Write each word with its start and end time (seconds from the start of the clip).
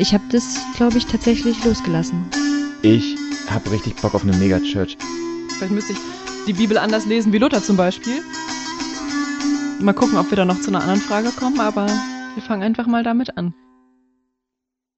Ich 0.00 0.14
habe 0.14 0.22
das, 0.30 0.64
glaube 0.76 0.96
ich, 0.96 1.06
tatsächlich 1.06 1.64
losgelassen. 1.64 2.24
Ich 2.82 3.16
habe 3.50 3.72
richtig 3.72 3.96
Bock 3.96 4.14
auf 4.14 4.22
eine 4.22 4.36
Megachurch. 4.36 4.96
Vielleicht 5.56 5.72
müsste 5.72 5.94
ich 5.94 5.98
die 6.46 6.52
Bibel 6.52 6.78
anders 6.78 7.04
lesen 7.04 7.32
wie 7.32 7.38
Luther 7.38 7.60
zum 7.60 7.76
Beispiel. 7.76 8.22
Mal 9.80 9.94
gucken, 9.94 10.16
ob 10.16 10.30
wir 10.30 10.36
da 10.36 10.44
noch 10.44 10.60
zu 10.60 10.70
einer 10.70 10.82
anderen 10.82 11.00
Frage 11.00 11.30
kommen, 11.30 11.58
aber 11.58 11.86
wir 11.86 12.42
fangen 12.44 12.62
einfach 12.62 12.86
mal 12.86 13.02
damit 13.02 13.36
an. 13.36 13.54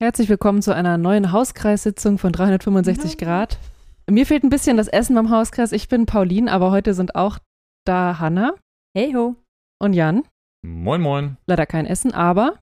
Herzlich 0.02 0.28
willkommen 0.28 0.60
zu 0.60 0.74
einer 0.74 0.98
neuen 0.98 1.32
Hauskreissitzung 1.32 2.18
von 2.18 2.32
365 2.32 3.16
Grad. 3.16 3.58
Mir 4.06 4.26
fehlt 4.26 4.44
ein 4.44 4.50
bisschen 4.50 4.76
das 4.76 4.88
Essen 4.88 5.14
beim 5.14 5.30
Hauskreis. 5.30 5.72
Ich 5.72 5.88
bin 5.88 6.04
Pauline, 6.04 6.52
aber 6.52 6.70
heute 6.72 6.92
sind 6.92 7.14
auch 7.14 7.38
da 7.86 8.18
Hanna. 8.18 8.52
Hey 8.94 9.14
ho. 9.14 9.36
Und 9.78 9.94
Jan. 9.94 10.24
Moin, 10.62 11.00
moin. 11.00 11.38
Leider 11.46 11.64
kein 11.64 11.86
Essen, 11.86 12.12
aber 12.12 12.58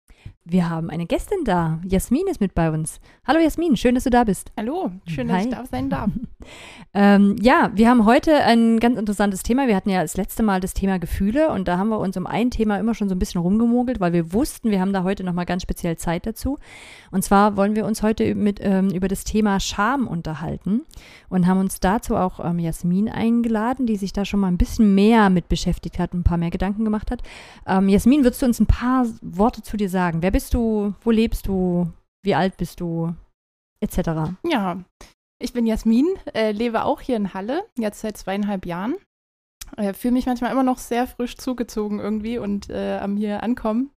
wir 0.48 0.70
haben 0.70 0.90
eine 0.90 1.06
Gästin 1.06 1.44
da. 1.44 1.80
Jasmin 1.84 2.28
ist 2.28 2.40
mit 2.40 2.54
bei 2.54 2.70
uns. 2.70 3.00
Hallo 3.26 3.40
Jasmin, 3.40 3.76
schön, 3.76 3.96
dass 3.96 4.04
du 4.04 4.10
da 4.10 4.22
bist. 4.24 4.52
Hallo, 4.56 4.92
schön, 5.06 5.26
dass 5.26 5.38
Hi. 5.38 5.44
ich 5.44 5.50
da 5.50 5.66
sein 5.66 5.90
darf. 5.90 6.10
ähm, 6.94 7.36
ja, 7.40 7.70
wir 7.74 7.90
haben 7.90 8.06
heute 8.06 8.34
ein 8.44 8.80
ganz 8.80 8.98
interessantes 8.98 9.42
Thema. 9.42 9.66
Wir 9.68 9.76
hatten 9.76 9.90
ja 9.90 10.00
das 10.00 10.16
letzte 10.16 10.42
Mal 10.42 10.60
das 10.60 10.72
Thema 10.72 10.98
Gefühle 10.98 11.50
und 11.50 11.68
da 11.68 11.76
haben 11.76 11.90
wir 11.90 11.98
uns 11.98 12.16
um 12.16 12.26
ein 12.26 12.50
Thema 12.50 12.78
immer 12.78 12.94
schon 12.94 13.08
so 13.08 13.14
ein 13.14 13.18
bisschen 13.18 13.40
rumgemogelt, 13.40 14.00
weil 14.00 14.12
wir 14.12 14.32
wussten, 14.32 14.70
wir 14.70 14.80
haben 14.80 14.92
da 14.92 15.02
heute 15.02 15.22
nochmal 15.22 15.44
ganz 15.44 15.62
speziell 15.62 15.96
Zeit 15.96 16.26
dazu. 16.26 16.58
Und 17.10 17.22
zwar 17.22 17.56
wollen 17.56 17.76
wir 17.76 17.84
uns 17.84 18.02
heute 18.02 18.34
mit, 18.34 18.60
ähm, 18.62 18.88
über 18.90 19.08
das 19.08 19.24
Thema 19.24 19.60
Scham 19.60 20.06
unterhalten 20.06 20.82
und 21.28 21.46
haben 21.46 21.60
uns 21.60 21.80
dazu 21.80 22.16
auch 22.16 22.42
ähm, 22.42 22.58
Jasmin 22.58 23.08
eingeladen, 23.08 23.86
die 23.86 23.96
sich 23.96 24.12
da 24.12 24.24
schon 24.24 24.40
mal 24.40 24.48
ein 24.48 24.58
bisschen 24.58 24.94
mehr 24.94 25.28
mit 25.28 25.48
beschäftigt 25.48 25.98
hat 25.98 26.14
und 26.14 26.20
ein 26.20 26.24
paar 26.24 26.38
mehr 26.38 26.50
Gedanken 26.50 26.84
gemacht 26.84 27.10
hat. 27.10 27.22
Ähm, 27.66 27.88
Jasmin, 27.88 28.24
würdest 28.24 28.40
du 28.40 28.46
uns 28.46 28.60
ein 28.60 28.66
paar 28.66 29.06
Worte 29.20 29.62
zu 29.62 29.76
dir 29.76 29.90
sagen? 29.90 30.22
Wer 30.22 30.30
bist 30.30 30.54
du? 30.54 30.94
Wo 31.02 31.10
lebst 31.10 31.46
du? 31.46 31.92
Wie 32.22 32.34
alt 32.34 32.56
bist 32.56 32.80
du? 32.80 33.14
Etc. 33.80 33.98
Ja, 34.48 34.78
ich 35.38 35.52
bin 35.52 35.66
Jasmin, 35.66 36.06
äh, 36.34 36.52
lebe 36.52 36.84
auch 36.84 37.00
hier 37.00 37.16
in 37.16 37.34
Halle, 37.34 37.64
jetzt 37.78 38.00
seit 38.00 38.16
zweieinhalb 38.16 38.66
Jahren. 38.66 38.96
Äh, 39.76 39.92
Fühle 39.92 40.12
mich 40.12 40.26
manchmal 40.26 40.52
immer 40.52 40.62
noch 40.62 40.78
sehr 40.78 41.06
frisch 41.06 41.36
zugezogen 41.36 41.98
irgendwie 41.98 42.38
und 42.38 42.70
äh, 42.70 42.98
am 42.98 43.16
hier 43.16 43.42
ankommen. 43.42 43.90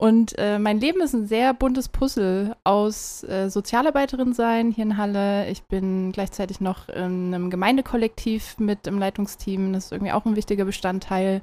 Und 0.00 0.34
äh, 0.38 0.58
mein 0.58 0.80
Leben 0.80 1.02
ist 1.02 1.12
ein 1.12 1.26
sehr 1.26 1.52
buntes 1.52 1.90
Puzzle 1.90 2.56
aus 2.64 3.22
äh, 3.24 3.50
Sozialarbeiterin 3.50 4.32
sein 4.32 4.70
hier 4.70 4.84
in 4.84 4.96
Halle. 4.96 5.46
Ich 5.50 5.64
bin 5.64 6.10
gleichzeitig 6.12 6.58
noch 6.58 6.88
in 6.88 7.34
einem 7.34 7.50
Gemeindekollektiv 7.50 8.58
mit 8.58 8.86
im 8.86 8.98
Leitungsteam. 8.98 9.74
Das 9.74 9.86
ist 9.86 9.92
irgendwie 9.92 10.12
auch 10.12 10.24
ein 10.24 10.36
wichtiger 10.36 10.64
Bestandteil. 10.64 11.42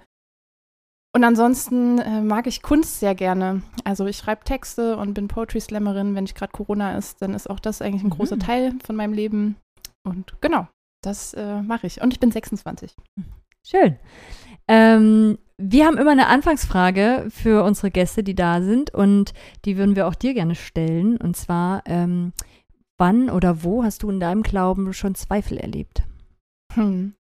Und 1.17 1.23
ansonsten 1.23 1.97
äh, 1.97 2.21
mag 2.21 2.45
ich 2.45 2.61
Kunst 2.61 2.99
sehr 2.99 3.15
gerne. 3.15 3.63
Also 3.83 4.05
ich 4.05 4.17
schreibe 4.17 4.43
Texte 4.43 4.97
und 4.97 5.15
bin 5.15 5.27
Poetry 5.27 5.59
Slammerin. 5.59 6.13
Wenn 6.13 6.25
ich 6.25 6.35
gerade 6.35 6.51
Corona 6.51 6.95
ist, 6.95 7.23
dann 7.23 7.33
ist 7.33 7.49
auch 7.49 7.59
das 7.59 7.81
eigentlich 7.81 8.03
ein 8.03 8.09
mhm. 8.09 8.17
großer 8.17 8.37
Teil 8.37 8.75
von 8.85 8.95
meinem 8.95 9.13
Leben. 9.13 9.55
Und 10.03 10.39
genau, 10.41 10.67
das 11.01 11.33
äh, 11.33 11.63
mache 11.63 11.87
ich. 11.87 12.03
Und 12.03 12.13
ich 12.13 12.19
bin 12.19 12.29
26. 12.29 12.95
Schön. 13.65 13.97
Ähm, 14.67 15.39
wir 15.57 15.87
haben 15.87 15.97
immer 15.97 16.11
eine 16.11 16.27
Anfangsfrage 16.27 17.25
für 17.31 17.63
unsere 17.63 17.89
Gäste, 17.89 18.23
die 18.23 18.35
da 18.35 18.61
sind. 18.61 18.93
Und 18.93 19.33
die 19.65 19.75
würden 19.75 19.95
wir 19.95 20.05
auch 20.05 20.13
dir 20.13 20.35
gerne 20.35 20.53
stellen. 20.53 21.17
Und 21.17 21.35
zwar, 21.35 21.81
ähm, 21.87 22.31
wann 22.99 23.31
oder 23.31 23.63
wo 23.63 23.83
hast 23.83 24.03
du 24.03 24.11
in 24.11 24.19
deinem 24.19 24.43
Glauben 24.43 24.93
schon 24.93 25.15
Zweifel 25.15 25.57
erlebt? 25.57 26.03
Hm. 26.75 27.15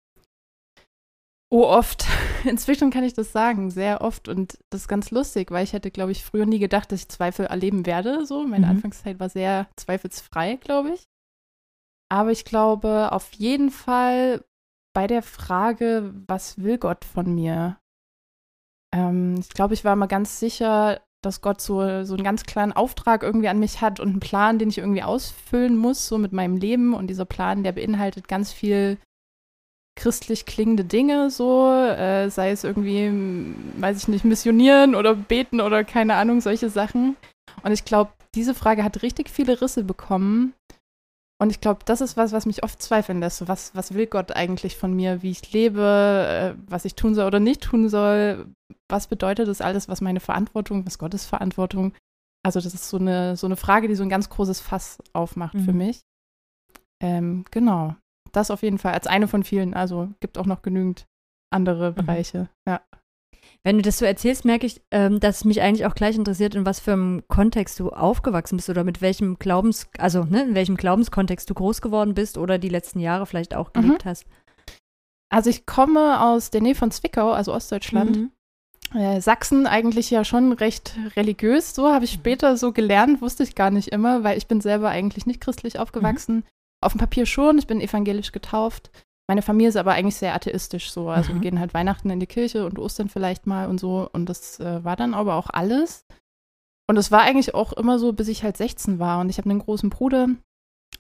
Oh, 1.55 1.69
oft. 1.69 2.05
Inzwischen 2.45 2.91
kann 2.91 3.05
ich 3.05 3.15
das 3.15 3.31
sagen, 3.31 3.71
sehr 3.71 4.01
oft. 4.01 4.27
Und 4.27 4.59
das 4.71 4.83
ist 4.83 4.89
ganz 4.89 5.13
lustig, 5.13 5.53
weil 5.53 5.63
ich 5.63 5.73
hätte, 5.73 5.93
glaube 5.93 6.11
ich, 6.11 6.25
früher 6.25 6.47
nie 6.47 6.59
gedacht, 6.59 6.91
dass 6.91 7.03
ich 7.03 7.09
Zweifel 7.09 7.47
erleben 7.47 7.87
werde. 7.87 8.27
So, 8.27 8.45
meine 8.45 8.67
mhm. 8.67 8.73
Anfangszeit 8.73 9.21
war 9.21 9.29
sehr 9.29 9.69
zweifelsfrei, 9.77 10.57
glaube 10.57 10.95
ich. 10.95 11.05
Aber 12.11 12.33
ich 12.33 12.45
glaube 12.45 13.13
auf 13.13 13.33
jeden 13.35 13.71
Fall 13.71 14.45
bei 14.97 15.07
der 15.07 15.23
Frage, 15.23 16.13
was 16.27 16.59
will 16.59 16.77
Gott 16.77 17.05
von 17.05 17.33
mir? 17.33 17.79
Ähm, 18.93 19.37
ich 19.39 19.51
glaube, 19.51 19.75
ich 19.75 19.85
war 19.85 19.95
mal 19.95 20.07
ganz 20.07 20.41
sicher, 20.41 21.03
dass 21.23 21.41
Gott 21.41 21.61
so, 21.61 22.03
so 22.03 22.15
einen 22.15 22.25
ganz 22.25 22.43
klaren 22.43 22.73
Auftrag 22.73 23.23
irgendwie 23.23 23.49
an 23.49 23.61
mich 23.61 23.81
hat 23.81 24.01
und 24.01 24.09
einen 24.09 24.21
Plan, 24.21 24.59
den 24.59 24.71
ich 24.71 24.79
irgendwie 24.79 25.05
ausfüllen 25.05 25.77
muss, 25.77 26.09
so 26.09 26.19
mit 26.19 26.33
meinem 26.33 26.57
Leben. 26.57 26.95
Und 26.95 27.07
dieser 27.07 27.27
Plan, 27.27 27.63
der 27.63 27.71
beinhaltet 27.71 28.27
ganz 28.27 28.53
viel 28.53 28.99
christlich 29.97 30.47
klingende 30.47 30.85
Dinge, 30.85 31.31
so, 31.31 31.71
äh, 31.71 32.29
sei 32.31 32.51
es 32.51 32.65
irgendwie, 32.65 33.11
weiß 33.81 33.99
ich 33.99 34.09
nicht, 34.09 34.25
missionieren 34.25 34.95
oder 34.95 35.15
beten 35.15 35.61
oder 35.61 35.85
keine 35.85 36.15
Ahnung, 36.15 36.41
solche 36.41 36.69
Sachen. 36.69 37.17
Und 37.63 37.73
ich 37.73 37.85
glaube, 37.85 38.13
diese 38.35 38.55
Frage 38.55 38.83
hat 38.83 39.03
richtig 39.03 39.31
viele 39.31 39.61
Risse 39.61 39.85
bekommen. 39.85 40.55
Und 41.41 41.51
ich 41.51 41.61
glaube, 41.61 41.81
das 41.85 42.01
ist 42.01 42.17
was, 42.17 42.33
was 42.33 42.47
mich 42.47 42.63
oft 42.63 42.81
zweifeln 42.81 43.21
lässt. 43.21 43.47
was, 43.49 43.75
was 43.75 43.95
will 43.95 44.07
Gott 44.07 44.33
eigentlich 44.33 44.77
von 44.77 44.95
mir, 44.95 45.23
wie 45.23 45.31
ich 45.31 45.53
lebe, 45.53 46.55
äh, 46.57 46.61
was 46.69 46.85
ich 46.85 46.95
tun 46.95 47.15
soll 47.15 47.27
oder 47.27 47.41
nicht 47.41 47.63
tun 47.63 47.89
soll? 47.89 48.47
Was 48.89 49.09
bedeutet 49.09 49.49
das 49.49 49.61
alles, 49.61 49.89
was 49.89 50.01
meine 50.01 50.21
Verantwortung, 50.21 50.87
was 50.87 50.99
Gottes 50.99 51.27
Verantwortung? 51.27 51.93
Also, 52.45 52.61
das 52.61 52.75
ist 52.75 52.89
so 52.89 52.99
eine, 52.99 53.37
so 53.37 53.47
eine 53.47 53.57
Frage, 53.57 53.89
die 53.89 53.95
so 53.95 54.03
ein 54.03 54.09
ganz 54.09 54.29
großes 54.29 54.61
Fass 54.61 54.99
aufmacht 55.13 55.55
mhm. 55.55 55.65
für 55.65 55.73
mich. 55.73 56.01
Ähm, 57.03 57.45
genau 57.51 57.97
das 58.37 58.51
auf 58.51 58.63
jeden 58.63 58.79
Fall 58.79 58.93
als 58.93 59.07
eine 59.07 59.29
von 59.29 59.43
vielen. 59.45 59.75
Also 59.75 60.11
gibt 60.21 60.39
auch 60.39 60.47
noch 60.47 60.63
genügend 60.63 61.07
andere 61.51 61.91
mhm. 61.91 61.95
Bereiche. 61.95 62.39
Mhm. 62.39 62.49
Ja. 62.73 62.81
Wenn 63.63 63.77
du 63.77 63.83
das 63.83 63.99
so 63.99 64.05
erzählst, 64.05 64.45
merke 64.45 64.67
ich, 64.67 64.83
ähm, 64.91 65.21
dass 65.21 65.45
mich 65.45 65.63
eigentlich 65.63 65.87
auch 65.87 65.95
gleich 65.95 66.17
interessiert, 66.17 66.55
in 66.55 66.67
was 66.67 66.81
für 66.81 66.93
einem 66.93 67.23
Kontext 67.29 67.81
du 67.81 67.91
aufgewachsen 67.91 68.57
bist 68.57 68.69
oder 68.69 68.85
mit 68.85 69.01
welchem 69.01 69.39
Glaubens, 69.39 69.89
also 69.99 70.25
ne, 70.25 70.43
in 70.43 70.55
welchem 70.55 70.77
Glaubenskontext 70.77 71.49
du 71.49 71.55
groß 71.55 71.81
geworden 71.81 72.15
bist 72.15 72.37
oder 72.37 72.59
die 72.59 72.69
letzten 72.69 73.01
Jahre 73.01 73.25
vielleicht 73.25 73.55
auch 73.55 73.73
gelebt 73.73 74.05
mhm. 74.05 74.09
hast. 74.09 74.27
Also 75.31 75.49
ich 75.49 75.65
komme 75.65 76.21
aus 76.21 76.51
der 76.51 76.61
Nähe 76.61 76.75
von 76.75 76.91
Zwickau, 76.91 77.33
also 77.33 77.55
Ostdeutschland. 77.55 78.17
Mhm. 78.17 78.31
Äh, 78.95 79.21
Sachsen 79.23 79.67
eigentlich 79.67 80.11
ja 80.11 80.25
schon 80.25 80.53
recht 80.53 80.97
religiös, 81.17 81.75
so 81.75 81.89
habe 81.89 82.05
ich 82.05 82.17
mhm. 82.17 82.21
später 82.21 82.57
so 82.59 82.71
gelernt, 82.73 83.23
wusste 83.23 83.43
ich 83.45 83.55
gar 83.55 83.71
nicht 83.71 83.89
immer, 83.89 84.25
weil 84.25 84.37
ich 84.37 84.47
bin 84.47 84.61
selber 84.61 84.91
eigentlich 84.91 85.25
nicht 85.25 85.41
christlich 85.41 85.79
aufgewachsen. 85.79 86.37
Mhm 86.37 86.45
auf 86.85 86.93
dem 86.93 86.99
Papier 86.99 87.27
schon, 87.27 87.59
ich 87.59 87.67
bin 87.67 87.81
evangelisch 87.81 88.33
getauft. 88.33 88.91
Meine 89.27 89.43
Familie 89.43 89.71
ist 89.71 89.77
aber 89.77 89.93
eigentlich 89.93 90.17
sehr 90.17 90.35
atheistisch 90.35 90.91
so. 90.91 91.09
Also 91.09 91.31
mhm. 91.31 91.37
wir 91.37 91.43
gehen 91.43 91.61
halt 91.61 91.75
Weihnachten 91.75 92.11
in 92.11 92.21
die 92.21 92.27
Kirche 92.27 92.67
und 92.67 92.79
Ostern 92.79 93.09
vielleicht 93.09 93.47
mal 93.47 93.69
und 93.69 93.81
so. 93.81 94.09
Und 94.13 94.29
das 94.29 94.61
äh, 94.61 94.85
war 94.85 94.97
dann 94.97 95.15
aber 95.15 95.35
auch 95.35 95.49
alles. 95.51 96.05
Und 96.87 96.99
es 96.99 97.11
war 97.11 97.23
eigentlich 97.23 97.55
auch 97.55 97.73
immer 97.73 97.99
so, 97.99 98.13
bis 98.13 98.29
ich 98.29 98.43
halt 98.43 98.57
16 98.59 98.99
war. 98.99 99.21
Und 99.21 99.31
ich 99.31 99.39
habe 99.39 99.49
einen 99.49 99.61
großen 99.61 99.89
Bruder. 99.89 100.29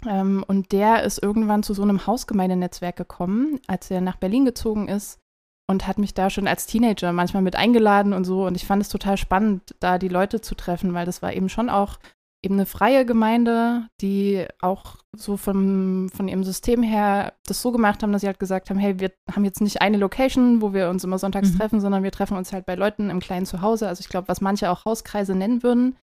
Ähm, 0.06 0.42
und 0.46 0.72
der 0.72 1.02
ist 1.02 1.22
irgendwann 1.22 1.62
zu 1.62 1.74
so 1.74 1.82
einem 1.82 2.06
Hausgemeindenetzwerk 2.06 2.96
gekommen, 2.96 3.60
als 3.66 3.90
er 3.90 4.00
nach 4.00 4.16
Berlin 4.16 4.46
gezogen 4.46 4.88
ist. 4.88 5.18
Und 5.66 5.86
hat 5.86 5.98
mich 5.98 6.12
da 6.12 6.28
schon 6.28 6.46
als 6.46 6.66
Teenager 6.66 7.12
manchmal 7.12 7.42
mit 7.42 7.56
eingeladen 7.56 8.14
und 8.14 8.24
so. 8.24 8.46
Und 8.46 8.54
ich 8.54 8.66
fand 8.66 8.80
es 8.80 8.88
total 8.88 9.18
spannend, 9.18 9.74
da 9.80 9.98
die 9.98 10.08
Leute 10.08 10.40
zu 10.40 10.54
treffen, 10.54 10.94
weil 10.94 11.04
das 11.04 11.20
war 11.20 11.34
eben 11.34 11.50
schon 11.50 11.68
auch 11.68 11.98
eben 12.44 12.54
eine 12.54 12.66
freie 12.66 13.06
Gemeinde, 13.06 13.88
die 14.00 14.46
auch 14.60 14.96
so 15.12 15.36
vom, 15.36 16.08
von 16.10 16.28
ihrem 16.28 16.44
System 16.44 16.82
her 16.82 17.34
das 17.46 17.62
so 17.62 17.72
gemacht 17.72 18.02
haben, 18.02 18.12
dass 18.12 18.20
sie 18.20 18.26
halt 18.26 18.38
gesagt 18.38 18.70
haben, 18.70 18.78
hey, 18.78 19.00
wir 19.00 19.12
haben 19.30 19.44
jetzt 19.44 19.60
nicht 19.60 19.80
eine 19.80 19.96
Location, 19.96 20.60
wo 20.60 20.72
wir 20.72 20.90
uns 20.90 21.04
immer 21.04 21.18
sonntags 21.18 21.52
mhm. 21.52 21.58
treffen, 21.58 21.80
sondern 21.80 22.02
wir 22.02 22.12
treffen 22.12 22.36
uns 22.36 22.52
halt 22.52 22.66
bei 22.66 22.74
Leuten 22.74 23.10
im 23.10 23.20
kleinen 23.20 23.46
Zuhause. 23.46 23.88
Also 23.88 24.00
ich 24.00 24.08
glaube, 24.08 24.28
was 24.28 24.40
manche 24.40 24.70
auch 24.70 24.84
Hauskreise 24.84 25.34
nennen 25.34 25.62
würden, 25.62 25.96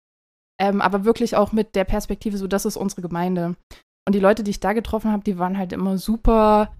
ähm, 0.59 0.81
aber 0.81 1.05
wirklich 1.05 1.35
auch 1.35 1.51
mit 1.51 1.75
der 1.75 1.85
Perspektive, 1.85 2.38
so 2.38 2.47
das 2.47 2.66
ist 2.66 2.77
unsere 2.77 3.01
Gemeinde. 3.01 3.56
Und 4.07 4.16
die 4.16 4.19
Leute, 4.19 4.44
die 4.44 4.51
ich 4.51 4.59
da 4.59 4.73
getroffen 4.73 5.11
habe, 5.11 5.23
die 5.23 5.38
waren 5.38 5.57
halt 5.57 5.73
immer 5.73 5.97
super 5.97 6.71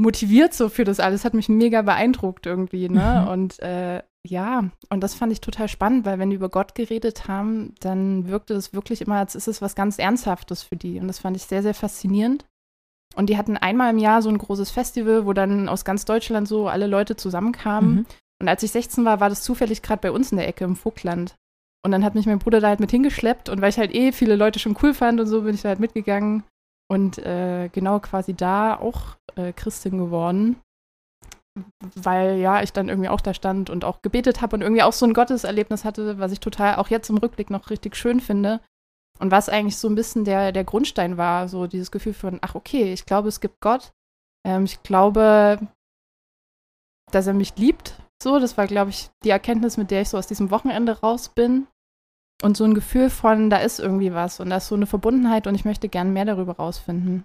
motiviert 0.00 0.54
so 0.54 0.68
für 0.68 0.84
das 0.84 0.98
alles. 0.98 1.24
Hat 1.24 1.34
mich 1.34 1.48
mega 1.48 1.82
beeindruckt 1.82 2.46
irgendwie, 2.46 2.88
ne? 2.88 3.22
Mhm. 3.22 3.28
Und 3.28 3.58
äh, 3.60 4.02
ja, 4.26 4.70
und 4.90 5.00
das 5.00 5.14
fand 5.14 5.32
ich 5.32 5.40
total 5.40 5.68
spannend, 5.68 6.04
weil 6.04 6.18
wenn 6.18 6.30
die 6.30 6.36
über 6.36 6.48
Gott 6.48 6.74
geredet 6.74 7.26
haben, 7.28 7.74
dann 7.80 8.28
wirkte 8.28 8.54
es 8.54 8.74
wirklich 8.74 9.00
immer, 9.00 9.16
als 9.16 9.34
ist 9.34 9.48
es 9.48 9.62
was 9.62 9.74
ganz 9.74 9.98
Ernsthaftes 9.98 10.62
für 10.62 10.76
die. 10.76 10.98
Und 10.98 11.08
das 11.08 11.20
fand 11.20 11.36
ich 11.36 11.44
sehr, 11.44 11.62
sehr 11.62 11.74
faszinierend. 11.74 12.44
Und 13.16 13.28
die 13.28 13.36
hatten 13.36 13.56
einmal 13.56 13.90
im 13.90 13.98
Jahr 13.98 14.22
so 14.22 14.28
ein 14.28 14.38
großes 14.38 14.70
Festival, 14.70 15.26
wo 15.26 15.32
dann 15.32 15.68
aus 15.68 15.84
ganz 15.84 16.04
Deutschland 16.04 16.48
so 16.48 16.68
alle 16.68 16.86
Leute 16.86 17.16
zusammenkamen. 17.16 17.94
Mhm. 17.94 18.06
Und 18.40 18.48
als 18.48 18.62
ich 18.62 18.70
16 18.70 19.04
war, 19.04 19.20
war 19.20 19.28
das 19.28 19.42
zufällig 19.42 19.82
gerade 19.82 20.00
bei 20.00 20.12
uns 20.12 20.32
in 20.32 20.38
der 20.38 20.48
Ecke 20.48 20.64
im 20.64 20.76
Vogtland. 20.76 21.34
Und 21.84 21.92
dann 21.92 22.04
hat 22.04 22.14
mich 22.14 22.26
mein 22.26 22.38
Bruder 22.38 22.60
da 22.60 22.68
halt 22.68 22.80
mit 22.80 22.90
hingeschleppt. 22.90 23.48
Und 23.48 23.60
weil 23.60 23.70
ich 23.70 23.78
halt 23.78 23.94
eh 23.94 24.12
viele 24.12 24.36
Leute 24.36 24.58
schon 24.58 24.76
cool 24.82 24.94
fand 24.94 25.18
und 25.20 25.26
so, 25.26 25.42
bin 25.42 25.54
ich 25.54 25.62
da 25.62 25.70
halt 25.70 25.80
mitgegangen. 25.80 26.44
Und 26.90 27.18
äh, 27.18 27.68
genau 27.72 28.00
quasi 28.00 28.34
da 28.34 28.76
auch 28.76 29.16
äh, 29.36 29.52
Christin 29.52 29.98
geworden 29.98 30.60
weil 31.96 32.38
ja, 32.38 32.62
ich 32.62 32.72
dann 32.72 32.88
irgendwie 32.88 33.08
auch 33.08 33.20
da 33.20 33.34
stand 33.34 33.70
und 33.70 33.84
auch 33.84 34.02
gebetet 34.02 34.40
habe 34.40 34.56
und 34.56 34.62
irgendwie 34.62 34.82
auch 34.82 34.92
so 34.92 35.06
ein 35.06 35.14
Gotteserlebnis 35.14 35.84
hatte, 35.84 36.18
was 36.18 36.32
ich 36.32 36.40
total 36.40 36.76
auch 36.76 36.88
jetzt 36.88 37.10
im 37.10 37.18
Rückblick 37.18 37.50
noch 37.50 37.70
richtig 37.70 37.96
schön 37.96 38.20
finde. 38.20 38.60
Und 39.18 39.30
was 39.30 39.48
eigentlich 39.48 39.76
so 39.76 39.88
ein 39.88 39.94
bisschen 39.94 40.24
der, 40.24 40.52
der 40.52 40.64
Grundstein 40.64 41.18
war, 41.18 41.48
so 41.48 41.66
dieses 41.66 41.90
Gefühl 41.90 42.14
von, 42.14 42.38
ach 42.40 42.54
okay, 42.54 42.92
ich 42.92 43.04
glaube, 43.04 43.28
es 43.28 43.40
gibt 43.40 43.60
Gott. 43.60 43.92
Ähm, 44.46 44.64
ich 44.64 44.82
glaube, 44.82 45.58
dass 47.10 47.26
er 47.26 47.34
mich 47.34 47.54
liebt. 47.56 48.00
So, 48.22 48.38
das 48.38 48.56
war, 48.56 48.66
glaube 48.66 48.90
ich, 48.90 49.10
die 49.24 49.30
Erkenntnis, 49.30 49.76
mit 49.76 49.90
der 49.90 50.02
ich 50.02 50.08
so 50.08 50.16
aus 50.16 50.26
diesem 50.26 50.50
Wochenende 50.50 51.00
raus 51.00 51.28
bin. 51.28 51.66
Und 52.42 52.56
so 52.56 52.64
ein 52.64 52.74
Gefühl 52.74 53.10
von, 53.10 53.50
da 53.50 53.58
ist 53.58 53.80
irgendwie 53.80 54.14
was 54.14 54.40
und 54.40 54.50
da 54.50 54.56
ist 54.56 54.68
so 54.68 54.74
eine 54.74 54.86
Verbundenheit 54.86 55.46
und 55.46 55.54
ich 55.54 55.64
möchte 55.64 55.88
gern 55.88 56.12
mehr 56.12 56.24
darüber 56.24 56.56
rausfinden. 56.56 57.24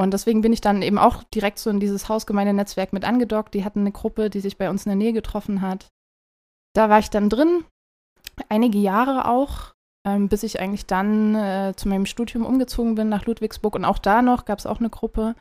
Und 0.00 0.14
deswegen 0.14 0.42
bin 0.42 0.52
ich 0.52 0.60
dann 0.60 0.82
eben 0.82 0.98
auch 0.98 1.24
direkt 1.24 1.58
so 1.58 1.70
in 1.70 1.80
dieses 1.80 2.08
Hausgemeindenetzwerk 2.08 2.92
mit 2.92 3.04
angedockt. 3.04 3.52
Die 3.54 3.64
hatten 3.64 3.80
eine 3.80 3.90
Gruppe, 3.90 4.30
die 4.30 4.40
sich 4.40 4.56
bei 4.56 4.70
uns 4.70 4.86
in 4.86 4.90
der 4.90 4.96
Nähe 4.96 5.12
getroffen 5.12 5.60
hat. 5.60 5.88
Da 6.72 6.88
war 6.88 7.00
ich 7.00 7.10
dann 7.10 7.28
drin, 7.28 7.64
einige 8.48 8.78
Jahre 8.78 9.28
auch, 9.28 9.74
ähm, 10.06 10.28
bis 10.28 10.44
ich 10.44 10.60
eigentlich 10.60 10.86
dann 10.86 11.34
äh, 11.34 11.72
zu 11.76 11.88
meinem 11.88 12.06
Studium 12.06 12.46
umgezogen 12.46 12.94
bin 12.94 13.08
nach 13.08 13.26
Ludwigsburg. 13.26 13.74
Und 13.74 13.84
auch 13.84 13.98
da 13.98 14.22
noch 14.22 14.44
gab 14.44 14.60
es 14.60 14.66
auch 14.66 14.78
eine 14.78 14.90
Gruppe. 14.90 15.34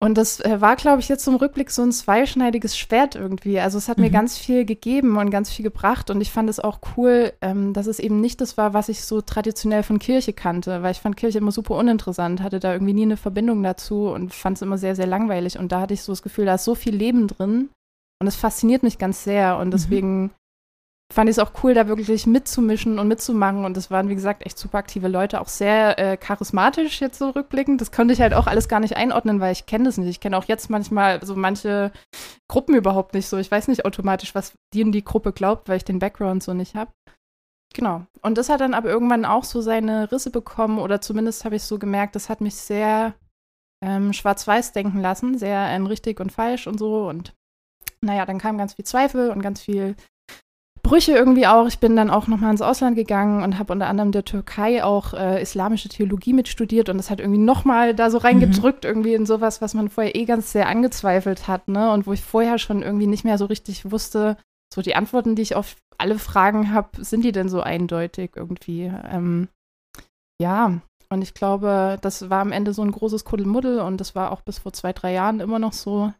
Und 0.00 0.16
das 0.16 0.38
äh, 0.40 0.60
war, 0.60 0.76
glaube 0.76 1.00
ich, 1.00 1.08
jetzt 1.08 1.24
zum 1.24 1.34
Rückblick 1.34 1.70
so 1.72 1.82
ein 1.82 1.90
zweischneidiges 1.90 2.78
Schwert 2.78 3.16
irgendwie. 3.16 3.58
Also 3.58 3.78
es 3.78 3.88
hat 3.88 3.98
mhm. 3.98 4.04
mir 4.04 4.10
ganz 4.10 4.38
viel 4.38 4.64
gegeben 4.64 5.16
und 5.16 5.30
ganz 5.30 5.50
viel 5.50 5.64
gebracht. 5.64 6.10
Und 6.10 6.20
ich 6.20 6.30
fand 6.30 6.48
es 6.48 6.60
auch 6.60 6.78
cool, 6.96 7.32
ähm, 7.40 7.72
dass 7.72 7.88
es 7.88 7.98
eben 7.98 8.20
nicht 8.20 8.40
das 8.40 8.56
war, 8.56 8.74
was 8.74 8.88
ich 8.88 9.04
so 9.04 9.20
traditionell 9.20 9.82
von 9.82 9.98
Kirche 9.98 10.32
kannte, 10.32 10.82
weil 10.82 10.92
ich 10.92 11.00
fand 11.00 11.16
Kirche 11.16 11.38
immer 11.38 11.50
super 11.50 11.74
uninteressant, 11.74 12.42
hatte 12.42 12.60
da 12.60 12.72
irgendwie 12.72 12.94
nie 12.94 13.02
eine 13.02 13.16
Verbindung 13.16 13.60
dazu 13.64 14.08
und 14.08 14.32
fand 14.32 14.58
es 14.58 14.62
immer 14.62 14.78
sehr, 14.78 14.94
sehr 14.94 15.06
langweilig. 15.06 15.58
Und 15.58 15.72
da 15.72 15.80
hatte 15.80 15.94
ich 15.94 16.02
so 16.02 16.12
das 16.12 16.22
Gefühl, 16.22 16.46
da 16.46 16.54
ist 16.54 16.64
so 16.64 16.76
viel 16.76 16.94
Leben 16.94 17.26
drin. 17.26 17.70
Und 18.20 18.26
es 18.28 18.36
fasziniert 18.36 18.84
mich 18.84 18.98
ganz 18.98 19.24
sehr. 19.24 19.58
Und 19.58 19.68
mhm. 19.68 19.72
deswegen 19.72 20.22
mhm 20.22 20.30
fand 21.12 21.30
ich 21.30 21.36
es 21.36 21.38
auch 21.38 21.52
cool, 21.62 21.72
da 21.72 21.88
wirklich 21.88 22.26
mitzumischen 22.26 22.98
und 22.98 23.08
mitzumachen. 23.08 23.64
Und 23.64 23.76
das 23.76 23.90
waren, 23.90 24.08
wie 24.08 24.14
gesagt, 24.14 24.44
echt 24.44 24.58
super 24.58 24.78
aktive 24.78 25.08
Leute, 25.08 25.40
auch 25.40 25.48
sehr 25.48 25.98
äh, 25.98 26.16
charismatisch 26.16 27.00
jetzt 27.00 27.18
so 27.18 27.30
rückblickend. 27.30 27.80
Das 27.80 27.92
konnte 27.92 28.12
ich 28.12 28.20
halt 28.20 28.34
auch 28.34 28.46
alles 28.46 28.68
gar 28.68 28.80
nicht 28.80 28.96
einordnen, 28.96 29.40
weil 29.40 29.52
ich 29.52 29.66
kenne 29.66 29.84
das 29.84 29.96
nicht. 29.96 30.08
Ich 30.08 30.20
kenne 30.20 30.36
auch 30.36 30.44
jetzt 30.44 30.68
manchmal 30.68 31.24
so 31.24 31.34
manche 31.34 31.92
Gruppen 32.48 32.74
überhaupt 32.74 33.14
nicht 33.14 33.26
so. 33.26 33.38
Ich 33.38 33.50
weiß 33.50 33.68
nicht 33.68 33.86
automatisch, 33.86 34.34
was 34.34 34.52
die 34.74 34.84
und 34.84 34.92
die 34.92 35.04
Gruppe 35.04 35.32
glaubt, 35.32 35.68
weil 35.68 35.78
ich 35.78 35.84
den 35.84 35.98
Background 35.98 36.42
so 36.42 36.52
nicht 36.52 36.74
habe. 36.74 36.92
Genau. 37.74 38.02
Und 38.22 38.38
das 38.38 38.48
hat 38.48 38.60
dann 38.60 38.74
aber 38.74 38.88
irgendwann 38.88 39.24
auch 39.24 39.44
so 39.44 39.60
seine 39.60 40.10
Risse 40.12 40.30
bekommen, 40.30 40.78
oder 40.78 41.00
zumindest 41.00 41.44
habe 41.44 41.56
ich 41.56 41.62
so 41.62 41.78
gemerkt, 41.78 42.16
das 42.16 42.28
hat 42.28 42.40
mich 42.40 42.54
sehr 42.54 43.14
ähm, 43.82 44.12
schwarz-weiß 44.12 44.72
denken 44.72 45.00
lassen, 45.00 45.38
sehr 45.38 45.60
ein 45.60 45.86
richtig 45.86 46.20
und 46.20 46.32
falsch 46.32 46.66
und 46.66 46.78
so. 46.78 47.08
Und 47.08 47.34
naja, 48.00 48.26
dann 48.26 48.38
kam 48.38 48.58
ganz 48.58 48.74
viel 48.74 48.84
Zweifel 48.84 49.30
und 49.30 49.42
ganz 49.42 49.60
viel 49.60 49.96
Brüche 50.88 51.12
irgendwie 51.12 51.46
auch. 51.46 51.66
Ich 51.66 51.80
bin 51.80 51.96
dann 51.96 52.08
auch 52.08 52.28
nochmal 52.28 52.50
ins 52.50 52.62
Ausland 52.62 52.96
gegangen 52.96 53.42
und 53.42 53.58
habe 53.58 53.74
unter 53.74 53.88
anderem 53.88 54.10
der 54.10 54.24
Türkei 54.24 54.82
auch 54.82 55.12
äh, 55.12 55.42
islamische 55.42 55.90
Theologie 55.90 56.32
mitstudiert 56.32 56.88
und 56.88 56.96
das 56.96 57.10
hat 57.10 57.20
irgendwie 57.20 57.40
nochmal 57.40 57.94
da 57.94 58.10
so 58.10 58.16
reingedrückt, 58.16 58.84
mhm. 58.84 58.88
irgendwie 58.88 59.12
in 59.12 59.26
sowas, 59.26 59.60
was 59.60 59.74
man 59.74 59.90
vorher 59.90 60.16
eh 60.16 60.24
ganz 60.24 60.52
sehr 60.52 60.66
angezweifelt 60.66 61.46
hat, 61.46 61.68
ne? 61.68 61.92
Und 61.92 62.06
wo 62.06 62.14
ich 62.14 62.22
vorher 62.22 62.58
schon 62.58 62.82
irgendwie 62.82 63.06
nicht 63.06 63.24
mehr 63.24 63.36
so 63.36 63.44
richtig 63.44 63.90
wusste, 63.90 64.38
so 64.72 64.80
die 64.80 64.94
Antworten, 64.94 65.36
die 65.36 65.42
ich 65.42 65.54
auf 65.54 65.76
alle 65.98 66.18
Fragen 66.18 66.72
habe, 66.72 67.04
sind 67.04 67.22
die 67.22 67.32
denn 67.32 67.50
so 67.50 67.60
eindeutig 67.60 68.30
irgendwie? 68.36 68.90
Ähm, 69.10 69.48
ja, 70.40 70.80
und 71.10 71.20
ich 71.22 71.34
glaube, 71.34 71.98
das 72.00 72.30
war 72.30 72.40
am 72.40 72.52
Ende 72.52 72.72
so 72.72 72.80
ein 72.80 72.92
großes 72.92 73.26
Kuddelmuddel 73.26 73.80
und 73.80 73.98
das 73.98 74.14
war 74.14 74.32
auch 74.32 74.40
bis 74.40 74.58
vor 74.58 74.72
zwei, 74.72 74.94
drei 74.94 75.12
Jahren 75.12 75.40
immer 75.40 75.58
noch 75.58 75.74
so. 75.74 76.14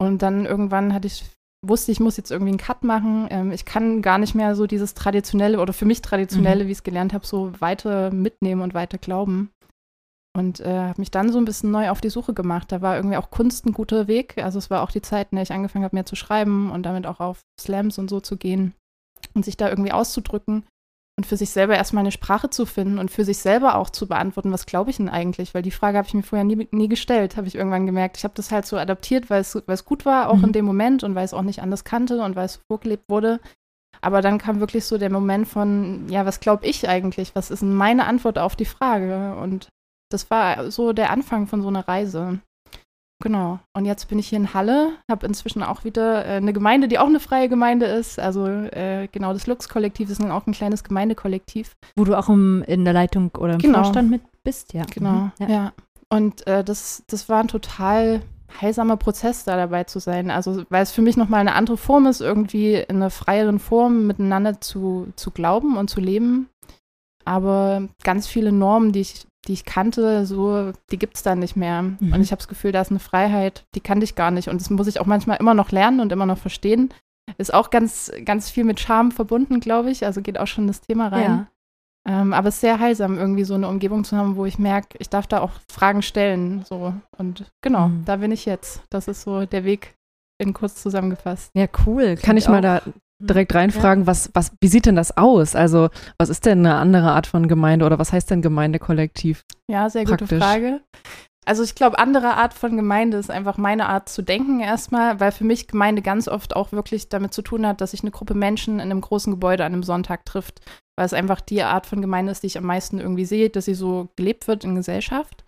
Und 0.00 0.22
dann 0.22 0.46
irgendwann 0.46 0.92
hatte 0.92 1.06
ich 1.06 1.24
wusste, 1.68 1.92
ich 1.92 2.00
muss 2.00 2.16
jetzt 2.16 2.30
irgendwie 2.30 2.50
einen 2.50 2.58
Cut 2.58 2.84
machen. 2.84 3.26
Ähm, 3.30 3.52
ich 3.52 3.64
kann 3.64 4.02
gar 4.02 4.18
nicht 4.18 4.34
mehr 4.34 4.54
so 4.54 4.66
dieses 4.66 4.94
traditionelle 4.94 5.60
oder 5.60 5.72
für 5.72 5.84
mich 5.84 6.02
traditionelle, 6.02 6.64
mhm. 6.64 6.68
wie 6.68 6.72
ich 6.72 6.78
es 6.78 6.84
gelernt 6.84 7.12
habe, 7.12 7.26
so 7.26 7.52
weiter 7.60 8.10
mitnehmen 8.10 8.62
und 8.62 8.74
weiter 8.74 8.98
glauben. 8.98 9.50
Und 10.36 10.60
äh, 10.60 10.78
habe 10.78 11.00
mich 11.00 11.12
dann 11.12 11.30
so 11.30 11.38
ein 11.38 11.44
bisschen 11.44 11.70
neu 11.70 11.90
auf 11.90 12.00
die 12.00 12.10
Suche 12.10 12.34
gemacht. 12.34 12.72
Da 12.72 12.82
war 12.82 12.96
irgendwie 12.96 13.16
auch 13.16 13.30
Kunst 13.30 13.66
ein 13.66 13.72
guter 13.72 14.08
Weg. 14.08 14.38
Also 14.38 14.58
es 14.58 14.68
war 14.68 14.82
auch 14.82 14.90
die 14.90 15.02
Zeit, 15.02 15.28
in 15.30 15.36
der 15.36 15.44
ich 15.44 15.52
angefangen 15.52 15.84
habe, 15.84 15.94
mehr 15.94 16.06
zu 16.06 16.16
schreiben 16.16 16.70
und 16.72 16.84
damit 16.84 17.06
auch 17.06 17.20
auf 17.20 17.40
Slams 17.60 17.98
und 17.98 18.10
so 18.10 18.20
zu 18.20 18.36
gehen 18.36 18.74
und 19.34 19.44
sich 19.44 19.56
da 19.56 19.68
irgendwie 19.68 19.92
auszudrücken 19.92 20.64
und 21.16 21.26
für 21.26 21.36
sich 21.36 21.50
selber 21.50 21.76
erstmal 21.76 22.02
eine 22.02 22.10
Sprache 22.10 22.50
zu 22.50 22.66
finden 22.66 22.98
und 22.98 23.10
für 23.10 23.24
sich 23.24 23.38
selber 23.38 23.76
auch 23.76 23.90
zu 23.90 24.08
beantworten, 24.08 24.50
was 24.50 24.66
glaube 24.66 24.90
ich 24.90 24.96
denn 24.96 25.08
eigentlich? 25.08 25.54
Weil 25.54 25.62
die 25.62 25.70
Frage 25.70 25.96
habe 25.96 26.08
ich 26.08 26.14
mir 26.14 26.24
vorher 26.24 26.44
nie, 26.44 26.68
nie 26.72 26.88
gestellt, 26.88 27.36
habe 27.36 27.46
ich 27.46 27.54
irgendwann 27.54 27.86
gemerkt. 27.86 28.16
Ich 28.16 28.24
habe 28.24 28.34
das 28.34 28.50
halt 28.50 28.66
so 28.66 28.76
adaptiert, 28.76 29.30
weil 29.30 29.40
es, 29.40 29.54
weil 29.54 29.74
es 29.74 29.84
gut 29.84 30.04
war, 30.04 30.28
auch 30.28 30.36
mhm. 30.36 30.44
in 30.44 30.52
dem 30.52 30.64
Moment 30.64 31.04
und 31.04 31.14
weil 31.14 31.24
es 31.24 31.34
auch 31.34 31.42
nicht 31.42 31.62
anders 31.62 31.84
kannte 31.84 32.22
und 32.22 32.34
weil 32.34 32.46
es 32.46 32.60
vorgelebt 32.68 33.04
wurde. 33.08 33.40
Aber 34.00 34.22
dann 34.22 34.38
kam 34.38 34.58
wirklich 34.60 34.84
so 34.84 34.98
der 34.98 35.10
Moment 35.10 35.46
von, 35.46 36.08
ja, 36.08 36.26
was 36.26 36.40
glaube 36.40 36.66
ich 36.66 36.88
eigentlich? 36.88 37.34
Was 37.36 37.50
ist 37.50 37.62
denn 37.62 37.74
meine 37.74 38.06
Antwort 38.06 38.38
auf 38.38 38.56
die 38.56 38.64
Frage? 38.64 39.36
Und 39.36 39.68
das 40.10 40.30
war 40.30 40.70
so 40.70 40.92
der 40.92 41.10
Anfang 41.10 41.46
von 41.46 41.62
so 41.62 41.68
einer 41.68 41.86
Reise. 41.86 42.40
Genau. 43.24 43.58
Und 43.72 43.86
jetzt 43.86 44.08
bin 44.08 44.18
ich 44.18 44.28
hier 44.28 44.38
in 44.38 44.52
Halle, 44.52 44.92
habe 45.10 45.26
inzwischen 45.26 45.62
auch 45.62 45.82
wieder 45.82 46.26
äh, 46.26 46.36
eine 46.36 46.52
Gemeinde, 46.52 46.88
die 46.88 46.98
auch 46.98 47.06
eine 47.06 47.20
freie 47.20 47.48
Gemeinde 47.48 47.86
ist. 47.86 48.20
Also 48.20 48.46
äh, 48.46 49.08
genau, 49.10 49.32
das 49.32 49.46
Lux-Kollektiv 49.46 50.10
ist 50.10 50.22
auch 50.22 50.46
ein 50.46 50.52
kleines 50.52 50.84
Gemeindekollektiv. 50.84 51.72
Wo 51.96 52.04
du 52.04 52.18
auch 52.18 52.28
im, 52.28 52.62
in 52.66 52.84
der 52.84 52.92
Leitung 52.92 53.30
oder 53.38 53.54
im 53.54 53.60
genau. 53.60 53.82
Vorstand 53.82 54.10
mit 54.10 54.20
bist, 54.42 54.74
ja. 54.74 54.82
Genau, 54.92 55.10
mhm. 55.10 55.32
ja. 55.38 55.48
ja. 55.48 55.72
Und 56.10 56.46
äh, 56.46 56.62
das, 56.62 57.02
das 57.06 57.30
war 57.30 57.40
ein 57.40 57.48
total 57.48 58.20
heilsamer 58.60 58.98
Prozess, 58.98 59.44
da 59.44 59.56
dabei 59.56 59.84
zu 59.84 60.00
sein. 60.00 60.30
Also, 60.30 60.62
weil 60.68 60.82
es 60.82 60.92
für 60.92 61.00
mich 61.00 61.16
nochmal 61.16 61.40
eine 61.40 61.54
andere 61.54 61.78
Form 61.78 62.06
ist, 62.06 62.20
irgendwie 62.20 62.74
in 62.74 62.96
einer 62.96 63.08
freieren 63.08 63.58
Form 63.58 64.06
miteinander 64.06 64.60
zu, 64.60 65.08
zu 65.16 65.30
glauben 65.30 65.78
und 65.78 65.88
zu 65.88 66.02
leben. 66.02 66.50
Aber 67.24 67.88
ganz 68.02 68.26
viele 68.26 68.52
Normen, 68.52 68.92
die 68.92 69.00
ich 69.00 69.26
die 69.44 69.52
ich 69.52 69.64
kannte, 69.64 70.26
so, 70.26 70.72
die 70.90 70.98
gibt 70.98 71.16
es 71.16 71.22
da 71.22 71.34
nicht 71.34 71.56
mehr. 71.56 71.82
Mhm. 71.82 72.12
Und 72.12 72.20
ich 72.20 72.30
habe 72.30 72.38
das 72.38 72.48
Gefühl, 72.48 72.72
da 72.72 72.80
ist 72.80 72.90
eine 72.90 73.00
Freiheit, 73.00 73.64
die 73.74 73.80
kannte 73.80 74.04
ich 74.04 74.14
gar 74.14 74.30
nicht. 74.30 74.48
Und 74.48 74.60
das 74.60 74.70
muss 74.70 74.86
ich 74.86 75.00
auch 75.00 75.06
manchmal 75.06 75.38
immer 75.38 75.54
noch 75.54 75.70
lernen 75.70 76.00
und 76.00 76.12
immer 76.12 76.26
noch 76.26 76.38
verstehen. 76.38 76.92
Ist 77.38 77.54
auch 77.54 77.70
ganz, 77.70 78.12
ganz 78.24 78.50
viel 78.50 78.64
mit 78.64 78.80
Charme 78.80 79.10
verbunden, 79.10 79.60
glaube 79.60 79.90
ich. 79.90 80.04
Also 80.04 80.20
geht 80.20 80.38
auch 80.38 80.46
schon 80.46 80.66
das 80.66 80.80
Thema 80.80 81.08
rein. 81.08 81.22
Ja. 81.22 81.46
Ähm, 82.06 82.32
aber 82.34 82.48
es 82.48 82.56
ist 82.56 82.60
sehr 82.60 82.80
heilsam, 82.80 83.18
irgendwie 83.18 83.44
so 83.44 83.54
eine 83.54 83.68
Umgebung 83.68 84.04
zu 84.04 84.16
haben, 84.16 84.36
wo 84.36 84.44
ich 84.44 84.58
merke, 84.58 84.98
ich 84.98 85.08
darf 85.08 85.26
da 85.26 85.40
auch 85.40 85.52
Fragen 85.68 86.02
stellen. 86.02 86.64
So. 86.68 86.94
Und 87.16 87.50
genau, 87.62 87.88
mhm. 87.88 88.04
da 88.04 88.16
bin 88.16 88.30
ich 88.30 88.44
jetzt. 88.44 88.82
Das 88.90 89.08
ist 89.08 89.22
so 89.22 89.46
der 89.46 89.64
Weg 89.64 89.94
in 90.38 90.52
kurz 90.52 90.82
zusammengefasst. 90.82 91.50
Ja, 91.54 91.66
cool. 91.86 92.16
Kann 92.16 92.36
ich 92.36 92.46
auch. 92.46 92.52
mal 92.52 92.60
da. 92.60 92.82
Direkt 93.26 93.54
reinfragen, 93.54 94.04
ja. 94.04 94.06
was, 94.06 94.30
was, 94.34 94.52
wie 94.60 94.68
sieht 94.68 94.86
denn 94.86 94.96
das 94.96 95.16
aus? 95.16 95.54
Also, 95.56 95.88
was 96.18 96.28
ist 96.28 96.46
denn 96.46 96.60
eine 96.60 96.76
andere 96.76 97.12
Art 97.12 97.26
von 97.26 97.48
Gemeinde 97.48 97.84
oder 97.84 97.98
was 97.98 98.12
heißt 98.12 98.30
denn 98.30 98.42
Gemeindekollektiv? 98.42 99.44
Ja, 99.70 99.88
sehr 99.90 100.04
Praktisch. 100.04 100.28
gute 100.30 100.40
Frage. 100.40 100.80
Also 101.46 101.62
ich 101.62 101.74
glaube, 101.74 101.98
andere 101.98 102.34
Art 102.36 102.54
von 102.54 102.76
Gemeinde 102.76 103.18
ist 103.18 103.30
einfach 103.30 103.58
meine 103.58 103.88
Art 103.88 104.08
zu 104.08 104.22
denken 104.22 104.60
erstmal, 104.60 105.20
weil 105.20 105.30
für 105.30 105.44
mich 105.44 105.68
Gemeinde 105.68 106.00
ganz 106.00 106.26
oft 106.26 106.56
auch 106.56 106.72
wirklich 106.72 107.10
damit 107.10 107.34
zu 107.34 107.42
tun 107.42 107.66
hat, 107.66 107.80
dass 107.80 107.90
sich 107.90 108.00
eine 108.00 108.10
Gruppe 108.10 108.34
Menschen 108.34 108.74
in 108.74 108.80
einem 108.80 109.02
großen 109.02 109.32
Gebäude 109.32 109.64
an 109.64 109.74
einem 109.74 109.82
Sonntag 109.82 110.24
trifft, 110.24 110.62
weil 110.96 111.04
es 111.04 111.12
einfach 111.12 111.40
die 111.42 111.62
Art 111.62 111.86
von 111.86 112.00
Gemeinde 112.00 112.32
ist, 112.32 112.42
die 112.42 112.46
ich 112.46 112.56
am 112.56 112.64
meisten 112.64 112.98
irgendwie 112.98 113.26
sehe, 113.26 113.50
dass 113.50 113.66
sie 113.66 113.74
so 113.74 114.08
gelebt 114.16 114.48
wird 114.48 114.64
in 114.64 114.74
Gesellschaft. 114.74 115.44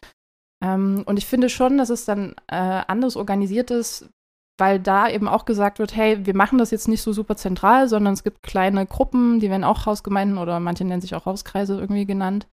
Ähm, 0.62 1.02
und 1.06 1.18
ich 1.18 1.26
finde 1.26 1.49
schon, 1.49 1.78
dass 1.78 1.88
es 1.88 2.04
dann 2.04 2.35
äh, 2.49 2.83
anders 2.87 3.16
organisiert 3.16 3.71
ist, 3.71 4.11
weil 4.58 4.80
da 4.80 5.08
eben 5.08 5.28
auch 5.28 5.44
gesagt 5.44 5.78
wird, 5.78 5.94
hey, 5.94 6.25
wir 6.25 6.34
machen 6.34 6.58
das 6.58 6.70
jetzt 6.70 6.88
nicht 6.88 7.02
so 7.02 7.12
super 7.12 7.36
zentral, 7.36 7.88
sondern 7.88 8.14
es 8.14 8.25
gibt 8.25 8.42
kleine 8.42 8.86
Gruppen, 8.86 9.40
die 9.40 9.50
werden 9.50 9.64
auch 9.64 9.86
Hausgemeinden 9.86 10.38
oder 10.38 10.60
manche 10.60 10.84
nennen 10.84 11.02
sich 11.02 11.14
auch 11.14 11.26
Hauskreise 11.26 11.78
irgendwie 11.78 12.06
genannt. 12.06 12.46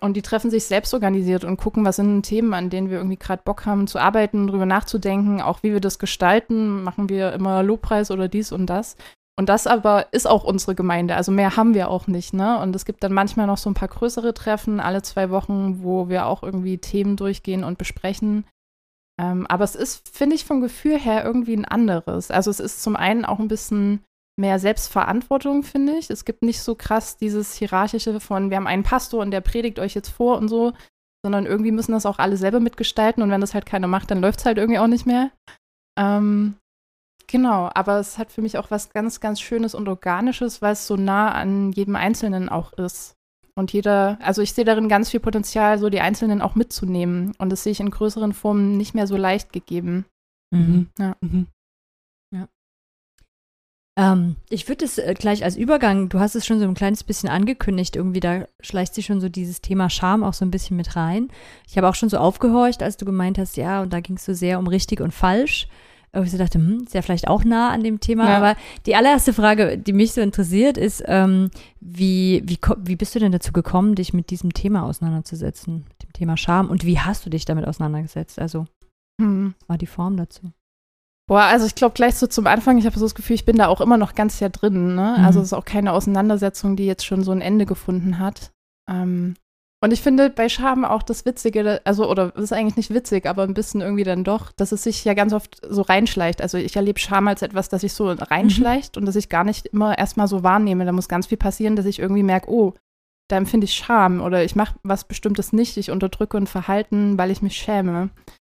Und 0.00 0.16
die 0.16 0.22
treffen 0.22 0.50
sich 0.50 0.64
selbst 0.64 0.94
organisiert 0.94 1.44
und 1.44 1.56
gucken, 1.56 1.84
was 1.84 1.96
sind 1.96 2.22
Themen, 2.22 2.54
an 2.54 2.70
denen 2.70 2.88
wir 2.88 2.98
irgendwie 2.98 3.16
gerade 3.16 3.42
Bock 3.44 3.66
haben 3.66 3.88
zu 3.88 3.98
arbeiten, 3.98 4.46
drüber 4.46 4.66
nachzudenken, 4.66 5.40
auch 5.42 5.62
wie 5.64 5.72
wir 5.72 5.80
das 5.80 5.98
gestalten. 5.98 6.84
Machen 6.84 7.08
wir 7.08 7.32
immer 7.32 7.64
Lobpreis 7.64 8.12
oder 8.12 8.28
dies 8.28 8.52
und 8.52 8.66
das. 8.66 8.96
Und 9.36 9.48
das 9.48 9.66
aber 9.66 10.06
ist 10.12 10.26
auch 10.26 10.44
unsere 10.44 10.76
Gemeinde. 10.76 11.16
Also 11.16 11.32
mehr 11.32 11.56
haben 11.56 11.74
wir 11.74 11.90
auch 11.90 12.06
nicht, 12.06 12.32
ne? 12.32 12.60
Und 12.60 12.74
es 12.76 12.84
gibt 12.84 13.02
dann 13.02 13.12
manchmal 13.12 13.46
noch 13.48 13.58
so 13.58 13.70
ein 13.70 13.74
paar 13.74 13.88
größere 13.88 14.34
Treffen 14.34 14.78
alle 14.78 15.02
zwei 15.02 15.30
Wochen, 15.30 15.82
wo 15.82 16.08
wir 16.08 16.26
auch 16.26 16.42
irgendwie 16.42 16.78
Themen 16.78 17.16
durchgehen 17.16 17.64
und 17.64 17.78
besprechen. 17.78 18.44
Ähm, 19.20 19.46
aber 19.48 19.64
es 19.64 19.74
ist, 19.74 20.08
finde 20.16 20.36
ich, 20.36 20.44
vom 20.44 20.60
Gefühl 20.60 20.98
her 20.98 21.24
irgendwie 21.24 21.56
ein 21.56 21.64
anderes. 21.64 22.30
Also 22.30 22.50
es 22.50 22.60
ist 22.60 22.82
zum 22.82 22.96
einen 22.96 23.24
auch 23.24 23.38
ein 23.38 23.48
bisschen 23.48 24.04
mehr 24.38 24.58
Selbstverantwortung, 24.58 25.64
finde 25.64 25.94
ich. 25.94 26.10
Es 26.10 26.24
gibt 26.24 26.42
nicht 26.42 26.62
so 26.62 26.76
krass 26.76 27.16
dieses 27.16 27.54
Hierarchische 27.54 28.20
von, 28.20 28.50
wir 28.50 28.56
haben 28.56 28.68
einen 28.68 28.84
Pastor 28.84 29.20
und 29.20 29.32
der 29.32 29.40
predigt 29.40 29.80
euch 29.80 29.94
jetzt 29.94 30.10
vor 30.10 30.38
und 30.38 30.48
so, 30.48 30.72
sondern 31.24 31.46
irgendwie 31.46 31.72
müssen 31.72 31.92
das 31.92 32.06
auch 32.06 32.20
alle 32.20 32.36
selber 32.36 32.60
mitgestalten 32.60 33.22
und 33.22 33.30
wenn 33.30 33.40
das 33.40 33.54
halt 33.54 33.66
keiner 33.66 33.88
macht, 33.88 34.10
dann 34.10 34.20
läuft 34.20 34.38
es 34.38 34.46
halt 34.46 34.58
irgendwie 34.58 34.78
auch 34.78 34.86
nicht 34.86 35.06
mehr. 35.06 35.32
Ähm, 35.98 36.54
genau, 37.26 37.68
aber 37.74 37.98
es 37.98 38.18
hat 38.18 38.30
für 38.30 38.42
mich 38.42 38.56
auch 38.58 38.70
was 38.70 38.90
ganz, 38.90 39.18
ganz 39.18 39.40
Schönes 39.40 39.74
und 39.74 39.88
Organisches, 39.88 40.62
weil 40.62 40.74
es 40.74 40.86
so 40.86 40.96
nah 40.96 41.32
an 41.32 41.72
jedem 41.72 41.96
Einzelnen 41.96 42.48
auch 42.48 42.72
ist. 42.74 43.17
Und 43.58 43.72
jeder, 43.72 44.18
also 44.22 44.40
ich 44.40 44.52
sehe 44.52 44.64
darin 44.64 44.88
ganz 44.88 45.10
viel 45.10 45.18
Potenzial, 45.18 45.80
so 45.80 45.90
die 45.90 46.00
Einzelnen 46.00 46.42
auch 46.42 46.54
mitzunehmen. 46.54 47.32
Und 47.38 47.50
das 47.50 47.64
sehe 47.64 47.72
ich 47.72 47.80
in 47.80 47.90
größeren 47.90 48.32
Formen 48.32 48.76
nicht 48.76 48.94
mehr 48.94 49.08
so 49.08 49.16
leicht 49.16 49.52
gegeben. 49.52 50.04
Mhm. 50.54 50.90
Ja. 50.96 51.16
Mhm. 51.20 51.48
ja. 52.32 52.48
Ähm, 53.98 54.36
ich 54.48 54.68
würde 54.68 54.84
es 54.84 54.98
äh, 54.98 55.12
gleich 55.18 55.42
als 55.42 55.56
Übergang, 55.56 56.08
du 56.08 56.20
hast 56.20 56.36
es 56.36 56.46
schon 56.46 56.60
so 56.60 56.66
ein 56.66 56.74
kleines 56.74 57.02
bisschen 57.02 57.28
angekündigt, 57.28 57.96
irgendwie 57.96 58.20
da 58.20 58.46
schleicht 58.60 58.94
sich 58.94 59.06
schon 59.06 59.20
so 59.20 59.28
dieses 59.28 59.60
Thema 59.60 59.90
Scham 59.90 60.22
auch 60.22 60.34
so 60.34 60.44
ein 60.44 60.52
bisschen 60.52 60.76
mit 60.76 60.94
rein. 60.94 61.28
Ich 61.66 61.76
habe 61.76 61.88
auch 61.88 61.96
schon 61.96 62.10
so 62.10 62.18
aufgehorcht, 62.18 62.80
als 62.80 62.96
du 62.96 63.04
gemeint 63.04 63.38
hast, 63.38 63.56
ja, 63.56 63.82
und 63.82 63.92
da 63.92 63.98
ging 63.98 64.18
es 64.18 64.24
so 64.24 64.34
sehr 64.34 64.60
um 64.60 64.68
richtig 64.68 65.00
und 65.00 65.12
falsch. 65.12 65.66
Ich 66.12 66.30
so 66.30 66.38
dachte, 66.38 66.58
hm, 66.58 66.84
ist 66.84 66.94
ja 66.94 67.02
vielleicht 67.02 67.28
auch 67.28 67.44
nah 67.44 67.70
an 67.70 67.82
dem 67.82 68.00
Thema. 68.00 68.28
Ja. 68.28 68.36
Aber 68.38 68.56
die 68.86 68.96
allererste 68.96 69.32
Frage, 69.32 69.78
die 69.78 69.92
mich 69.92 70.12
so 70.12 70.20
interessiert, 70.20 70.76
ist, 70.78 71.02
ähm, 71.06 71.50
wie, 71.80 72.42
wie, 72.46 72.58
wie 72.84 72.96
bist 72.96 73.14
du 73.14 73.18
denn 73.18 73.32
dazu 73.32 73.52
gekommen, 73.52 73.94
dich 73.94 74.12
mit 74.12 74.30
diesem 74.30 74.52
Thema 74.54 74.84
auseinanderzusetzen, 74.84 75.84
mit 75.88 76.02
dem 76.02 76.12
Thema 76.12 76.36
Scham? 76.36 76.68
Und 76.70 76.84
wie 76.84 76.98
hast 76.98 77.26
du 77.26 77.30
dich 77.30 77.44
damit 77.44 77.66
auseinandergesetzt? 77.66 78.38
Also, 78.38 78.66
Hm. 79.20 79.54
was 79.60 79.68
war 79.68 79.78
die 79.78 79.86
Form 79.86 80.16
dazu? 80.16 80.52
Boah, 81.28 81.42
also 81.42 81.66
ich 81.66 81.74
glaube 81.74 81.92
gleich 81.94 82.14
so 82.14 82.26
zum 82.26 82.46
Anfang, 82.46 82.78
ich 82.78 82.86
habe 82.86 82.98
so 82.98 83.04
das 83.04 83.14
Gefühl, 83.14 83.34
ich 83.34 83.44
bin 83.44 83.56
da 83.56 83.66
auch 83.66 83.82
immer 83.82 83.98
noch 83.98 84.14
ganz 84.14 84.40
ja 84.40 84.48
drin. 84.48 84.94
Ne? 84.94 85.16
Mhm. 85.18 85.24
Also 85.24 85.40
es 85.40 85.48
ist 85.48 85.52
auch 85.52 85.66
keine 85.66 85.92
Auseinandersetzung, 85.92 86.74
die 86.74 86.86
jetzt 86.86 87.04
schon 87.04 87.22
so 87.22 87.32
ein 87.32 87.42
Ende 87.42 87.66
gefunden 87.66 88.18
hat. 88.18 88.50
Ähm, 88.88 89.34
und 89.80 89.92
ich 89.92 90.02
finde 90.02 90.28
bei 90.28 90.48
Scham 90.48 90.84
auch 90.84 91.04
das 91.04 91.24
Witzige, 91.24 91.80
also, 91.84 92.10
oder 92.10 92.32
es 92.34 92.44
ist 92.44 92.52
eigentlich 92.52 92.76
nicht 92.76 92.92
witzig, 92.92 93.26
aber 93.26 93.44
ein 93.44 93.54
bisschen 93.54 93.80
irgendwie 93.80 94.02
dann 94.02 94.24
doch, 94.24 94.50
dass 94.52 94.72
es 94.72 94.82
sich 94.82 95.04
ja 95.04 95.14
ganz 95.14 95.32
oft 95.32 95.60
so 95.68 95.82
reinschleicht. 95.82 96.42
Also 96.42 96.58
ich 96.58 96.74
erlebe 96.74 96.98
Scham 96.98 97.28
als 97.28 97.42
etwas, 97.42 97.68
das 97.68 97.82
sich 97.82 97.92
so 97.92 98.10
reinschleicht 98.10 98.96
und 98.96 99.06
das 99.06 99.14
ich 99.14 99.28
gar 99.28 99.44
nicht 99.44 99.66
immer 99.66 99.96
erstmal 99.96 100.26
so 100.26 100.42
wahrnehme. 100.42 100.84
Da 100.84 100.90
muss 100.90 101.08
ganz 101.08 101.28
viel 101.28 101.38
passieren, 101.38 101.76
dass 101.76 101.86
ich 101.86 102.00
irgendwie 102.00 102.24
merke, 102.24 102.50
oh, 102.50 102.74
da 103.28 103.36
empfinde 103.36 103.66
ich 103.66 103.74
Scham 103.74 104.20
oder 104.20 104.42
ich 104.42 104.56
mache 104.56 104.74
was 104.82 105.04
Bestimmtes 105.04 105.52
nicht, 105.52 105.76
ich 105.76 105.92
unterdrücke 105.92 106.38
ein 106.38 106.48
Verhalten, 106.48 107.16
weil 107.16 107.30
ich 107.30 107.42
mich 107.42 107.56
schäme. 107.56 108.10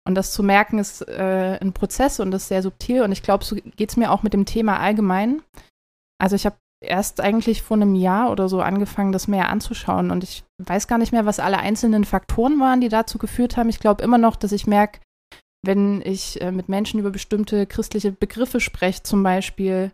Und 0.07 0.15
das 0.15 0.31
zu 0.31 0.41
merken 0.41 0.79
ist 0.79 1.01
äh, 1.07 1.59
ein 1.59 1.73
Prozess 1.73 2.19
und 2.21 2.33
ist 2.33 2.47
sehr 2.47 2.63
subtil. 2.63 3.03
Und 3.03 3.11
ich 3.11 3.23
glaube, 3.23 3.43
so 3.43 3.55
geht 3.55 3.89
es 3.89 3.97
mir 3.97 4.11
auch 4.11 4.23
mit 4.23 4.33
dem 4.33 4.45
Thema 4.45 4.79
allgemein. 4.79 5.41
Also 6.17 6.35
ich 6.35 6.45
habe 6.45 6.55
erst 6.81 7.19
eigentlich 7.21 7.61
vor 7.61 7.75
einem 7.77 7.95
Jahr 7.95 8.31
oder 8.31 8.47
so 8.47 8.61
angefangen, 8.61 9.11
das 9.11 9.27
mehr 9.27 9.49
anzuschauen. 9.49 10.11
Und 10.11 10.23
ich 10.23 10.43
weiß 10.63 10.87
gar 10.87 10.97
nicht 10.97 11.11
mehr, 11.11 11.25
was 11.25 11.39
alle 11.39 11.57
einzelnen 11.59 12.05
Faktoren 12.05 12.59
waren, 12.59 12.81
die 12.81 12.89
dazu 12.89 13.17
geführt 13.17 13.57
haben. 13.57 13.69
Ich 13.69 13.79
glaube 13.79 14.03
immer 14.03 14.17
noch, 14.17 14.35
dass 14.35 14.51
ich 14.53 14.65
merke, 14.67 14.99
wenn 15.65 16.01
ich 16.05 16.41
äh, 16.41 16.51
mit 16.51 16.69
Menschen 16.69 16.99
über 16.99 17.09
bestimmte 17.09 17.65
christliche 17.65 18.13
Begriffe 18.13 18.61
spreche, 18.61 19.03
zum 19.03 19.23
Beispiel, 19.23 19.91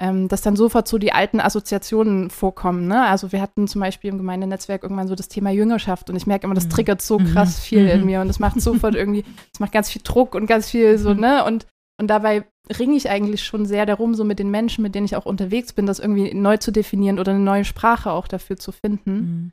ähm, 0.00 0.28
dass 0.28 0.42
dann 0.42 0.54
sofort 0.54 0.86
so 0.86 0.96
die 0.96 1.12
alten 1.12 1.40
Assoziationen 1.40 2.30
vorkommen. 2.30 2.86
Ne? 2.86 3.04
Also 3.04 3.32
wir 3.32 3.40
hatten 3.40 3.66
zum 3.66 3.80
Beispiel 3.80 4.10
im 4.10 4.18
Gemeindenetzwerk 4.18 4.84
irgendwann 4.84 5.08
so 5.08 5.16
das 5.16 5.26
Thema 5.26 5.50
Jüngerschaft 5.50 6.08
und 6.08 6.14
ich 6.14 6.28
merke 6.28 6.44
immer, 6.46 6.54
das 6.54 6.66
Mhm. 6.66 6.70
triggert 6.70 7.02
so 7.02 7.18
Mhm. 7.18 7.32
krass 7.32 7.58
viel 7.58 7.88
in 7.88 8.00
Mhm. 8.02 8.06
mir 8.06 8.20
und 8.20 8.28
das 8.28 8.38
macht 8.38 8.60
sofort 8.60 8.94
irgendwie, 8.94 9.24
das 9.52 9.58
macht 9.58 9.72
ganz 9.72 9.90
viel 9.90 10.02
Druck 10.04 10.36
und 10.36 10.46
ganz 10.46 10.70
viel 10.70 10.98
so, 10.98 11.14
ne? 11.14 11.44
Und, 11.44 11.66
und 12.00 12.06
dabei 12.06 12.44
ringe 12.78 12.96
ich 12.96 13.10
eigentlich 13.10 13.44
schon 13.44 13.66
sehr 13.66 13.86
darum, 13.86 14.14
so 14.14 14.24
mit 14.24 14.38
den 14.38 14.50
Menschen, 14.50 14.82
mit 14.82 14.94
denen 14.94 15.06
ich 15.06 15.16
auch 15.16 15.26
unterwegs 15.26 15.72
bin, 15.72 15.86
das 15.86 15.98
irgendwie 15.98 16.34
neu 16.34 16.56
zu 16.56 16.70
definieren 16.70 17.18
oder 17.18 17.32
eine 17.32 17.40
neue 17.40 17.64
Sprache 17.64 18.10
auch 18.10 18.28
dafür 18.28 18.56
zu 18.56 18.72
finden. 18.72 19.12
Mhm. 19.12 19.52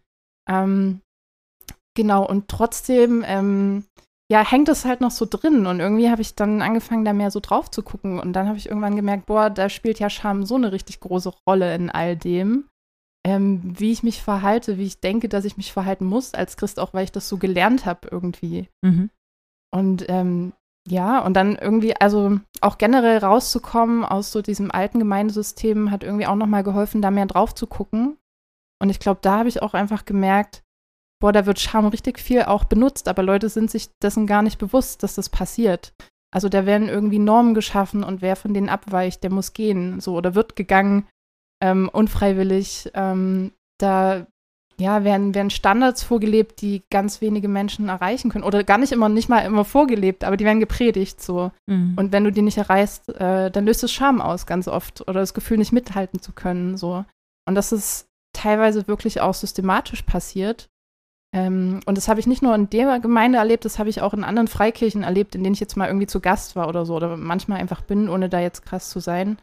Ähm, 0.49 1.01
genau, 1.95 2.27
und 2.27 2.47
trotzdem, 2.47 3.23
ähm, 3.25 3.85
ja, 4.31 4.43
hängt 4.49 4.69
es 4.69 4.85
halt 4.85 5.01
noch 5.01 5.11
so 5.11 5.25
drin. 5.29 5.67
Und 5.67 5.79
irgendwie 5.79 6.09
habe 6.09 6.21
ich 6.21 6.35
dann 6.35 6.61
angefangen, 6.61 7.05
da 7.05 7.13
mehr 7.13 7.31
so 7.31 7.39
drauf 7.39 7.69
zu 7.69 7.83
gucken. 7.83 8.19
Und 8.19 8.33
dann 8.33 8.47
habe 8.47 8.57
ich 8.57 8.67
irgendwann 8.67 8.95
gemerkt, 8.95 9.27
boah, 9.27 9.49
da 9.49 9.69
spielt 9.69 9.99
ja 9.99 10.09
Scham 10.09 10.45
so 10.45 10.55
eine 10.55 10.71
richtig 10.71 10.99
große 10.99 11.31
Rolle 11.47 11.73
in 11.75 11.89
all 11.89 12.15
dem. 12.15 12.65
Ähm, 13.25 13.61
wie 13.63 13.91
ich 13.91 14.03
mich 14.03 14.21
verhalte, 14.21 14.77
wie 14.77 14.85
ich 14.85 14.99
denke, 14.99 15.29
dass 15.29 15.45
ich 15.45 15.57
mich 15.57 15.73
verhalten 15.73 16.05
muss 16.05 16.33
als 16.33 16.57
Christ, 16.57 16.79
auch 16.79 16.93
weil 16.93 17.05
ich 17.05 17.11
das 17.11 17.27
so 17.27 17.37
gelernt 17.37 17.85
habe 17.85 18.07
irgendwie. 18.11 18.69
Mhm. 18.83 19.09
Und 19.73 20.05
ähm, 20.09 20.53
ja, 20.87 21.19
und 21.19 21.33
dann 21.33 21.55
irgendwie, 21.55 21.95
also 21.95 22.39
auch 22.61 22.77
generell 22.77 23.17
rauszukommen 23.17 24.05
aus 24.05 24.31
so 24.31 24.41
diesem 24.41 24.71
alten 24.71 24.99
Gemeindesystem 24.99 25.89
hat 25.89 26.03
irgendwie 26.03 26.27
auch 26.27 26.35
nochmal 26.35 26.63
geholfen, 26.63 27.01
da 27.01 27.09
mehr 27.09 27.25
drauf 27.25 27.55
zu 27.55 27.65
gucken. 27.65 28.17
Und 28.81 28.89
ich 28.89 28.99
glaube, 28.99 29.19
da 29.21 29.39
habe 29.39 29.49
ich 29.49 29.61
auch 29.61 29.73
einfach 29.73 30.05
gemerkt, 30.05 30.63
boah, 31.19 31.31
da 31.31 31.45
wird 31.45 31.59
Scham 31.59 31.87
richtig 31.87 32.19
viel 32.19 32.43
auch 32.43 32.65
benutzt, 32.65 33.07
aber 33.07 33.23
Leute 33.23 33.49
sind 33.49 33.71
sich 33.71 33.89
dessen 34.03 34.27
gar 34.27 34.43
nicht 34.43 34.59
bewusst, 34.59 35.01
dass 35.01 35.15
das 35.15 35.29
passiert. 35.29 35.93
Also 36.31 36.49
da 36.49 36.65
werden 36.65 36.89
irgendwie 36.89 37.19
Normen 37.19 37.53
geschaffen 37.53 38.03
und 38.03 38.21
wer 38.21 38.35
von 38.35 38.53
denen 38.53 38.69
abweicht, 38.69 39.23
der 39.23 39.31
muss 39.31 39.53
gehen, 39.53 40.01
so 40.01 40.15
oder 40.15 40.35
wird 40.35 40.55
gegangen, 40.55 41.07
ähm, 41.63 41.89
unfreiwillig. 41.91 42.91
Ähm, 42.93 43.53
da 43.79 44.27
ja, 44.79 45.03
werden, 45.03 45.33
werden 45.33 45.49
Standards 45.49 46.03
vorgelebt, 46.03 46.61
die 46.61 46.83
ganz 46.89 47.21
wenige 47.21 47.47
Menschen 47.47 47.89
erreichen 47.89 48.29
können. 48.29 48.43
Oder 48.43 48.63
gar 48.63 48.77
nicht 48.77 48.91
immer, 48.91 49.09
nicht 49.09 49.29
mal 49.29 49.39
immer 49.39 49.65
vorgelebt, 49.65 50.23
aber 50.23 50.37
die 50.37 50.45
werden 50.45 50.59
gepredigt 50.59 51.21
so. 51.21 51.51
Mhm. 51.67 51.93
Und 51.95 52.11
wenn 52.11 52.23
du 52.23 52.31
die 52.31 52.41
nicht 52.41 52.57
erreichst, 52.57 53.09
äh, 53.09 53.51
dann 53.51 53.65
löst 53.65 53.83
es 53.83 53.91
Scham 53.91 54.21
aus 54.21 54.45
ganz 54.45 54.67
oft 54.67 55.01
oder 55.01 55.21
das 55.21 55.33
Gefühl, 55.33 55.57
nicht 55.57 55.71
mithalten 55.71 56.21
zu 56.21 56.33
können. 56.33 56.77
So. 56.77 57.05
Und 57.47 57.55
das 57.55 57.71
ist 57.71 58.09
teilweise 58.33 58.87
wirklich 58.87 59.21
auch 59.21 59.33
systematisch 59.33 60.01
passiert. 60.01 60.69
Ähm, 61.33 61.79
und 61.85 61.97
das 61.97 62.07
habe 62.07 62.19
ich 62.19 62.27
nicht 62.27 62.41
nur 62.41 62.55
in 62.55 62.69
der 62.69 62.99
Gemeinde 62.99 63.37
erlebt, 63.37 63.65
das 63.65 63.79
habe 63.79 63.89
ich 63.89 64.01
auch 64.01 64.13
in 64.13 64.23
anderen 64.23 64.47
Freikirchen 64.47 65.03
erlebt, 65.03 65.35
in 65.35 65.43
denen 65.43 65.53
ich 65.53 65.59
jetzt 65.59 65.75
mal 65.75 65.87
irgendwie 65.87 66.07
zu 66.07 66.19
Gast 66.19 66.55
war 66.55 66.67
oder 66.67 66.85
so 66.85 66.95
oder 66.95 67.17
manchmal 67.17 67.59
einfach 67.59 67.81
bin, 67.81 68.09
ohne 68.09 68.29
da 68.29 68.39
jetzt 68.39 68.65
krass 68.65 68.89
zu 68.89 68.99
sein. 68.99 69.37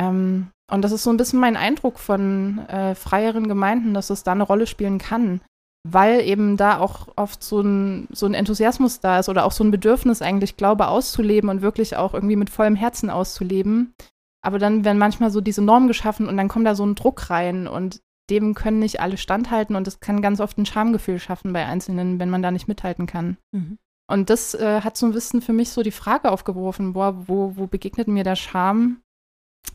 Ähm, 0.00 0.48
und 0.70 0.82
das 0.82 0.92
ist 0.92 1.02
so 1.02 1.10
ein 1.10 1.16
bisschen 1.16 1.40
mein 1.40 1.56
Eindruck 1.56 1.98
von 1.98 2.60
äh, 2.68 2.94
freieren 2.94 3.48
Gemeinden, 3.48 3.92
dass 3.92 4.10
es 4.10 4.22
da 4.22 4.32
eine 4.32 4.44
Rolle 4.44 4.66
spielen 4.66 4.98
kann, 4.98 5.40
weil 5.86 6.20
eben 6.20 6.56
da 6.56 6.78
auch 6.78 7.08
oft 7.16 7.42
so 7.42 7.60
ein, 7.60 8.08
so 8.12 8.26
ein 8.26 8.34
Enthusiasmus 8.34 9.00
da 9.00 9.18
ist 9.18 9.28
oder 9.28 9.44
auch 9.44 9.52
so 9.52 9.64
ein 9.64 9.70
Bedürfnis 9.70 10.22
eigentlich, 10.22 10.56
Glaube 10.56 10.88
auszuleben 10.88 11.50
und 11.50 11.62
wirklich 11.62 11.96
auch 11.96 12.14
irgendwie 12.14 12.36
mit 12.36 12.50
vollem 12.50 12.76
Herzen 12.76 13.10
auszuleben. 13.10 13.94
Aber 14.42 14.58
dann 14.58 14.84
werden 14.84 14.98
manchmal 14.98 15.30
so 15.30 15.40
diese 15.40 15.62
Normen 15.62 15.88
geschaffen 15.88 16.28
und 16.28 16.36
dann 16.36 16.48
kommt 16.48 16.66
da 16.66 16.74
so 16.74 16.86
ein 16.86 16.94
Druck 16.94 17.28
rein 17.30 17.66
und 17.66 18.00
dem 18.30 18.54
können 18.54 18.78
nicht 18.78 19.00
alle 19.00 19.16
standhalten 19.16 19.74
und 19.74 19.86
das 19.86 20.00
kann 20.00 20.22
ganz 20.22 20.40
oft 20.40 20.56
ein 20.56 20.66
Schamgefühl 20.66 21.18
schaffen 21.18 21.52
bei 21.52 21.66
Einzelnen, 21.66 22.20
wenn 22.20 22.30
man 22.30 22.42
da 22.42 22.52
nicht 22.52 22.68
mithalten 22.68 23.06
kann. 23.06 23.36
Mhm. 23.52 23.76
Und 24.08 24.30
das 24.30 24.54
äh, 24.54 24.80
hat 24.82 24.96
so 24.96 25.06
ein 25.06 25.12
bisschen 25.12 25.42
für 25.42 25.52
mich 25.52 25.70
so 25.70 25.82
die 25.82 25.90
Frage 25.90 26.30
aufgeworfen, 26.30 26.92
boah, 26.92 27.28
wo, 27.28 27.56
wo 27.56 27.66
begegnet 27.66 28.08
mir 28.08 28.24
der 28.24 28.36
Scham? 28.36 29.02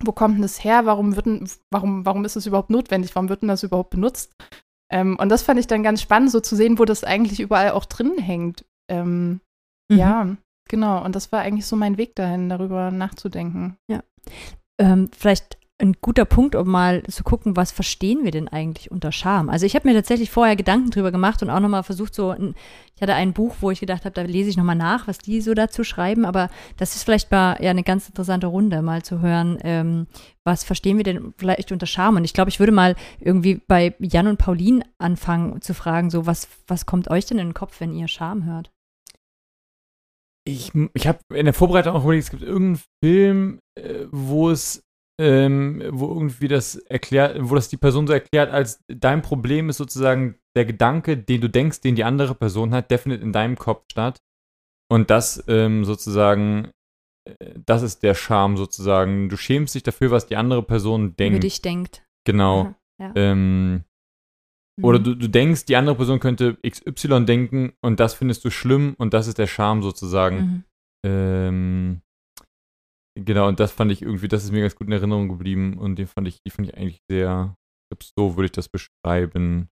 Wo 0.03 0.11
kommt 0.11 0.35
denn 0.35 0.41
das 0.41 0.63
her? 0.63 0.85
Warum, 0.85 1.15
wird 1.15 1.25
denn, 1.25 1.49
warum, 1.71 2.05
warum 2.05 2.25
ist 2.25 2.35
es 2.35 2.45
überhaupt 2.45 2.69
notwendig? 2.69 3.15
Warum 3.15 3.29
wird 3.29 3.41
denn 3.41 3.49
das 3.49 3.63
überhaupt 3.63 3.91
benutzt? 3.91 4.33
Ähm, 4.91 5.17
und 5.19 5.29
das 5.29 5.41
fand 5.41 5.59
ich 5.59 5.67
dann 5.67 5.83
ganz 5.83 6.01
spannend, 6.01 6.31
so 6.31 6.39
zu 6.39 6.55
sehen, 6.55 6.77
wo 6.79 6.85
das 6.85 7.03
eigentlich 7.03 7.39
überall 7.39 7.71
auch 7.71 7.85
drin 7.85 8.17
hängt. 8.17 8.65
Ähm, 8.89 9.41
Mhm. 9.89 9.97
Ja, 9.97 10.35
genau. 10.69 11.03
Und 11.03 11.15
das 11.15 11.31
war 11.31 11.41
eigentlich 11.41 11.65
so 11.65 11.75
mein 11.75 11.97
Weg 11.97 12.15
dahin, 12.15 12.49
darüber 12.49 12.91
nachzudenken. 12.91 13.77
ähm, 14.79 15.09
vielleicht 15.15 15.57
ein 15.77 15.93
guter 15.99 16.23
Punkt, 16.23 16.55
um 16.55 16.69
mal 16.69 17.03
zu 17.03 17.23
gucken, 17.23 17.57
was 17.57 17.71
verstehen 17.71 18.23
wir 18.23 18.31
denn 18.31 18.47
eigentlich 18.47 18.91
unter 18.91 19.11
Scham? 19.11 19.49
Also 19.49 19.65
ich 19.65 19.75
habe 19.75 19.87
mir 19.87 19.93
tatsächlich 19.93 20.31
vorher 20.31 20.55
Gedanken 20.55 20.89
drüber 20.89 21.11
gemacht 21.11 21.43
und 21.43 21.49
auch 21.49 21.59
nochmal 21.59 21.83
versucht, 21.83 22.15
so, 22.15 22.29
ein, 22.29 22.55
ich 22.95 23.01
hatte 23.01 23.13
ein 23.13 23.33
Buch, 23.33 23.57
wo 23.59 23.71
ich 23.71 23.81
gedacht 23.81 24.05
habe, 24.05 24.13
da 24.13 24.21
lese 24.21 24.49
ich 24.49 24.55
nochmal 24.55 24.77
nach, 24.77 25.07
was 25.07 25.17
die 25.17 25.41
so 25.41 25.53
dazu 25.53 25.83
schreiben, 25.83 26.23
aber 26.23 26.49
das 26.77 26.95
ist 26.95 27.03
vielleicht 27.03 27.29
mal 27.29 27.57
ja 27.61 27.71
eine 27.71 27.83
ganz 27.83 28.07
interessante 28.07 28.47
Runde, 28.47 28.81
mal 28.81 29.03
zu 29.03 29.19
hören, 29.19 29.57
ähm, 29.63 30.07
was 30.45 30.63
verstehen 30.63 30.95
wir 30.95 31.03
denn 31.03 31.33
vielleicht 31.37 31.73
unter 31.73 31.87
Scham? 31.87 32.15
Und 32.15 32.23
ich 32.23 32.33
glaube, 32.33 32.49
ich 32.49 32.59
würde 32.59 32.71
mal 32.71 32.95
irgendwie 33.19 33.55
bei 33.67 33.95
Jan 33.99 34.27
und 34.27 34.37
Pauline 34.37 34.85
anfangen 34.97 35.61
zu 35.61 35.73
fragen, 35.73 36.09
so, 36.09 36.25
was, 36.25 36.47
was 36.67 36.85
kommt 36.85 37.09
euch 37.09 37.25
denn 37.25 37.39
in 37.39 37.49
den 37.49 37.53
Kopf, 37.53 37.81
wenn 37.81 37.93
ihr 37.93 38.07
Scham 38.07 38.45
hört? 38.45 38.71
Ich, 40.47 40.71
ich 40.93 41.07
habe 41.07 41.19
in 41.33 41.45
der 41.45 41.55
Vorbereitung 41.55 41.95
auch 41.95 42.03
überlegt, 42.03 42.25
es 42.25 42.29
gibt 42.29 42.43
irgendeinen 42.43 42.83
Film, 43.03 43.59
äh, 43.77 44.05
wo 44.11 44.51
es, 44.51 44.84
ähm, 45.19 45.81
wo 45.91 46.07
irgendwie 46.09 46.47
das 46.47 46.75
erklärt, 46.75 47.37
wo 47.41 47.55
das 47.55 47.69
die 47.69 47.77
Person 47.77 48.05
so 48.07 48.13
erklärt, 48.13 48.51
als 48.51 48.83
dein 48.87 49.21
Problem 49.21 49.69
ist 49.69 49.77
sozusagen 49.77 50.35
der 50.55 50.65
Gedanke, 50.65 51.17
den 51.17 51.41
du 51.41 51.49
denkst, 51.49 51.81
den 51.81 51.95
die 51.95 52.03
andere 52.03 52.35
Person 52.35 52.73
hat, 52.73 52.91
der 52.91 52.99
findet 52.99 53.21
in 53.21 53.31
deinem 53.33 53.57
Kopf 53.57 53.85
statt. 53.91 54.19
Und 54.91 55.09
das 55.09 55.43
ähm, 55.47 55.83
sozusagen, 55.85 56.69
äh, 57.27 57.53
das 57.65 57.81
ist 57.81 58.03
der 58.03 58.13
Charme 58.13 58.57
sozusagen. 58.57 59.29
Du 59.29 59.37
schämst 59.37 59.73
dich 59.75 59.83
dafür, 59.83 60.11
was 60.11 60.27
die 60.27 60.35
andere 60.35 60.63
Person 60.63 61.05
Über 61.07 61.15
denkt. 61.15 61.43
dich 61.43 61.61
denkt. 61.61 62.05
Genau. 62.25 62.61
Aha, 62.61 62.75
ja. 62.99 63.11
Ähm, 63.15 63.83
Oder 64.81 64.99
Mhm. 64.99 65.03
du, 65.05 65.15
du 65.15 65.29
denkst, 65.29 65.65
die 65.65 65.77
andere 65.77 65.95
Person 65.95 66.19
könnte 66.19 66.57
XY 66.67 67.25
denken 67.25 67.73
und 67.81 67.99
das 68.01 68.13
findest 68.13 68.43
du 68.43 68.49
schlimm 68.49 68.93
und 68.97 69.13
das 69.13 69.27
ist 69.27 69.37
der 69.37 69.47
Charme 69.47 69.81
sozusagen. 69.81 70.37
Mhm. 70.37 70.63
Ähm, 71.05 72.01
genau, 73.15 73.47
und 73.47 73.59
das 73.59 73.71
fand 73.71 73.91
ich 73.91 74.01
irgendwie, 74.01 74.27
das 74.27 74.43
ist 74.43 74.51
mir 74.51 74.61
ganz 74.61 74.75
gut 74.75 74.87
in 74.87 74.93
Erinnerung 74.93 75.29
geblieben 75.29 75.77
und 75.77 75.97
den 75.97 76.07
fand 76.07 76.27
ich, 76.27 76.39
die 76.45 76.51
fand 76.51 76.67
ich 76.67 76.77
eigentlich 76.77 76.99
sehr, 77.09 77.55
ich 77.83 77.97
glaub, 77.97 78.03
so 78.03 78.37
würde 78.37 78.45
ich 78.45 78.51
das 78.51 78.69
beschreiben. 78.69 79.69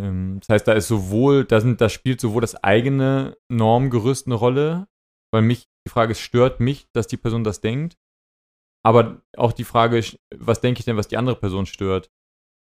Ähm, 0.00 0.40
das 0.40 0.48
heißt, 0.48 0.68
da 0.68 0.72
ist 0.72 0.88
sowohl, 0.88 1.44
da 1.44 1.60
sind, 1.60 1.80
da 1.80 1.88
spielt 1.88 2.20
sowohl 2.20 2.40
das 2.40 2.62
eigene 2.62 3.36
Normgerüst 3.50 4.26
eine 4.26 4.36
Rolle, 4.36 4.86
weil 5.32 5.42
mich, 5.42 5.66
die 5.86 5.90
Frage 5.90 6.12
ist, 6.12 6.20
stört 6.20 6.60
mich, 6.60 6.86
dass 6.94 7.06
die 7.06 7.16
Person 7.16 7.44
das 7.44 7.60
denkt, 7.60 7.96
aber 8.84 9.22
auch 9.36 9.52
die 9.52 9.64
Frage, 9.64 10.02
was 10.34 10.60
denke 10.60 10.80
ich 10.80 10.84
denn, 10.84 10.96
was 10.96 11.08
die 11.08 11.16
andere 11.16 11.36
Person 11.36 11.66
stört? 11.66 12.10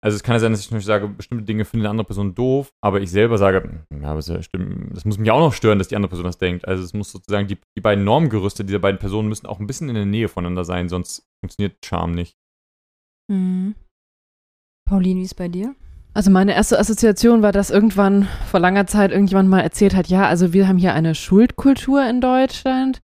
Also 0.00 0.14
es 0.14 0.23
kann 0.23 0.35
ja 0.35 0.38
sein, 0.38 0.52
dass 0.52 0.61
ich 0.61 0.69
zum 0.69 0.76
Beispiel 0.76 0.87
sage, 0.87 1.09
bestimmte 1.09 1.45
Dinge 1.45 1.64
findet 1.64 1.87
eine 1.87 1.90
andere 1.90 2.07
Person 2.07 2.35
doof, 2.35 2.73
aber 2.81 3.00
ich 3.00 3.11
selber 3.11 3.37
sage, 3.37 3.85
"Hm, 3.90 4.02
ja, 4.02 4.17
ja 4.17 4.43
stimmt, 4.43 4.97
das 4.97 5.05
muss 5.05 5.19
mich 5.19 5.31
auch 5.31 5.40
noch 5.40 5.52
stören, 5.52 5.78
dass 5.78 5.88
die 5.88 5.97
andere 5.97 6.11
Person 6.11 6.26
das 6.26 6.38
denkt. 6.38 6.69
Also 6.69 6.85
es 6.85 6.95
muss 6.95 7.11
sozusagen, 7.11 7.49
die, 7.49 7.59
die 7.76 7.81
beiden 7.81 8.05
Normgerüste 8.05 8.64
dieser 8.64 8.78
beiden 8.78 9.00
Personen 9.00 9.28
müssen 9.28 9.47
auch 9.47 9.59
ein 9.59 9.67
bisschen 9.67 9.88
in 9.88 9.97
der 9.97 10.07
Nähe 10.07 10.28
voneinander 10.28 10.64
sein, 10.64 10.88
sonst 10.88 11.26
funktioniert 11.43 11.85
Charme 11.85 12.14
nicht. 12.14 12.37
Mhm. 13.28 13.75
Pauline, 14.88 15.21
wie 15.21 15.25
ist 15.25 15.35
bei 15.35 15.49
dir? 15.49 15.75
Also 16.14 16.31
meine 16.31 16.55
erste 16.55 16.78
Assoziation 16.78 17.43
war, 17.43 17.52
dass 17.52 17.71
irgendwann 17.71 18.28
vor 18.50 18.61
langer 18.61 18.87
Zeit 18.87 19.11
irgendjemand 19.11 19.49
mal 19.49 19.61
erzählt 19.61 19.95
hat, 19.95 20.09
ja, 20.09 20.26
also 20.26 20.52
wir 20.52 20.67
haben 20.67 20.78
hier 20.78 20.95
eine 20.95 21.14
Schuldkultur 21.14 22.09
in 22.09 22.21
Deutschland. 22.21 23.00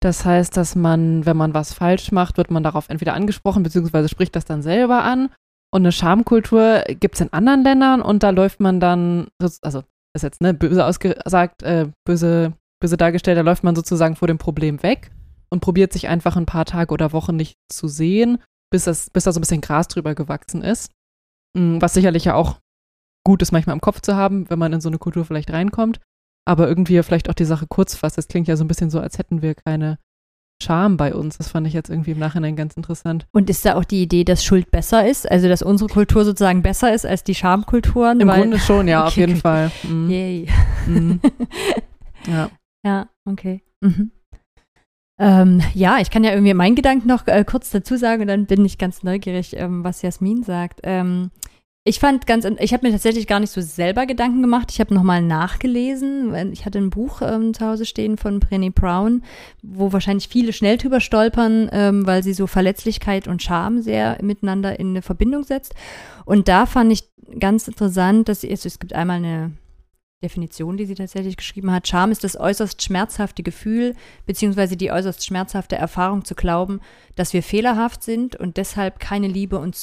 Das 0.00 0.24
heißt, 0.24 0.56
dass 0.56 0.74
man, 0.74 1.26
wenn 1.26 1.36
man 1.36 1.54
was 1.54 1.72
falsch 1.72 2.12
macht, 2.12 2.36
wird 2.36 2.50
man 2.50 2.62
darauf 2.62 2.88
entweder 2.88 3.14
angesprochen, 3.14 3.62
beziehungsweise 3.62 4.08
spricht 4.08 4.36
das 4.36 4.44
dann 4.44 4.62
selber 4.62 5.02
an. 5.02 5.30
Und 5.70 5.82
eine 5.82 5.92
Schamkultur 5.92 6.84
gibt 6.88 7.16
es 7.16 7.20
in 7.20 7.32
anderen 7.32 7.62
Ländern 7.62 8.00
und 8.00 8.22
da 8.22 8.30
läuft 8.30 8.60
man 8.60 8.80
dann, 8.80 9.28
also 9.60 9.82
ist 10.14 10.22
jetzt 10.22 10.40
ne, 10.40 10.54
böse 10.54 10.84
ausgesagt, 10.84 11.62
äh, 11.62 11.90
böse, 12.04 12.54
böse 12.80 12.96
dargestellt, 12.96 13.36
da 13.36 13.42
läuft 13.42 13.64
man 13.64 13.76
sozusagen 13.76 14.16
vor 14.16 14.28
dem 14.28 14.38
Problem 14.38 14.82
weg 14.82 15.10
und 15.50 15.60
probiert 15.60 15.92
sich 15.92 16.08
einfach 16.08 16.36
ein 16.36 16.46
paar 16.46 16.64
Tage 16.64 16.92
oder 16.92 17.12
Wochen 17.12 17.36
nicht 17.36 17.58
zu 17.70 17.86
sehen, 17.88 18.38
bis, 18.70 18.84
das, 18.84 19.10
bis 19.10 19.24
da 19.24 19.32
so 19.32 19.38
ein 19.38 19.42
bisschen 19.42 19.60
Gras 19.60 19.88
drüber 19.88 20.14
gewachsen 20.14 20.62
ist. 20.62 20.92
Mm, 21.56 21.80
was 21.80 21.94
sicherlich 21.94 22.24
ja 22.24 22.34
auch 22.34 22.60
gut 23.24 23.42
ist, 23.42 23.52
manchmal 23.52 23.74
im 23.74 23.80
Kopf 23.80 24.00
zu 24.00 24.16
haben, 24.16 24.48
wenn 24.50 24.58
man 24.58 24.72
in 24.72 24.80
so 24.80 24.88
eine 24.88 24.98
Kultur 24.98 25.24
vielleicht 25.24 25.50
reinkommt. 25.50 26.00
Aber 26.46 26.66
irgendwie 26.66 27.02
vielleicht 27.02 27.28
auch 27.28 27.34
die 27.34 27.44
Sache 27.44 27.66
kurz 27.66 27.94
fasst. 27.94 28.16
Das 28.16 28.28
klingt 28.28 28.48
ja 28.48 28.56
so 28.56 28.64
ein 28.64 28.68
bisschen 28.68 28.88
so, 28.88 29.00
als 29.00 29.18
hätten 29.18 29.42
wir 29.42 29.54
keine 29.54 29.98
Charme 30.62 30.96
bei 30.96 31.14
uns. 31.14 31.38
Das 31.38 31.48
fand 31.48 31.66
ich 31.66 31.72
jetzt 31.72 31.88
irgendwie 31.88 32.12
im 32.12 32.18
Nachhinein 32.18 32.56
ganz 32.56 32.74
interessant. 32.74 33.26
Und 33.32 33.48
ist 33.48 33.64
da 33.64 33.74
auch 33.76 33.84
die 33.84 34.02
Idee, 34.02 34.24
dass 34.24 34.44
Schuld 34.44 34.70
besser 34.70 35.06
ist? 35.06 35.30
Also, 35.30 35.48
dass 35.48 35.62
unsere 35.62 35.88
Kultur 35.88 36.24
sozusagen 36.24 36.62
besser 36.62 36.92
ist 36.92 37.06
als 37.06 37.24
die 37.24 37.34
Schamkulturen? 37.34 38.20
Im 38.20 38.28
Grunde 38.28 38.58
schon, 38.58 38.88
ja, 38.88 39.04
auf 39.06 39.16
jeden 39.16 39.36
Fall. 39.36 39.70
Mhm. 39.82 40.10
Yay. 40.10 40.48
Mhm. 40.86 41.20
Ja. 42.26 42.50
Ja, 42.84 43.08
okay. 43.24 43.62
Mhm. 43.80 44.10
Ähm, 45.20 45.62
ja, 45.74 45.98
ich 45.98 46.10
kann 46.10 46.24
ja 46.24 46.32
irgendwie 46.32 46.54
meinen 46.54 46.76
Gedanken 46.76 47.08
noch 47.08 47.26
äh, 47.26 47.44
kurz 47.44 47.70
dazu 47.70 47.96
sagen 47.96 48.22
und 48.22 48.28
dann 48.28 48.46
bin 48.46 48.64
ich 48.64 48.78
ganz 48.78 49.02
neugierig, 49.02 49.56
ähm, 49.56 49.82
was 49.82 50.02
Jasmin 50.02 50.42
sagt. 50.42 50.80
Ähm, 50.84 51.30
ich 51.88 52.00
fand 52.00 52.26
ganz, 52.26 52.46
ich 52.60 52.74
habe 52.74 52.86
mir 52.86 52.92
tatsächlich 52.92 53.26
gar 53.26 53.40
nicht 53.40 53.50
so 53.50 53.62
selber 53.62 54.04
Gedanken 54.04 54.42
gemacht. 54.42 54.70
Ich 54.70 54.78
habe 54.78 54.92
nochmal 54.92 55.22
nachgelesen. 55.22 56.52
Ich 56.52 56.66
hatte 56.66 56.76
ein 56.76 56.90
Buch 56.90 57.22
ähm, 57.22 57.54
zu 57.54 57.64
Hause 57.64 57.86
stehen 57.86 58.18
von 58.18 58.40
Brené 58.40 58.70
Brown, 58.70 59.22
wo 59.62 59.90
wahrscheinlich 59.90 60.28
viele 60.28 60.52
schnell 60.52 60.76
drüber 60.76 61.00
stolpern, 61.00 61.70
ähm, 61.72 62.06
weil 62.06 62.22
sie 62.22 62.34
so 62.34 62.46
Verletzlichkeit 62.46 63.26
und 63.26 63.42
Scham 63.42 63.80
sehr 63.80 64.18
miteinander 64.22 64.78
in 64.78 64.90
eine 64.90 65.00
Verbindung 65.00 65.44
setzt. 65.44 65.74
Und 66.26 66.46
da 66.48 66.66
fand 66.66 66.92
ich 66.92 67.08
ganz 67.40 67.66
interessant, 67.68 68.28
dass 68.28 68.44
also 68.44 68.66
es 68.66 68.78
gibt 68.78 68.92
einmal 68.92 69.16
eine 69.16 69.52
Definition, 70.22 70.76
die 70.76 70.84
sie 70.84 70.94
tatsächlich 70.94 71.38
geschrieben 71.38 71.72
hat. 71.72 71.88
Scham 71.88 72.10
ist 72.10 72.22
das 72.22 72.38
äußerst 72.38 72.82
schmerzhafte 72.82 73.42
Gefühl, 73.42 73.94
beziehungsweise 74.26 74.76
die 74.76 74.92
äußerst 74.92 75.24
schmerzhafte 75.24 75.76
Erfahrung 75.76 76.26
zu 76.26 76.34
glauben, 76.34 76.80
dass 77.16 77.32
wir 77.32 77.42
fehlerhaft 77.42 78.02
sind 78.02 78.36
und 78.36 78.58
deshalb 78.58 79.00
keine 79.00 79.28
Liebe 79.28 79.58
und 79.58 79.74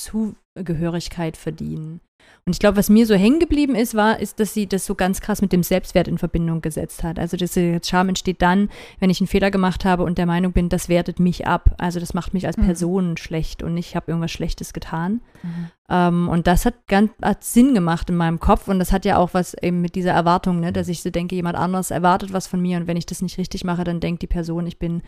Zugehörigkeit 0.56 1.38
verdienen. 1.38 2.00
Und 2.46 2.54
ich 2.54 2.60
glaube, 2.60 2.78
was 2.78 2.90
mir 2.90 3.06
so 3.06 3.16
hängen 3.16 3.40
geblieben 3.40 3.76
ist, 3.76 3.96
war, 3.96 4.20
ist, 4.20 4.40
dass 4.40 4.54
sie 4.54 4.68
das 4.68 4.86
so 4.86 4.94
ganz 4.94 5.20
krass 5.20 5.42
mit 5.42 5.52
dem 5.52 5.64
Selbstwert 5.64 6.08
in 6.08 6.18
Verbindung 6.18 6.62
gesetzt 6.62 7.04
hat. 7.04 7.18
Also 7.18 7.38
diese 7.38 7.80
Scham 7.84 8.10
entsteht 8.10 8.42
dann, 8.42 8.70
wenn 9.00 9.10
ich 9.10 9.20
einen 9.20 9.28
Fehler 9.28 9.52
gemacht 9.52 9.84
habe 9.84 10.04
und 10.04 10.18
der 10.18 10.28
Meinung 10.28 10.52
bin, 10.52 10.70
das 10.70 10.88
wertet 10.88 11.20
mich 11.20 11.48
ab. 11.48 11.76
Also 11.80 12.00
das 12.00 12.14
macht 12.14 12.34
mich 12.34 12.46
als 12.46 12.58
mhm. 12.58 12.66
Person 12.66 13.10
mhm. 13.12 13.18
schlecht 13.18 13.64
und 13.64 13.76
ich 13.78 13.96
habe 13.96 14.12
irgendwas 14.12 14.32
Schlechtes 14.32 14.74
getan. 14.74 15.22
Mhm. 15.42 15.68
Ähm, 15.90 16.30
und 16.30 16.46
das 16.46 16.66
hat 16.66 16.88
ganz 16.88 17.12
hat 17.22 17.44
Sinn 17.44 17.74
gemacht 17.74 18.10
in 18.10 18.16
meinem 18.16 18.40
Kopf 18.40 18.68
und 18.68 18.78
das 18.78 18.92
hat 18.92 19.06
ja 19.06 19.18
auch 19.18 19.34
was 19.34 19.56
eben 19.56 19.82
mit 19.82 19.96
dieser 19.96 20.12
Erwartung, 20.12 20.60
ne, 20.60 20.72
dass 20.72 20.88
ich 20.88 21.02
so 21.02 21.10
denke, 21.10 21.36
jemand 21.36 21.58
anderes 21.58 21.92
erwartet 21.92 22.32
was 22.32 22.48
von 22.48 22.62
mir 22.62 22.78
und 22.78 22.88
wenn 22.88 22.98
ich 22.98 23.08
das 23.08 23.22
nicht 23.22 23.38
richtig 23.40 23.64
mache, 23.64 23.84
dann 23.84 24.00
denkt 24.00 24.22
die 24.22 24.28
Person, 24.28 24.68
ich 24.68 24.78
bin 24.78 25.02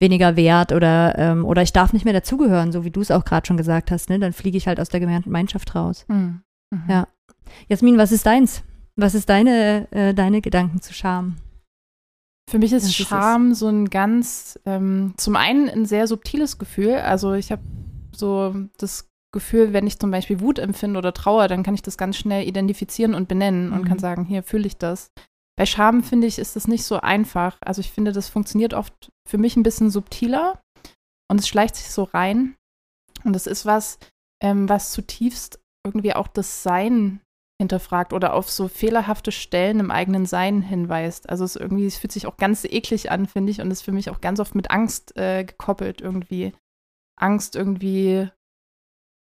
weniger 0.00 0.36
wert 0.36 0.72
oder, 0.72 1.18
ähm, 1.18 1.44
oder 1.44 1.62
ich 1.62 1.72
darf 1.72 1.92
nicht 1.92 2.04
mehr 2.04 2.14
dazugehören, 2.14 2.72
so 2.72 2.84
wie 2.84 2.90
du 2.90 3.00
es 3.00 3.10
auch 3.10 3.24
gerade 3.24 3.46
schon 3.46 3.56
gesagt 3.56 3.90
hast, 3.90 4.10
ne? 4.10 4.18
Dann 4.18 4.32
fliege 4.32 4.56
ich 4.56 4.68
halt 4.68 4.80
aus 4.80 4.88
der 4.88 5.00
Gemeinschaft 5.00 5.74
raus. 5.74 6.04
Mhm. 6.08 6.42
Mhm. 6.70 6.82
Ja. 6.88 7.08
Jasmin, 7.68 7.98
was 7.98 8.12
ist 8.12 8.26
deins? 8.26 8.62
Was 8.96 9.14
ist 9.14 9.28
deine, 9.28 9.90
äh, 9.92 10.14
deine 10.14 10.40
Gedanken 10.40 10.80
zu 10.80 10.92
Scham? 10.92 11.36
Für 12.50 12.58
mich 12.58 12.72
ist 12.72 12.94
Scham 12.94 13.52
ist 13.52 13.58
so 13.58 13.68
ein 13.68 13.90
ganz, 13.90 14.58
ähm, 14.64 15.14
zum 15.16 15.36
einen 15.36 15.68
ein 15.68 15.84
sehr 15.84 16.06
subtiles 16.06 16.58
Gefühl. 16.58 16.94
Also 16.94 17.34
ich 17.34 17.52
habe 17.52 17.62
so 18.12 18.54
das 18.78 19.10
Gefühl, 19.32 19.72
wenn 19.72 19.86
ich 19.86 19.98
zum 19.98 20.10
Beispiel 20.10 20.40
Wut 20.40 20.58
empfinde 20.58 20.98
oder 20.98 21.12
Trauer, 21.12 21.48
dann 21.48 21.62
kann 21.62 21.74
ich 21.74 21.82
das 21.82 21.98
ganz 21.98 22.16
schnell 22.16 22.48
identifizieren 22.48 23.14
und 23.14 23.28
benennen 23.28 23.68
mhm. 23.68 23.72
und 23.74 23.84
kann 23.84 23.98
sagen, 23.98 24.24
hier 24.24 24.42
fühle 24.42 24.66
ich 24.66 24.78
das. 24.78 25.10
Bei 25.58 25.66
Scham 25.66 26.04
finde 26.04 26.28
ich, 26.28 26.38
ist 26.38 26.54
das 26.54 26.68
nicht 26.68 26.84
so 26.84 27.00
einfach. 27.00 27.58
Also 27.60 27.80
ich 27.80 27.90
finde, 27.90 28.12
das 28.12 28.28
funktioniert 28.28 28.74
oft 28.74 29.10
für 29.28 29.38
mich 29.38 29.56
ein 29.56 29.64
bisschen 29.64 29.90
subtiler 29.90 30.62
und 31.28 31.40
es 31.40 31.48
schleicht 31.48 31.74
sich 31.74 31.90
so 31.90 32.04
rein. 32.04 32.54
Und 33.24 33.34
es 33.34 33.48
ist 33.48 33.66
was, 33.66 33.98
ähm, 34.40 34.68
was 34.68 34.92
zutiefst 34.92 35.58
irgendwie 35.84 36.14
auch 36.14 36.28
das 36.28 36.62
Sein 36.62 37.20
hinterfragt 37.60 38.12
oder 38.12 38.34
auf 38.34 38.48
so 38.48 38.68
fehlerhafte 38.68 39.32
Stellen 39.32 39.80
im 39.80 39.90
eigenen 39.90 40.26
Sein 40.26 40.62
hinweist. 40.62 41.28
Also 41.28 41.44
es 41.44 41.56
irgendwie, 41.56 41.86
es 41.86 41.98
fühlt 41.98 42.12
sich 42.12 42.28
auch 42.28 42.36
ganz 42.36 42.64
eklig 42.64 43.10
an, 43.10 43.26
finde 43.26 43.50
ich, 43.50 43.60
und 43.60 43.72
ist 43.72 43.82
für 43.82 43.90
mich 43.90 44.10
auch 44.10 44.20
ganz 44.20 44.38
oft 44.38 44.54
mit 44.54 44.70
Angst 44.70 45.16
äh, 45.16 45.42
gekoppelt 45.42 46.00
irgendwie. 46.00 46.52
Angst 47.16 47.56
irgendwie, 47.56 48.30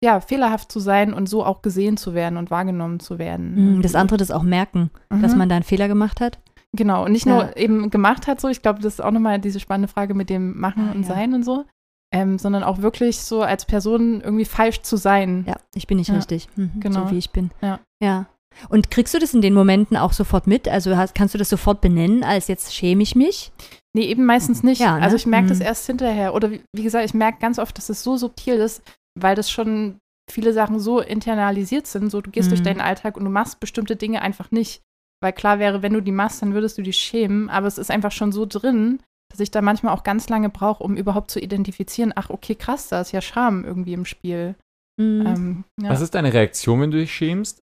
ja, 0.03 0.19
fehlerhaft 0.19 0.71
zu 0.71 0.79
sein 0.79 1.13
und 1.13 1.29
so 1.29 1.45
auch 1.45 1.61
gesehen 1.61 1.97
zu 1.97 2.13
werden 2.13 2.37
und 2.37 2.49
wahrgenommen 2.49 2.99
zu 2.99 3.19
werden. 3.19 3.75
Mhm, 3.75 3.81
das 3.81 3.95
andere 3.95 4.17
das 4.17 4.31
auch 4.31 4.43
merken, 4.43 4.89
mhm. 5.09 5.21
dass 5.21 5.35
man 5.35 5.47
da 5.47 5.55
einen 5.55 5.63
Fehler 5.63 5.87
gemacht 5.87 6.21
hat. 6.21 6.39
Genau, 6.73 7.05
und 7.05 7.11
nicht 7.11 7.25
ja. 7.25 7.33
nur 7.33 7.57
eben 7.57 7.89
gemacht 7.89 8.27
hat 8.27 8.39
so, 8.39 8.47
ich 8.47 8.61
glaube, 8.61 8.81
das 8.81 8.93
ist 8.93 9.01
auch 9.01 9.11
nochmal 9.11 9.39
diese 9.39 9.59
spannende 9.59 9.89
Frage 9.89 10.13
mit 10.13 10.29
dem 10.29 10.59
Machen 10.59 10.89
ah, 10.89 10.91
und 10.93 11.01
ja. 11.03 11.07
Sein 11.07 11.33
und 11.33 11.43
so, 11.43 11.65
ähm, 12.13 12.39
sondern 12.39 12.63
auch 12.63 12.81
wirklich 12.81 13.19
so 13.19 13.41
als 13.41 13.65
Person 13.65 14.21
irgendwie 14.21 14.45
falsch 14.45 14.81
zu 14.81 14.97
sein. 14.97 15.43
Ja, 15.47 15.57
ich 15.75 15.85
bin 15.85 15.97
nicht 15.97 16.09
ja. 16.09 16.15
richtig, 16.15 16.47
mhm, 16.55 16.71
genau. 16.79 17.05
so 17.05 17.11
wie 17.11 17.17
ich 17.17 17.31
bin. 17.31 17.51
Ja. 17.61 17.79
ja. 18.01 18.27
Und 18.69 18.91
kriegst 18.91 19.13
du 19.13 19.19
das 19.19 19.33
in 19.33 19.41
den 19.41 19.53
Momenten 19.53 19.97
auch 19.97 20.13
sofort 20.13 20.47
mit? 20.47 20.67
Also 20.67 20.97
hast, 20.97 21.15
kannst 21.15 21.33
du 21.33 21.37
das 21.37 21.49
sofort 21.49 21.81
benennen, 21.81 22.23
als 22.23 22.47
jetzt 22.47 22.73
schäme 22.73 23.03
ich 23.03 23.15
mich? 23.15 23.51
Nee, 23.93 24.05
eben 24.05 24.25
meistens 24.25 24.63
nicht. 24.63 24.79
Ja, 24.79 24.97
ne? 24.97 25.03
Also 25.03 25.15
ich 25.15 25.25
merke 25.25 25.45
mhm. 25.45 25.49
das 25.49 25.59
erst 25.59 25.85
hinterher. 25.85 26.33
Oder 26.33 26.51
wie, 26.51 26.61
wie 26.73 26.83
gesagt, 26.83 27.05
ich 27.05 27.13
merke 27.13 27.39
ganz 27.39 27.59
oft, 27.59 27.77
dass 27.77 27.89
es 27.89 28.03
so 28.03 28.17
subtil 28.17 28.55
ist, 28.55 28.81
weil 29.19 29.35
das 29.35 29.49
schon 29.49 29.99
viele 30.29 30.53
Sachen 30.53 30.79
so 30.79 30.99
internalisiert 30.99 31.87
sind. 31.87 32.09
So, 32.09 32.21
du 32.21 32.31
gehst 32.31 32.47
mhm. 32.47 32.51
durch 32.51 32.63
deinen 32.63 32.81
Alltag 32.81 33.17
und 33.17 33.25
du 33.25 33.29
machst 33.29 33.59
bestimmte 33.59 33.95
Dinge 33.95 34.21
einfach 34.21 34.51
nicht. 34.51 34.81
Weil 35.21 35.33
klar 35.33 35.59
wäre, 35.59 35.81
wenn 35.81 35.93
du 35.93 36.01
die 36.01 36.11
machst, 36.11 36.41
dann 36.41 36.53
würdest 36.53 36.77
du 36.77 36.81
dich 36.81 36.97
schämen. 36.97 37.49
Aber 37.49 37.67
es 37.67 37.77
ist 37.77 37.91
einfach 37.91 38.11
schon 38.11 38.31
so 38.31 38.45
drin, 38.45 39.01
dass 39.31 39.39
ich 39.39 39.51
da 39.51 39.61
manchmal 39.61 39.93
auch 39.93 40.03
ganz 40.03 40.29
lange 40.29 40.49
brauche, 40.49 40.83
um 40.83 40.97
überhaupt 40.97 41.31
zu 41.31 41.39
identifizieren, 41.39 42.11
ach, 42.15 42.29
okay, 42.29 42.55
krass, 42.55 42.89
da 42.89 43.01
ist 43.01 43.11
ja 43.11 43.21
Scham 43.21 43.63
irgendwie 43.63 43.93
im 43.93 44.05
Spiel. 44.05 44.55
Mhm. 44.99 45.25
Ähm, 45.25 45.63
ja. 45.81 45.89
Was 45.89 46.01
ist 46.01 46.15
deine 46.15 46.33
Reaktion, 46.33 46.81
wenn 46.81 46.91
du 46.91 46.97
dich 46.97 47.13
schämst? 47.13 47.61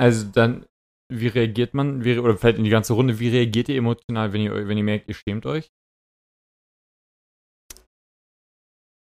Also 0.00 0.26
dann, 0.26 0.64
wie 1.12 1.26
reagiert 1.26 1.74
man, 1.74 2.04
wie, 2.04 2.18
oder 2.18 2.36
vielleicht 2.36 2.58
in 2.58 2.64
die 2.64 2.70
ganze 2.70 2.92
Runde, 2.92 3.18
wie 3.18 3.28
reagiert 3.28 3.68
ihr 3.68 3.76
emotional, 3.76 4.32
wenn 4.32 4.40
ihr, 4.40 4.68
wenn 4.68 4.78
ihr 4.78 4.84
merkt, 4.84 5.08
ihr 5.08 5.14
schämt 5.14 5.44
euch? 5.46 5.68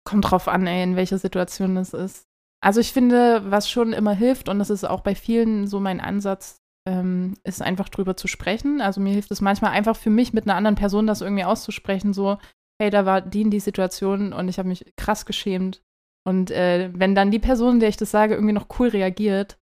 Kommt 0.05 0.29
drauf 0.29 0.47
an, 0.47 0.67
ey, 0.67 0.83
in 0.83 0.95
welcher 0.95 1.17
Situation 1.17 1.75
das 1.75 1.93
ist. 1.93 2.27
Also 2.61 2.79
ich 2.79 2.93
finde, 2.93 3.49
was 3.51 3.69
schon 3.69 3.93
immer 3.93 4.13
hilft, 4.13 4.49
und 4.49 4.59
das 4.59 4.69
ist 4.69 4.85
auch 4.85 5.01
bei 5.01 5.15
vielen 5.15 5.67
so 5.67 5.79
mein 5.79 5.99
Ansatz, 5.99 6.61
ähm, 6.87 7.35
ist 7.43 7.61
einfach 7.61 7.89
drüber 7.89 8.15
zu 8.15 8.27
sprechen. 8.27 8.81
Also 8.81 9.01
mir 9.01 9.13
hilft 9.13 9.31
es 9.31 9.41
manchmal 9.41 9.71
einfach 9.71 9.95
für 9.95 10.09
mich 10.09 10.33
mit 10.33 10.45
einer 10.45 10.55
anderen 10.55 10.75
Person 10.75 11.07
das 11.07 11.21
irgendwie 11.21 11.45
auszusprechen, 11.45 12.13
so, 12.13 12.37
hey, 12.81 12.89
da 12.89 13.05
war 13.05 13.21
die 13.21 13.41
in 13.41 13.51
die 13.51 13.59
Situation 13.59 14.33
und 14.33 14.49
ich 14.49 14.59
habe 14.59 14.67
mich 14.67 14.93
krass 14.97 15.25
geschämt. 15.25 15.81
Und 16.25 16.51
äh, 16.51 16.89
wenn 16.93 17.15
dann 17.15 17.31
die 17.31 17.39
Person, 17.39 17.79
der 17.79 17.89
ich 17.89 17.97
das 17.97 18.11
sage, 18.11 18.33
irgendwie 18.33 18.53
noch 18.53 18.67
cool 18.79 18.89
reagiert, 18.89 19.57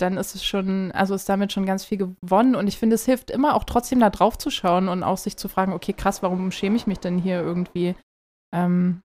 dann 0.00 0.16
ist 0.16 0.34
es 0.34 0.44
schon, 0.44 0.92
also 0.92 1.14
ist 1.14 1.28
damit 1.28 1.52
schon 1.52 1.66
ganz 1.66 1.84
viel 1.84 1.98
gewonnen. 1.98 2.54
Und 2.54 2.66
ich 2.66 2.78
finde, 2.78 2.94
es 2.94 3.04
hilft 3.04 3.30
immer 3.30 3.54
auch 3.54 3.64
trotzdem 3.64 4.00
da 4.00 4.10
drauf 4.10 4.38
zu 4.38 4.50
schauen 4.50 4.88
und 4.88 5.02
auch 5.02 5.18
sich 5.18 5.36
zu 5.36 5.48
fragen, 5.48 5.72
okay, 5.72 5.92
krass, 5.92 6.22
warum 6.22 6.50
schäme 6.50 6.76
ich 6.76 6.86
mich 6.86 6.98
denn 6.98 7.18
hier 7.18 7.40
irgendwie? 7.40 7.94
Ähm, 8.54 9.02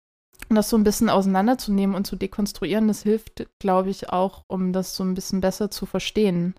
und 0.48 0.56
das 0.56 0.70
so 0.70 0.76
ein 0.76 0.84
bisschen 0.84 1.10
auseinanderzunehmen 1.10 1.94
und 1.94 2.06
zu 2.06 2.16
dekonstruieren, 2.16 2.88
das 2.88 3.02
hilft, 3.02 3.46
glaube 3.58 3.90
ich, 3.90 4.10
auch, 4.10 4.44
um 4.48 4.72
das 4.72 4.94
so 4.96 5.04
ein 5.04 5.14
bisschen 5.14 5.40
besser 5.40 5.70
zu 5.70 5.84
verstehen. 5.84 6.54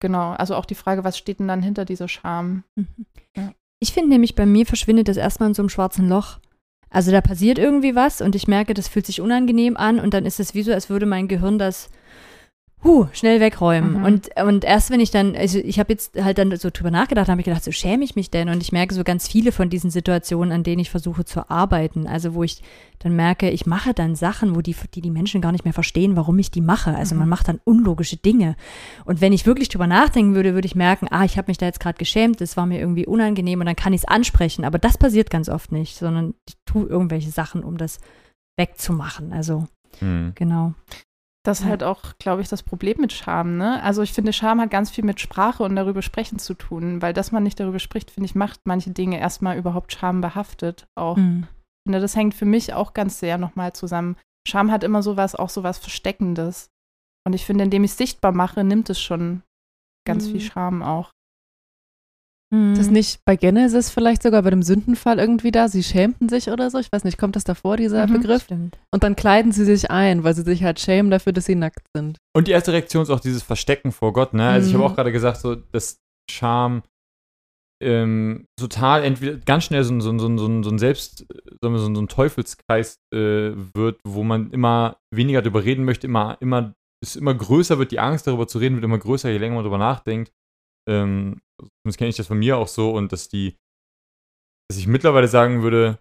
Genau, 0.00 0.32
also 0.32 0.54
auch 0.56 0.64
die 0.64 0.74
Frage, 0.74 1.04
was 1.04 1.16
steht 1.16 1.38
denn 1.38 1.48
dann 1.48 1.62
hinter 1.62 1.84
dieser 1.84 2.08
Scham? 2.08 2.64
Mhm. 2.74 3.06
Ja. 3.36 3.52
Ich 3.80 3.92
finde 3.92 4.10
nämlich, 4.10 4.34
bei 4.34 4.46
mir 4.46 4.66
verschwindet 4.66 5.08
das 5.08 5.16
erstmal 5.16 5.50
in 5.50 5.54
so 5.54 5.62
einem 5.62 5.68
schwarzen 5.68 6.08
Loch. 6.08 6.38
Also 6.90 7.10
da 7.10 7.20
passiert 7.20 7.58
irgendwie 7.58 7.94
was 7.94 8.20
und 8.20 8.34
ich 8.34 8.48
merke, 8.48 8.74
das 8.74 8.88
fühlt 8.88 9.06
sich 9.06 9.20
unangenehm 9.20 9.76
an 9.76 10.00
und 10.00 10.14
dann 10.14 10.24
ist 10.24 10.40
es 10.40 10.54
wie 10.54 10.62
so, 10.62 10.72
als 10.72 10.88
würde 10.88 11.06
mein 11.06 11.28
Gehirn 11.28 11.58
das 11.58 11.90
huh, 12.84 13.08
schnell 13.12 13.40
wegräumen. 13.40 13.98
Mhm. 13.98 14.04
Und, 14.04 14.28
und 14.42 14.64
erst 14.64 14.90
wenn 14.90 15.00
ich 15.00 15.10
dann, 15.10 15.34
also 15.34 15.58
ich 15.58 15.78
habe 15.78 15.92
jetzt 15.92 16.22
halt 16.22 16.38
dann 16.38 16.54
so 16.56 16.70
drüber 16.70 16.90
nachgedacht, 16.90 17.28
habe 17.28 17.40
ich 17.40 17.44
gedacht, 17.44 17.64
so 17.64 17.72
schäme 17.72 18.04
ich 18.04 18.16
mich 18.16 18.30
denn? 18.30 18.48
Und 18.48 18.62
ich 18.62 18.72
merke 18.72 18.94
so 18.94 19.02
ganz 19.02 19.26
viele 19.28 19.50
von 19.50 19.70
diesen 19.70 19.90
Situationen, 19.90 20.52
an 20.52 20.62
denen 20.62 20.80
ich 20.80 20.90
versuche 20.90 21.24
zu 21.24 21.50
arbeiten. 21.50 22.06
Also 22.06 22.34
wo 22.34 22.42
ich 22.42 22.62
dann 22.98 23.16
merke, 23.16 23.50
ich 23.50 23.66
mache 23.66 23.94
dann 23.94 24.14
Sachen, 24.14 24.54
wo 24.54 24.60
die, 24.60 24.76
die, 24.94 25.00
die 25.00 25.10
Menschen 25.10 25.40
gar 25.40 25.52
nicht 25.52 25.64
mehr 25.64 25.74
verstehen, 25.74 26.16
warum 26.16 26.38
ich 26.38 26.50
die 26.50 26.60
mache. 26.60 26.94
Also 26.94 27.14
mhm. 27.14 27.20
man 27.20 27.28
macht 27.30 27.48
dann 27.48 27.60
unlogische 27.64 28.16
Dinge. 28.16 28.56
Und 29.04 29.20
wenn 29.20 29.32
ich 29.32 29.46
wirklich 29.46 29.68
drüber 29.68 29.86
nachdenken 29.86 30.34
würde, 30.34 30.54
würde 30.54 30.66
ich 30.66 30.74
merken, 30.74 31.08
ah, 31.10 31.24
ich 31.24 31.38
habe 31.38 31.50
mich 31.50 31.58
da 31.58 31.66
jetzt 31.66 31.80
gerade 31.80 31.98
geschämt, 31.98 32.40
das 32.40 32.56
war 32.56 32.66
mir 32.66 32.78
irgendwie 32.78 33.06
unangenehm 33.06 33.60
und 33.60 33.66
dann 33.66 33.76
kann 33.76 33.92
ich 33.92 34.02
es 34.02 34.08
ansprechen. 34.08 34.64
Aber 34.64 34.78
das 34.78 34.98
passiert 34.98 35.30
ganz 35.30 35.48
oft 35.48 35.72
nicht, 35.72 35.96
sondern 35.96 36.34
ich 36.48 36.54
tue 36.66 36.86
irgendwelche 36.86 37.30
Sachen, 37.30 37.64
um 37.64 37.78
das 37.78 37.98
wegzumachen. 38.58 39.32
Also, 39.32 39.66
mhm. 40.00 40.32
genau. 40.34 40.74
Das 41.46 41.60
ist 41.60 41.64
Ja. 41.64 41.70
halt 41.70 41.82
auch, 41.84 42.02
glaube 42.18 42.42
ich, 42.42 42.48
das 42.48 42.62
Problem 42.64 42.96
mit 43.00 43.12
Scham, 43.12 43.56
ne? 43.56 43.80
Also 43.82 44.02
ich 44.02 44.12
finde, 44.12 44.32
Scham 44.32 44.60
hat 44.60 44.70
ganz 44.70 44.90
viel 44.90 45.04
mit 45.04 45.20
Sprache 45.20 45.62
und 45.62 45.76
darüber 45.76 46.02
sprechen 46.02 46.38
zu 46.40 46.54
tun, 46.54 47.00
weil 47.02 47.12
dass 47.12 47.30
man 47.30 47.42
nicht 47.44 47.60
darüber 47.60 47.78
spricht, 47.78 48.10
finde 48.10 48.26
ich, 48.26 48.34
macht 48.34 48.60
manche 48.64 48.90
Dinge 48.90 49.18
erstmal 49.20 49.56
überhaupt 49.56 49.92
schambehaftet 49.92 50.86
auch. 50.96 51.16
Mhm. 51.16 51.44
Ich 51.48 51.88
finde, 51.88 52.00
das 52.00 52.16
hängt 52.16 52.34
für 52.34 52.46
mich 52.46 52.74
auch 52.74 52.94
ganz 52.94 53.20
sehr 53.20 53.38
nochmal 53.38 53.72
zusammen. 53.74 54.16
Scham 54.48 54.72
hat 54.72 54.82
immer 54.82 55.02
sowas, 55.02 55.36
auch 55.36 55.48
sowas 55.50 55.78
Versteckendes. 55.78 56.68
Und 57.24 57.32
ich 57.32 57.44
finde, 57.46 57.64
indem 57.64 57.84
ich 57.84 57.92
es 57.92 57.96
sichtbar 57.98 58.32
mache, 58.32 58.64
nimmt 58.64 58.90
es 58.90 59.00
schon 59.00 59.42
ganz 60.04 60.26
Mhm. 60.26 60.30
viel 60.32 60.40
Scham 60.40 60.82
auch. 60.82 61.10
Ist 62.52 62.78
das 62.78 62.90
nicht 62.90 63.20
bei 63.24 63.34
Genesis 63.36 63.90
vielleicht 63.90 64.22
sogar 64.22 64.40
bei 64.42 64.50
dem 64.50 64.62
Sündenfall 64.62 65.18
irgendwie 65.18 65.50
da? 65.50 65.68
Sie 65.68 65.82
schämten 65.82 66.28
sich 66.28 66.48
oder 66.48 66.70
so? 66.70 66.78
Ich 66.78 66.92
weiß 66.92 67.02
nicht, 67.04 67.18
kommt 67.18 67.34
das 67.34 67.42
davor, 67.44 67.76
dieser 67.76 68.06
Mhm. 68.06 68.12
Begriff? 68.12 68.44
Stimmt. 68.44 68.78
Und 68.94 69.02
dann 69.02 69.16
kleiden 69.16 69.50
sie 69.50 69.64
sich 69.64 69.90
ein, 69.90 70.22
weil 70.22 70.34
sie 70.34 70.42
sich 70.42 70.62
halt 70.62 70.78
schämen 70.78 71.10
dafür, 71.10 71.32
dass 71.32 71.46
sie 71.46 71.56
nackt 71.56 71.86
sind. 71.94 72.18
Und 72.36 72.46
die 72.46 72.52
erste 72.52 72.72
Reaktion 72.72 73.02
ist 73.02 73.10
auch 73.10 73.18
dieses 73.20 73.42
Verstecken 73.42 73.90
vor 73.90 74.12
Gott, 74.12 74.32
ne? 74.32 74.46
Also 74.48 74.68
ich 74.68 74.74
Mhm. 74.74 74.78
habe 74.78 74.92
auch 74.92 74.94
gerade 74.94 75.10
gesagt, 75.12 75.38
so, 75.38 75.56
dass 75.56 75.98
Scham 76.30 76.82
ähm, 77.82 78.46
total 78.58 79.04
entweder 79.04 79.36
ganz 79.36 79.64
schnell 79.64 79.84
so, 79.84 79.92
ein- 79.92 80.00
so, 80.00 80.16
so, 80.18 80.28
so, 80.38 80.62
so 80.62 80.70
ein 80.70 80.78
Selbst, 80.78 81.26
sagen 81.60 81.74
wir, 81.74 81.78
so, 81.78 81.88
ein- 81.88 81.94
so 81.94 82.00
ein 82.00 82.08
Teufelskreis 82.08 82.96
äh, 83.12 83.52
wird, 83.74 84.00
wo 84.06 84.22
man 84.22 84.50
immer 84.50 84.96
weniger 85.14 85.42
darüber 85.42 85.62
reden 85.62 85.84
möchte, 85.84 86.06
immer, 86.06 86.38
immer, 86.40 86.72
es 87.04 87.16
immer 87.16 87.34
größer 87.34 87.78
wird, 87.78 87.90
die 87.92 88.00
Angst 88.00 88.26
darüber 88.26 88.48
zu 88.48 88.58
reden, 88.58 88.76
wird 88.76 88.84
immer 88.84 88.96
größer, 88.98 89.28
je 89.30 89.36
länger 89.36 89.56
man 89.56 89.64
darüber 89.64 89.76
nachdenkt. 89.78 90.32
Ähm, 90.88 91.40
zumindest 91.82 91.98
kenne 91.98 92.10
ich 92.10 92.16
das 92.16 92.26
von 92.28 92.38
mir 92.38 92.56
auch 92.58 92.68
so 92.68 92.92
und 92.92 93.12
dass 93.12 93.28
die, 93.28 93.56
dass 94.68 94.78
ich 94.78 94.86
mittlerweile 94.86 95.28
sagen 95.28 95.62
würde, 95.62 95.98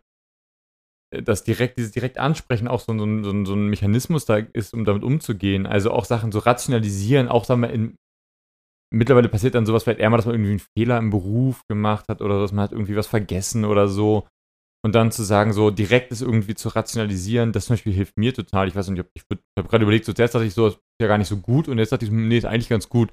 äh, 1.12 1.22
dass 1.22 1.44
direkt, 1.44 1.78
dieses 1.78 1.92
direkt 1.92 2.18
Ansprechen 2.18 2.68
auch 2.68 2.80
so, 2.80 2.92
ein- 2.94 3.24
so, 3.24 3.32
ein- 3.32 3.46
so, 3.46 3.54
ein- 3.54 3.68
Mechanismus 3.68 4.26
da 4.26 4.38
ist, 4.38 4.74
um 4.74 4.86
damit 4.86 5.04
umzugehen. 5.04 5.66
Also 5.66 5.92
auch 5.92 6.06
Sachen 6.06 6.32
so 6.32 6.40
rationalisieren, 6.40 7.28
auch 7.28 7.46
sagen 7.46 7.62
wir 7.62 7.70
in, 7.70 7.96
mittlerweile 8.94 9.30
passiert 9.30 9.56
dann 9.56 9.66
sowas 9.66 9.84
vielleicht 9.84 10.00
eher 10.00 10.10
mal, 10.10 10.18
dass 10.18 10.26
man 10.26 10.36
irgendwie 10.36 10.52
einen 10.52 10.62
Fehler 10.78 10.98
im 10.98 11.10
Beruf 11.10 11.62
gemacht 11.68 12.06
hat 12.10 12.22
oder 12.22 12.40
dass 12.40 12.52
man 12.52 12.64
hat 12.64 12.72
irgendwie 12.72 12.96
was 12.96 13.08
vergessen 13.08 13.66
oder 13.66 13.88
so. 13.88 14.28
Und 14.86 14.96
dann 14.96 15.12
zu 15.12 15.24
sagen, 15.24 15.54
so 15.54 15.72
direkt 15.72 16.12
ist 16.12 16.22
irgendwie 16.22 16.56
zu 16.56 16.70
rationalisieren, 16.70 17.52
das 17.52 17.66
zum 17.66 17.76
Beispiel 17.76 17.94
hilft 17.94 18.18
mir 18.18 18.34
total. 18.34 18.68
Ich 18.68 18.76
weiß 18.76 18.90
nicht, 18.90 19.06
ich, 19.16 19.24
ich 19.30 19.40
habe 19.58 19.68
gerade 19.70 19.84
überlegt, 19.84 20.06
so 20.06 20.14
zuerst 20.14 20.36
dachte 20.36 20.46
ich 20.46 20.54
so, 20.54 20.66
das 20.68 20.76
ist 20.76 20.82
ja 21.02 21.08
gar 21.08 21.18
nicht 21.18 21.28
so 21.28 21.38
gut 21.38 21.68
und 21.68 21.80
jetzt 21.80 21.92
dachte 21.92 22.06
ich, 22.06 22.12
nee, 22.12 22.38
ist 22.38 22.46
eigentlich 22.46 22.70
ganz 22.70 22.90
gut. 22.90 23.12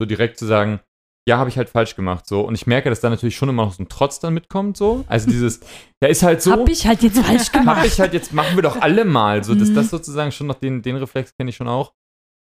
So 0.00 0.06
direkt 0.06 0.38
zu 0.38 0.46
sagen, 0.46 0.80
ja, 1.28 1.38
habe 1.38 1.50
ich 1.50 1.56
halt 1.58 1.68
falsch 1.68 1.94
gemacht, 1.96 2.26
so. 2.26 2.40
Und 2.40 2.54
ich 2.54 2.66
merke, 2.66 2.88
dass 2.90 3.00
da 3.00 3.10
natürlich 3.10 3.36
schon 3.36 3.48
immer 3.48 3.64
noch 3.66 3.72
so 3.74 3.82
ein 3.82 3.88
Trotz 3.88 4.18
dann 4.20 4.34
mitkommt, 4.34 4.76
so. 4.76 5.04
Also 5.06 5.28
dieses, 5.30 5.60
ja, 6.02 6.08
ist 6.08 6.22
halt 6.22 6.42
so. 6.42 6.52
Hab 6.52 6.68
ich 6.68 6.86
halt 6.86 7.02
jetzt 7.02 7.18
falsch 7.20 7.46
Hab 7.52 7.60
gemacht. 7.60 7.86
ich 7.86 8.00
halt 8.00 8.14
jetzt, 8.14 8.32
machen 8.32 8.56
wir 8.56 8.62
doch 8.62 8.80
alle 8.80 9.04
mal. 9.04 9.44
So, 9.44 9.54
dass 9.54 9.68
Mhm. 9.68 9.74
das 9.74 9.90
sozusagen 9.90 10.32
schon 10.32 10.46
noch 10.46 10.56
den, 10.56 10.82
den 10.82 10.96
Reflex 10.96 11.34
kenne 11.36 11.50
ich 11.50 11.56
schon 11.56 11.68
auch. 11.68 11.92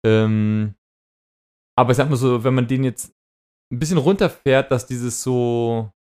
Ähm, 0.05 0.75
aber 1.77 1.91
ich 1.91 1.97
sag 1.97 2.09
mal 2.09 2.15
so, 2.15 2.43
wenn 2.43 2.53
man 2.53 2.67
den 2.67 2.83
jetzt 2.83 3.13
ein 3.73 3.79
bisschen 3.79 3.97
runterfährt, 3.97 4.71
dass 4.71 4.85
dieses 4.87 5.21
so 5.23 5.91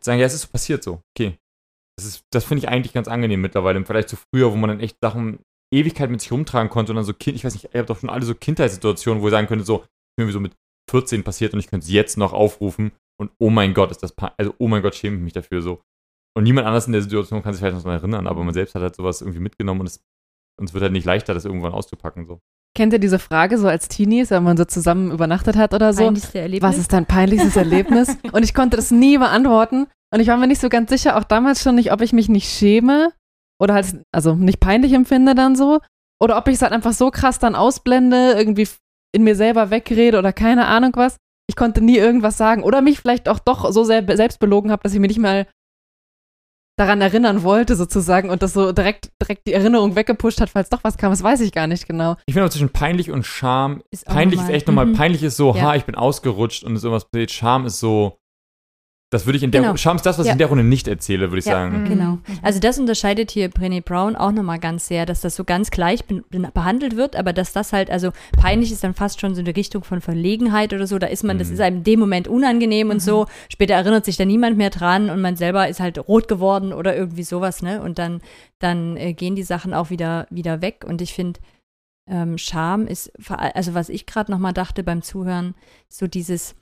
sagen, 0.00 0.18
ja, 0.20 0.26
es 0.26 0.34
ist 0.34 0.42
so 0.42 0.48
passiert 0.48 0.82
so, 0.82 1.00
okay. 1.14 1.38
Das, 1.96 2.06
ist- 2.06 2.24
das 2.32 2.44
finde 2.44 2.60
ich 2.64 2.68
eigentlich 2.68 2.92
ganz 2.92 3.06
angenehm 3.08 3.40
mittlerweile 3.40 3.78
im 3.78 3.84
Vergleich 3.86 4.06
zu 4.08 4.16
früher, 4.16 4.50
wo 4.52 4.56
man 4.56 4.68
dann 4.68 4.80
echt 4.80 4.96
Sachen 5.02 5.38
Ewigkeit 5.72 6.10
mit 6.10 6.20
sich 6.20 6.32
rumtragen 6.32 6.70
konnte 6.70 6.92
und 6.92 6.96
dann 6.96 7.04
so 7.04 7.14
Kind, 7.14 7.36
ich 7.36 7.44
weiß 7.44 7.54
nicht, 7.54 7.72
ihr 7.72 7.80
habt 7.80 7.88
doch 7.90 7.98
schon 7.98 8.10
alle 8.10 8.24
so 8.24 8.34
Kindheitssituationen, 8.34 9.22
wo 9.22 9.28
ihr 9.28 9.30
sagen 9.30 9.46
könntet, 9.46 9.66
so, 9.66 9.84
irgendwie 10.18 10.32
so 10.32 10.40
mit 10.40 10.52
14 10.92 11.24
passiert 11.24 11.52
und 11.54 11.58
ich 11.60 11.66
könnte 11.68 11.84
es 11.84 11.90
jetzt 11.92 12.16
noch 12.16 12.32
aufrufen 12.32 12.92
und 13.20 13.30
oh 13.38 13.50
mein 13.50 13.74
Gott, 13.74 13.90
ist 13.90 14.02
das, 14.02 14.12
pa- 14.12 14.34
also 14.38 14.54
oh 14.58 14.68
mein 14.68 14.82
Gott, 14.82 14.94
schäme 14.94 15.16
ich 15.16 15.22
mich 15.22 15.32
dafür 15.32 15.60
so. 15.62 15.80
Und 16.36 16.44
niemand 16.44 16.66
anders 16.66 16.86
in 16.86 16.92
der 16.92 17.02
Situation 17.02 17.42
kann 17.42 17.52
sich 17.52 17.60
vielleicht 17.60 17.74
noch 17.76 17.82
daran 17.82 17.98
erinnern, 17.98 18.26
aber 18.26 18.42
man 18.44 18.54
selbst 18.54 18.74
hat 18.74 18.82
halt 18.82 18.94
sowas 18.96 19.20
irgendwie 19.20 19.40
mitgenommen 19.40 19.80
und 19.80 19.86
es, 19.86 20.00
uns 20.60 20.72
wird 20.72 20.82
halt 20.82 20.92
nicht 20.92 21.04
leichter, 21.04 21.34
das 21.34 21.44
irgendwann 21.44 21.72
auszupacken, 21.72 22.26
so. 22.26 22.38
Kennt 22.74 22.92
ihr 22.94 22.98
diese 22.98 23.18
Frage 23.18 23.58
so 23.58 23.68
als 23.68 23.88
Teenies, 23.88 24.30
wenn 24.30 24.42
man 24.44 24.56
so 24.56 24.64
zusammen 24.64 25.10
übernachtet 25.10 25.56
hat 25.56 25.74
oder 25.74 25.92
so? 25.92 26.04
Was 26.62 26.78
ist 26.78 26.92
dein 26.94 27.04
peinlichstes 27.04 27.56
Erlebnis? 27.56 28.16
Und 28.32 28.44
ich 28.44 28.54
konnte 28.54 28.76
das 28.78 28.90
nie 28.90 29.18
beantworten. 29.18 29.88
Und 30.10 30.20
ich 30.20 30.28
war 30.28 30.38
mir 30.38 30.46
nicht 30.46 30.60
so 30.62 30.70
ganz 30.70 30.88
sicher, 30.88 31.16
auch 31.18 31.24
damals 31.24 31.62
schon 31.62 31.74
nicht, 31.74 31.92
ob 31.92 32.00
ich 32.00 32.14
mich 32.14 32.30
nicht 32.30 32.48
schäme 32.50 33.12
oder 33.60 33.74
halt, 33.74 34.02
also 34.10 34.34
nicht 34.34 34.58
peinlich 34.60 34.94
empfinde 34.94 35.34
dann 35.34 35.54
so. 35.54 35.80
Oder 36.18 36.38
ob 36.38 36.48
ich 36.48 36.54
es 36.54 36.62
halt 36.62 36.72
einfach 36.72 36.92
so 36.94 37.10
krass 37.10 37.38
dann 37.38 37.54
ausblende, 37.54 38.32
irgendwie 38.38 38.66
in 39.14 39.24
mir 39.24 39.36
selber 39.36 39.70
wegrede 39.70 40.18
oder 40.18 40.32
keine 40.32 40.66
Ahnung 40.66 40.92
was. 40.94 41.16
Ich 41.48 41.56
konnte 41.56 41.80
nie 41.82 41.98
irgendwas 41.98 42.36
sagen. 42.38 42.62
Oder 42.62 42.80
mich 42.82 42.98
vielleicht 43.00 43.28
auch 43.28 43.38
doch 43.38 43.70
so 43.72 43.84
sehr 43.84 44.04
selbst 44.16 44.38
belogen 44.40 44.70
habe, 44.70 44.82
dass 44.82 44.94
ich 44.94 45.00
mir 45.00 45.08
nicht 45.08 45.18
mal 45.18 45.46
daran 46.78 47.02
erinnern 47.02 47.42
wollte, 47.42 47.76
sozusagen, 47.76 48.30
und 48.30 48.42
das 48.42 48.54
so 48.54 48.72
direkt, 48.72 49.10
direkt 49.22 49.46
die 49.46 49.52
Erinnerung 49.52 49.94
weggepusht 49.94 50.40
hat, 50.40 50.48
falls 50.48 50.70
doch 50.70 50.82
was 50.82 50.96
kam. 50.96 51.10
Das 51.12 51.22
weiß 51.22 51.40
ich 51.42 51.52
gar 51.52 51.66
nicht 51.66 51.86
genau. 51.86 52.16
Ich 52.26 52.32
finde 52.32 52.44
aber 52.44 52.50
zwischen 52.50 52.70
peinlich 52.70 53.10
und 53.10 53.26
Scham, 53.26 53.82
Ist 53.90 54.06
peinlich 54.06 54.36
normal. 54.38 54.50
ist 54.50 54.56
echt 54.56 54.66
nochmal, 54.68 54.86
Mhm. 54.86 54.94
peinlich 54.94 55.22
ist 55.22 55.36
so, 55.36 55.54
Ja. 55.54 55.62
ha, 55.62 55.74
ich 55.76 55.84
bin 55.84 55.94
ausgerutscht 55.94 56.64
und 56.64 56.74
ist 56.74 56.82
irgendwas 56.84 57.04
passiert. 57.04 57.30
Scham 57.30 57.66
ist 57.66 57.78
so, 57.78 58.16
das 59.12 59.26
würde 59.26 59.36
ich 59.36 59.42
in 59.44 59.50
der, 59.50 59.60
Genau. 59.60 59.76
Scham 59.76 59.96
ist 59.96 60.06
das, 60.06 60.18
was 60.18 60.24
ich 60.24 60.28
Ja. 60.28 60.32
in 60.32 60.38
der 60.38 60.46
Runde 60.48 60.64
nicht 60.64 60.88
erzähle, 60.88 61.30
würde 61.30 61.38
ich 61.38 61.44
Ja. 61.44 61.52
sagen. 61.52 61.84
Genau. 61.84 62.12
Mhm. 62.12 62.20
Also 62.42 62.58
das 62.60 62.78
unterscheidet 62.78 63.30
hier 63.30 63.50
Brené 63.50 63.82
Brown 63.82 64.16
auch 64.16 64.32
nochmal 64.32 64.58
ganz 64.58 64.88
sehr, 64.88 65.06
dass 65.06 65.20
das 65.20 65.36
so 65.36 65.44
ganz 65.44 65.70
gleich 65.70 66.04
be 66.06 66.22
behandelt 66.54 66.96
wird, 66.96 67.14
aber 67.14 67.32
dass 67.32 67.52
das 67.52 67.72
halt, 67.72 67.90
also 67.90 68.10
peinlich 68.40 68.72
ist 68.72 68.82
dann 68.82 68.94
fast 68.94 69.20
schon 69.20 69.34
so 69.34 69.40
in 69.40 69.44
der 69.44 69.54
Richtung 69.56 69.84
von 69.84 70.00
Verlegenheit 70.00 70.72
oder 70.72 70.86
so, 70.86 70.98
da 70.98 71.06
ist 71.06 71.22
man, 71.24 71.38
das 71.38 71.48
Mhm. 71.48 71.54
ist 71.54 71.60
einem 71.60 71.76
in 71.78 71.84
dem 71.84 72.00
Moment 72.00 72.26
unangenehm 72.26 72.90
und 72.90 73.00
so, 73.00 73.26
später 73.50 73.74
erinnert 73.74 74.04
sich 74.04 74.16
da 74.16 74.24
niemand 74.24 74.56
mehr 74.56 74.70
dran 74.70 75.10
und 75.10 75.20
man 75.20 75.36
selber 75.36 75.68
ist 75.68 75.78
halt 75.80 75.98
rot 76.08 76.26
geworden 76.26 76.72
oder 76.72 76.96
irgendwie 76.96 77.22
sowas, 77.22 77.62
ne? 77.62 77.82
Und 77.82 77.98
dann, 77.98 78.20
dann 78.60 78.96
äh, 78.96 79.12
gehen 79.12 79.36
die 79.36 79.42
Sachen 79.42 79.74
auch 79.74 79.90
wieder, 79.90 80.26
wieder 80.30 80.62
weg 80.62 80.84
und 80.88 81.02
ich 81.02 81.12
finde, 81.12 81.38
ähm, 82.10 82.38
Scham 82.38 82.86
ist, 82.86 83.12
also 83.28 83.74
was 83.74 83.88
ich 83.88 84.06
gerade 84.06 84.32
nochmal 84.32 84.52
dachte 84.52 84.82
beim 84.82 85.02
Zuhören, 85.02 85.54
so 85.88 86.06
dieses, 86.06 86.54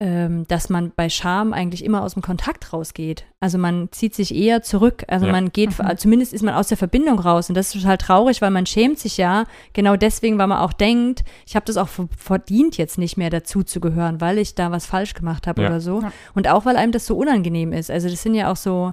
dass 0.00 0.68
man 0.68 0.92
bei 0.94 1.08
Scham 1.08 1.52
eigentlich 1.52 1.84
immer 1.84 2.02
aus 2.02 2.12
dem 2.14 2.22
Kontakt 2.22 2.72
rausgeht. 2.72 3.24
Also 3.40 3.58
man 3.58 3.88
zieht 3.90 4.14
sich 4.14 4.32
eher 4.32 4.62
zurück. 4.62 5.04
Also 5.08 5.26
Ja. 5.26 5.32
man 5.32 5.50
geht, 5.50 5.76
Mhm. 5.76 5.96
zumindest 5.96 6.32
ist 6.32 6.42
man 6.44 6.54
aus 6.54 6.68
der 6.68 6.76
Verbindung 6.76 7.18
raus. 7.18 7.48
Und 7.48 7.56
das 7.56 7.74
ist 7.74 7.80
total 7.82 7.98
traurig, 7.98 8.40
weil 8.40 8.50
man 8.52 8.64
schämt 8.64 9.00
sich 9.00 9.16
ja 9.16 9.44
genau 9.72 9.96
deswegen, 9.96 10.38
weil 10.38 10.46
man 10.46 10.58
auch 10.58 10.72
denkt, 10.72 11.24
ich 11.46 11.56
habe 11.56 11.66
das 11.66 11.76
auch 11.76 11.88
ver- 11.88 12.06
verdient, 12.16 12.76
jetzt 12.76 12.96
nicht 12.98 13.16
mehr 13.16 13.30
dazu 13.30 13.64
zu 13.64 13.80
gehören, 13.80 14.20
weil 14.20 14.38
ich 14.38 14.54
da 14.54 14.70
was 14.70 14.86
falsch 14.86 15.14
gemacht 15.14 15.48
habe 15.48 15.62
Ja. 15.62 15.68
oder 15.68 15.80
so. 15.80 16.00
Ja. 16.00 16.12
Und 16.34 16.46
auch, 16.48 16.64
weil 16.64 16.76
einem 16.76 16.92
das 16.92 17.04
so 17.06 17.16
unangenehm 17.16 17.72
ist. 17.72 17.90
Also 17.90 18.08
das 18.08 18.22
sind 18.22 18.34
ja 18.34 18.52
auch 18.52 18.56
so, 18.56 18.92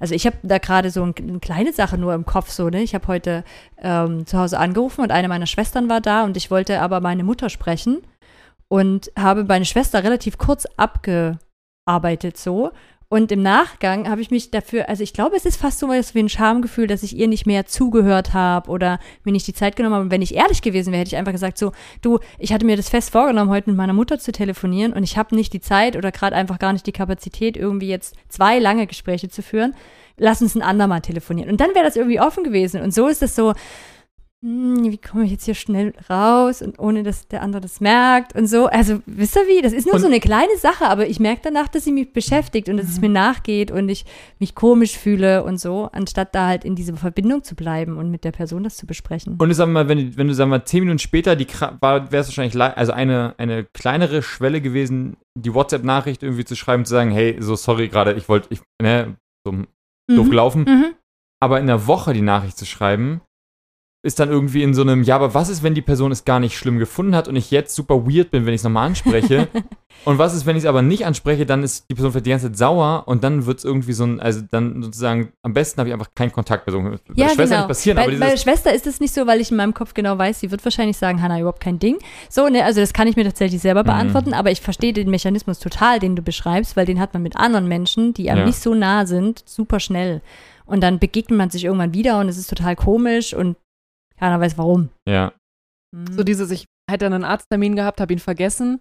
also 0.00 0.14
ich 0.14 0.24
habe 0.26 0.36
da 0.42 0.56
gerade 0.56 0.90
so 0.90 1.02
ein, 1.02 1.14
eine 1.18 1.38
kleine 1.38 1.74
Sache 1.74 1.98
nur 1.98 2.14
im 2.14 2.24
Kopf 2.24 2.50
so, 2.50 2.70
ne? 2.70 2.80
Ich 2.82 2.94
habe 2.94 3.06
heute 3.08 3.44
ähm, 3.78 4.24
zu 4.26 4.38
Hause 4.38 4.58
angerufen 4.58 5.02
und 5.02 5.10
eine 5.10 5.28
meiner 5.28 5.46
Schwestern 5.46 5.90
war 5.90 6.00
da 6.00 6.24
und 6.24 6.36
ich 6.38 6.50
wollte 6.50 6.80
aber 6.80 7.00
meine 7.00 7.24
Mutter 7.24 7.50
sprechen 7.50 7.98
und 8.68 9.10
habe 9.18 9.44
meine 9.44 9.64
Schwester 9.64 10.02
relativ 10.02 10.38
kurz 10.38 10.66
abgearbeitet 10.76 12.36
so. 12.36 12.72
Und 13.08 13.30
im 13.30 13.40
Nachgang 13.40 14.08
habe 14.08 14.20
ich 14.20 14.32
mich 14.32 14.50
dafür, 14.50 14.88
also 14.88 15.04
ich 15.04 15.12
glaube, 15.12 15.36
es 15.36 15.44
ist 15.44 15.60
fast 15.60 15.78
so 15.78 15.88
wie 15.88 16.18
ein 16.18 16.28
Schamgefühl, 16.28 16.88
dass 16.88 17.04
ich 17.04 17.16
ihr 17.16 17.28
nicht 17.28 17.46
mehr 17.46 17.66
zugehört 17.66 18.34
habe 18.34 18.68
oder 18.68 18.98
mir 19.22 19.30
nicht 19.30 19.46
die 19.46 19.54
Zeit 19.54 19.76
genommen 19.76 19.94
habe. 19.94 20.04
Und 20.06 20.10
wenn 20.10 20.22
ich 20.22 20.34
ehrlich 20.34 20.60
gewesen 20.60 20.90
wäre, 20.90 21.00
hätte 21.00 21.10
ich 21.10 21.16
einfach 21.16 21.32
gesagt 21.32 21.56
so, 21.56 21.70
du, 22.02 22.18
ich 22.40 22.52
hatte 22.52 22.66
mir 22.66 22.76
das 22.76 22.88
fest 22.88 23.10
vorgenommen, 23.10 23.50
heute 23.50 23.70
mit 23.70 23.76
meiner 23.76 23.92
Mutter 23.92 24.18
zu 24.18 24.32
telefonieren 24.32 24.92
und 24.92 25.04
ich 25.04 25.16
habe 25.16 25.36
nicht 25.36 25.52
die 25.52 25.60
Zeit 25.60 25.94
oder 25.94 26.10
gerade 26.10 26.34
einfach 26.34 26.58
gar 26.58 26.72
nicht 26.72 26.86
die 26.86 26.92
Kapazität, 26.92 27.56
irgendwie 27.56 27.88
jetzt 27.88 28.16
zwei 28.28 28.58
lange 28.58 28.88
Gespräche 28.88 29.28
zu 29.28 29.40
führen. 29.40 29.76
Lass 30.16 30.42
uns 30.42 30.56
ein 30.56 30.62
andermal 30.62 31.00
telefonieren. 31.02 31.50
Und 31.50 31.60
dann 31.60 31.74
wäre 31.74 31.84
das 31.84 31.94
irgendwie 31.94 32.20
offen 32.20 32.42
gewesen. 32.42 32.80
Und 32.80 32.92
so 32.92 33.06
ist 33.06 33.22
es 33.22 33.36
so, 33.36 33.52
wie 34.42 34.98
komme 34.98 35.24
ich 35.24 35.30
jetzt 35.32 35.44
hier 35.46 35.54
schnell 35.54 35.92
raus 36.10 36.60
und 36.62 36.78
ohne 36.78 37.02
dass 37.02 37.26
der 37.26 37.42
andere 37.42 37.62
das 37.62 37.80
merkt 37.80 38.34
und 38.34 38.46
so. 38.46 38.66
Also, 38.66 39.00
wisst 39.06 39.34
ihr 39.34 39.42
wie? 39.48 39.62
Das 39.62 39.72
ist 39.72 39.86
nur 39.86 39.94
Und- 39.94 40.00
so 40.02 40.06
eine 40.06 40.20
kleine 40.20 40.56
Sache, 40.58 40.86
aber 40.86 41.08
ich 41.08 41.18
merke 41.18 41.40
danach, 41.44 41.68
dass 41.68 41.84
sie 41.84 41.90
mich 41.92 42.12
beschäftigt 42.12 42.68
und 42.68 42.76
dass 42.76 42.86
es 42.86 43.00
mir 43.00 43.08
nachgeht 43.08 43.70
und 43.70 43.88
ich 43.88 44.04
mich 44.38 44.54
komisch 44.54 44.96
fühle 44.96 45.42
und 45.42 45.58
so, 45.58 45.88
anstatt 45.90 46.34
da 46.34 46.46
halt 46.48 46.64
in 46.64 46.76
dieser 46.76 46.96
Verbindung 46.96 47.42
zu 47.44 47.54
bleiben 47.56 47.96
und 47.96 48.10
mit 48.10 48.24
der 48.24 48.32
Person 48.32 48.62
das 48.62 48.76
zu 48.76 48.86
besprechen. 48.86 49.36
Und 49.38 49.50
ich 49.50 49.56
sag 49.56 49.68
mal, 49.68 49.88
wenn, 49.88 50.16
wenn 50.16 50.28
du 50.28 50.34
sagen 50.34 50.50
wir 50.50 50.64
zehn 50.64 50.80
Minuten 50.80 50.98
später, 50.98 51.34
die 51.34 51.46
war, 51.80 52.12
wäre 52.12 52.20
es 52.20 52.28
wahrscheinlich 52.28 52.60
also 52.60 52.92
eine, 52.92 53.34
eine 53.38 53.64
kleinere 53.64 54.22
Schwelle 54.22 54.60
gewesen, 54.60 55.16
die 55.36 55.54
WhatsApp-Nachricht 55.54 56.22
irgendwie 56.22 56.44
zu 56.44 56.54
schreiben, 56.56 56.84
zu 56.84 56.90
sagen, 56.92 57.10
hey, 57.10 57.36
so 57.40 57.56
sorry 57.56 57.88
gerade, 57.88 58.12
ich 58.12 58.28
wollte, 58.28 58.48
ich, 58.50 58.60
ne, 58.82 59.16
so 59.46 59.52
doof 59.52 60.26
Mhm. 60.26 60.30
gelaufen. 60.30 60.62
Mhm. 60.68 60.84
Aber 61.42 61.58
in 61.58 61.66
der 61.66 61.86
Woche 61.86 62.12
die 62.12 62.22
Nachricht 62.22 62.56
zu 62.56 62.64
schreiben, 62.66 63.20
ist 64.06 64.18
dann 64.20 64.30
irgendwie 64.30 64.62
in 64.62 64.72
so 64.72 64.82
einem, 64.82 65.02
ja, 65.02 65.16
aber 65.16 65.34
was 65.34 65.48
ist, 65.48 65.62
wenn 65.62 65.74
die 65.74 65.82
Person 65.82 66.12
es 66.12 66.24
gar 66.24 66.40
nicht 66.40 66.56
schlimm 66.56 66.78
gefunden 66.78 67.14
hat 67.14 67.28
und 67.28 67.36
ich 67.36 67.50
jetzt 67.50 67.74
super 67.74 68.06
weird 68.06 68.30
bin, 68.30 68.46
wenn 68.46 68.54
ich 68.54 68.60
es 68.60 68.64
nochmal 68.64 68.86
anspreche? 68.86 69.48
und 70.04 70.18
was 70.18 70.34
ist, 70.34 70.46
wenn 70.46 70.56
ich 70.56 70.62
es 70.62 70.68
aber 70.68 70.80
nicht 70.82 71.04
anspreche, 71.04 71.44
dann 71.44 71.62
ist 71.62 71.86
die 71.90 71.94
Person 71.94 72.12
vielleicht 72.12 72.26
die 72.26 72.30
ganze 72.30 72.46
Zeit 72.46 72.56
sauer 72.56 73.02
und 73.06 73.24
dann 73.24 73.44
wird 73.46 73.58
es 73.58 73.64
irgendwie 73.64 73.92
so 73.92 74.04
ein, 74.04 74.20
also 74.20 74.40
dann 74.50 74.82
sozusagen, 74.82 75.32
am 75.42 75.52
besten 75.52 75.80
habe 75.80 75.88
ich 75.88 75.92
einfach 75.92 76.14
keinen 76.14 76.32
Kontakt. 76.32 76.64
Bei 76.66 76.72
Ja, 76.72 76.80
der 76.80 77.28
Schwester 77.28 77.44
genau. 77.44 77.56
nicht 77.58 77.68
passieren, 77.68 77.96
bei, 77.96 78.04
aber 78.04 78.16
bei 78.16 78.36
Schwester 78.36 78.72
ist 78.72 78.86
es 78.86 79.00
nicht 79.00 79.12
so, 79.12 79.26
weil 79.26 79.40
ich 79.40 79.50
in 79.50 79.56
meinem 79.56 79.74
Kopf 79.74 79.92
genau 79.92 80.16
weiß, 80.16 80.40
sie 80.40 80.50
wird 80.50 80.64
wahrscheinlich 80.64 80.96
sagen, 80.96 81.20
Hannah, 81.20 81.40
überhaupt 81.40 81.60
kein 81.62 81.78
Ding. 81.78 81.98
So, 82.30 82.48
ne, 82.48 82.64
also 82.64 82.80
das 82.80 82.92
kann 82.92 83.08
ich 83.08 83.16
mir 83.16 83.24
tatsächlich 83.24 83.60
selber 83.60 83.82
Mhm. 83.82 83.86
beantworten, 83.88 84.32
aber 84.34 84.50
ich 84.52 84.60
verstehe 84.60 84.92
den 84.92 85.10
Mechanismus 85.10 85.58
total, 85.58 85.98
den 85.98 86.14
du 86.14 86.22
beschreibst, 86.22 86.76
weil 86.76 86.86
den 86.86 87.00
hat 87.00 87.12
man 87.12 87.22
mit 87.22 87.36
anderen 87.36 87.66
Menschen, 87.66 88.14
die 88.14 88.30
einem 88.30 88.40
Ja. 88.40 88.46
nicht 88.46 88.58
so 88.60 88.74
nah 88.74 89.04
sind, 89.06 89.42
super 89.46 89.80
schnell. 89.80 90.22
Und 90.66 90.82
dann 90.82 90.98
begegnet 90.98 91.38
man 91.38 91.50
sich 91.50 91.64
irgendwann 91.64 91.94
wieder 91.94 92.18
und 92.20 92.28
es 92.28 92.38
ist 92.38 92.50
total 92.50 92.74
komisch 92.76 93.32
und 93.34 93.56
Keiner 94.18 94.40
weiß 94.40 94.56
warum. 94.58 94.90
Ja. 95.08 95.32
Mhm. 95.94 96.12
So 96.12 96.22
dieses, 96.24 96.50
ich 96.50 96.66
hätte 96.90 97.06
einen 97.06 97.24
Arzttermin 97.24 97.76
gehabt, 97.76 98.00
habe 98.00 98.12
ihn 98.12 98.18
vergessen. 98.18 98.80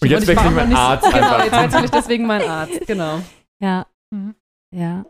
Und 0.00 0.08
jetzt 0.10 0.22
ich 0.22 0.28
wechsle 0.28 0.48
ich 0.48 0.54
meinen 0.54 0.74
Arzt 0.74 1.04
Genau, 1.12 1.34
einfach. 1.36 1.44
jetzt 1.44 1.72
wechsle 1.74 1.84
ich 1.84 1.90
deswegen 1.90 2.26
meinen 2.26 2.48
Arzt, 2.48 2.86
genau. 2.86 3.20
ja. 3.62 3.86
Mhm. 4.14 4.34
Ja. 4.74 5.04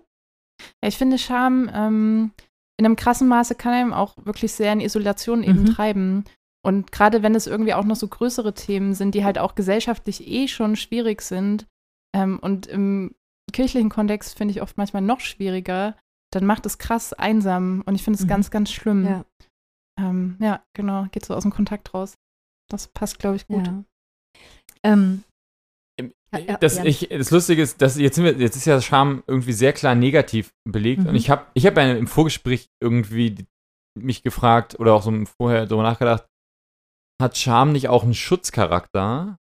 Ja, 0.82 0.88
ich 0.88 0.96
finde, 0.96 1.18
Scham 1.18 1.70
ähm, 1.72 2.32
in 2.78 2.86
einem 2.86 2.96
krassen 2.96 3.28
Maße 3.28 3.54
kann 3.54 3.72
einem 3.74 3.92
auch 3.92 4.14
wirklich 4.24 4.52
sehr 4.52 4.72
in 4.72 4.80
Isolation 4.80 5.42
eben 5.42 5.62
Mhm. 5.62 5.66
treiben. 5.66 6.24
Und 6.64 6.90
gerade 6.92 7.22
wenn 7.22 7.34
es 7.34 7.46
irgendwie 7.46 7.74
auch 7.74 7.84
noch 7.84 7.96
so 7.96 8.08
größere 8.08 8.52
Themen 8.54 8.94
sind, 8.94 9.14
die 9.14 9.24
halt 9.24 9.38
auch 9.38 9.54
gesellschaftlich 9.54 10.26
eh 10.26 10.48
schon 10.48 10.74
schwierig 10.76 11.22
sind 11.22 11.66
ähm, 12.14 12.38
und 12.40 12.66
im 12.66 13.14
kirchlichen 13.52 13.88
Kontext 13.90 14.36
finde 14.36 14.52
ich 14.52 14.62
oft 14.62 14.76
manchmal 14.76 15.02
noch 15.02 15.20
schwieriger, 15.20 15.94
dann 16.32 16.44
macht 16.44 16.66
es 16.66 16.78
krass 16.78 17.12
einsam 17.12 17.82
und 17.86 17.94
ich 17.94 18.02
finde 18.02 18.18
es 18.18 18.24
Mhm. 18.24 18.28
ganz, 18.28 18.50
ganz 18.50 18.72
schlimm. 18.72 19.04
Ja. 19.06 19.24
Ähm, 19.98 20.36
ja, 20.40 20.64
genau, 20.74 21.06
geht 21.10 21.24
so 21.24 21.34
aus 21.34 21.42
dem 21.42 21.52
Kontakt 21.52 21.92
raus. 21.94 22.14
Das 22.70 22.88
passt, 22.88 23.18
glaube 23.18 23.36
ich, 23.36 23.46
gut. 23.46 23.66
ja. 23.66 23.84
Ähm, 24.82 25.24
das, 26.60 26.78
ich, 26.78 27.08
das 27.08 27.30
Lustige 27.30 27.62
ist, 27.62 27.80
dass 27.80 27.96
jetzt, 27.96 28.16
sind 28.16 28.24
wir, 28.24 28.32
jetzt 28.34 28.56
ist 28.56 28.66
ja 28.66 28.80
Scham 28.80 29.22
irgendwie 29.26 29.52
sehr 29.52 29.72
klar 29.72 29.94
negativ 29.94 30.52
belegt. 30.68 31.02
Mhm. 31.02 31.08
Und 31.08 31.14
ich 31.14 31.30
habe 31.30 31.46
ich 31.54 31.66
hab 31.66 31.76
ja 31.76 31.92
im 31.92 32.06
Vorgespräch 32.06 32.68
irgendwie 32.80 33.46
mich 33.98 34.22
gefragt 34.22 34.78
oder 34.78 34.94
auch 34.94 35.02
so 35.02 35.12
vorher 35.38 35.66
darüber 35.66 35.82
nachgedacht, 35.82 36.26
hat 37.20 37.38
Scham 37.38 37.72
nicht 37.72 37.88
auch 37.88 38.04
einen 38.04 38.14
Schutzcharakter? 38.14 39.38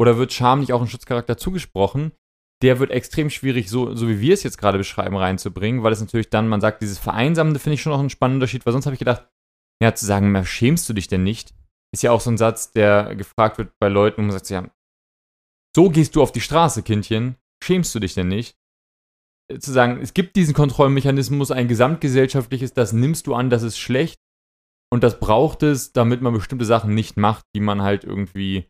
Oder 0.00 0.16
wird 0.16 0.32
Scham 0.32 0.60
nicht 0.60 0.72
auch 0.72 0.80
einen 0.80 0.88
Schutzcharakter 0.88 1.36
zugesprochen? 1.36 2.12
Der 2.62 2.78
wird 2.78 2.90
extrem 2.90 3.28
schwierig, 3.28 3.68
so, 3.68 3.94
so 3.94 4.08
wie 4.08 4.20
wir 4.20 4.34
es 4.34 4.42
jetzt 4.42 4.58
gerade 4.58 4.78
beschreiben, 4.78 5.16
reinzubringen, 5.16 5.82
weil 5.82 5.92
es 5.92 6.00
natürlich 6.00 6.30
dann, 6.30 6.48
man 6.48 6.60
sagt, 6.60 6.82
dieses 6.82 6.98
Vereinsamende 6.98 7.58
finde 7.58 7.74
ich 7.74 7.82
schon 7.82 7.92
noch 7.92 8.00
einen 8.00 8.10
spannenden 8.10 8.38
Unterschied, 8.38 8.64
weil 8.64 8.72
sonst 8.72 8.86
habe 8.86 8.94
ich 8.94 8.98
gedacht, 8.98 9.28
ja, 9.82 9.94
zu 9.94 10.06
sagen, 10.06 10.44
schämst 10.44 10.88
du 10.88 10.92
dich 10.92 11.08
denn 11.08 11.22
nicht? 11.22 11.54
Ist 11.92 12.02
ja 12.02 12.12
auch 12.12 12.20
so 12.20 12.30
ein 12.30 12.38
Satz, 12.38 12.72
der 12.72 13.16
gefragt 13.16 13.58
wird 13.58 13.72
bei 13.80 13.88
Leuten, 13.88 14.18
wo 14.18 14.22
man 14.22 14.32
sagt, 14.32 14.50
ja, 14.50 14.70
so 15.74 15.88
gehst 15.88 16.14
du 16.14 16.22
auf 16.22 16.32
die 16.32 16.40
Straße, 16.40 16.82
Kindchen, 16.82 17.36
schämst 17.62 17.94
du 17.94 18.00
dich 18.00 18.14
denn 18.14 18.28
nicht? 18.28 18.56
Äh, 19.50 19.58
Zu 19.58 19.72
sagen, 19.72 20.00
es 20.00 20.14
gibt 20.14 20.36
diesen 20.36 20.54
Kontrollmechanismus, 20.54 21.50
ein 21.50 21.68
gesamtgesellschaftliches, 21.68 22.74
das 22.74 22.92
nimmst 22.92 23.26
du 23.26 23.34
an, 23.34 23.50
das 23.50 23.62
ist 23.62 23.78
schlecht 23.78 24.20
und 24.92 25.02
das 25.02 25.18
braucht 25.18 25.62
es, 25.62 25.92
damit 25.92 26.20
man 26.22 26.34
bestimmte 26.34 26.64
Sachen 26.64 26.94
nicht 26.94 27.16
macht, 27.16 27.44
die 27.54 27.60
man 27.60 27.82
halt 27.82 28.04
irgendwie, 28.04 28.68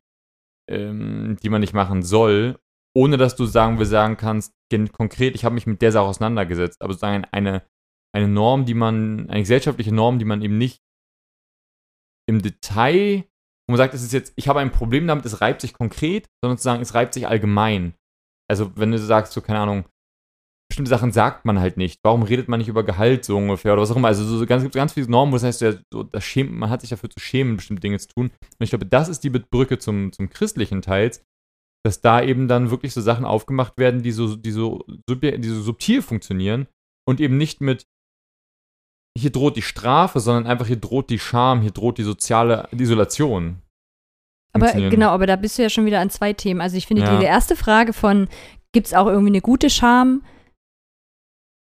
ähm, 0.71 1.37
die 1.43 1.49
man 1.49 1.61
nicht 1.61 1.75
machen 1.75 2.03
soll, 2.03 2.59
ohne 2.95 3.17
dass 3.17 3.37
du 3.37 3.47
sagen 3.47 3.79
wir 3.79 3.87
sagen 3.87 4.17
kannst, 4.17 4.53
konkret, 4.93 5.35
ich 5.35 5.45
habe 5.45 5.55
mich 5.55 5.67
mit 5.67 5.83
der 5.83 5.93
Sache 5.93 6.05
auseinandergesetzt, 6.05 6.81
aber 6.83 6.93
sozusagen 6.93 7.25
eine, 7.33 7.67
eine 8.15 8.29
Norm, 8.29 8.67
die 8.67 8.75
man, 8.75 9.29
eine 9.29 9.41
gesellschaftliche 9.41 9.95
Norm, 9.95 10.19
die 10.19 10.25
man 10.25 10.43
eben 10.43 10.59
nicht 10.59 10.83
im 12.31 12.41
Detail 12.41 13.25
wo 13.71 13.73
man 13.73 13.79
sagt, 13.79 13.95
es 13.95 14.03
ist 14.03 14.13
jetzt, 14.13 14.33
ich 14.35 14.49
habe 14.49 14.59
ein 14.59 14.73
Problem 14.73 15.07
damit, 15.07 15.25
es 15.25 15.41
reibt 15.41 15.61
sich 15.61 15.75
konkret, 15.75 16.29
sondern 16.43 16.59
zu 16.59 16.65
sagen, 16.65 16.83
es 16.83 16.95
reibt 16.95 17.15
sich 17.15 17.29
allgemein. 17.29 17.95
Also, 18.51 18.73
wenn 18.75 18.91
du 18.91 18.99
sagst, 18.99 19.33
so, 19.33 19.41
keine 19.41 19.61
Ahnung, 19.61 19.85
bestimmte 20.69 20.89
Sachen 20.89 21.13
sagt 21.13 21.45
man 21.45 21.61
halt 21.61 21.77
nicht. 21.77 22.01
Warum 22.03 22.25
redet 22.25 22.49
man 22.49 22.59
nicht 22.59 22.67
über 22.67 22.83
Gehalt 22.83 23.25
so 23.25 23.37
ungefähr 23.37 23.73
oder 23.73 23.83
was 23.83 23.93
auch 23.93 23.97
immer? 23.97 24.09
Also, 24.09 24.25
so 24.25 24.45
ganz, 24.45 24.65
gibt 24.65 24.75
ganz 24.75 24.95
viele 24.95 25.09
Normen, 25.09 25.33
wo 25.33 25.37
das 25.37 25.45
heißt, 25.45 25.85
so, 25.93 26.03
das 26.03 26.25
schämt, 26.25 26.51
man 26.51 26.69
hat 26.69 26.81
sich 26.81 26.91
dafür 26.91 27.11
zu 27.11 27.21
schämen, 27.21 27.59
bestimmte 27.59 27.81
Dinge 27.81 28.01
zu 28.01 28.09
tun. 28.09 28.27
Und 28.27 28.65
ich 28.65 28.71
glaube, 28.71 28.87
das 28.87 29.09
ist 29.09 29.23
die 29.23 29.31
Brücke 29.31 29.79
zum, 29.79 30.11
zum 30.11 30.31
christlichen 30.31 30.83
Teils, 30.83 31.25
dass 31.87 32.01
da 32.01 32.21
eben 32.21 32.49
dann 32.49 32.73
wirklich 32.73 32.93
so 32.93 33.01
Sachen 33.01 33.25
aufgemacht 33.25 33.79
werden, 33.79 34.03
die 34.03 34.11
so, 34.11 34.35
die 34.35 34.51
so, 34.51 34.85
die 35.09 35.49
so 35.49 35.63
subtil 35.63 36.03
funktionieren 36.03 36.67
und 37.09 37.21
eben 37.21 37.37
nicht 37.37 37.61
mit 37.61 37.87
hier 39.21 39.31
droht 39.33 39.57
die 39.57 39.63
Strafe, 39.63 40.21
sondern 40.21 40.47
einfach 40.47 40.67
hier 40.67 40.77
droht 40.77 41.11
die 41.11 41.19
Scham, 41.19 41.61
hier 41.63 41.71
droht 41.71 41.99
die 41.99 42.03
soziale 42.03 42.69
Isolation. 42.73 43.63
Aber 44.53 44.73
genau, 44.73 45.11
aber 45.11 45.27
da 45.27 45.37
bist 45.37 45.59
du 45.59 45.63
ja 45.63 45.71
schon 45.71 45.87
wieder 45.87 46.01
an 46.01 46.11
zwei 46.11 46.33
Themen. 46.33 46.61
Also 46.61 46.77
ich 46.77 46.87
finde 46.87 47.03
Ja. 47.03 47.19
die 47.19 47.25
erste 47.25 47.55
Frage 47.55 47.93
von, 47.93 48.29
gibt 48.73 48.89
es 48.89 48.95
auch 48.95 49.07
irgendwie 49.07 49.29
eine 49.31 49.41
gute 49.41 49.71
Scham? 49.71 50.23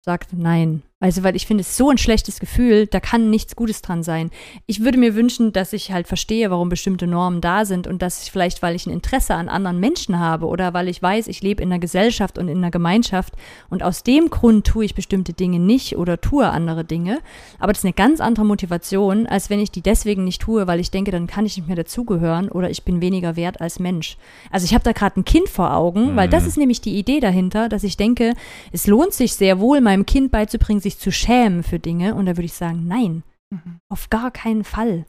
Sagt 0.02 0.34
nein. 0.34 0.84
Also, 1.06 1.22
weil 1.22 1.36
ich 1.36 1.46
finde 1.46 1.62
es 1.62 1.78
so 1.78 1.91
ein 1.91 2.00
schlechtes 2.00 2.39
Gefühl, 2.39 2.88
da 2.88 3.00
kann 3.00 3.30
nichts 3.30 3.56
Gutes 3.56 3.84
dran 3.84 4.02
sein. 4.02 4.32
Ich 4.65 4.84
würde 4.84 4.98
mir 4.98 5.13
wünschen, 5.13 5.54
dass 5.54 5.72
ich 5.72 5.91
halt 5.91 6.08
verstehe, 6.08 6.50
warum 6.50 6.68
bestimmte 6.68 7.06
Normen 7.06 7.41
da 7.41 7.63
sind 7.65 7.86
und 7.86 8.02
dass 8.02 8.24
ich 8.24 8.32
vielleicht, 8.32 8.63
weil 8.63 8.76
ich 8.76 8.88
ein 8.88 8.91
Interesse 8.91 9.36
an 9.36 9.48
anderen 9.48 9.80
Menschen 9.80 10.18
habe 10.18 10.48
oder 10.48 10.74
weil 10.74 10.88
ich 10.88 11.00
weiß, 11.04 11.28
ich 11.28 11.44
lebe 11.44 11.62
in 11.62 11.72
einer 11.72 11.78
Gesellschaft 11.78 12.39
und 12.39 12.48
in 12.48 12.58
einer 12.58 12.72
Gemeinschaft 12.72 13.34
und 13.70 13.84
aus 13.84 14.02
dem 14.02 14.32
Grund 14.32 14.65
tue 14.65 14.84
ich 14.84 14.96
bestimmte 14.96 15.34
Dinge 15.34 15.60
nicht 15.60 15.96
oder 15.96 16.20
tue 16.20 16.50
andere 16.50 16.84
Dinge. 16.84 17.20
Aber 17.60 17.72
das 17.72 17.82
ist 17.82 17.86
eine 17.86 17.94
ganz 17.94 18.20
andere 18.20 18.46
Motivation, 18.48 19.28
als 19.28 19.52
wenn 19.52 19.60
ich 19.60 19.70
die 19.70 19.84
deswegen 19.84 20.24
nicht 20.24 20.41
tue, 20.41 20.65
weil 20.65 20.80
ich 20.80 20.89
denke, 20.89 21.12
dann 21.12 21.28
kann 21.28 21.46
ich 21.46 21.56
nicht 21.56 21.68
mehr 21.68 21.76
dazugehören 21.76 22.50
oder 22.50 22.72
ich 22.72 22.82
bin 22.82 23.00
weniger 23.00 23.36
wert 23.36 23.62
als 23.62 23.78
Mensch. 23.78 24.18
Also 24.50 24.65
ich 24.65 24.74
habe 24.74 24.84
da 24.84 24.91
gerade 24.91 25.20
ein 25.20 25.26
Kind 25.26 25.50
vor 25.50 25.72
Augen, 25.76 26.15
weil 26.15 26.30
das 26.30 26.41
Mhm. 26.41 26.50
ist 26.50 26.58
nämlich 26.58 26.82
die 26.82 26.98
Idee 26.98 27.20
dahinter, 27.20 27.70
dass 27.70 27.84
ich 27.84 27.96
denke, 27.96 28.34
es 28.72 28.88
lohnt 28.88 29.13
sich 29.13 29.36
sehr 29.36 29.60
wohl, 29.60 29.82
meinem 29.82 30.08
Kind 30.08 30.32
beizubringen, 30.32 30.82
sich 30.82 30.95
zu 31.00 31.12
schämen 31.12 31.64
für 31.64 31.80
Dinge. 31.80 32.16
Und 32.16 32.26
da 32.26 32.32
würde 32.38 32.46
ich 32.46 32.54
sagen, 32.54 32.88
nein, 32.88 33.24
Mhm. 33.52 33.80
auf 33.90 34.10
gar 34.10 34.32
keinen 34.32 34.64
Fall. 34.64 35.06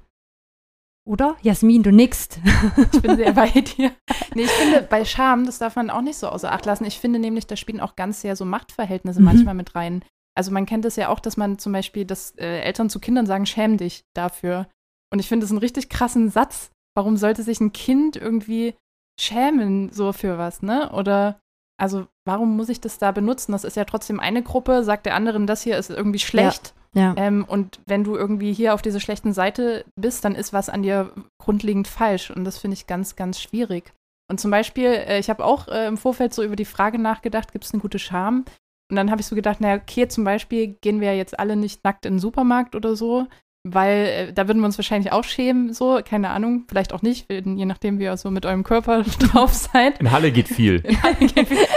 Oder? 1.07 1.37
Jasmin, 1.43 1.83
du 1.83 1.93
nickst. 1.93 2.41
Ich 2.93 3.01
bin 3.01 3.17
sehr 3.17 3.33
bei 3.33 3.49
dir. 3.49 3.93
Nee, 4.35 4.43
ich 4.43 4.51
finde, 4.51 4.83
bei 4.83 5.05
Scham, 5.05 5.47
das 5.47 5.59
darf 5.59 5.77
man 5.77 5.89
auch 5.91 6.03
nicht 6.03 6.17
so 6.19 6.29
außer 6.29 6.51
Acht 6.53 6.67
lassen. 6.67 6.85
Ich 6.85 6.99
finde 6.99 7.19
nämlich, 7.19 7.47
da 7.47 7.57
spielen 7.57 7.81
auch 7.81 7.97
ganz 7.97 8.21
sehr 8.21 8.35
so 8.37 8.45
Machtverhältnisse 8.45 9.21
Mhm. 9.21 9.25
manchmal 9.25 9.55
mit 9.55 9.75
rein. 9.75 10.05
Also 10.37 10.51
man 10.51 10.67
kennt 10.67 10.85
es 10.85 10.97
ja 10.97 11.09
auch, 11.09 11.21
dass 11.21 11.37
man 11.37 11.59
zum 11.59 11.73
Beispiel, 11.73 12.05
dass 12.05 12.33
äh, 12.37 12.61
Eltern 12.61 12.91
zu 12.91 13.01
Kindern 13.01 13.25
sagen, 13.27 13.47
schäm 13.47 13.79
dich 13.79 14.05
dafür. 14.15 14.69
Und 15.13 15.19
ich 15.21 15.29
finde 15.29 15.45
das 15.45 15.51
einen 15.51 15.61
richtig 15.61 15.89
krassen 15.89 16.29
Satz. 16.29 16.71
Warum 16.95 17.17
sollte 17.17 17.43
sich 17.43 17.61
ein 17.61 17.73
Kind 17.73 18.17
irgendwie 18.17 18.75
schämen 19.19 19.91
so 19.93 20.13
für 20.13 20.37
was, 20.37 20.61
ne? 20.63 20.93
Oder 20.93 21.41
also 21.79 22.07
warum 22.25 22.57
muss 22.57 22.69
ich 22.69 22.81
das 22.81 22.99
da 22.99 23.13
benutzen? 23.13 23.53
Das 23.53 23.65
ist 23.65 23.77
ja 23.77 23.85
trotzdem 23.85 24.21
eine 24.21 24.43
Gruppe, 24.43 24.85
sagt 24.85 25.07
der 25.07 25.15
anderen, 25.15 25.47
das 25.47 25.63
hier 25.63 25.77
ist 25.77 25.91
irgendwie 25.91 26.19
schlecht. 26.19 26.75
Ja. 26.95 27.15
Ähm, 27.19 27.45
und 27.47 27.81
wenn 27.87 28.05
du 28.05 28.17
irgendwie 28.17 28.55
hier 28.55 28.73
auf 28.73 28.81
dieser 28.81 29.01
schlechten 29.01 29.35
Seite 29.35 29.85
bist, 29.97 30.25
dann 30.25 30.35
ist 30.35 30.55
was 30.55 30.71
an 30.71 30.83
dir 30.83 31.13
grundlegend 31.39 31.89
falsch. 31.89 32.31
Und 32.31 32.45
das 32.45 32.57
finde 32.57 32.75
ich 32.75 32.87
ganz, 32.87 33.17
ganz 33.17 33.39
schwierig. 33.39 33.93
Und 34.31 34.41
zum 34.41 34.51
Beispiel, 34.51 34.87
äh, 34.87 35.19
ich 35.19 35.29
habe 35.29 35.45
auch 35.45 35.69
äh, 35.69 35.87
im 35.87 35.99
Vorfeld 35.99 36.33
so 36.33 36.43
über 36.43 36.57
die 36.57 36.65
Frage 36.65 36.99
nachgedacht, 36.99 37.53
gibt 37.53 37.65
es 37.65 37.73
eine 37.73 37.83
gute 37.83 37.99
Scham? 37.99 38.45
Und 38.91 38.97
dann 38.97 39.11
habe 39.11 39.21
ich 39.21 39.27
so 39.27 39.37
gedacht, 39.37 39.61
naja, 39.61 39.81
okay, 39.81 40.09
zum 40.09 40.25
Beispiel 40.25 40.77
gehen 40.81 41.01
wir 41.01 41.13
ja 41.13 41.19
jetzt 41.19 41.39
alle 41.39 41.57
nicht 41.57 41.85
nackt 41.85 42.07
in 42.07 42.15
den 42.15 42.19
Supermarkt 42.21 42.75
oder 42.75 42.97
so, 42.97 43.27
weil 43.73 44.07
äh, 44.07 44.33
da 44.33 44.47
würden 44.49 44.61
wir 44.61 44.67
uns 44.67 44.79
wahrscheinlich 44.79 45.13
auch 45.13 45.25
schämen, 45.25 45.73
so, 45.73 46.01
keine 46.05 46.31
Ahnung, 46.31 46.65
vielleicht 46.69 46.93
auch 46.93 47.03
nicht, 47.03 47.31
je 47.31 47.65
nachdem, 47.65 47.99
wie 47.99 48.05
ihr 48.05 48.17
so 48.17 48.31
mit 48.31 48.47
eurem 48.47 48.63
Körper 48.63 49.03
drauf 49.19 49.53
seid. 49.53 49.99
In 50.01 50.13
Halle 50.13 50.33
geht 50.33 50.49
viel. 50.49 50.83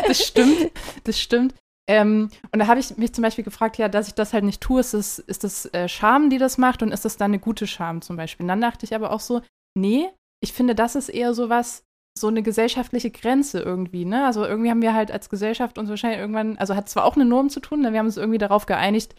das 0.07 0.25
stimmt, 0.25 0.71
das 1.03 1.19
stimmt. 1.19 1.55
Ähm, 1.89 2.29
und 2.51 2.59
da 2.59 2.67
habe 2.67 2.79
ich 2.79 2.97
mich 2.97 3.13
zum 3.13 3.23
Beispiel 3.23 3.43
gefragt, 3.43 3.79
ja, 3.79 3.89
dass 3.89 4.07
ich 4.07 4.13
das 4.13 4.33
halt 4.33 4.43
nicht 4.43 4.61
tue, 4.61 4.79
ist 4.79 4.93
das, 4.93 5.17
ist 5.17 5.43
das 5.43 5.65
äh, 5.73 5.89
Scham, 5.89 6.29
die 6.29 6.37
das 6.37 6.59
macht 6.59 6.83
und 6.83 6.91
ist 6.91 7.03
das 7.03 7.17
dann 7.17 7.31
eine 7.31 7.39
gute 7.39 7.65
Scham 7.65 8.03
zum 8.03 8.15
Beispiel? 8.15 8.43
Und 8.43 8.49
dann 8.49 8.61
dachte 8.61 8.85
ich 8.85 8.93
aber 8.93 9.11
auch 9.11 9.19
so, 9.19 9.41
nee, 9.75 10.07
ich 10.39 10.53
finde, 10.53 10.75
das 10.75 10.95
ist 10.95 11.09
eher 11.09 11.33
so 11.33 11.49
was, 11.49 11.83
so 12.15 12.27
eine 12.27 12.43
gesellschaftliche 12.43 13.09
Grenze 13.09 13.61
irgendwie, 13.61 14.05
ne? 14.05 14.25
Also 14.25 14.45
irgendwie 14.45 14.69
haben 14.69 14.81
wir 14.81 14.93
halt 14.93 15.11
als 15.11 15.29
Gesellschaft 15.29 15.79
uns 15.79 15.89
wahrscheinlich 15.89 16.19
irgendwann, 16.19 16.57
also 16.57 16.75
hat 16.75 16.89
zwar 16.89 17.05
auch 17.05 17.15
eine 17.15 17.25
Norm 17.25 17.49
zu 17.49 17.59
tun, 17.59 17.81
ne? 17.81 17.91
wir 17.91 17.99
haben 17.99 18.05
uns 18.05 18.17
irgendwie 18.17 18.37
darauf 18.37 18.65
geeinigt, 18.65 19.15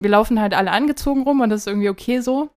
wir 0.00 0.10
laufen 0.10 0.40
halt 0.40 0.54
alle 0.54 0.70
angezogen 0.72 1.22
rum 1.22 1.40
und 1.40 1.50
das 1.50 1.60
ist 1.62 1.66
irgendwie 1.66 1.88
okay 1.88 2.20
so. 2.20 2.50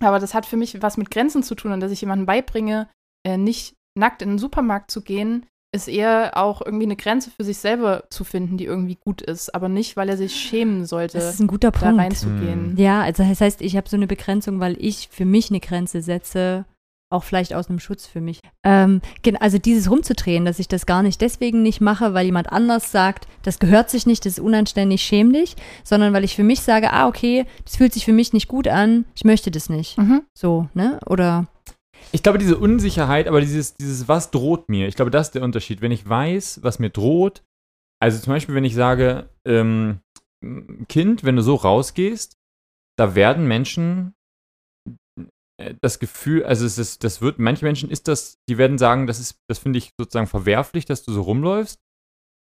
Aber 0.00 0.18
das 0.18 0.34
hat 0.34 0.46
für 0.46 0.56
mich 0.56 0.80
was 0.82 0.96
mit 0.96 1.10
Grenzen 1.10 1.42
zu 1.42 1.54
tun 1.54 1.72
und 1.72 1.80
dass 1.80 1.92
ich 1.92 2.00
jemandem 2.00 2.26
beibringe, 2.26 2.88
äh, 3.26 3.36
nicht 3.36 3.74
nackt 3.96 4.22
in 4.22 4.30
den 4.30 4.38
Supermarkt 4.38 4.90
zu 4.90 5.02
gehen, 5.02 5.46
ist 5.74 5.88
eher 5.88 6.32
auch 6.36 6.60
irgendwie 6.64 6.84
eine 6.84 6.96
Grenze 6.96 7.30
für 7.30 7.44
sich 7.44 7.58
selber 7.58 8.04
zu 8.10 8.24
finden, 8.24 8.56
die 8.58 8.64
irgendwie 8.66 8.96
gut 8.96 9.22
ist, 9.22 9.54
aber 9.54 9.68
nicht, 9.68 9.96
weil 9.96 10.08
er 10.08 10.16
sich 10.18 10.34
schämen 10.34 10.84
sollte, 10.86 11.18
Das 11.18 11.34
ist 11.34 11.40
ein 11.40 11.46
guter 11.46 11.70
da 11.70 11.78
Punkt. 11.78 11.98
reinzugehen. 12.00 12.76
Ja, 12.76 13.02
also 13.02 13.22
das 13.22 13.40
heißt, 13.40 13.60
ich 13.62 13.76
habe 13.76 13.88
so 13.88 13.96
eine 13.96 14.06
Begrenzung, 14.06 14.60
weil 14.60 14.76
ich 14.78 15.08
für 15.10 15.24
mich 15.24 15.50
eine 15.50 15.60
Grenze 15.60 16.02
setze, 16.02 16.64
auch 17.12 17.24
vielleicht 17.24 17.54
aus 17.54 17.68
einem 17.68 17.78
Schutz 17.78 18.06
für 18.06 18.20
mich. 18.20 18.40
Ähm, 18.64 19.00
also 19.40 19.58
dieses 19.58 19.90
rumzudrehen, 19.90 20.44
dass 20.44 20.58
ich 20.58 20.68
das 20.68 20.86
gar 20.86 21.02
nicht 21.02 21.20
deswegen 21.20 21.62
nicht 21.62 21.80
mache, 21.80 22.14
weil 22.14 22.26
jemand 22.26 22.52
anders 22.52 22.92
sagt, 22.92 23.26
das 23.42 23.58
gehört 23.58 23.90
sich 23.90 24.06
nicht, 24.06 24.24
das 24.24 24.34
ist 24.34 24.40
unanständig, 24.40 25.02
schäm 25.02 25.32
dich, 25.32 25.56
sondern 25.84 26.12
weil 26.12 26.24
ich 26.24 26.36
für 26.36 26.42
mich 26.42 26.60
sage, 26.60 26.92
ah, 26.92 27.06
okay, 27.06 27.46
das 27.64 27.76
fühlt 27.76 27.92
sich 27.92 28.04
für 28.04 28.12
mich 28.12 28.32
nicht 28.32 28.48
gut 28.48 28.68
an, 28.68 29.04
ich 29.14 29.24
möchte 29.24 29.50
das 29.50 29.68
nicht. 29.68 29.98
Mhm. 29.98 30.22
So, 30.34 30.68
ne? 30.74 30.98
Oder 31.06 31.46
Ich 32.12 32.22
glaube, 32.22 32.38
diese 32.38 32.58
Unsicherheit, 32.58 33.28
aber 33.28 33.40
dieses, 33.40 33.76
dieses, 33.76 34.08
was 34.08 34.30
droht 34.30 34.68
mir, 34.68 34.88
ich 34.88 34.96
glaube, 34.96 35.10
das 35.10 35.28
ist 35.28 35.34
der 35.34 35.42
Unterschied. 35.42 35.80
Wenn 35.80 35.92
ich 35.92 36.08
weiß, 36.08 36.60
was 36.62 36.78
mir 36.78 36.90
droht, 36.90 37.42
also 38.00 38.18
zum 38.18 38.32
Beispiel, 38.32 38.54
wenn 38.54 38.64
ich 38.64 38.74
sage, 38.74 39.28
ähm, 39.46 40.00
Kind, 40.88 41.22
wenn 41.22 41.36
du 41.36 41.42
so 41.42 41.54
rausgehst, 41.54 42.36
da 42.98 43.14
werden 43.14 43.46
Menschen 43.46 44.14
das 45.80 45.98
Gefühl, 45.98 46.44
also 46.44 46.66
es 46.66 46.78
ist, 46.78 47.04
das 47.04 47.20
wird, 47.20 47.38
manche 47.38 47.64
Menschen 47.64 47.90
ist 47.90 48.08
das, 48.08 48.38
die 48.48 48.58
werden 48.58 48.78
sagen, 48.78 49.06
das 49.06 49.20
ist, 49.20 49.40
das 49.48 49.58
finde 49.58 49.78
ich 49.78 49.92
sozusagen 49.98 50.26
verwerflich, 50.26 50.84
dass 50.84 51.02
du 51.04 51.12
so 51.12 51.22
rumläufst. 51.22 51.80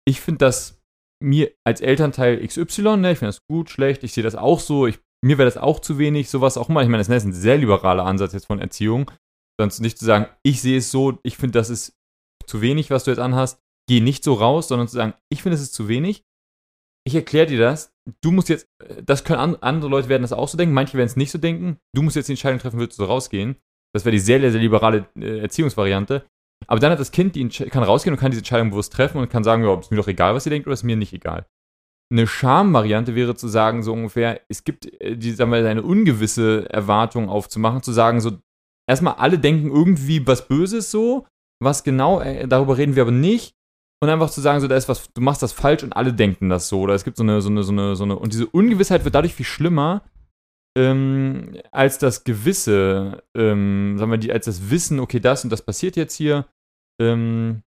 Ich 0.06 0.22
finde 0.22 0.40
das 0.40 0.82
mir 1.22 1.54
als 1.66 1.82
Elternteil 1.82 2.46
XY, 2.46 2.98
ne, 2.98 3.12
ich 3.14 3.20
finde 3.20 3.30
das 3.30 3.46
gut, 3.50 3.70
schlecht, 3.70 4.04
ich 4.04 4.14
sehe 4.14 4.24
das 4.24 4.36
auch 4.36 4.60
so, 4.60 4.88
ich 4.88 5.00
mir 5.24 5.38
wäre 5.38 5.48
das 5.48 5.58
auch 5.58 5.80
zu 5.80 5.98
wenig, 5.98 6.30
sowas 6.30 6.58
auch 6.58 6.68
immer. 6.68 6.82
Ich 6.82 6.90
meine, 6.90 7.02
das 7.02 7.08
ist 7.08 7.24
ein 7.24 7.34
sehr 7.34 7.58
liberaler 7.58 8.06
Ansatz 8.06 8.34
jetzt 8.34 8.48
von 8.48 8.60
Erziehung. 8.60 9.10
Sonst 9.58 9.80
nicht 9.80 9.98
zu 9.98 10.04
sagen, 10.04 10.28
ich 10.44 10.62
sehe 10.62 10.80
es 10.80 10.92
so, 10.92 11.18
ich 11.24 11.38
finde, 11.38 11.58
das 11.58 11.70
ist 11.70 11.96
zu 12.46 12.62
wenig, 12.62 12.90
was 12.90 13.06
du 13.06 13.12
jetzt 13.12 13.20
anhast, 13.20 13.62
geh 13.88 14.02
nicht 14.02 14.24
so 14.24 14.34
raus, 14.34 14.68
sondern 14.68 14.90
zu 14.90 14.96
sagen, 14.96 15.14
ich 15.30 15.42
finde, 15.42 15.56
es 15.56 15.62
ist 15.62 15.74
zu 15.74 15.88
wenig. 15.88 16.26
Ich 17.06 17.16
erkläre 17.16 17.48
dir 17.48 17.60
das. 17.60 17.94
Du 18.22 18.32
musst 18.32 18.50
jetzt, 18.50 18.68
das 19.04 19.24
können 19.24 19.40
an, 19.40 19.56
andere 19.58 19.90
Leute 19.90 20.10
werden 20.10 20.22
das 20.22 20.34
auch 20.34 20.48
so 20.48 20.58
denken, 20.58 20.74
manche 20.74 20.98
werden 20.98 21.08
es 21.08 21.16
nicht 21.16 21.32
so 21.32 21.38
denken. 21.38 21.78
Du 21.94 22.02
musst 22.02 22.16
jetzt 22.16 22.28
die 22.28 22.34
Entscheidung 22.34 22.60
treffen, 22.60 22.80
würdest 22.80 23.00
du 23.00 23.04
rausgehen. 23.04 23.58
Das 23.94 24.06
wäre 24.06 24.14
die 24.14 24.20
sehr, 24.20 24.40
sehr 24.40 24.60
liberale 24.60 25.06
äh, 25.20 25.40
Erziehungsvariante. 25.40 26.26
Aber 26.68 26.80
dann 26.80 26.92
hat 26.92 27.00
das 27.00 27.12
Kind, 27.12 27.36
die 27.36 27.48
kann 27.50 27.84
rausgehen 27.84 28.14
und 28.14 28.20
kann 28.20 28.32
diese 28.32 28.40
Entscheidung 28.40 28.70
bewusst 28.70 28.94
treffen 28.94 29.18
und 29.20 29.30
kann 29.30 29.44
sagen, 29.44 29.64
ja, 29.64 29.78
ist 29.78 29.92
mir 29.92 29.98
doch 29.98 30.08
egal, 30.08 30.34
was 30.34 30.46
ihr 30.46 30.50
denkt, 30.50 30.68
oder 30.68 30.74
ist 30.74 30.84
mir 30.84 30.96
nicht 30.96 31.14
egal. 31.14 31.46
Eine 32.12 32.28
Scham-Variante 32.28 33.16
wäre 33.16 33.36
zu 33.36 33.48
sagen, 33.48 33.84
so 33.84 33.94
ungefähr, 33.94 34.42
es 34.48 34.64
gibt 34.64 34.86
äh, 35.02 35.18
die, 35.18 35.32
sagen 35.32 35.52
wir, 35.52 35.68
eine 35.68 35.84
ungewisse 35.84 36.70
Erwartung 36.70 37.30
aufzumachen, 37.30 37.84
zu 37.84 37.92
sagen, 37.92 38.22
so, 38.22 38.38
erstmal 38.88 39.16
alle 39.16 39.40
denken 39.40 39.72
irgendwie 39.72 40.26
was 40.26 40.48
Böses 40.48 40.90
so, 40.90 41.26
was 41.62 41.84
genau, 41.84 42.22
äh, 42.22 42.48
darüber 42.48 42.78
reden 42.78 42.96
wir 42.96 43.04
aber 43.04 43.12
nicht. 43.12 43.56
Und 44.04 44.10
einfach 44.10 44.30
zu 44.30 44.42
sagen, 44.42 44.60
so, 44.60 44.68
da 44.68 44.76
ist 44.76 44.90
was, 44.90 45.14
du 45.14 45.22
machst 45.22 45.42
das 45.42 45.54
falsch 45.54 45.82
und 45.82 45.96
alle 45.96 46.12
denken 46.12 46.50
das 46.50 46.68
so. 46.68 46.82
Oder 46.82 46.94
es 46.94 47.06
gibt 47.06 47.16
so 47.16 47.24
eine, 47.24 47.42
so 47.42 47.48
eine, 47.48 47.64
so 47.64 47.72
eine, 47.72 47.96
so 47.96 48.04
eine, 48.04 48.18
und 48.18 48.34
diese 48.34 48.48
Ungewissheit 48.48 49.06
wird 49.06 49.16
dadurch 49.16 49.34
viel 49.34 49.46
schlimmer, 49.46 50.02
ähm, 50.78 51.56
als 51.72 52.00
das 52.00 52.26
Gewisse, 52.26 53.24
ähm, 53.34 53.96
sagen 53.98 54.12
wir, 54.12 54.18
die, 54.18 54.34
als 54.34 54.44
das 54.44 54.70
Wissen, 54.70 55.00
okay, 55.00 55.22
das 55.22 55.46
und 55.46 55.52
das 55.52 55.62
passiert 55.62 55.96
jetzt 55.96 56.16
hier. 56.16 56.48
Ähm, 57.00 57.64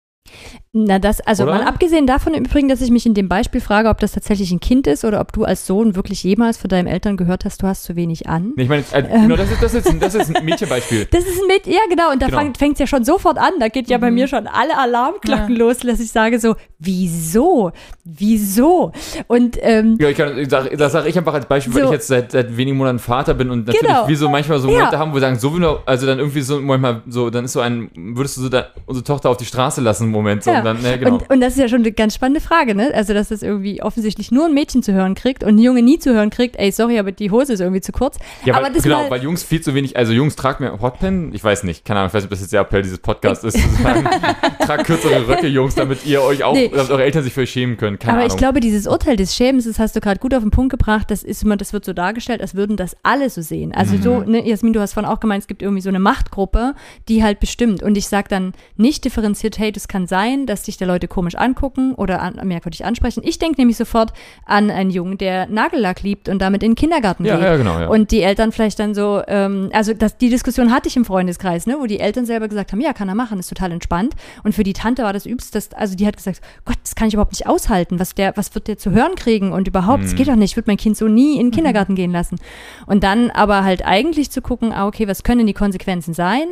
Na, 0.78 1.00
das, 1.00 1.22
also 1.22 1.44
Oder? 1.44 1.54
mal 1.54 1.64
abgesehen 1.64 2.06
davon 2.06 2.34
im 2.34 2.44
Übrigen, 2.44 2.68
dass 2.68 2.82
ich 2.82 2.92
mich 2.92 3.06
in 3.06 3.14
dem 3.14 3.30
Beispiel 3.30 3.62
frage, 3.62 3.88
ob 3.88 4.00
das 4.00 4.12
tatsächlich 4.12 4.52
ein 4.52 4.60
Kind 4.60 4.88
ist 4.88 5.06
oder 5.06 5.22
ob 5.22 5.32
du 5.32 5.46
als 5.46 5.66
Sohn 5.66 5.96
wirklich 5.96 6.22
jemals 6.24 6.58
von 6.58 6.68
deinen 6.70 6.88
Eltern 6.88 7.16
gehört 7.16 7.46
hast, 7.46 7.64
du 7.64 7.68
hast 7.68 7.84
zu 7.86 7.96
wenig 7.96 8.28
an. 8.28 8.52
nee, 8.58 8.64
ich 8.64 8.70
meine, 8.70 8.84
äh, 8.92 9.02
genau, 9.04 9.38
das 9.38 9.52
ist, 9.52 9.64
das, 9.64 9.74
ist 9.74 9.88
ein, 9.88 10.00
das 10.02 10.16
ist 10.16 10.36
ein 10.36 10.44
Mädchenbeispiel. 10.44 11.08
Das 11.12 11.24
ist 11.24 11.42
ein 11.42 11.48
mit, 11.48 11.66
ja 11.68 11.80
genau, 11.90 12.12
und 12.12 12.22
da 12.22 12.28
Genau. 12.28 12.52
fängt 12.58 12.74
es 12.74 12.80
ja 12.80 12.88
schon 12.88 13.06
sofort 13.06 13.38
an. 13.38 13.52
Da 13.60 13.70
geht 13.70 13.90
ja 13.90 13.98
bei 13.98 14.10
Mhm. 14.10 14.16
mir 14.16 14.28
schon 14.28 14.48
alle 14.48 14.78
Alarmglocken 14.78 15.56
Ja. 15.56 15.58
los, 15.66 15.78
dass 15.78 16.00
ich 16.02 16.12
sage 16.12 16.40
so, 16.40 16.56
wieso? 16.80 17.72
Wieso? 18.04 18.92
Und 19.28 19.58
ähm, 19.62 19.98
Ja, 20.00 20.10
ich 20.10 20.18
kann, 20.18 20.38
ich 20.38 20.50
sag, 20.50 20.76
das 20.78 20.92
sage 20.92 21.08
ich 21.10 21.18
einfach 21.18 21.34
als 21.34 21.46
Beispiel, 21.46 21.74
weil 21.74 21.82
So. 21.84 21.88
ich 21.88 21.94
jetzt 21.94 22.08
seit, 22.08 22.32
seit 22.32 22.58
wenigen 22.58 22.76
Monaten 22.78 23.00
Vater 23.00 23.34
bin 23.34 23.50
und 23.50 23.66
natürlich 23.68 23.88
Genau. 23.88 24.08
wie 24.08 24.16
so 24.16 24.28
manchmal 24.30 24.60
so 24.60 24.68
Ja. 24.70 24.78
Momente 24.78 25.00
haben, 25.00 25.12
wo 25.12 25.16
wir 25.16 25.22
sagen, 25.22 25.40
so 25.40 25.56
wie 25.56 25.60
nur, 25.60 25.84
also 25.86 26.06
dann 26.06 26.20
irgendwie 26.20 26.42
so 26.42 26.60
manchmal 26.60 27.02
so, 27.08 27.30
dann 27.30 27.46
ist 27.46 27.54
so 27.54 27.62
ein, 27.62 27.90
würdest 27.96 28.38
du 28.38 28.42
so 28.42 28.50
da, 28.50 28.68
unsere 28.86 29.04
Tochter 29.06 29.30
auf 29.30 29.38
die 29.38 29.46
Straße 29.46 29.80
lassen, 29.82 30.12
Moment, 30.15 30.43
so, 30.43 30.51
Ja. 30.51 30.60
und 30.60 30.65
dann, 30.65 30.82
ne, 30.82 30.97
genau. 30.97 31.13
Und, 31.15 31.30
und 31.30 31.41
das 31.41 31.54
ist 31.54 31.60
ja 31.60 31.67
schon 31.67 31.80
eine 31.82 31.91
ganz 31.91 32.15
spannende 32.15 32.41
Frage, 32.41 32.73
ne? 32.75 32.91
Also, 32.93 33.13
dass 33.13 33.30
das 33.30 33.43
irgendwie 33.43 33.82
offensichtlich 33.82 34.32
nur 34.32 34.45
ein 34.45 34.54
Mädchen 34.54 34.82
zu 34.84 34.93
hören 34.93 35.15
kriegt 35.15 35.43
und 35.43 35.56
ein 35.56 35.60
Junge 35.60 35.82
nie 35.84 35.99
zu 35.99 36.13
hören 36.13 36.30
kriegt, 36.30 36.56
ey, 36.58 36.71
sorry, 36.71 36.97
aber 36.99 37.12
die 37.12 37.30
Hose 37.32 37.54
ist 37.54 37.60
irgendwie 37.60 37.82
zu 37.82 37.91
kurz. 37.91 38.17
ja, 38.45 38.56
aber 38.56 38.65
weil, 38.67 38.73
das 38.73 38.84
genau, 38.84 39.04
mal, 39.04 39.12
weil 39.12 39.23
Jungs 39.23 39.43
viel 39.43 39.62
zu 39.62 39.73
wenig, 39.75 39.95
also 39.97 40.12
Jungs 40.13 40.36
tragen 40.36 40.63
mir 40.63 40.82
Hotpen, 40.82 41.34
ich 41.34 41.43
weiß 41.43 41.63
nicht, 41.63 41.86
keine 41.86 41.99
Ahnung, 41.99 42.08
ich 42.10 42.13
weiß 42.13 42.23
nicht, 42.23 42.28
ob 42.28 42.30
das 42.32 42.41
jetzt 42.41 42.54
der 42.54 42.62
Appell 42.62 42.82
dieses 42.82 42.99
Podcasts 42.99 43.43
ist, 43.43 43.58
zu 43.58 43.84
sagen, 43.84 44.08
tragt 44.60 44.86
kürzere 44.86 45.28
Röcke, 45.28 45.47
Jungs, 45.47 45.75
damit 45.75 46.06
ihr 46.06 46.21
euch 46.21 46.43
auch, 46.43 46.54
Nee. 46.54 46.69
damit 46.73 46.89
eure 46.89 47.04
Eltern 47.04 47.23
sich 47.23 47.34
für 47.34 47.41
euch 47.41 47.51
schämen 47.51 47.78
können, 47.78 47.99
keine 47.99 48.13
aber 48.13 48.21
Ahnung. 48.23 48.34
ich 48.34 48.38
glaube, 48.38 48.60
dieses 48.60 48.88
Urteil 48.88 49.15
des 49.15 49.36
Schämens, 49.36 49.65
das 49.65 49.80
hast 49.80 49.95
du 49.95 49.99
gerade 49.99 50.19
gut 50.19 50.34
auf 50.34 50.41
den 50.41 50.51
Punkt 50.51 50.71
gebracht, 50.71 51.12
das 51.12 51.23
ist 51.23 51.43
immer, 51.43 51.58
das 51.58 51.73
wird 51.73 51.86
so 51.86 51.93
dargestellt, 51.93 52.41
als 52.41 52.56
würden 52.56 52.78
das 52.78 52.95
alle 53.04 53.30
so 53.30 53.41
sehen. 53.41 53.73
Also 53.73 53.95
Mhm. 53.95 54.01
so, 54.01 54.19
ne, 54.21 54.47
Jasmin, 54.47 54.73
du 54.73 54.80
hast 54.80 54.93
vorhin 54.93 55.10
auch 55.12 55.19
gemeint, 55.19 55.41
es 55.41 55.47
gibt 55.47 55.62
irgendwie 55.62 55.82
so 55.82 55.89
eine 55.89 55.99
Machtgruppe, 55.99 56.73
die 57.10 57.23
halt 57.23 57.39
bestimmt. 57.39 57.84
Und 57.84 57.97
ich 57.97 58.08
sage 58.08 58.28
dann 58.30 58.54
nicht 58.78 59.06
differenziert, 59.06 59.58
hey, 59.60 59.71
das 59.71 59.88
kann 59.88 60.05
sein, 60.08 60.46
dass 60.46 60.63
dich 60.63 60.78
da 60.78 60.86
Leute 60.86 61.08
komisch 61.08 61.36
angucken 61.36 61.94
oder 61.96 62.22
an, 62.22 62.39
merkwürdig 62.44 62.86
ansprechen. 62.86 63.22
Ich 63.24 63.39
denke 63.39 63.60
nämlich 63.60 63.78
sofort 63.78 64.13
an 64.46 64.70
einen 64.70 64.89
Jungen, 64.89 65.18
der 65.18 65.48
Nagellack 65.48 66.02
liebt 66.04 66.30
und 66.30 66.39
damit 66.39 66.63
in 66.63 66.72
den 66.72 66.76
Kindergarten 66.76 67.26
ja, 67.26 67.36
geht. 67.36 67.46
ja, 67.46 67.58
genau, 67.58 67.80
ja. 67.80 67.88
Und 67.88 68.12
die 68.12 68.22
Eltern 68.22 68.52
vielleicht 68.52 68.80
dann 68.80 68.94
so, 68.96 69.22
ähm, 69.28 69.70
also 69.74 69.94
das, 69.94 70.18
die 70.18 70.30
Diskussion 70.30 70.72
hatte 70.72 70.88
ich 70.88 70.96
im 70.96 71.06
Freundeskreis, 71.06 71.68
ne, 71.68 71.78
wo 71.80 71.86
die 71.86 72.00
Eltern 72.00 72.26
selber 72.26 72.48
gesagt 72.48 72.72
haben, 72.72 72.82
ja, 72.82 72.94
kann 72.94 73.10
er 73.10 73.15
machen, 73.15 73.39
ist 73.39 73.50
total 73.50 73.72
entspannt. 73.72 74.13
Und 74.44 74.54
für 74.56 74.63
die 74.63 74.74
Tante 74.74 75.04
war 75.04 75.13
das 75.13 75.26
übst, 75.26 75.56
also 75.76 75.96
die 75.96 76.06
hat 76.08 76.18
gesagt, 76.18 76.41
Gott, 76.65 76.78
das 76.84 76.96
kann 76.96 77.08
ich 77.08 77.13
überhaupt 77.13 77.34
nicht 77.34 77.48
aushalten, 77.48 78.00
was 78.00 78.15
der, 78.15 78.36
was 78.36 78.54
wird 78.56 78.68
der 78.68 78.78
zu 78.78 78.91
hören 78.91 79.15
kriegen 79.15 79.52
und 79.52 79.68
überhaupt, 79.68 80.04
das 80.04 80.13
Mhm. 80.13 80.15
geht 80.18 80.28
doch 80.28 80.36
nicht, 80.36 80.52
ich 80.52 80.58
würde 80.58 80.70
mein 80.70 80.78
Kind 80.78 80.98
so 80.98 81.08
nie 81.08 81.36
in 81.39 81.48
den 81.48 81.52
Kindergarten 81.52 81.96
gehen 81.96 82.12
lassen. 82.12 82.38
Und 82.86 83.04
dann 83.04 83.32
aber 83.32 83.63
halt 83.63 83.86
eigentlich 83.86 84.32
zu 84.32 84.41
gucken, 84.41 84.72
ah, 84.72 84.88
okay, 84.88 85.08
was 85.08 85.24
können 85.24 85.48
die 85.48 85.54
Konsequenzen 85.54 86.13
sein? 86.13 86.44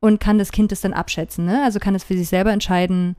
Und 0.00 0.20
kann 0.20 0.38
das 0.38 0.52
Kind 0.52 0.72
das 0.72 0.80
dann 0.82 0.92
abschätzen, 0.92 1.44
ne? 1.46 1.62
Also 1.64 1.78
kann 1.78 1.94
es 1.94 2.04
für 2.04 2.16
sich 2.16 2.28
selber 2.28 2.52
entscheiden, 2.52 3.16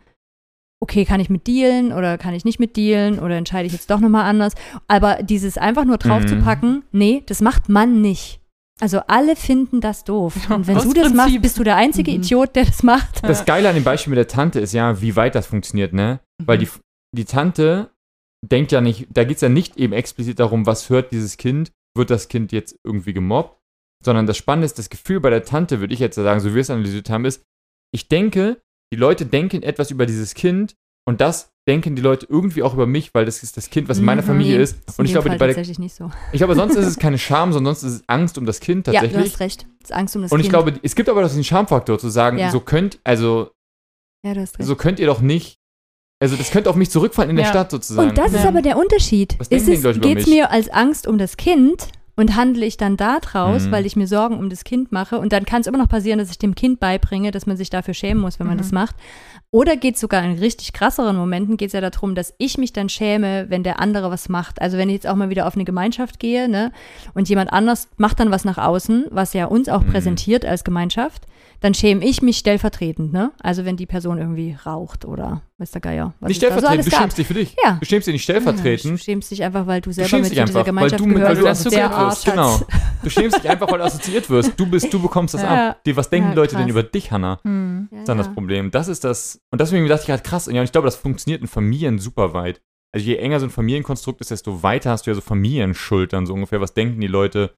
okay, 0.80 1.06
kann 1.06 1.20
ich 1.20 1.30
mit 1.30 1.48
dealen 1.48 1.92
oder 1.92 2.18
kann 2.20 2.34
ich 2.36 2.46
nicht 2.46 2.60
mit 2.60 2.78
dealen 2.78 3.20
oder 3.20 3.36
entscheide 3.36 3.66
ich 3.66 3.74
jetzt 3.74 3.90
doch 3.90 4.00
nochmal 4.00 4.26
anders. 4.26 4.54
Aber 4.88 5.24
dieses 5.24 5.58
einfach 5.58 5.86
nur 5.86 5.98
drauf 5.98 6.26
zu 6.26 6.36
Mhm. 6.36 6.44
packen, 6.44 6.84
nee, 6.92 7.24
das 7.26 7.42
macht 7.42 7.68
man 7.68 8.02
nicht. 8.02 8.40
Also 8.80 9.00
alle 9.08 9.36
finden 9.36 9.82
das 9.82 10.04
doof. 10.04 10.36
Und 10.52 10.68
wenn 10.68 10.78
Aus 10.78 10.84
du 10.84 10.90
das 10.94 11.06
Prinzip. 11.06 11.16
machst, 11.18 11.42
bist 11.42 11.58
du 11.58 11.64
der 11.64 11.78
einzige 11.78 12.12
Mhm. 12.12 12.18
Idiot, 12.18 12.56
der 12.56 12.66
das 12.66 12.84
macht. 12.84 13.24
Das 13.28 13.44
Geile 13.46 13.70
an 13.70 13.76
dem 13.76 13.84
Beispiel 13.84 14.12
mit 14.12 14.18
der 14.20 14.28
Tante 14.28 14.60
ist 14.60 14.72
ja, 14.74 15.02
wie 15.02 15.16
weit 15.16 15.34
das 15.34 15.48
funktioniert, 15.48 15.94
ne? 15.94 16.20
Weil 16.46 16.60
die, 16.60 16.70
die 17.12 17.26
Tante 17.26 17.90
denkt 18.46 18.72
ja 18.72 18.80
nicht, 18.80 19.08
da 19.10 19.24
geht 19.24 19.38
es 19.38 19.42
ja 19.42 19.50
nicht 19.50 19.78
eben 19.78 19.94
explizit 19.94 20.40
darum, 20.40 20.68
was 20.68 20.92
hört 20.92 21.12
dieses 21.12 21.38
Kind, 21.38 21.72
wird 21.96 22.12
das 22.12 22.28
Kind 22.28 22.52
jetzt 22.52 22.78
irgendwie 22.84 23.14
gemobbt, 23.14 23.58
sondern 24.04 24.26
das 24.28 24.38
Spannende 24.38 24.66
ist, 24.66 24.78
das 24.80 24.90
Gefühl 24.90 25.20
bei 25.20 25.30
der 25.30 25.44
Tante, 25.44 25.80
würde 25.80 25.94
ich 25.94 26.00
jetzt 26.00 26.16
sagen, 26.16 26.40
so 26.40 26.50
wie 26.52 26.56
wir 26.56 26.62
es 26.62 26.70
analysiert 26.70 27.10
haben, 27.10 27.26
ist, 27.26 27.44
ich 27.94 28.08
denke, 28.08 28.62
die 28.94 28.98
Leute 28.98 29.26
denken 29.26 29.64
etwas 29.64 29.92
über 29.92 30.06
dieses 30.06 30.34
Kind 30.34 30.76
und 31.08 31.22
das 31.22 31.50
denken 31.68 31.96
die 31.98 32.02
Leute 32.02 32.26
irgendwie 32.30 32.64
auch 32.64 32.74
über 32.74 32.86
mich, 32.86 33.14
weil 33.14 33.26
das 33.26 33.44
ist 33.44 33.58
das 33.58 33.70
Kind, 33.70 33.90
was 33.90 33.98
in 33.98 34.06
meiner 34.06 34.22
Mhm. 34.22 34.28
Familie 34.28 34.58
Nee, 34.58 34.64
ist. 34.64 34.78
ist 34.88 35.00
Und 35.00 35.06
ich 35.06 35.12
glaube, 35.12 35.28
Fall 35.28 35.38
bei 35.38 35.48
der, 35.48 35.56
tatsächlich 35.56 35.80
nicht 35.80 35.96
so. 35.96 36.10
ich 36.32 36.38
glaube, 36.38 36.56
sonst 36.56 36.76
ist 36.76 36.86
es 36.86 36.98
keine 37.00 37.18
Scham, 37.18 37.52
sondern 37.52 37.76
sonst 37.76 37.90
ist 37.92 38.00
es 38.02 38.04
Angst 38.08 38.38
um 38.38 38.46
das 38.46 38.60
Kind 38.62 38.88
Ja, 38.88 38.94
du 38.94 39.00
tatsächlich. 39.00 39.32
hast 39.34 39.40
recht. 39.42 39.68
Das 39.82 39.90
ist 39.90 39.96
Angst 39.96 40.16
um 40.16 40.22
das 40.22 40.32
und 40.32 40.40
ich 40.40 40.46
Kind. 40.46 40.54
glaube, 40.54 40.80
es 40.84 40.96
gibt 40.96 41.10
aber 41.10 41.24
diesen 41.24 41.44
Schamfaktor 41.44 42.00
zu 42.00 42.10
sagen, 42.10 42.38
Ja. 42.38 42.52
so 42.52 42.60
könnt, 42.62 43.00
also 43.04 43.52
ja, 44.26 44.34
du 44.34 44.42
hast 44.42 44.58
recht. 44.60 44.68
so 44.68 44.76
könnt 44.78 45.00
ihr 45.00 45.08
doch 45.08 45.20
nicht. 45.22 45.58
Also 46.22 46.36
das 46.36 46.50
könnte 46.52 46.70
auf 46.70 46.76
mich 46.78 46.90
zurückfallen 46.90 47.30
in 47.30 47.36
der 47.36 47.46
Ja. 47.46 47.52
Stadt 47.52 47.70
sozusagen. 47.72 48.10
Und 48.10 48.18
das 48.18 48.34
ist 48.34 48.44
Ja. 48.44 48.48
aber 48.50 48.62
der 48.62 48.78
Unterschied. 48.78 49.36
Was 49.40 49.48
Ist 49.50 49.52
denken 49.52 49.66
die 49.68 49.74
es, 49.74 49.84
Leute 49.84 50.00
über 50.00 50.08
geht's 50.08 50.26
mich? 50.26 50.36
mir 50.36 50.50
als 50.52 50.70
Angst 50.70 51.06
um 51.06 51.18
das 51.18 51.36
Kind 51.38 51.90
und 52.18 52.36
handle 52.36 52.66
ich 52.66 52.76
dann 52.76 52.98
da 52.98 53.20
draus, 53.20 53.68
Mhm. 53.68 53.72
weil 53.72 53.86
ich 53.86 53.96
mir 53.96 54.08
Sorgen 54.08 54.38
um 54.38 54.50
das 54.50 54.64
Kind 54.66 54.92
mache 54.92 55.18
und 55.20 55.32
dann 55.32 55.46
kann 55.46 55.62
es 55.62 55.68
immer 55.68 55.78
noch 55.78 55.88
passieren, 55.88 56.20
dass 56.20 56.30
ich 56.32 56.38
dem 56.40 56.56
Kind 56.56 56.80
beibringe, 56.82 57.32
dass 57.32 57.46
man 57.46 57.56
sich 57.56 57.70
dafür 57.70 57.94
schämen 57.94 58.22
muss, 58.22 58.40
wenn 58.40 58.48
man 58.48 58.58
Mhm. 58.58 58.62
das 58.62 58.72
macht. 58.74 58.96
Oder 59.52 59.78
geht 59.78 59.96
es 59.96 60.02
sogar 60.02 60.24
in 60.24 60.38
richtig 60.40 60.74
krasseren 60.74 61.16
Momenten, 61.16 61.56
geht 61.56 61.68
es 61.68 61.74
ja 61.74 61.80
darum, 61.82 62.16
dass 62.16 62.34
ich 62.38 62.58
mich 62.58 62.74
dann 62.74 62.90
schäme, 62.90 63.46
wenn 63.50 63.64
der 63.64 63.80
andere 63.80 64.12
was 64.12 64.28
macht. 64.28 64.62
Also 64.62 64.78
wenn 64.78 64.90
ich 64.90 64.96
jetzt 64.96 65.08
auch 65.08 65.16
mal 65.16 65.30
wieder 65.30 65.48
auf 65.48 65.56
eine 65.56 65.64
Gemeinschaft 65.64 66.20
gehe, 66.20 66.50
ne, 66.50 66.74
und 67.14 67.30
jemand 67.30 67.54
anders 67.54 67.88
macht 67.96 68.20
dann 68.20 68.32
was 68.32 68.44
nach 68.44 68.58
außen, 68.58 69.06
was 69.12 69.34
ja 69.34 69.46
uns 69.46 69.70
auch 69.70 69.84
Mhm. 69.84 69.88
präsentiert 69.92 70.44
als 70.44 70.64
Gemeinschaft, 70.66 71.28
dann 71.60 71.74
schäme 71.74 72.06
ich 72.06 72.22
mich 72.22 72.38
stellvertretend, 72.38 73.12
ne? 73.14 73.32
Also 73.42 73.66
wenn 73.66 73.78
die 73.78 73.86
Person 73.86 74.18
irgendwie 74.20 74.56
raucht 74.66 75.06
oder 75.06 75.42
weiß 75.58 75.72
der 75.72 75.82
Geier. 75.82 76.14
Was 76.20 76.28
nicht 76.30 76.40
so 76.40 76.46
stellvertretend, 76.48 76.72
alles 76.72 76.86
du 76.86 76.96
schämst 76.96 77.18
dich 77.18 77.28
für 77.28 77.34
dich. 77.34 77.56
Ja. 77.64 77.78
Du 77.80 77.86
schämst 77.86 78.08
dich 78.08 78.14
nicht 78.14 78.24
stellvertretend. 78.24 78.94
Du 78.94 78.98
schämst 78.98 79.32
dich 79.32 79.44
einfach, 79.44 79.66
weil 79.66 79.82
du 79.82 79.90
Du 79.90 79.94
selber 79.94 80.10
schämst 80.10 80.30
mit 80.30 80.32
dieser 80.34 80.42
einfach, 80.44 80.56
weil 80.56 80.64
Gemeinschaft 80.66 81.00
du, 81.02 81.06
mit, 81.08 81.16
weil 81.24 81.36
gehörst. 81.36 81.66
du 81.66 81.70
so 81.72 81.78
assoziiert 81.78 81.92
wirst. 82.00 82.26
Genau. 82.26 82.60
Du 83.04 83.10
schämst 83.10 83.38
dich 83.44 83.50
einfach, 83.50 83.72
weil 83.72 83.78
du 83.80 83.84
assoziiert 83.86 84.30
wirst. 84.30 84.54
Du 84.58 84.66
bist, 84.68 84.94
du 84.94 85.02
bekommst 85.02 85.34
das 85.34 85.42
Ja. 85.42 85.70
ab. 85.72 85.84
Die, 85.86 85.96
was 85.98 86.10
denken 86.10 86.30
Ja, 86.30 86.34
die 86.34 86.40
Leute 86.40 86.56
denn 86.58 86.68
über 86.70 86.84
dich, 86.84 87.12
Hannah? 87.12 87.40
Hm. 87.44 87.88
Ja, 87.92 87.98
Das 87.98 88.00
ist 88.02 88.10
dann 88.10 88.18
ja. 88.18 88.24
das 88.24 88.34
Problem. 88.34 88.72
Das 88.72 88.88
ist 88.88 89.04
das. 89.04 89.40
Und 89.52 89.60
deswegen 89.62 89.88
dachte 89.88 90.02
ich 90.02 90.08
gerade 90.08 90.24
krass. 90.24 90.48
Und 90.48 90.56
ja, 90.56 90.62
und 90.62 90.66
ich 90.66 90.72
glaube, 90.72 90.86
das 90.86 90.96
funktioniert 90.96 91.42
in 91.42 91.48
Familien 91.48 91.98
super 92.00 92.34
weit. 92.34 92.62
Also 92.94 93.06
je 93.06 93.18
enger 93.18 93.40
so 93.40 93.46
ein 93.48 93.50
Familienkonstrukt 93.50 94.22
ist, 94.22 94.32
desto 94.32 94.64
weiter 94.64 94.92
hast 94.92 95.06
du 95.06 95.12
ja 95.12 95.16
so 95.16 95.22
Familienschultern, 95.22 96.26
so 96.26 96.34
ungefähr. 96.34 96.62
Was 96.62 96.74
denken 96.74 97.02
die 97.02 97.08
Leute, 97.08 97.54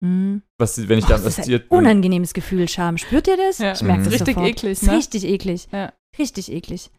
Mhm. 0.00 0.42
was, 0.58 0.88
wenn 0.88 0.98
ich 0.98 1.06
Oh, 1.06 1.08
da 1.08 1.18
das 1.18 1.38
ist 1.38 1.48
ein 1.48 1.62
unangenehmes 1.68 2.34
Gefühl, 2.34 2.68
Scham. 2.68 2.98
Spürt 2.98 3.28
ihr 3.28 3.36
das? 3.36 3.58
Ja. 3.58 3.72
Ich 3.72 3.82
merke 3.82 4.00
Mhm. 4.00 4.04
das 4.04 4.12
Richtig 4.14 4.34
sofort. 4.34 4.50
eklig, 4.50 4.82
ne? 4.82 4.92
Richtig 4.92 5.24
eklig. 5.24 5.68
Ja. 5.72 5.92
Richtig 6.18 6.52
eklig. 6.52 6.90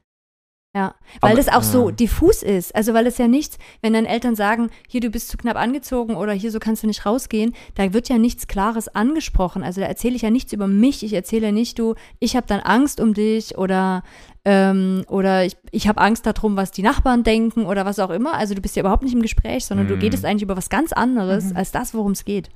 Ja, 0.76 0.94
weil 1.22 1.32
Aber- 1.32 1.42
das 1.42 1.48
auch 1.48 1.64
so 1.64 1.90
ja. 1.90 1.96
diffus 1.96 2.44
ist. 2.44 2.76
Also 2.76 2.94
weil 2.94 3.08
es 3.08 3.18
ja 3.18 3.28
nichts, 3.28 3.58
wenn 3.82 3.94
dann 3.94 4.06
Eltern 4.06 4.36
sagen, 4.36 4.70
hier 4.88 5.00
du 5.02 5.10
bist 5.10 5.30
zu 5.30 5.38
knapp 5.38 5.56
angezogen 5.58 6.16
oder 6.16 6.34
hier 6.34 6.52
so 6.52 6.60
kannst 6.60 6.84
du 6.84 6.88
nicht 6.88 7.04
rausgehen, 7.06 7.56
da 7.76 7.94
wird 7.94 8.10
ja 8.10 8.18
nichts 8.20 8.46
Klares 8.48 8.88
angesprochen. 8.88 9.64
Also 9.64 9.82
da 9.82 9.88
erzähle 9.88 10.16
ich 10.16 10.22
ja 10.22 10.30
nichts 10.30 10.54
über 10.54 10.68
mich. 10.68 11.02
Ich 11.04 11.14
erzähle 11.14 11.48
ja 11.48 11.52
nicht, 11.52 11.80
du, 11.80 11.96
ich 12.20 12.36
habe 12.36 12.46
dann 12.48 12.60
Angst 12.60 13.00
um 13.00 13.14
dich 13.16 13.58
oder 13.58 14.04
ähm, 14.46 15.04
oder 15.08 15.46
ich, 15.46 15.56
ich 15.72 15.88
habe 15.88 16.00
Angst 16.02 16.26
darum, 16.28 16.58
was 16.58 16.72
die 16.72 16.84
Nachbarn 16.84 17.24
denken 17.24 17.66
oder 17.66 17.86
was 17.86 17.98
auch 18.00 18.12
immer. 18.12 18.34
Also 18.36 18.54
du 18.54 18.62
bist 18.62 18.76
ja 18.76 18.82
überhaupt 18.82 19.04
nicht 19.04 19.14
im 19.16 19.22
Gespräch, 19.24 19.66
sondern 19.66 19.88
du 19.88 19.96
Mhm. 19.96 20.02
redest 20.02 20.26
eigentlich 20.26 20.44
über 20.44 20.58
was 20.58 20.69
ganz 20.69 20.94
anderes 20.94 21.46
Mhm. 21.52 21.58
als 21.58 21.71
das, 21.71 21.94
worum 21.96 22.12
es 22.12 22.24
geht. 22.24 22.50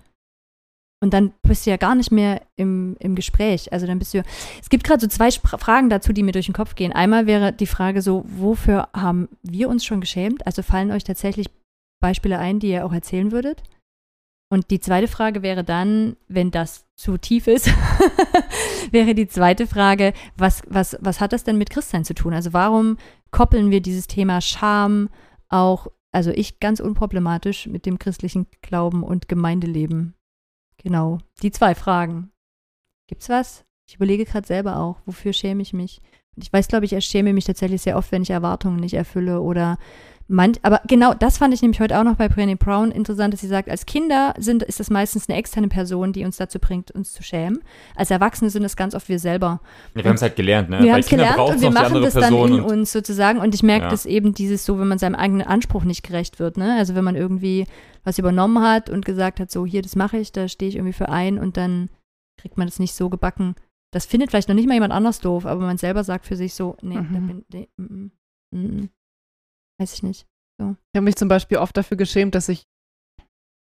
Und 1.03 1.13
dann 1.13 1.33
bist 1.41 1.65
du 1.65 1.71
ja 1.71 1.77
gar 1.77 1.95
nicht 1.95 2.11
mehr 2.11 2.41
im, 2.55 2.95
im 2.99 3.15
Gespräch. 3.15 3.73
Also 3.73 3.87
dann 3.87 3.97
bist 3.97 4.13
du. 4.13 4.23
Es 4.61 4.69
gibt 4.69 4.83
gerade 4.83 5.01
so 5.01 5.07
zwei 5.07 5.29
Spra- 5.29 5.57
Fragen 5.57 5.89
dazu, 5.89 6.13
die 6.13 6.21
mir 6.21 6.31
durch 6.31 6.45
den 6.45 6.53
Kopf 6.53 6.75
gehen. 6.75 6.93
Einmal 6.93 7.25
wäre 7.25 7.51
die 7.51 7.65
Frage 7.65 8.03
so, 8.03 8.23
wofür 8.27 8.87
haben 8.93 9.27
wir 9.41 9.67
uns 9.67 9.83
schon 9.83 9.99
geschämt? 9.99 10.45
Also 10.45 10.61
fallen 10.61 10.91
euch 10.91 11.03
tatsächlich 11.03 11.49
Beispiele 12.01 12.37
ein, 12.37 12.59
die 12.59 12.69
ihr 12.69 12.85
auch 12.85 12.93
erzählen 12.93 13.31
würdet? 13.31 13.63
Und 14.51 14.69
die 14.69 14.79
zweite 14.79 15.07
Frage 15.07 15.41
wäre 15.41 15.63
dann, 15.63 16.17
wenn 16.27 16.51
das 16.51 16.85
zu 16.95 17.17
tief 17.17 17.47
ist, 17.47 17.67
wäre 18.91 19.15
die 19.15 19.27
zweite 19.27 19.65
Frage, 19.65 20.13
was, 20.37 20.61
was, 20.67 20.97
was 20.99 21.19
hat 21.19 21.33
das 21.33 21.43
denn 21.43 21.57
mit 21.57 21.69
Christsein 21.69 22.03
zu 22.05 22.13
tun? 22.13 22.33
Also 22.33 22.53
warum 22.53 22.97
koppeln 23.31 23.71
wir 23.71 23.81
dieses 23.81 24.07
Thema 24.07 24.41
Scham 24.41 25.09
auch 25.49 25.87
also 26.13 26.31
ich 26.31 26.59
ganz 26.59 26.79
unproblematisch 26.79 27.67
mit 27.67 27.85
dem 27.85 27.97
christlichen 27.97 28.47
Glauben 28.61 29.03
und 29.03 29.29
Gemeindeleben. 29.29 30.13
Genau, 30.83 31.19
die 31.43 31.51
zwei 31.51 31.75
Fragen. 31.75 32.31
Gibt's 33.07 33.29
was? 33.29 33.65
Ich 33.87 33.95
überlege 33.95 34.25
gerade 34.25 34.47
selber 34.47 34.77
auch, 34.77 34.99
wofür 35.05 35.31
schäme 35.33 35.61
ich 35.61 35.73
mich? 35.73 36.01
Ich 36.37 36.51
weiß, 36.51 36.67
glaube 36.69 36.85
ich, 36.85 36.93
ich 36.93 37.05
schäme 37.05 37.33
mich 37.33 37.45
tatsächlich 37.45 37.81
sehr 37.81 37.97
oft, 37.97 38.11
wenn 38.11 38.23
ich 38.23 38.31
Erwartungen 38.31 38.79
nicht 38.79 38.93
erfülle 38.93 39.41
oder 39.41 39.77
man, 40.31 40.53
aber 40.61 40.81
genau 40.87 41.13
das 41.13 41.37
fand 41.37 41.53
ich 41.53 41.61
nämlich 41.61 41.79
heute 41.79 41.99
auch 41.99 42.03
noch 42.03 42.15
bei 42.15 42.27
Brené 42.27 42.55
Brown 42.57 42.91
interessant, 42.91 43.33
dass 43.33 43.41
sie 43.41 43.47
sagt, 43.47 43.69
als 43.69 43.85
Kinder 43.85 44.33
sind, 44.37 44.63
ist 44.63 44.79
das 44.79 44.89
meistens 44.89 45.27
eine 45.29 45.37
externe 45.37 45.67
Person, 45.67 46.13
die 46.13 46.23
uns 46.25 46.37
dazu 46.37 46.57
bringt, 46.59 46.91
uns 46.91 47.11
zu 47.13 47.21
schämen. 47.21 47.59
Als 47.95 48.11
Erwachsene 48.11 48.49
sind 48.49 48.63
es 48.63 48.75
ganz 48.75 48.95
oft 48.95 49.09
wir 49.09 49.19
selber. 49.19 49.59
Ja, 49.93 50.03
wir 50.03 50.09
haben 50.09 50.15
es 50.15 50.21
halt 50.21 50.35
gelernt, 50.35 50.69
ne? 50.69 50.79
Wir 50.81 50.93
haben 50.93 50.99
es 51.01 51.09
gelernt 51.09 51.37
und 51.37 51.61
wir 51.61 51.71
machen 51.71 52.01
das 52.01 52.13
dann 52.13 52.33
in 52.33 52.61
uns 52.61 52.91
sozusagen. 52.91 53.39
Und 53.39 53.53
ich 53.53 53.61
merke 53.63 53.85
Ja. 53.85 53.89
das 53.91 54.05
eben 54.05 54.33
dieses 54.33 54.65
so, 54.65 54.79
wenn 54.79 54.87
man 54.87 54.97
seinem 54.99 55.15
eigenen 55.15 55.45
Anspruch 55.45 55.83
nicht 55.83 56.03
gerecht 56.03 56.39
wird, 56.39 56.57
ne? 56.57 56.75
Also 56.77 56.95
wenn 56.95 57.03
man 57.03 57.15
irgendwie 57.15 57.65
was 58.03 58.17
übernommen 58.17 58.63
hat 58.63 58.89
und 58.89 59.05
gesagt 59.05 59.39
hat, 59.39 59.51
so 59.51 59.65
hier, 59.65 59.81
das 59.81 59.95
mache 59.95 60.17
ich, 60.17 60.31
da 60.31 60.47
stehe 60.47 60.69
ich 60.69 60.75
irgendwie 60.75 60.93
für 60.93 61.09
ein 61.09 61.37
und 61.37 61.57
dann 61.57 61.89
kriegt 62.39 62.57
man 62.57 62.67
das 62.67 62.79
nicht 62.79 62.93
so 62.95 63.09
gebacken. 63.09 63.55
Das 63.93 64.05
findet 64.05 64.29
vielleicht 64.29 64.47
noch 64.47 64.55
nicht 64.55 64.67
mal 64.67 64.73
jemand 64.75 64.93
anders 64.93 65.19
doof, 65.19 65.45
aber 65.45 65.61
man 65.61 65.77
selber 65.77 66.03
sagt 66.03 66.25
für 66.25 66.35
sich 66.37 66.53
so, 66.53 66.77
nee, 66.81 66.95
da 66.95 67.01
Mhm. 67.01 67.27
bin, 67.27 67.45
nee, 67.51 67.67
mm, 67.77 67.83
mm, 67.83 68.11
mm, 68.51 68.59
mm. 68.83 68.89
Weiß 69.81 69.93
ich 69.93 70.03
nicht. 70.03 70.27
Ich 70.59 70.65
habe 70.95 71.05
mich 71.05 71.15
zum 71.15 71.27
Beispiel 71.27 71.57
oft 71.57 71.75
dafür 71.75 71.97
geschämt, 71.97 72.35
dass 72.35 72.47
ich 72.47 72.65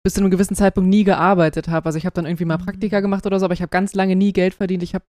bis 0.05 0.13
zu 0.13 0.21
einem 0.21 0.29
gewissen 0.29 0.55
Zeitpunkt 0.55 0.89
nie 0.89 1.03
gearbeitet 1.03 1.67
habe. 1.67 1.87
Also 1.87 1.97
ich 1.97 2.05
habe 2.05 2.13
dann 2.13 2.25
irgendwie 2.25 2.45
mal 2.45 2.57
Mhm. 2.57 2.65
Praktika 2.65 2.99
gemacht 2.99 3.25
oder 3.25 3.39
so, 3.39 3.45
aber 3.45 3.53
ich 3.53 3.61
habe 3.61 3.69
ganz 3.69 3.93
lange 3.95 4.15
nie 4.15 4.31
Geld 4.33 4.53
verdient. 4.53 4.83
Ich 4.83 4.93
habe 4.93 5.05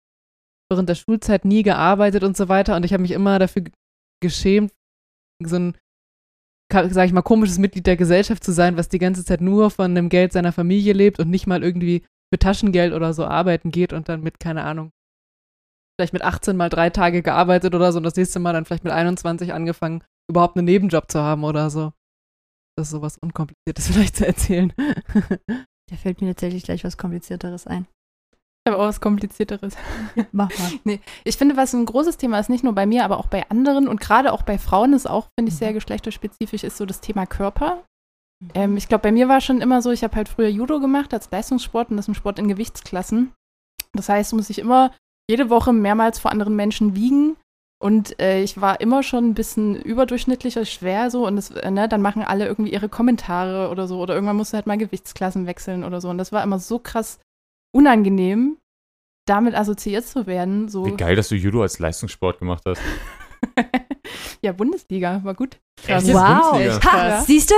während 0.71 0.89
der 0.89 0.97
Schulzeit 0.97 1.45
nie 1.45 1.63
gearbeitet 1.63 2.25
und 2.25 2.37
so 2.37 2.49
weiter 2.49 2.75
und 2.75 2.85
ich 2.85 2.93
habe 2.93 3.03
mich 3.03 3.13
immer 3.13 3.39
dafür 3.39 3.65
geschämt, 4.21 4.73
so 5.45 5.57
ein, 5.57 5.77
sag 6.73 7.07
ich 7.07 7.13
mal, 7.13 7.23
komisches 7.23 7.59
Mitglied 7.59 7.87
der 7.87 7.97
Gesellschaft 7.97 8.43
zu 8.43 8.53
sein, 8.53 8.77
was 8.77 8.89
die 8.89 8.99
ganze 8.99 9.25
Zeit 9.25 9.41
nur 9.41 9.71
von 9.71 9.95
dem 9.95 10.09
Geld 10.09 10.33
seiner 10.33 10.53
Familie 10.53 10.95
lebt 10.95 11.21
und 11.21 11.31
nicht 11.31 11.47
mal 11.47 11.63
irgendwie 11.63 12.05
für 12.33 12.39
Taschengeld 12.39 12.93
oder 12.93 13.15
so 13.15 13.25
arbeiten 13.25 13.71
geht 13.71 13.93
und 13.93 14.09
dann 14.09 14.23
mit, 14.23 14.41
keine 14.41 14.65
Ahnung, 14.65 14.91
vielleicht 15.97 16.13
mit 16.13 16.23
18 16.23 16.57
mal 16.57 16.69
drei 16.69 16.91
Tage 16.91 17.23
gearbeitet 17.23 17.75
oder 17.75 17.93
so 17.93 17.99
und 17.99 18.05
das 18.05 18.17
nächste 18.17 18.41
Mal 18.41 18.53
dann 18.53 18.65
vielleicht 18.65 18.85
mit 18.85 18.93
21 18.93 19.53
angefangen, 19.55 20.03
überhaupt 20.29 20.57
einen 20.57 20.67
Nebenjob 20.67 21.11
zu 21.11 21.21
haben 21.21 21.45
oder 21.45 21.71
so. 21.71 21.93
Das 22.77 22.89
ist 22.89 22.93
sowas 22.93 23.19
Unkompliziertes 23.19 23.89
vielleicht 23.93 24.17
zu 24.17 24.27
erzählen. 24.27 24.73
Da 25.91 25.97
fällt 25.97 26.21
mir 26.21 26.29
tatsächlich 26.29 26.63
gleich 26.65 26.85
was 26.85 26.97
Komplizierteres 26.97 27.67
ein. 27.67 27.87
Ich 28.67 28.73
habe 28.73 28.83
auch 28.83 28.89
was 28.89 29.01
Komplizierteres. 29.01 29.75
Mach 30.33 30.51
mal. 30.85 30.99
Ich 31.25 31.37
finde, 31.39 31.57
was 31.57 31.73
ein 31.73 31.87
großes 31.87 32.19
Thema 32.19 32.39
ist, 32.39 32.51
nicht 32.51 32.65
nur 32.65 32.75
bei 32.75 32.85
mir, 32.87 33.05
aber 33.05 33.19
auch 33.19 33.29
bei 33.29 33.49
anderen 33.51 33.89
und 33.89 34.01
gerade 34.01 34.33
auch 34.33 34.43
bei 34.43 34.59
Frauen 34.59 34.93
ist 34.93 35.09
auch, 35.09 35.29
finde 35.39 35.49
ich, 35.49 35.55
Mhm. 35.55 35.59
sehr 35.59 35.73
geschlechterspezifisch, 35.73 36.65
ist 36.65 36.77
so 36.77 36.85
das 36.85 37.01
Thema 37.01 37.27
Körper. 37.27 37.85
Ähm, 38.55 38.77
ich 38.77 38.87
glaube, 38.89 39.03
bei 39.03 39.13
mir 39.13 39.29
war 39.29 39.41
schon 39.41 39.61
immer 39.63 39.81
so, 39.83 39.91
ich 39.91 40.05
habe 40.05 40.15
halt 40.15 40.29
früher 40.29 40.49
Judo 40.49 40.79
gemacht 40.81 41.13
als 41.15 41.31
Leistungssport 41.31 41.91
und 41.91 41.97
das 41.97 42.05
ist 42.05 42.11
ein 42.11 42.15
Sport 42.15 42.39
in 42.39 42.47
Gewichtsklassen. 42.49 43.33
Das 43.95 44.09
heißt, 44.11 44.35
muss 44.35 44.51
ich 44.51 44.59
immer 44.59 44.95
jede 45.31 45.49
Woche 45.51 45.73
mehrmals 45.73 46.19
vor 46.19 46.31
anderen 46.31 46.55
Menschen 46.55 46.95
wiegen. 46.95 47.37
Und 47.81 48.21
äh, 48.21 48.43
ich 48.43 48.61
war 48.61 48.81
immer 48.81 49.05
schon 49.05 49.29
ein 49.29 49.35
bisschen 49.35 49.77
überdurchschnittlicher 49.77 50.65
schwer 50.65 51.13
so 51.13 51.27
und 51.27 51.37
das, 51.37 51.53
äh, 51.53 51.71
ne, 51.71 51.89
dann 51.89 52.03
machen 52.03 52.23
alle 52.23 52.47
irgendwie 52.47 52.73
ihre 52.73 52.89
Kommentare 52.89 53.71
oder 53.71 53.87
so 53.87 54.01
oder 54.01 54.15
irgendwann 54.15 54.37
musst 54.37 54.53
du 54.53 54.57
halt 54.57 54.67
mal 54.67 54.77
Gewichtsklassen 54.77 55.47
wechseln 55.47 55.85
oder 55.85 56.01
so 56.01 56.09
und 56.09 56.19
das 56.19 56.33
war 56.33 56.43
immer 56.43 56.59
so 56.59 56.81
krass 56.81 57.21
unangenehm, 57.73 58.57
damit 59.27 59.55
assoziiert 59.55 60.05
zu 60.05 60.27
werden. 60.27 60.69
So 60.69 60.87
Wie 60.87 60.97
geil, 60.97 61.15
dass 61.15 61.29
du 61.29 61.37
Judo 61.37 61.63
als 61.63 61.79
Leistungssport 61.79 62.41
gemacht 62.41 62.65
hast. 62.67 62.81
ja, 64.43 64.51
Bundesliga, 64.51 65.21
war 65.23 65.35
gut. 65.35 65.59
Echt? 65.87 66.09
Wow. 66.09 66.51
Bundesliga. 66.51 66.93
Ha, 66.93 67.21
siehst 67.21 67.53
du? 67.53 67.55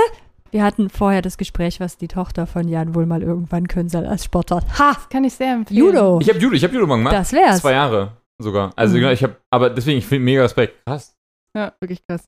Wir 0.51 0.63
hatten 0.63 0.91
vorher 0.91 1.23
das 1.23 1.37
Gespräch, 1.37 1.79
was 1.79 1.97
die 1.97 2.09
Tochter 2.09 2.45
von 2.45 2.67
Jan 2.67 2.93
wohl 2.93 3.07
mal 3.07 3.23
irgendwann 3.23 3.67
können 3.67 3.89
soll 3.89 4.05
als 4.05 4.25
Sportart. 4.25 4.65
Ha! 4.77 4.97
Kann 5.09 5.23
ich 5.23 5.33
sehr 5.33 5.53
empfehlen. 5.53 5.79
Judo. 5.79 6.19
Ich 6.21 6.29
habe 6.29 6.37
Judo, 6.37 6.55
ich 6.55 6.63
habe 6.63 6.73
Judo 6.75 6.85
mal 6.85 6.97
gemacht. 6.97 7.15
Das 7.15 7.31
wär's. 7.31 7.61
Zwei 7.61 7.71
Jahre 7.71 8.20
sogar. 8.41 8.71
Also 8.75 8.95
Mhm. 8.95 8.99
genau, 9.01 9.11
ich 9.11 9.23
habe, 9.23 9.37
aber 9.49 9.69
deswegen, 9.69 9.97
ich 9.97 10.05
finde 10.05 10.25
mega 10.25 10.41
Respekt. 10.41 10.83
Krass. 10.85 11.15
Ja, 11.55 11.73
wirklich 11.79 12.01
krass. 12.07 12.25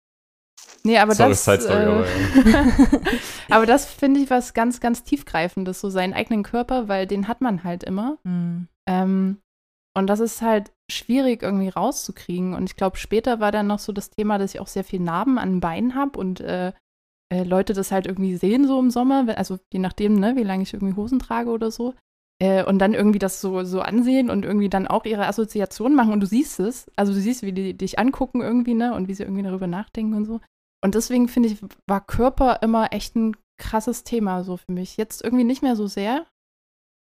Nee, 0.83 0.97
aber 0.97 1.15
Sorry, 1.15 1.29
das. 1.29 1.45
Side 1.45 1.61
Story, 1.61 1.83
äh, 1.83 1.85
aber, 1.85 2.05
aber 3.49 3.65
das 3.65 3.85
finde 3.85 4.19
ich 4.19 4.29
was 4.29 4.53
ganz, 4.53 4.79
ganz 4.79 5.03
tiefgreifendes, 5.03 5.79
so 5.79 5.89
seinen 5.89 6.13
eigenen 6.13 6.43
Körper, 6.43 6.87
weil 6.87 7.07
den 7.07 7.27
hat 7.27 7.41
man 7.41 7.63
halt 7.63 7.83
immer. 7.83 8.17
Hm. 8.25 8.67
Ähm, 8.87 9.37
und 9.95 10.07
das 10.07 10.19
ist 10.19 10.41
halt 10.41 10.71
schwierig 10.91 11.43
irgendwie 11.43 11.69
rauszukriegen. 11.69 12.53
Und 12.53 12.65
ich 12.65 12.75
glaube, 12.75 12.97
später 12.97 13.39
war 13.39 13.51
dann 13.51 13.67
noch 13.67 13.79
so 13.79 13.93
das 13.93 14.09
Thema, 14.09 14.37
dass 14.37 14.53
ich 14.53 14.59
auch 14.59 14.67
sehr 14.67 14.83
viel 14.83 14.99
Narben 14.99 15.37
an 15.37 15.51
den 15.51 15.59
Beinen 15.61 15.95
habe 15.95 16.19
und 16.19 16.41
äh, 16.41 16.73
äh, 17.31 17.43
Leute 17.43 17.73
das 17.73 17.91
halt 17.91 18.05
irgendwie 18.05 18.35
sehen 18.35 18.67
so 18.67 18.79
im 18.79 18.91
Sommer, 18.91 19.25
also 19.37 19.59
je 19.71 19.79
nachdem, 19.79 20.15
ne, 20.19 20.35
wie 20.35 20.43
lange 20.43 20.63
ich 20.63 20.73
irgendwie 20.73 20.95
Hosen 20.95 21.19
trage 21.19 21.49
oder 21.49 21.71
so. 21.71 21.93
Äh, 22.39 22.63
und 22.63 22.79
dann 22.79 22.93
irgendwie 22.93 23.19
das 23.19 23.41
so, 23.41 23.63
so 23.63 23.81
ansehen 23.81 24.29
und 24.29 24.45
irgendwie 24.45 24.69
dann 24.69 24.87
auch 24.87 25.05
ihre 25.05 25.27
Assoziationen 25.27 25.95
machen 25.95 26.13
und 26.13 26.19
du 26.19 26.25
siehst 26.25 26.59
es. 26.59 26.89
Also 26.95 27.13
du 27.13 27.19
siehst, 27.19 27.43
wie 27.43 27.53
die 27.53 27.73
dich 27.75 27.99
angucken 27.99 28.41
irgendwie, 28.41 28.73
ne, 28.73 28.93
und 28.93 29.07
wie 29.07 29.13
sie 29.13 29.23
irgendwie 29.23 29.43
darüber 29.43 29.67
nachdenken 29.67 30.15
und 30.15 30.25
so. 30.25 30.41
Und 30.83 30.95
deswegen 30.95 31.27
finde 31.27 31.49
ich, 31.49 31.57
war 31.87 32.05
Körper 32.05 32.59
immer 32.61 32.91
echt 32.91 33.15
ein 33.15 33.37
krasses 33.57 34.03
Thema 34.03 34.43
so 34.43 34.57
für 34.57 34.71
mich. 34.71 34.97
Jetzt 34.97 35.23
irgendwie 35.23 35.45
nicht 35.45 35.61
mehr 35.61 35.75
so 35.75 35.87
sehr, 35.87 36.25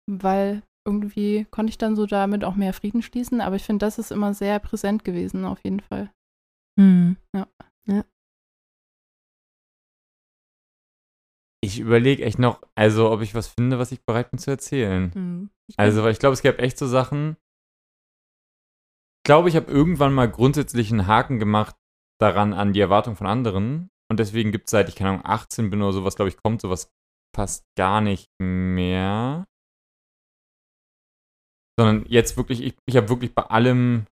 weil 0.07 0.61
irgendwie 0.85 1.45
konnte 1.49 1.69
ich 1.69 1.77
dann 1.77 1.95
so 1.95 2.05
damit 2.05 2.43
auch 2.43 2.55
mehr 2.55 2.73
Frieden 2.73 3.01
schließen. 3.01 3.41
Aber 3.41 3.55
ich 3.55 3.63
finde, 3.63 3.85
das 3.85 3.97
ist 3.97 4.11
immer 4.11 4.33
sehr 4.33 4.59
präsent 4.59 5.03
gewesen, 5.03 5.45
auf 5.45 5.63
jeden 5.63 5.79
Fall. 5.79 6.11
Hm. 6.79 7.17
Ich 11.71 11.79
überlege 11.79 12.25
echt 12.25 12.37
noch, 12.37 12.61
also 12.75 13.09
ob 13.11 13.21
ich 13.21 13.33
was 13.33 13.47
finde, 13.47 13.79
was 13.79 13.93
ich 13.93 14.03
bereit 14.03 14.29
bin 14.29 14.39
zu 14.39 14.51
erzählen. 14.51 15.13
Hm. 15.13 15.49
Ich 15.67 15.79
Also, 15.79 16.03
weil 16.03 16.11
ich 16.11 16.19
glaube, 16.19 16.33
es 16.33 16.41
gab 16.41 16.59
echt 16.59 16.77
so 16.77 16.85
Sachen. 16.85 17.37
Ich 19.19 19.23
glaube, 19.23 19.47
ich 19.47 19.55
habe 19.55 19.71
irgendwann 19.71 20.13
mal 20.13 20.29
grundsätzlich 20.29 20.91
einen 20.91 21.07
Haken 21.07 21.39
gemacht 21.39 21.77
daran 22.19 22.53
an 22.53 22.73
die 22.73 22.81
Erwartung 22.81 23.15
von 23.15 23.25
anderen. 23.25 23.89
Und 24.09 24.19
deswegen 24.19 24.51
gibt 24.51 24.65
es 24.65 24.71
seit 24.71 24.89
ich, 24.89 24.95
keine 24.95 25.11
Ahnung, 25.11 25.25
18 25.25 25.69
bin 25.69 25.81
oder 25.81 25.93
sowas, 25.93 26.17
glaube 26.17 26.27
ich, 26.27 26.35
kommt 26.35 26.59
sowas 26.59 26.91
fast 27.33 27.63
gar 27.77 28.01
nicht 28.01 28.29
mehr. 28.41 29.45
Sondern 31.79 32.05
jetzt 32.09 32.35
wirklich, 32.35 32.61
ich, 32.61 32.75
ich 32.85 32.97
habe 32.97 33.07
wirklich 33.07 33.33
bei 33.33 33.43
allem. 33.43 34.07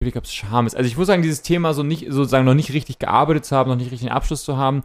Ich 0.00 0.16
ob 0.16 0.24
es 0.24 0.34
Scham 0.34 0.66
ist. 0.66 0.74
Also 0.74 0.88
ich 0.88 0.96
muss 0.96 1.06
sagen, 1.06 1.22
dieses 1.22 1.42
Thema 1.42 1.74
so 1.74 1.84
nicht, 1.84 2.06
sozusagen 2.08 2.44
noch 2.44 2.54
nicht 2.54 2.72
richtig 2.72 2.98
gearbeitet 2.98 3.44
zu 3.44 3.54
haben, 3.56 3.68
noch 3.68 3.76
nicht 3.76 3.92
richtig 3.92 4.08
einen 4.08 4.16
Abschluss 4.16 4.44
zu 4.44 4.56
haben, 4.56 4.82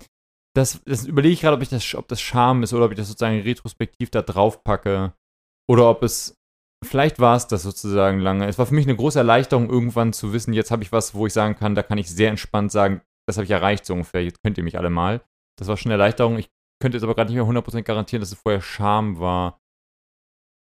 das, 0.56 0.82
das 0.86 1.06
überlege 1.06 1.34
ich 1.34 1.42
gerade, 1.42 1.56
ob 1.56 1.64
ich 1.64 1.70
das, 1.70 1.96
ob 1.96 2.08
das 2.08 2.22
Scham 2.22 2.64
ist 2.64 2.74
oder 2.74 2.86
ob 2.86 2.92
ich 2.92 2.98
das 2.98 3.08
sozusagen 3.08 3.42
retrospektiv 3.42 4.12
da 4.12 4.22
drauf 4.22 4.64
packe. 4.64 5.14
Oder 5.68 5.90
ob 5.90 6.04
es, 6.04 6.38
vielleicht 6.84 7.20
war 7.20 7.36
es 7.36 7.48
das 7.48 7.64
sozusagen 7.64 8.20
lange. 8.20 8.48
Es 8.48 8.60
war 8.60 8.66
für 8.66 8.76
mich 8.76 8.86
eine 8.86 8.96
große 8.96 9.18
Erleichterung, 9.18 9.70
irgendwann 9.70 10.14
zu 10.14 10.34
wissen, 10.34 10.54
jetzt 10.54 10.72
habe 10.72 10.84
ich 10.84 10.92
was, 10.92 11.16
wo 11.16 11.26
ich 11.26 11.34
sagen 11.34 11.56
kann, 11.56 11.76
da 11.76 11.84
kann 11.84 11.98
ich 11.98 12.10
sehr 12.10 12.30
entspannt 12.30 12.72
sagen, 12.72 13.02
das 13.28 13.38
habe 13.38 13.46
ich 13.46 13.52
erreicht 13.52 13.86
so 13.86 13.94
ungefähr, 13.94 14.24
jetzt 14.24 14.44
könnt 14.44 14.58
ihr 14.58 14.64
mich 14.64 14.78
alle 14.78 14.90
mal. 14.90 15.22
Das 15.58 15.68
war 15.68 15.78
schon 15.78 15.92
eine 15.92 16.02
Erleichterung. 16.02 16.38
Ich 16.38 16.50
könnte 16.82 16.98
jetzt 16.98 17.04
aber 17.04 17.16
gerade 17.16 17.32
nicht 17.32 17.42
mehr 17.42 17.64
100% 17.64 17.84
garantieren, 17.84 18.22
dass 18.22 18.32
es 18.32 18.40
vorher 18.40 18.62
Scham 18.62 19.20
war. 19.20 19.62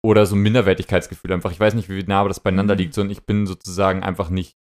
Oder 0.05 0.25
so 0.27 0.37
ein 0.37 0.43
Minderwertigkeitsgefühl 0.43 1.33
einfach. 1.33 1.51
Ich 1.51 1.59
weiß 1.59 1.75
nicht, 1.75 1.89
wie 1.89 2.03
nah 2.05 2.27
das 2.29 2.41
beieinander 2.41 2.77
liegt, 2.77 2.95
sondern 2.95 3.11
ich 3.11 3.27
bin 3.27 3.47
sozusagen 3.47 4.05
einfach 4.05 4.31
nicht, 4.31 4.57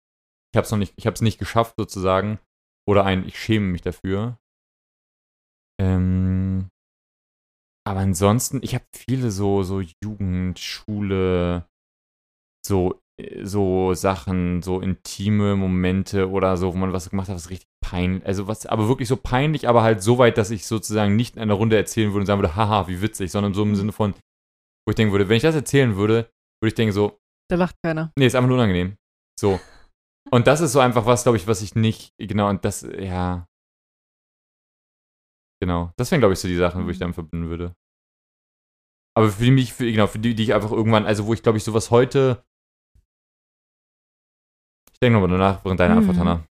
ich 0.53 0.57
habe 0.57 0.65
es 0.65 0.71
noch 0.71 0.77
nicht, 0.77 0.93
ich 0.97 1.07
habe 1.07 1.15
es 1.15 1.21
nicht 1.21 1.39
geschafft 1.39 1.75
sozusagen. 1.77 2.39
Oder 2.87 3.05
ein, 3.05 3.25
ich 3.27 3.39
schäme 3.39 3.67
mich 3.67 3.81
dafür. 3.81 4.37
Ähm, 5.81 6.69
aber 7.87 8.01
ansonsten, 8.01 8.59
ich 8.61 8.75
habe 8.75 8.85
viele 8.95 9.31
so, 9.31 9.63
so 9.63 9.81
Jugend, 10.03 10.59
Schule, 10.59 11.65
so, 12.63 13.01
äh, 13.19 13.43
so 13.43 13.95
Sachen, 13.95 14.61
so 14.61 14.79
intime 14.79 15.55
Momente 15.55 16.29
oder 16.29 16.55
so, 16.57 16.73
wo 16.73 16.77
man 16.77 16.93
was 16.93 17.09
gemacht 17.09 17.29
hat, 17.29 17.35
was 17.35 17.49
richtig 17.49 17.67
peinlich, 17.83 18.23
also 18.25 18.47
was, 18.47 18.67
aber 18.67 18.87
wirklich 18.87 19.07
so 19.07 19.17
peinlich, 19.17 19.67
aber 19.67 19.81
halt 19.81 20.03
so 20.03 20.19
weit, 20.19 20.37
dass 20.37 20.51
ich 20.51 20.67
sozusagen 20.67 21.15
nicht 21.15 21.35
in 21.35 21.41
einer 21.41 21.55
Runde 21.55 21.75
erzählen 21.77 22.11
würde 22.11 22.19
und 22.19 22.25
sagen 22.27 22.41
würde, 22.41 22.55
haha, 22.55 22.87
wie 22.87 23.01
witzig, 23.01 23.31
sondern 23.31 23.55
so 23.55 23.63
im 23.63 23.75
Sinne 23.75 23.91
von, 23.91 24.13
wo 24.85 24.91
ich 24.91 24.95
denken 24.95 25.11
würde, 25.11 25.27
wenn 25.27 25.37
ich 25.37 25.43
das 25.43 25.55
erzählen 25.55 25.95
würde, 25.95 26.29
würde 26.61 26.67
ich 26.67 26.75
denken 26.75 26.93
so, 26.93 27.17
Da 27.49 27.55
lacht 27.55 27.75
keiner. 27.83 28.11
nee, 28.15 28.27
ist 28.27 28.35
einfach 28.35 28.47
nur 28.47 28.57
unangenehm. 28.57 28.95
So. 29.39 29.59
Und 30.31 30.45
das 30.45 30.61
ist 30.61 30.73
so 30.73 30.79
einfach 30.79 31.07
was, 31.07 31.23
glaube 31.23 31.37
ich, 31.37 31.47
was 31.47 31.63
ich 31.63 31.73
nicht, 31.73 32.13
genau, 32.19 32.47
und 32.47 32.63
das, 32.63 32.83
ja. 32.83 33.47
Genau. 35.61 35.91
Das 35.97 36.09
wären, 36.11 36.19
glaube 36.21 36.33
ich, 36.33 36.39
so 36.39 36.47
die 36.47 36.55
Sachen, 36.55 36.85
wo 36.85 36.89
ich 36.89 36.97
damit 36.99 37.15
verbinden 37.15 37.49
würde. 37.49 37.75
Aber 39.15 39.29
für 39.29 39.51
mich, 39.51 39.73
für, 39.73 39.89
genau, 39.91 40.07
für 40.07 40.19
die, 40.19 40.33
die 40.35 40.43
ich 40.43 40.53
einfach 40.53 40.71
irgendwann, 40.71 41.05
also 41.05 41.27
wo 41.27 41.33
ich, 41.33 41.43
glaube 41.43 41.57
ich, 41.57 41.63
sowas 41.63 41.91
heute. 41.91 42.43
Ich 44.93 44.99
denke 44.99 45.19
nochmal 45.19 45.37
danach, 45.37 45.63
während 45.65 45.79
deiner 45.79 45.95
Hm. 45.95 45.99
Antwort, 45.99 46.17
Hannah. 46.17 46.43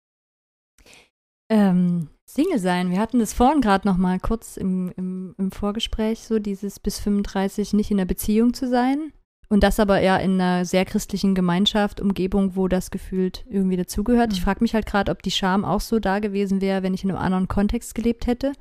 Ähm, 1.50 2.08
Single 2.26 2.58
sein. 2.60 2.90
Wir 2.90 3.00
hatten 3.00 3.18
das 3.18 3.32
vorhin 3.32 3.60
gerade 3.60 3.88
noch 3.88 3.96
mal 3.96 4.20
kurz 4.20 4.56
im, 4.56 4.92
im, 4.96 5.34
im 5.38 5.50
Vorgespräch, 5.50 6.20
so 6.20 6.38
dieses 6.38 6.78
bis 6.78 7.00
35 7.00 7.72
nicht 7.72 7.90
in 7.90 7.96
der 7.96 8.04
Beziehung 8.04 8.54
zu 8.54 8.68
sein. 8.68 9.12
Und 9.48 9.64
das 9.64 9.80
aber 9.80 10.00
eher 10.00 10.20
in 10.20 10.40
einer 10.40 10.64
sehr 10.64 10.84
christlichen 10.84 11.34
Gemeinschaft, 11.34 12.00
Umgebung, 12.00 12.54
wo 12.54 12.68
das 12.68 12.92
gefühlt 12.92 13.44
irgendwie 13.48 13.76
dazugehört. 13.76 14.32
Ich 14.32 14.40
Mhm. 14.40 14.44
frage 14.44 14.60
mich 14.62 14.74
halt 14.74 14.86
gerade, 14.86 15.10
ob 15.10 15.22
die 15.22 15.32
Scham 15.32 15.64
auch 15.64 15.80
so 15.80 15.98
da 15.98 16.20
gewesen 16.20 16.60
wäre, 16.60 16.84
wenn 16.84 16.94
ich 16.94 17.02
in 17.02 17.10
einem 17.10 17.18
anderen 17.18 17.48
Kontext 17.48 17.96
gelebt 17.96 18.28
hätte. 18.28 18.52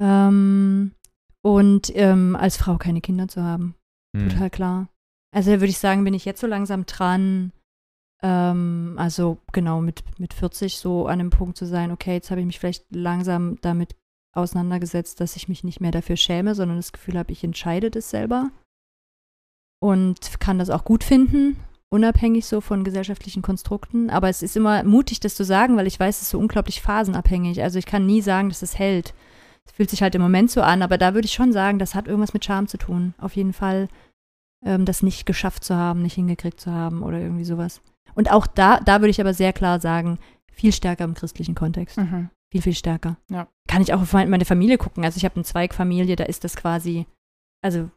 Ähm, 0.00 0.92
und 1.42 1.92
ähm, 1.94 2.36
als 2.36 2.56
Frau 2.56 2.76
keine 2.78 3.00
Kinder 3.00 3.28
zu 3.28 3.42
haben. 3.42 3.74
Hm. 4.16 4.28
Total 4.28 4.50
klar. 4.50 4.88
Also 5.34 5.50
da 5.50 5.56
würde 5.56 5.70
ich 5.70 5.78
sagen, 5.78 6.04
bin 6.04 6.14
ich 6.14 6.24
jetzt 6.24 6.40
so 6.40 6.46
langsam 6.46 6.86
dran, 6.86 7.52
ähm, 8.22 8.94
also 8.96 9.38
genau 9.52 9.80
mit, 9.80 10.02
mit 10.18 10.34
40 10.34 10.78
so 10.78 11.06
an 11.06 11.18
dem 11.18 11.30
Punkt 11.30 11.56
zu 11.56 11.66
sein, 11.66 11.90
okay, 11.90 12.14
jetzt 12.14 12.30
habe 12.30 12.40
ich 12.40 12.46
mich 12.46 12.58
vielleicht 12.58 12.84
langsam 12.90 13.58
damit 13.60 13.94
auseinandergesetzt, 14.34 15.20
dass 15.20 15.36
ich 15.36 15.48
mich 15.48 15.64
nicht 15.64 15.80
mehr 15.80 15.90
dafür 15.90 16.16
schäme, 16.16 16.54
sondern 16.54 16.76
das 16.76 16.92
Gefühl 16.92 17.18
habe, 17.18 17.32
ich 17.32 17.44
entscheide 17.44 17.90
das 17.90 18.10
selber 18.10 18.50
und 19.80 20.40
kann 20.40 20.58
das 20.58 20.70
auch 20.70 20.84
gut 20.84 21.04
finden, 21.04 21.56
unabhängig 21.90 22.46
so 22.46 22.60
von 22.60 22.84
gesellschaftlichen 22.84 23.42
Konstrukten. 23.42 24.10
Aber 24.10 24.28
es 24.28 24.42
ist 24.42 24.56
immer 24.56 24.82
mutig, 24.84 25.20
das 25.20 25.34
zu 25.34 25.44
sagen, 25.44 25.76
weil 25.76 25.86
ich 25.86 25.98
weiß, 25.98 26.16
es 26.16 26.22
ist 26.22 26.30
so 26.30 26.38
unglaublich 26.38 26.82
phasenabhängig. 26.82 27.62
Also 27.62 27.78
ich 27.78 27.86
kann 27.86 28.06
nie 28.06 28.22
sagen, 28.22 28.48
dass 28.48 28.62
es 28.62 28.78
hält. 28.78 29.14
Es 29.68 29.72
fühlt 29.74 29.90
sich 29.90 30.02
halt 30.02 30.14
im 30.14 30.22
Moment 30.22 30.50
so 30.50 30.62
an, 30.62 30.82
aber 30.82 30.98
da 30.98 31.14
würde 31.14 31.26
ich 31.26 31.32
schon 31.34 31.52
sagen, 31.52 31.78
das 31.78 31.94
hat 31.94 32.08
irgendwas 32.08 32.32
mit 32.32 32.44
Scham 32.44 32.66
zu 32.66 32.78
tun. 32.78 33.14
Auf 33.18 33.36
jeden 33.36 33.52
Fall 33.52 33.88
ähm, 34.64 34.84
das 34.84 35.02
nicht 35.02 35.26
geschafft 35.26 35.62
zu 35.62 35.76
haben, 35.76 36.02
nicht 36.02 36.14
hingekriegt 36.14 36.60
zu 36.60 36.72
haben 36.72 37.02
oder 37.02 37.20
irgendwie 37.20 37.44
sowas. 37.44 37.80
Und 38.14 38.32
auch 38.32 38.46
da, 38.46 38.80
da 38.80 39.00
würde 39.00 39.10
ich 39.10 39.20
aber 39.20 39.34
sehr 39.34 39.52
klar 39.52 39.80
sagen, 39.80 40.18
viel 40.50 40.72
stärker 40.72 41.04
im 41.04 41.14
christlichen 41.14 41.54
Kontext. 41.54 41.98
Mhm. 41.98 42.30
Viel, 42.50 42.62
viel 42.62 42.74
stärker. 42.74 43.16
Ja. 43.30 43.46
Kann 43.68 43.82
ich 43.82 43.92
auch 43.92 44.00
auf 44.00 44.12
meine 44.12 44.44
Familie 44.44 44.78
gucken. 44.78 45.04
Also 45.04 45.18
ich 45.18 45.24
habe 45.24 45.36
eine 45.36 45.44
Zweigfamilie, 45.44 46.16
da 46.16 46.24
ist 46.24 46.44
das 46.44 46.56
quasi, 46.56 47.06
also, 47.62 47.90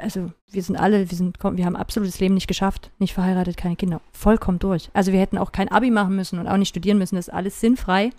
also 0.00 0.30
wir 0.50 0.62
sind 0.62 0.76
alle, 0.76 1.10
wir 1.10 1.16
sind, 1.16 1.42
wir 1.42 1.64
haben 1.64 1.76
absolutes 1.76 2.20
Leben 2.20 2.34
nicht 2.34 2.46
geschafft, 2.46 2.90
nicht 2.98 3.14
verheiratet, 3.14 3.56
keine 3.56 3.76
Kinder. 3.76 4.02
Vollkommen 4.12 4.58
durch. 4.58 4.90
Also 4.92 5.12
wir 5.12 5.20
hätten 5.20 5.38
auch 5.38 5.50
kein 5.50 5.70
Abi 5.70 5.90
machen 5.90 6.14
müssen 6.14 6.38
und 6.38 6.46
auch 6.46 6.58
nicht 6.58 6.68
studieren 6.68 6.98
müssen, 6.98 7.16
das 7.16 7.28
ist 7.28 7.34
alles 7.34 7.58
sinnfrei. 7.58 8.10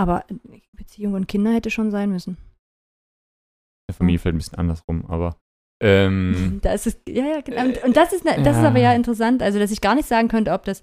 Aber 0.00 0.24
Beziehung 0.76 1.12
und 1.12 1.28
Kinder 1.28 1.52
hätte 1.52 1.70
schon 1.70 1.90
sein 1.90 2.10
müssen. 2.10 2.38
Der 3.90 3.94
Familie 3.94 4.18
vielleicht 4.18 4.34
ein 4.34 4.38
bisschen 4.38 4.58
andersrum, 4.58 5.04
aber 5.06 5.36
ähm, 5.82 6.58
Da 6.62 6.72
ist 6.72 6.86
es, 6.86 6.98
ja, 7.08 7.24
ja, 7.26 7.40
genau. 7.42 7.64
Und, 7.64 7.84
und 7.84 7.96
das 7.96 8.12
ist, 8.14 8.24
ne- 8.24 8.42
das 8.42 8.56
ist 8.56 8.64
aber 8.64 8.78
ja 8.78 8.94
interessant, 8.94 9.42
also 9.42 9.58
dass 9.58 9.70
ich 9.70 9.80
gar 9.80 9.94
nicht 9.94 10.08
sagen 10.08 10.28
könnte, 10.28 10.52
ob 10.52 10.64
das, 10.64 10.82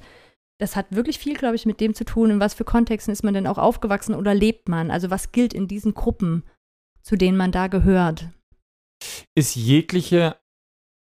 das 0.59 0.75
hat 0.75 0.87
wirklich 0.91 1.17
viel, 1.17 1.35
glaube 1.35 1.55
ich, 1.55 1.65
mit 1.65 1.79
dem 1.79 1.93
zu 1.95 2.03
tun, 2.03 2.29
in 2.29 2.39
was 2.39 2.53
für 2.53 2.63
Kontexten 2.65 3.11
ist 3.11 3.23
man 3.23 3.33
denn 3.33 3.47
auch 3.47 3.57
aufgewachsen 3.57 4.13
oder 4.13 4.33
lebt 4.35 4.69
man? 4.69 4.91
Also 4.91 5.09
was 5.09 5.31
gilt 5.31 5.53
in 5.53 5.67
diesen 5.67 5.93
Gruppen, 5.93 6.43
zu 7.01 7.15
denen 7.15 7.37
man 7.37 7.51
da 7.51 7.67
gehört? 7.67 8.29
ist 9.35 9.55
jegliche 9.55 10.35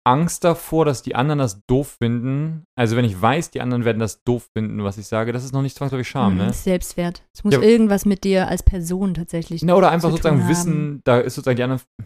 Angst 0.05 0.43
davor, 0.43 0.85
dass 0.85 1.01
die 1.03 1.13
anderen 1.15 1.39
das 1.39 1.61
doof 1.67 1.97
finden, 2.01 2.63
also 2.75 2.95
wenn 2.95 3.05
ich 3.05 3.21
weiß, 3.21 3.51
die 3.51 3.61
anderen 3.61 3.85
werden 3.85 3.99
das 3.99 4.23
doof 4.23 4.47
finden, 4.55 4.83
was 4.83 4.97
ich 4.97 5.07
sage, 5.07 5.31
das 5.33 5.43
ist 5.43 5.51
noch 5.53 5.61
nicht 5.61 5.75
zwangsläufig 5.75 6.07
Scham, 6.09 6.33
Mhm, 6.33 6.37
ne? 6.39 6.53
Selbstwert. 6.53 7.23
Es 7.35 7.43
muss 7.43 7.53
Ja. 7.53 7.61
irgendwas 7.61 8.05
mit 8.05 8.23
dir 8.23 8.47
als 8.47 8.63
Person 8.63 9.13
tatsächlich. 9.13 9.61
Na, 9.61 9.75
oder 9.75 9.91
einfach 9.91 10.09
zu 10.09 10.15
sozusagen 10.15 10.47
wissen, 10.47 11.01
da 11.03 11.19
ist 11.19 11.35
sozusagen 11.35 11.57
die 11.57 11.63
anderen. 11.63 11.81
Ich 11.99 12.05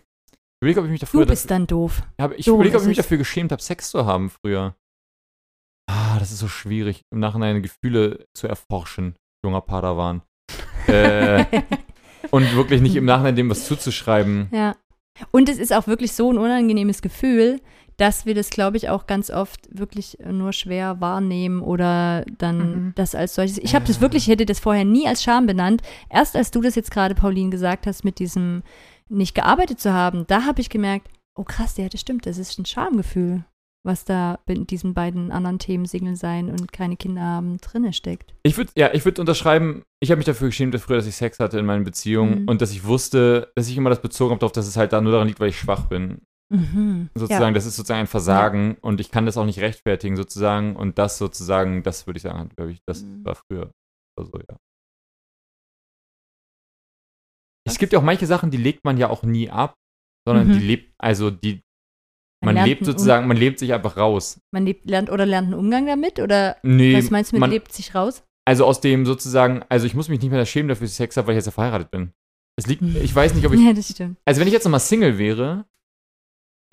überlege, 0.61 0.79
ob 0.79 0.85
ich 0.87 0.91
mich 0.91 0.99
Du 1.01 1.05
dafür. 1.05 1.25
bist 1.25 1.51
dann 1.51 1.67
doof. 1.67 2.03
hab, 2.19 2.31
ich 2.37 2.47
überlege, 2.47 2.75
ob 2.77 2.81
ich 2.83 2.87
mich 2.89 2.97
dafür 2.97 3.17
geschämt 3.17 3.51
habe, 3.51 3.61
Sex 3.61 3.89
zu 3.91 4.05
haben 4.05 4.29
früher. 4.29 4.75
Ah, 5.89 6.17
das 6.19 6.31
ist 6.31 6.39
so 6.39 6.47
schwierig, 6.47 7.01
im 7.11 7.19
Nachhinein 7.19 7.61
Gefühle 7.61 8.25
zu 8.33 8.47
erforschen, 8.47 9.15
junger 9.45 9.61
Padawan. 9.61 10.21
äh, 10.87 11.45
und 12.31 12.55
wirklich 12.55 12.81
nicht 12.81 12.95
im 12.95 13.05
Nachhinein 13.05 13.35
dem 13.35 13.49
was 13.49 13.65
zuzuschreiben. 13.65 14.47
Ja. 14.51 14.75
Und 15.31 15.49
es 15.49 15.57
ist 15.57 15.73
auch 15.73 15.87
wirklich 15.87 16.13
so 16.13 16.31
ein 16.31 16.37
unangenehmes 16.37 17.01
Gefühl, 17.01 17.59
dass 17.97 18.25
wir 18.25 18.33
das, 18.33 18.49
glaube 18.49 18.77
ich, 18.77 18.89
auch 18.89 19.05
ganz 19.05 19.29
oft 19.29 19.67
wirklich 19.69 20.17
nur 20.27 20.51
schwer 20.51 20.99
wahrnehmen 20.99 21.61
oder 21.61 22.25
dann 22.39 22.57
Mhm. 22.57 22.93
das 22.95 23.13
als 23.13 23.35
solches. 23.35 23.59
Ich 23.59 23.75
habe 23.75 23.85
das 23.85 24.01
wirklich, 24.01 24.23
ich 24.23 24.29
hätte 24.31 24.47
das 24.47 24.59
vorher 24.59 24.85
nie 24.85 25.07
als 25.07 25.21
Scham 25.21 25.45
benannt. 25.45 25.83
Erst 26.09 26.35
als 26.35 26.49
du 26.49 26.61
das 26.61 26.73
jetzt 26.75 26.89
gerade, 26.89 27.13
Pauline, 27.13 27.51
gesagt 27.51 27.85
hast, 27.85 28.03
mit 28.03 28.17
diesem 28.17 28.63
nicht 29.09 29.35
gearbeitet 29.35 29.79
zu 29.79 29.93
haben, 29.93 30.25
da 30.27 30.45
habe 30.45 30.61
ich 30.61 30.69
gemerkt, 30.69 31.07
oh 31.35 31.43
krass, 31.43 31.77
ja, 31.77 31.87
das 31.87 32.01
stimmt, 32.01 32.25
das 32.25 32.39
ist 32.39 32.57
ein 32.57 32.65
Schamgefühl, 32.65 33.45
was 33.85 34.05
da 34.05 34.39
in 34.47 34.65
diesen 34.65 34.93
beiden 34.93 35.31
anderen 35.31 35.59
Themen 35.59 35.85
Single 35.85 36.15
sein 36.15 36.49
und 36.49 36.71
keine 36.71 36.95
Kinder 36.95 37.21
haben 37.21 37.57
drinne 37.57 37.91
steckt. 37.93 38.33
Ich 38.43 38.55
würde, 38.57 38.71
ja, 38.77 38.93
ich 38.93 39.03
würde 39.05 39.19
unterschreiben, 39.21 39.83
ich 40.01 40.09
habe 40.09 40.17
mich 40.17 40.25
dafür 40.25 40.47
geschämt, 40.47 40.73
dass 40.73 40.83
früher, 40.83 40.95
dass 40.97 41.05
ich 41.07 41.15
Sex 41.15 41.39
hatte 41.39 41.59
in 41.59 41.65
meinen 41.65 41.83
Beziehungen 41.83 42.43
Mhm. 42.43 42.47
und 42.47 42.61
dass 42.61 42.71
ich 42.71 42.85
wusste, 42.85 43.51
dass 43.55 43.67
ich 43.67 43.75
immer 43.77 43.89
das 43.89 44.01
bezogen 44.01 44.31
habe 44.31 44.39
darauf, 44.39 44.53
dass 44.53 44.67
es 44.67 44.77
halt 44.77 44.93
da 44.93 45.01
nur 45.01 45.11
daran 45.11 45.27
liegt, 45.27 45.39
weil 45.39 45.49
ich 45.49 45.59
schwach 45.59 45.87
bin. 45.87 46.21
Mhm. 46.49 47.09
Sozusagen, 47.15 47.53
das 47.55 47.65
ist 47.65 47.75
sozusagen 47.75 48.01
ein 48.01 48.07
Versagen 48.07 48.77
und 48.81 48.99
ich 49.01 49.11
kann 49.11 49.25
das 49.25 49.37
auch 49.37 49.45
nicht 49.45 49.59
rechtfertigen, 49.59 50.15
sozusagen. 50.15 50.75
Und 50.75 50.97
das 50.97 51.17
sozusagen, 51.17 51.83
das 51.83 52.05
würde 52.07 52.17
ich 52.17 52.23
sagen, 52.23 52.49
glaube 52.55 52.71
ich, 52.71 52.79
das 52.85 53.03
Mhm. 53.03 53.25
war 53.25 53.35
früher. 53.35 53.71
Also, 54.17 54.31
ja. 54.37 54.57
Es 57.65 57.77
gibt 57.77 57.93
ja 57.93 57.99
auch 57.99 58.03
manche 58.03 58.27
Sachen, 58.27 58.51
die 58.51 58.57
legt 58.57 58.83
man 58.83 58.97
ja 58.97 59.09
auch 59.09 59.23
nie 59.23 59.49
ab, 59.49 59.73
sondern 60.27 60.47
Mhm. 60.49 60.53
die 60.53 60.59
lebt, 60.59 60.93
also 60.99 61.31
die, 61.31 61.61
Man 62.45 62.65
lebt 62.65 62.85
sozusagen, 62.85 63.27
man 63.27 63.37
lebt 63.37 63.59
sich 63.59 63.73
einfach 63.73 63.97
raus. 63.97 64.39
Man 64.51 64.65
lebt, 64.65 64.89
lernt 64.89 65.09
oder 65.09 65.25
lernt 65.25 65.47
einen 65.47 65.53
Umgang 65.59 65.85
damit 65.87 66.19
oder 66.19 66.57
Nee, 66.63 66.95
was 66.97 67.09
meinst 67.11 67.31
du 67.31 67.35
mit 67.35 67.41
man, 67.41 67.49
lebt 67.51 67.71
sich 67.73 67.93
raus? 67.95 68.23
also 68.45 68.65
aus 68.65 68.81
dem 68.81 69.05
sozusagen, 69.05 69.63
also 69.69 69.85
ich 69.85 69.93
muss 69.95 70.09
mich 70.09 70.19
nicht 70.21 70.31
mehr 70.31 70.45
schämen 70.45 70.67
dafür, 70.69 70.85
dass 70.85 70.91
ich 70.91 70.97
Sex 70.97 71.15
habe, 71.17 71.27
weil 71.27 71.33
ich 71.35 71.37
jetzt 71.37 71.45
ja 71.45 71.51
verheiratet 71.51 71.91
bin. 71.91 72.11
Es 72.57 72.67
liegt, 72.67 72.81
Mhm. 72.81 72.97
ich 73.01 73.15
weiß 73.15 73.33
nicht, 73.33 73.45
ob 73.45 73.53
ich, 73.53 73.59
Ja, 73.65 73.73
das 73.73 73.89
stimmt. 73.89 74.17
also 74.25 74.39
wenn 74.41 74.47
ich 74.47 74.53
jetzt 74.53 74.63
nochmal 74.65 74.79
Single 74.79 75.17
wäre, 75.17 75.65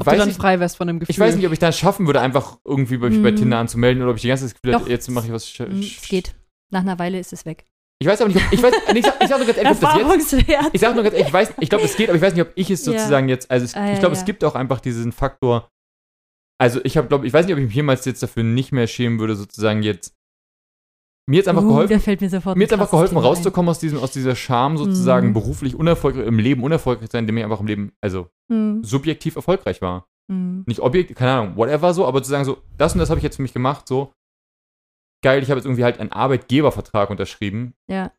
Ob 0.00 0.06
weiß 0.06 0.14
du 0.14 0.18
dann 0.20 0.30
ich- 0.30 0.36
frei 0.36 0.58
wärst 0.60 0.76
von 0.76 0.86
dem 0.88 0.98
Gefühl. 0.98 1.12
ich 1.12 1.18
weiß 1.18 1.36
nicht, 1.36 1.46
ob 1.46 1.52
ich 1.52 1.58
das 1.58 1.78
schaffen 1.78 2.06
würde, 2.06 2.20
einfach 2.20 2.58
irgendwie 2.64 2.96
bei, 2.98 3.08
bei 3.10 3.30
Mhm. 3.32 3.36
Tinder 3.36 3.58
anzumelden 3.58 4.02
oder 4.02 4.10
ob 4.10 4.16
ich 4.16 4.22
die 4.22 4.28
ganze 4.28 4.46
Zeit 4.46 4.54
das 4.56 4.60
Gefühl 4.62 4.78
hätte, 4.80 4.90
jetzt 4.90 5.10
mache 5.10 5.26
ich 5.26 5.32
was. 5.32 5.46
sch- 5.46 5.66
Mm, 5.68 5.80
sch- 5.80 5.98
Es 6.02 6.08
geht. 6.08 6.34
Nach 6.70 6.80
einer 6.80 6.98
Weile 6.98 7.18
ist 7.18 7.32
es 7.32 7.44
weg. 7.46 7.64
Ich 8.02 8.06
weiß 8.08 8.20
aber 8.22 8.32
nicht, 8.32 8.42
ob, 8.44 8.52
ich 8.52 8.62
weiß, 8.62 8.72
ich 8.94 9.04
sag, 9.04 9.22
ich 9.22 9.28
sag 9.28 9.36
nur 9.38 9.46
ganz 9.46 9.58
ehrlich, 9.58 9.72
ob 9.72 9.80
das 9.80 10.30
jetzt, 10.32 10.44
ich 10.72 10.80
sag 10.80 10.94
nur 10.94 11.02
ganz 11.04 11.14
ehrlich, 11.14 11.26
ich 11.28 11.32
weiß, 11.34 11.52
ich 11.60 11.68
glaube, 11.68 11.84
es 11.84 11.96
geht, 11.96 12.08
aber 12.08 12.16
ich 12.16 12.22
weiß 12.22 12.32
nicht, 12.34 12.42
ob 12.46 12.52
ich 12.54 12.70
es 12.70 12.86
Ja. 12.86 12.92
sozusagen 12.92 13.28
jetzt, 13.28 13.50
also 13.50 13.64
es, 13.66 13.74
Ah, 13.74 13.86
ja, 13.88 13.92
ich 13.92 13.98
glaube, 14.00 14.14
ja. 14.14 14.18
es 14.20 14.24
gibt 14.24 14.42
auch 14.42 14.54
einfach 14.54 14.80
diesen 14.80 15.12
Faktor, 15.12 15.68
also 16.58 16.80
ich 16.82 16.96
habe, 16.96 17.08
glaube, 17.08 17.26
ich 17.26 17.32
weiß 17.34 17.44
nicht, 17.44 17.52
ob 17.52 17.60
ich 17.60 17.66
mich 17.66 17.74
jemals 17.74 18.04
jetzt 18.06 18.22
dafür 18.22 18.42
nicht 18.42 18.72
mehr 18.72 18.86
schämen 18.86 19.18
würde, 19.20 19.36
sozusagen 19.36 19.82
jetzt, 19.82 20.14
mir 21.28 21.36
jetzt 21.36 21.48
einfach 21.48 21.62
uh, 21.62 21.68
geholfen, 21.68 22.02
mir 22.20 22.28
sofort 22.30 22.56
mir 22.56 22.60
ein 22.60 22.60
jetzt 22.62 22.72
einfach 22.72 22.90
geholfen, 22.90 23.10
Thema 23.16 23.20
ein. 23.20 23.26
rauszukommen 23.26 23.68
aus 23.68 23.78
diesem, 23.78 23.98
aus 23.98 24.12
dieser 24.12 24.34
Scham, 24.34 24.78
sozusagen 24.78 25.28
Mhm. 25.28 25.32
beruflich 25.34 25.74
unerfolgreich, 25.76 26.26
im 26.26 26.38
Leben 26.38 26.62
unerfolgreich 26.64 27.10
sein, 27.12 27.24
indem 27.24 27.36
ich 27.36 27.44
einfach 27.44 27.60
im 27.60 27.66
Leben, 27.66 27.92
also 28.00 28.28
Mm, 28.48 28.82
subjektiv 28.82 29.36
erfolgreich 29.36 29.80
war. 29.82 30.08
mm. 30.28 30.62
Nicht 30.66 30.80
objektiv, 30.80 31.16
keine 31.16 31.32
Ahnung, 31.32 31.56
whatever 31.56 31.94
so, 31.94 32.04
aber 32.06 32.20
zu 32.22 32.30
sagen 32.30 32.44
so, 32.44 32.58
das 32.78 32.94
und 32.94 32.98
das 32.98 33.10
habe 33.10 33.18
ich 33.18 33.24
jetzt 33.24 33.36
für 33.36 33.42
mich 33.42 33.52
gemacht, 33.52 33.86
so, 33.86 34.12
geil, 35.22 35.42
ich 35.42 35.50
habe 35.50 35.58
jetzt 35.58 35.66
irgendwie 35.66 35.84
halt 35.84 35.98
einen 36.00 36.12
Arbeitgebervertrag 36.12 37.10
unterschrieben, 37.10 37.74
Ja. 37.88 38.12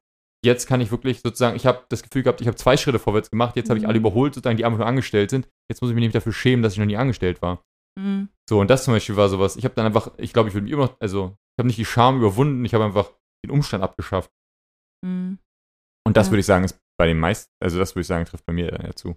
jetzt 0.43 0.67
kann 0.67 0.81
ich 0.81 0.91
wirklich 0.91 1.21
sozusagen, 1.21 1.55
ich 1.55 1.65
habe 1.65 1.85
das 1.89 2.03
Gefühl 2.03 2.23
gehabt, 2.23 2.41
ich 2.41 2.47
habe 2.47 2.57
zwei 2.57 2.77
Schritte 2.77 2.99
vorwärts 2.99 3.29
gemacht, 3.29 3.55
jetzt 3.55 3.69
habe 3.69 3.77
ich 3.77 3.83
Mhm. 3.83 3.89
alle 3.89 3.97
überholt, 3.99 4.33
sozusagen, 4.33 4.57
die 4.57 4.65
einfach 4.65 4.79
nur 4.79 4.87
angestellt 4.87 5.29
sind. 5.29 5.47
Jetzt 5.69 5.81
muss 5.81 5.89
ich 5.91 5.95
mich 5.95 6.01
nämlich 6.01 6.13
dafür 6.13 6.33
schämen, 6.33 6.61
dass 6.63 6.73
ich 6.73 6.79
noch 6.79 6.85
nie 6.85 6.97
angestellt 6.97 7.41
war. 7.41 7.63
Mm. 7.99 8.25
So, 8.49 8.59
und 8.59 8.69
das 8.69 8.85
zum 8.85 8.93
Beispiel 8.93 9.15
war 9.17 9.27
sowas. 9.29 9.55
Ich 9.57 9.65
habe 9.65 9.75
dann 9.75 9.85
einfach, 9.85 10.11
ich 10.17 10.31
glaube, 10.33 10.47
ich 10.49 10.55
würde 10.55 10.63
mich 10.63 10.73
immer 10.73 10.85
noch, 10.85 10.97
also, 10.99 11.35
ich 11.55 11.61
habe 11.61 11.67
nicht 11.67 11.77
die 11.79 11.85
Scham 11.85 12.17
überwunden, 12.17 12.63
ich 12.65 12.73
habe 12.73 12.85
einfach 12.85 13.11
den 13.45 13.51
Umstand 13.51 13.83
abgeschafft. 13.83 14.31
Mm. 15.05 15.33
Und 16.07 16.17
das 16.17 16.27
Ja. 16.27 16.31
würde 16.31 16.39
ich 16.39 16.45
sagen, 16.45 16.63
ist 16.65 16.79
bei 16.97 17.05
den 17.07 17.19
meisten, 17.19 17.51
also 17.61 17.77
das 17.79 17.93
würde 17.95 18.01
ich 18.01 18.07
sagen, 18.07 18.25
trifft 18.25 18.45
bei 18.45 18.53
mir 18.53 18.67
ja 18.67 18.93
zu. 18.95 19.15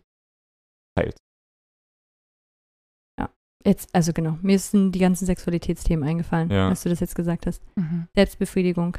Jetzt, 3.67 3.89
also 3.95 4.13
genau, 4.13 4.39
mir 4.43 4.59
sind 4.59 4.93
die 4.93 4.99
ganzen 4.99 5.25
Sexualitätsthemen 5.27 6.07
eingefallen, 6.07 6.51
Ja. 6.51 6.69
als 6.69 6.83
du 6.83 6.89
das 6.91 7.01
jetzt 7.01 7.15
gesagt 7.15 7.47
hast. 7.47 7.63
Mhm. 7.77 8.09
Selbstbefriedigung. 8.15 8.99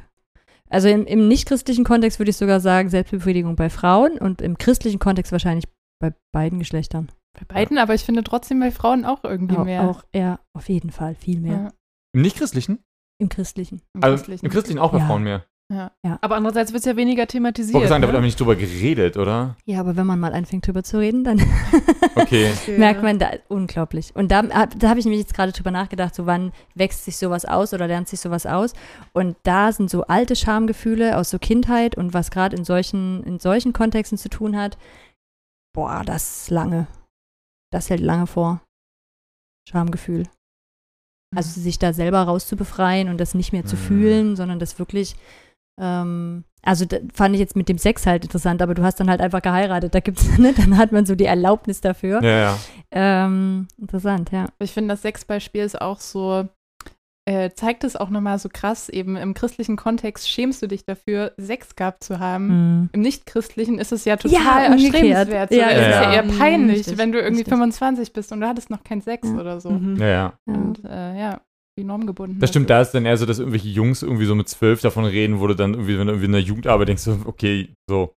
Also 0.70 0.88
im, 0.88 1.05
im 1.05 1.28
nicht-christlichen 1.28 1.84
Kontext 1.84 2.20
würde 2.20 2.32
ich 2.32 2.38
sogar 2.38 2.59
sagen, 2.59 2.89
Selbstbefriedigung 2.89 3.55
bei 3.55 3.70
Frauen 3.70 4.18
und 4.18 4.41
im 4.41 4.57
christlichen 4.57 4.97
Kontext 4.97 5.32
wahrscheinlich 5.32 5.66
bei 6.01 6.13
beiden 6.34 6.57
Geschlechtern. 6.57 7.11
Bei 7.38 7.45
beiden, 7.53 7.78
aber 7.78 7.93
ich 7.93 8.03
finde 8.03 8.24
trotzdem 8.24 8.59
bei 8.59 8.72
Frauen 8.72 9.05
auch 9.05 9.24
irgendwie 9.24 9.57
Auch, 9.57 9.66
mehr. 9.66 9.88
auch 9.89 10.03
ja, 10.16 10.39
auf 10.53 10.68
jeden 10.70 10.89
Fall, 10.89 11.13
viel 11.16 11.39
mehr. 11.39 11.53
Ja, 11.53 11.72
Im 12.13 12.22
Nicht-Christlichen? 12.24 12.80
Im 13.22 13.30
christlichen. 13.30 13.82
im 13.93 14.03
Also, 14.03 14.16
Christlichen. 14.18 14.45
Im 14.45 14.51
Christlichen 14.51 14.80
auch 14.80 14.91
bei 14.91 14.97
Ja. 14.99 15.05
Frauen 15.05 15.24
mehr. 15.24 15.45
Ja. 15.74 15.91
Aber 16.22 16.36
andererseits 16.36 16.74
wird 16.74 16.82
es 16.82 16.86
ja 16.86 16.95
weniger 16.95 17.24
Ich 17.24 17.30
thematisiert. 17.30 17.74
wollte 17.74 17.88
sagen, 17.88 18.03
da 18.03 18.07
wird 18.07 18.13
ne? 18.13 18.20
aber 18.20 18.26
nicht 18.28 18.39
drüber 18.39 18.55
geredet, 18.55 19.18
oder? 19.18 19.57
Ja, 19.66 19.80
aber 19.80 19.95
wenn 19.95 20.05
man 20.05 20.20
mal 20.20 20.32
anfängt 20.34 20.68
drüber 20.68 20.84
zu 20.84 20.99
reden, 20.99 21.24
dann 21.24 21.39
Okay. 22.16 22.53
merkt 22.78 23.01
man 23.01 23.18
da 23.18 23.32
unglaublich. 23.47 24.16
Und 24.16 24.30
da, 24.30 24.43
da 24.43 24.89
habe 24.89 24.99
ich 24.99 25.05
nämlich 25.05 25.22
jetzt 25.22 25.34
gerade 25.34 25.51
drüber 25.51 25.72
nachgedacht, 25.72 26.13
so 26.13 26.28
wann 26.28 26.51
wächst 26.76 27.03
sich 27.05 27.18
sowas 27.18 27.45
aus 27.45 27.74
oder 27.74 27.88
lernt 27.88 28.07
sich 28.07 28.20
sowas 28.20 28.45
aus. 28.45 28.74
Und 29.11 29.38
da 29.41 29.72
sind 29.72 29.89
so 29.89 30.03
alte 30.05 30.36
Schamgefühle 30.36 31.18
aus 31.18 31.32
so 31.32 31.39
Kindheit 31.39 31.97
und 31.97 32.13
was 32.13 32.30
gerade 32.30 32.55
in 32.55 32.63
solchen, 32.63 33.24
in 33.24 33.39
solchen 33.39 33.74
Kontexten 33.74 34.20
zu 34.20 34.30
tun 34.30 34.55
hat, 34.55 34.78
boah, 35.74 36.03
das 36.05 36.41
ist 36.43 36.49
lange. 36.51 36.86
Das 37.72 37.89
hält 37.89 38.01
lange 38.01 38.28
vor. 38.28 38.61
Schamgefühl. 39.68 40.28
Also 41.36 41.59
sich 41.59 41.80
da 41.80 41.91
selber 41.91 42.22
rauszubefreien 42.22 43.09
und 43.09 43.18
das 43.18 43.34
nicht 43.34 43.51
mehr 43.51 43.66
zu 43.66 43.76
Mhm. 43.76 43.80
fühlen, 43.80 44.36
sondern 44.36 44.59
das 44.59 44.78
wirklich, 44.80 45.16
ähm, 45.80 46.43
also 46.63 46.86
fand 47.13 47.36
ich 47.36 47.39
jetzt 47.39 47.55
mit 47.55 47.69
dem 47.69 47.78
Sex 47.78 48.07
halt 48.07 48.23
interessant, 48.23 48.61
aber 48.61 48.73
du 48.73 48.84
hast 48.84 48.99
dann 48.99 49.09
halt 49.09 49.21
einfach 49.21 49.41
geheiratet. 49.41 49.93
Da 49.93 49.99
gibt's, 49.99 50.26
ne, 50.38 50.53
dann 50.53 50.78
hat 50.78 50.91
man 50.91 51.05
so 51.05 51.15
die 51.15 51.26
Erlaubnis 51.26 51.82
dafür. 51.82 52.23
Ja, 52.23 52.30
ja. 52.39 52.57
Ähm, 52.91 53.67
interessant, 53.78 54.32
ja. 54.32 54.47
Ich 54.59 54.71
finde, 54.71 54.93
das 54.93 55.03
Sexbeispiel 55.03 55.63
ist 55.63 55.80
auch 55.80 55.99
so, 55.99 56.47
äh, 57.28 57.51
zeigt 57.51 57.84
es 57.84 57.95
auch 57.95 58.09
nochmal 58.09 58.39
so 58.39 58.49
krass, 58.51 58.89
eben 58.89 59.15
im 59.15 59.34
christlichen 59.34 59.76
Kontext 59.76 60.30
schämst 60.30 60.61
du 60.61 60.67
dich 60.67 60.86
dafür, 60.86 61.34
Sex 61.38 61.76
gehabt 61.76 62.03
zu 62.03 62.19
haben. 62.19 62.47
Mhm. 62.47 62.89
Im 62.93 63.01
nicht-christlichen 63.01 63.78
ist 63.80 63.91
es 63.91 64.05
ja 64.05 64.15
total 64.15 64.39
Ja, 64.39 64.59
erstrebenswert. 64.73 65.51
Ja, 65.51 65.69
es 65.69 65.78
ist 65.82 65.89
ja 65.89 66.03
ja. 66.03 66.13
eher 66.13 66.23
peinlich, 66.23 66.80
richtig, 66.80 66.97
wenn 66.97 67.11
du 67.11 67.19
irgendwie 67.19 67.41
richtig. 67.41 67.53
25 67.53 68.13
bist 68.13 68.32
und 68.32 68.41
du 68.41 68.47
hattest 68.47 68.69
noch 68.69 68.84
keinen 68.84 69.01
Sex 69.01 69.28
Ja. 69.28 69.36
oder 69.39 69.59
so. 69.59 69.71
Mhm. 69.71 69.97
Ja, 69.97 70.07
ja. 70.07 70.34
Ja. 70.47 70.53
Und 70.53 70.84
äh, 70.86 71.19
ja, 71.19 71.41
wie 71.78 71.84
normgebunden. 71.84 72.39
Das 72.39 72.49
stimmt, 72.51 72.69
da 72.69 72.82
ist 72.82 72.91
dann 72.91 73.05
eher 73.05 73.17
so, 73.17 73.26
dass 73.26 73.39
irgendwelche 73.39 73.67
Jungs 73.67 74.01
irgendwie 74.01 74.26
so 74.26 74.36
mit 74.36 74.47
zwölf 74.47 74.82
davon 74.82 75.05
reden, 75.05 75.39
wo 75.39 75.47
du 75.47 75.55
dann 75.55 75.73
irgendwie, 75.73 75.97
wenn 75.97 76.07
du 76.07 76.13
irgendwie 76.13 76.26
in 76.28 76.32
der 76.32 76.41
Jugendarbeit 76.41 76.88
denkst, 76.88 77.03
so, 77.03 77.19
okay, 77.26 77.73
so. 77.89 78.13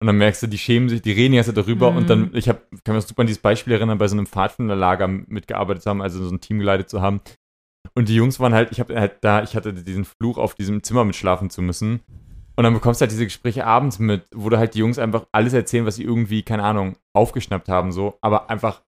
Und 0.00 0.06
dann 0.06 0.18
merkst 0.18 0.42
du, 0.42 0.46
die 0.48 0.58
schämen 0.58 0.88
sich, 0.88 1.02
die 1.02 1.12
reden 1.12 1.34
jetzt 1.34 1.56
darüber 1.56 1.90
Mhm. 1.92 1.96
und 1.96 2.10
dann, 2.10 2.30
ich 2.34 2.48
hab, 2.48 2.62
kann 2.84 2.96
mich 2.96 3.04
super 3.04 3.20
an 3.20 3.26
dieses 3.28 3.42
Beispiel 3.42 3.72
erinnern, 3.72 3.98
bei 3.98 4.08
so 4.08 4.16
einem 4.16 4.26
Pfadfinderlager 4.26 5.06
mitgearbeitet 5.08 5.82
zu 5.82 5.90
haben, 5.90 6.02
also 6.02 6.24
so 6.24 6.34
ein 6.34 6.40
Team 6.40 6.58
geleitet 6.58 6.88
zu 6.90 7.00
haben. 7.00 7.20
Und 7.94 8.08
die 8.08 8.14
Jungs 8.14 8.40
waren 8.40 8.54
halt, 8.54 8.72
ich 8.72 8.80
habe 8.80 8.98
halt 8.98 9.18
da, 9.22 9.42
ich 9.42 9.54
hatte 9.54 9.72
diesen 9.72 10.04
Fluch, 10.04 10.38
auf 10.38 10.54
diesem 10.54 10.82
Zimmer 10.82 11.04
mitschlafen 11.04 11.50
zu 11.50 11.62
müssen. 11.62 12.00
Und 12.56 12.64
dann 12.64 12.74
bekommst 12.74 13.00
du 13.00 13.04
halt 13.04 13.12
diese 13.12 13.24
Gespräche 13.24 13.64
abends 13.66 13.98
mit, 13.98 14.24
wo 14.34 14.48
du 14.48 14.58
halt 14.58 14.74
die 14.74 14.78
Jungs 14.80 14.98
einfach 14.98 15.26
alles 15.32 15.52
erzählen, 15.52 15.86
was 15.86 15.96
sie 15.96 16.04
irgendwie, 16.04 16.42
keine 16.42 16.64
Ahnung, 16.64 16.96
aufgeschnappt 17.16 17.68
haben, 17.68 17.92
so, 17.92 18.18
aber 18.20 18.50
einfach, 18.50 18.82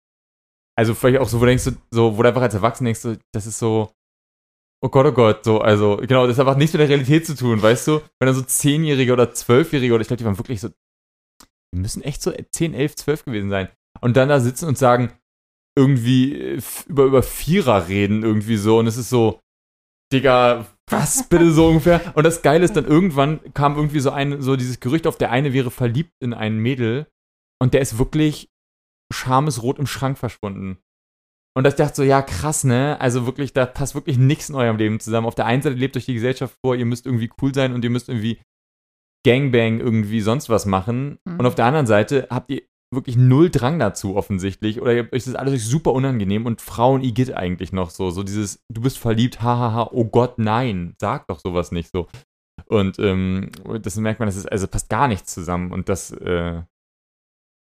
also 0.77 0.93
vielleicht 0.95 1.19
auch 1.21 1.29
so, 1.29 1.37
wo 1.37 1.41
du 1.41 1.47
denkst, 1.47 1.63
so, 1.63 1.71
so 1.91 2.17
wo 2.17 2.21
du 2.23 2.27
einfach 2.27 2.41
als 2.41 2.55
Erwachsener 2.55 2.87
denkst, 2.87 3.01
so, 3.01 3.15
das 3.33 3.45
ist 3.47 3.59
so, 3.59 3.91
oh 4.83 4.89
Gott, 4.89 5.05
oh 5.05 5.11
Gott, 5.13 5.45
so, 5.45 5.61
also, 5.61 5.97
genau, 5.97 6.27
das 6.27 6.37
hat 6.37 6.45
einfach 6.45 6.57
nichts 6.57 6.73
mit 6.73 6.81
der 6.81 6.89
Realität 6.89 7.25
zu 7.25 7.35
tun, 7.35 7.61
weißt 7.61 7.87
du? 7.87 8.01
Wenn 8.19 8.27
dann 8.27 8.35
so 8.35 8.41
Zehnjährige 8.41 9.13
oder 9.13 9.33
Zwölfjährige, 9.33 9.93
oder 9.93 10.01
ich 10.01 10.07
glaube, 10.07 10.17
die 10.17 10.25
waren 10.25 10.37
wirklich 10.37 10.59
so, 10.59 10.69
die 11.73 11.79
müssen 11.79 12.03
echt 12.03 12.21
so 12.21 12.31
10, 12.31 12.73
11, 12.73 12.95
12 12.97 13.25
gewesen 13.25 13.49
sein. 13.49 13.69
Und 14.01 14.17
dann 14.17 14.29
da 14.29 14.41
sitzen 14.41 14.67
und 14.67 14.77
sagen, 14.77 15.13
irgendwie 15.77 16.35
äh, 16.35 16.61
über, 16.87 17.05
über 17.05 17.23
Vierer 17.23 17.87
reden, 17.87 18.23
irgendwie 18.23 18.57
so, 18.57 18.79
und 18.79 18.87
es 18.87 18.97
ist 18.97 19.09
so, 19.09 19.39
Digga, 20.11 20.67
was 20.89 21.29
bitte 21.29 21.51
so 21.51 21.67
ungefähr? 21.69 22.01
Und 22.15 22.25
das 22.25 22.41
Geile 22.41 22.65
ist, 22.65 22.75
dann 22.75 22.85
irgendwann 22.85 23.39
kam 23.53 23.77
irgendwie 23.77 24.01
so 24.01 24.11
ein, 24.11 24.41
so 24.41 24.57
dieses 24.57 24.81
Gerücht 24.81 25.07
auf, 25.07 25.17
der 25.17 25.31
eine 25.31 25.53
wäre 25.53 25.71
verliebt 25.71 26.11
in 26.19 26.33
ein 26.33 26.57
Mädel 26.57 27.07
und 27.59 27.73
der 27.73 27.81
ist 27.81 27.97
wirklich 27.97 28.49
schamesrot 29.13 29.79
im 29.79 29.87
Schrank 29.87 30.17
verschwunden. 30.17 30.77
Und 31.55 31.67
ich 31.67 31.75
dachte 31.75 31.95
so, 31.95 32.03
ja, 32.03 32.21
krass, 32.23 32.63
ne? 32.63 32.99
Also 32.99 33.25
wirklich, 33.27 33.53
da 33.53 33.65
passt 33.65 33.93
wirklich 33.93 34.17
nichts 34.17 34.49
in 34.49 34.55
eurem 34.55 34.77
Leben 34.77 34.99
zusammen. 34.99 35.27
Auf 35.27 35.35
der 35.35 35.45
einen 35.45 35.61
Seite 35.61 35.75
lebt 35.75 35.95
euch 35.95 36.05
die 36.05 36.15
Gesellschaft 36.15 36.57
vor, 36.65 36.75
ihr 36.75 36.85
müsst 36.85 37.05
irgendwie 37.05 37.29
cool 37.41 37.53
sein 37.53 37.73
und 37.73 37.83
ihr 37.83 37.91
müsst 37.91 38.09
irgendwie 38.09 38.39
Gangbang 39.25 39.79
irgendwie 39.79 40.21
sonst 40.21 40.49
was 40.49 40.65
machen. 40.65 41.19
Mhm. 41.25 41.39
Und 41.39 41.45
auf 41.45 41.55
der 41.55 41.65
anderen 41.65 41.85
Seite 41.87 42.27
habt 42.29 42.49
ihr 42.51 42.63
wirklich 42.93 43.15
null 43.17 43.49
Drang 43.49 43.79
dazu 43.79 44.15
offensichtlich. 44.15 44.81
Oder 44.81 44.93
ihr- 44.93 45.13
euch 45.13 45.27
ist 45.27 45.35
alles 45.35 45.65
super 45.67 45.93
unangenehm 45.93 46.45
und 46.45 46.61
Frauen 46.61 47.01
igitt 47.01 47.33
eigentlich 47.33 47.71
noch 47.71 47.89
so. 47.89 48.09
So 48.09 48.23
dieses, 48.23 48.59
du 48.71 48.81
bist 48.81 48.97
verliebt, 48.97 49.41
hahaha, 49.41 49.89
oh 49.91 50.05
Gott, 50.05 50.37
nein, 50.39 50.95
sag 50.99 51.27
doch 51.27 51.39
sowas 51.39 51.71
nicht 51.71 51.89
so. 51.91 52.07
Und 52.67 52.99
ähm, 52.99 53.51
das 53.81 53.95
merkt 53.97 54.19
man, 54.19 54.27
das 54.27 54.35
ist, 54.35 54.51
also 54.51 54.67
passt 54.67 54.89
gar 54.89 55.07
nichts 55.07 55.33
zusammen. 55.33 55.71
Und 55.71 55.89
das, 55.89 56.11
äh, 56.11 56.61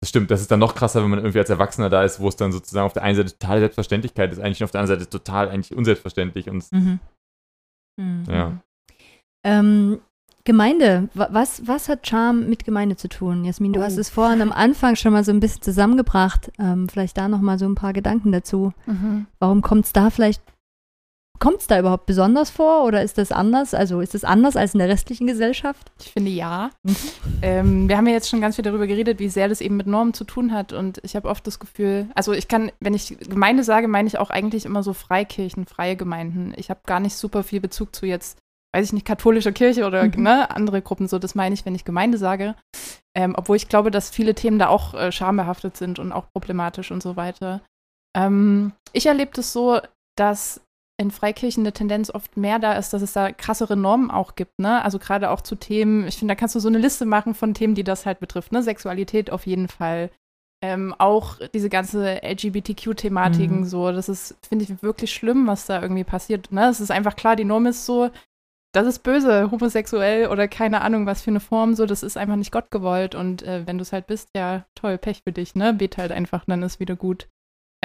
das 0.00 0.10
stimmt, 0.10 0.30
das 0.30 0.40
ist 0.40 0.50
dann 0.50 0.60
noch 0.60 0.74
krasser, 0.74 1.02
wenn 1.02 1.10
man 1.10 1.18
irgendwie 1.20 1.38
als 1.38 1.50
Erwachsener 1.50 1.88
da 1.88 2.04
ist, 2.04 2.20
wo 2.20 2.28
es 2.28 2.36
dann 2.36 2.52
sozusagen 2.52 2.86
auf 2.86 2.92
der 2.92 3.02
einen 3.02 3.16
Seite 3.16 3.32
totale 3.32 3.60
Selbstverständlichkeit 3.60 4.32
ist, 4.32 4.38
eigentlich 4.40 4.60
und 4.60 4.64
auf 4.64 4.70
der 4.70 4.80
anderen 4.82 5.00
Seite 5.00 5.10
total 5.10 5.48
eigentlich 5.48 5.76
unselbstverständlich. 5.76 6.48
Und 6.50 6.70
Mhm. 6.72 6.98
Mhm. 8.00 8.24
ja. 8.28 8.52
Ähm, 9.44 10.00
Gemeinde, 10.44 11.08
wa- 11.14 11.28
was, 11.32 11.66
was 11.66 11.88
hat 11.88 12.06
Charme 12.06 12.48
mit 12.48 12.64
Gemeinde 12.64 12.96
zu 12.96 13.08
tun? 13.08 13.44
Jasmin, 13.44 13.72
du 13.72 13.80
Oh. 13.80 13.82
hast 13.82 13.96
es 13.96 14.10
vorhin 14.10 14.40
am 14.42 14.52
Anfang 14.52 14.94
schon 14.94 15.12
mal 15.12 15.24
so 15.24 15.32
ein 15.32 15.40
bisschen 15.40 15.62
zusammengebracht. 15.62 16.52
Ähm, 16.58 16.88
vielleicht 16.88 17.16
da 17.18 17.26
noch 17.26 17.40
mal 17.40 17.58
so 17.58 17.64
ein 17.66 17.74
paar 17.74 17.92
Gedanken 17.92 18.30
dazu. 18.30 18.72
Mhm. 18.86 19.26
Warum 19.40 19.60
kommt 19.62 19.86
es 19.86 19.92
da 19.92 20.10
vielleicht, 20.10 20.40
kommt 21.38 21.60
es 21.60 21.66
da 21.66 21.78
überhaupt 21.78 22.06
besonders 22.06 22.50
vor 22.50 22.84
oder 22.84 23.02
ist 23.02 23.18
das 23.18 23.32
anders? 23.32 23.74
Also 23.74 24.00
ist 24.00 24.14
es 24.14 24.24
anders 24.24 24.56
als 24.56 24.74
in 24.74 24.78
der 24.78 24.88
restlichen 24.88 25.26
Gesellschaft? 25.26 25.90
Ich 26.00 26.12
finde 26.12 26.30
ja. 26.30 26.70
Mhm. 26.82 26.96
Ähm, 27.42 27.88
wir 27.88 27.96
haben 27.96 28.06
ja 28.06 28.12
jetzt 28.14 28.28
schon 28.28 28.40
ganz 28.40 28.56
viel 28.56 28.64
darüber 28.64 28.86
geredet, 28.86 29.18
wie 29.18 29.28
sehr 29.28 29.48
das 29.48 29.60
eben 29.60 29.76
mit 29.76 29.86
Normen 29.86 30.14
zu 30.14 30.24
tun 30.24 30.52
hat. 30.52 30.72
Und 30.72 30.98
ich 31.02 31.16
habe 31.16 31.28
oft 31.28 31.46
das 31.46 31.58
Gefühl, 31.58 32.08
also 32.14 32.32
ich 32.32 32.48
kann, 32.48 32.70
wenn 32.80 32.94
ich 32.94 33.16
Gemeinde 33.20 33.62
sage, 33.64 33.88
meine 33.88 34.08
ich 34.08 34.18
auch 34.18 34.30
eigentlich 34.30 34.64
immer 34.64 34.82
so 34.82 34.92
Freikirchen, 34.92 35.66
freie 35.66 35.96
Gemeinden. 35.96 36.52
Ich 36.56 36.70
habe 36.70 36.80
gar 36.86 37.00
nicht 37.00 37.16
super 37.16 37.42
viel 37.42 37.60
Bezug 37.60 37.94
zu 37.94 38.06
jetzt, 38.06 38.38
weiß 38.74 38.86
ich 38.86 38.92
nicht, 38.92 39.06
katholischer 39.06 39.52
Kirche 39.52 39.86
oder 39.86 40.04
Mhm. 40.04 40.22
ne, 40.22 40.50
andere 40.50 40.82
Gruppen. 40.82 41.08
So, 41.08 41.18
das 41.18 41.34
meine 41.34 41.54
ich, 41.54 41.64
wenn 41.66 41.74
ich 41.74 41.84
Gemeinde 41.84 42.18
sage. 42.18 42.54
Ähm, 43.14 43.34
obwohl 43.36 43.56
ich 43.56 43.68
glaube, 43.68 43.90
dass 43.90 44.10
viele 44.10 44.34
Themen 44.34 44.58
da 44.58 44.68
auch 44.68 44.92
äh, 44.94 45.10
schambehaftet 45.10 45.76
sind 45.76 45.98
und 45.98 46.12
auch 46.12 46.26
problematisch 46.34 46.90
und 46.90 47.02
so 47.02 47.16
weiter. 47.16 47.62
Ähm, 48.16 48.72
ich 48.92 49.06
erlebe 49.06 49.30
das 49.34 49.52
so, 49.52 49.80
dass 50.18 50.60
in 50.98 51.10
Freikirchen 51.10 51.62
eine 51.62 51.72
Tendenz 51.72 52.10
oft 52.10 52.36
mehr 52.36 52.58
da 52.58 52.72
ist, 52.72 52.92
dass 52.92 53.02
es 53.02 53.12
da 53.12 53.30
krassere 53.32 53.76
Normen 53.76 54.10
auch 54.10 54.34
gibt, 54.34 54.58
ne? 54.58 54.82
Also 54.82 54.98
gerade 54.98 55.30
auch 55.30 55.42
zu 55.42 55.54
Themen, 55.56 56.06
ich 56.06 56.16
finde, 56.16 56.32
da 56.32 56.38
kannst 56.38 56.54
du 56.54 56.60
so 56.60 56.68
eine 56.68 56.78
Liste 56.78 57.04
machen 57.04 57.34
von 57.34 57.52
Themen, 57.54 57.74
die 57.74 57.84
das 57.84 58.06
halt 58.06 58.18
betrifft, 58.20 58.52
ne? 58.52 58.62
Sexualität 58.62 59.30
auf 59.30 59.46
jeden 59.46 59.68
Fall. 59.68 60.10
Ähm, 60.62 60.94
auch 60.98 61.36
diese 61.52 61.68
ganze 61.68 62.22
LGBTQ-Thematiken 62.22 63.60
Mhm. 63.60 63.64
so, 63.66 63.92
das 63.92 64.08
ist, 64.08 64.36
finde 64.48 64.64
ich, 64.64 64.82
wirklich 64.82 65.12
schlimm, 65.12 65.46
was 65.46 65.66
da 65.66 65.82
irgendwie 65.82 66.04
passiert. 66.04 66.50
Ne? 66.50 66.68
Es 66.68 66.80
ist 66.80 66.90
einfach 66.90 67.14
klar, 67.14 67.36
die 67.36 67.44
Norm 67.44 67.66
ist 67.66 67.84
so, 67.84 68.10
das 68.72 68.86
ist 68.86 69.00
böse, 69.00 69.50
homosexuell 69.50 70.28
oder 70.28 70.48
keine 70.48 70.80
Ahnung, 70.80 71.04
was 71.06 71.20
für 71.22 71.30
eine 71.30 71.40
Form, 71.40 71.74
so, 71.74 71.84
das 71.84 72.02
ist 72.02 72.16
einfach 72.16 72.36
nicht 72.36 72.52
Gott 72.52 72.70
gewollt. 72.70 73.14
Und 73.14 73.42
äh, 73.42 73.66
wenn 73.66 73.76
du 73.76 73.82
es 73.82 73.92
halt 73.92 74.06
bist, 74.06 74.30
ja, 74.34 74.64
toll, 74.74 74.96
Pech 74.96 75.20
für 75.24 75.32
dich, 75.32 75.54
ne? 75.54 75.74
Bet 75.74 75.98
halt 75.98 76.10
einfach, 76.10 76.46
dann 76.46 76.62
ist 76.62 76.80
wieder 76.80 76.96
gut. 76.96 77.28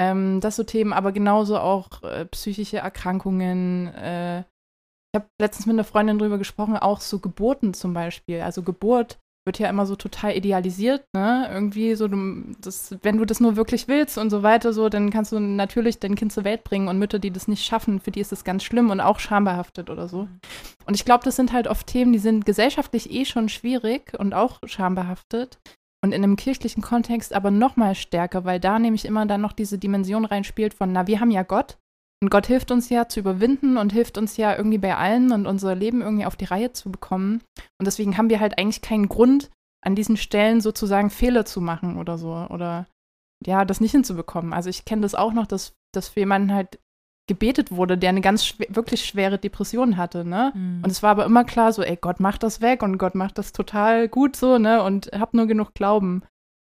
Ähm, 0.02 0.40
das 0.40 0.56
so 0.56 0.64
Themen, 0.64 0.92
aber 0.92 1.12
genauso 1.12 1.58
auch 1.58 2.02
äh, 2.02 2.24
psychische 2.26 2.78
Erkrankungen. 2.78 3.88
Äh, 3.94 4.40
ich 4.40 5.20
habe 5.20 5.26
letztens 5.40 5.66
mit 5.66 5.74
einer 5.74 5.84
Freundin 5.84 6.18
drüber 6.18 6.38
gesprochen, 6.38 6.76
auch 6.76 7.00
so 7.00 7.18
Geburten 7.18 7.74
zum 7.74 7.94
Beispiel. 7.94 8.40
Also 8.40 8.62
Geburt 8.62 9.18
wird 9.44 9.58
ja 9.58 9.68
immer 9.68 9.86
so 9.86 9.96
total 9.96 10.36
idealisiert, 10.36 11.04
ne? 11.14 11.48
Irgendwie 11.52 11.94
so, 11.94 12.08
du, 12.08 12.44
das, 12.60 12.96
wenn 13.02 13.18
du 13.18 13.24
das 13.24 13.40
nur 13.40 13.56
wirklich 13.56 13.88
willst 13.88 14.16
und 14.16 14.30
so 14.30 14.42
weiter, 14.42 14.72
so, 14.72 14.88
dann 14.88 15.10
kannst 15.10 15.32
du 15.32 15.40
natürlich 15.40 15.98
dein 15.98 16.14
Kind 16.14 16.32
zur 16.32 16.44
Welt 16.44 16.64
bringen 16.64 16.88
und 16.88 16.98
Mütter, 16.98 17.18
die 17.18 17.32
das 17.32 17.48
nicht 17.48 17.64
schaffen, 17.64 18.00
für 18.00 18.12
die 18.12 18.20
ist 18.20 18.32
das 18.32 18.44
ganz 18.44 18.62
schlimm 18.62 18.90
und 18.90 19.00
auch 19.00 19.18
schambehaftet 19.18 19.90
oder 19.90 20.08
so. 20.08 20.28
Und 20.86 20.94
ich 20.94 21.04
glaube, 21.04 21.24
das 21.24 21.36
sind 21.36 21.52
halt 21.52 21.66
oft 21.66 21.86
Themen, 21.86 22.12
die 22.12 22.18
sind 22.18 22.46
gesellschaftlich 22.46 23.10
eh 23.10 23.24
schon 23.24 23.48
schwierig 23.48 24.16
und 24.18 24.32
auch 24.32 24.60
schambehaftet. 24.64 25.58
Und 26.04 26.12
in 26.12 26.24
einem 26.24 26.36
kirchlichen 26.36 26.82
Kontext 26.82 27.32
aber 27.32 27.50
noch 27.50 27.76
mal 27.76 27.94
stärker, 27.94 28.44
weil 28.44 28.58
da 28.58 28.78
nämlich 28.78 29.04
immer 29.04 29.24
dann 29.26 29.40
noch 29.40 29.52
diese 29.52 29.78
Dimension 29.78 30.24
reinspielt 30.24 30.74
von, 30.74 30.92
na, 30.92 31.06
wir 31.06 31.20
haben 31.20 31.30
ja 31.30 31.44
Gott 31.44 31.78
und 32.22 32.30
Gott 32.30 32.46
hilft 32.46 32.70
uns 32.70 32.88
ja 32.88 33.08
zu 33.08 33.18
überwinden 33.20 33.76
und 33.76 33.92
hilft 33.92 34.16
uns 34.16 34.36
ja 34.36 34.56
irgendwie 34.56 34.78
bei 34.78 34.96
allen 34.96 35.32
und 35.32 35.46
unser 35.46 35.74
Leben 35.74 36.02
irgendwie 36.02 36.24
auf 36.24 36.36
die 36.36 36.44
Reihe 36.44 36.72
zu 36.72 36.90
bekommen. 36.90 37.42
Und 37.80 37.86
deswegen 37.86 38.16
haben 38.16 38.30
wir 38.30 38.38
halt 38.38 38.58
eigentlich 38.58 38.80
keinen 38.80 39.08
Grund, 39.08 39.50
an 39.84 39.96
diesen 39.96 40.16
Stellen 40.16 40.60
sozusagen 40.60 41.10
Fehler 41.10 41.44
zu 41.44 41.60
machen 41.60 41.98
oder 41.98 42.18
so. 42.18 42.32
Oder 42.50 42.86
ja, 43.44 43.64
das 43.64 43.80
nicht 43.80 43.90
hinzubekommen. 43.90 44.52
Also 44.52 44.70
ich 44.70 44.84
kenne 44.84 45.02
das 45.02 45.16
auch 45.16 45.32
noch, 45.32 45.46
dass, 45.46 45.74
dass 45.92 46.10
für 46.10 46.20
jemanden 46.20 46.54
halt 46.54 46.78
gebetet 47.32 47.70
wurde, 47.70 47.96
der 47.98 48.10
eine 48.10 48.20
ganz 48.20 48.44
schwer, 48.44 48.66
wirklich 48.70 49.04
schwere 49.04 49.38
Depression 49.38 49.96
hatte, 49.96 50.24
ne? 50.24 50.52
Und 50.84 50.90
es 50.90 51.02
war 51.02 51.10
aber 51.10 51.24
immer 51.24 51.44
klar, 51.44 51.72
so, 51.72 51.82
ey, 51.82 51.96
Gott 52.00 52.20
macht 52.20 52.42
das 52.42 52.60
weg 52.60 52.82
und 52.82 52.98
Gott 52.98 53.14
macht 53.14 53.38
das 53.38 53.52
total 53.52 54.08
gut 54.08 54.36
so, 54.36 54.58
ne? 54.58 54.82
Und 54.82 55.10
hab 55.12 55.34
nur 55.34 55.46
genug 55.46 55.74
Glauben. 55.74 56.22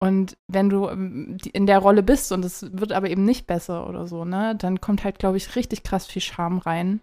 Und 0.03 0.36
wenn 0.47 0.70
du 0.70 0.88
ähm, 0.89 1.38
in 1.53 1.66
der 1.68 1.80
Rolle 1.80 2.01
bist 2.03 2.32
und 2.32 2.43
es 2.43 2.66
wird 2.74 2.91
aber 2.91 3.09
eben 3.09 3.24
nicht 3.26 3.45
besser 3.45 3.88
oder 3.88 4.07
so, 4.07 4.26
ne, 4.26 4.55
dann 4.55 4.82
kommt 4.82 5.03
halt, 5.03 5.20
glaube 5.20 5.38
ich, 5.38 5.55
richtig 5.55 5.84
krass 5.84 6.07
viel 6.07 6.22
Scham 6.24 6.57
rein, 6.57 7.01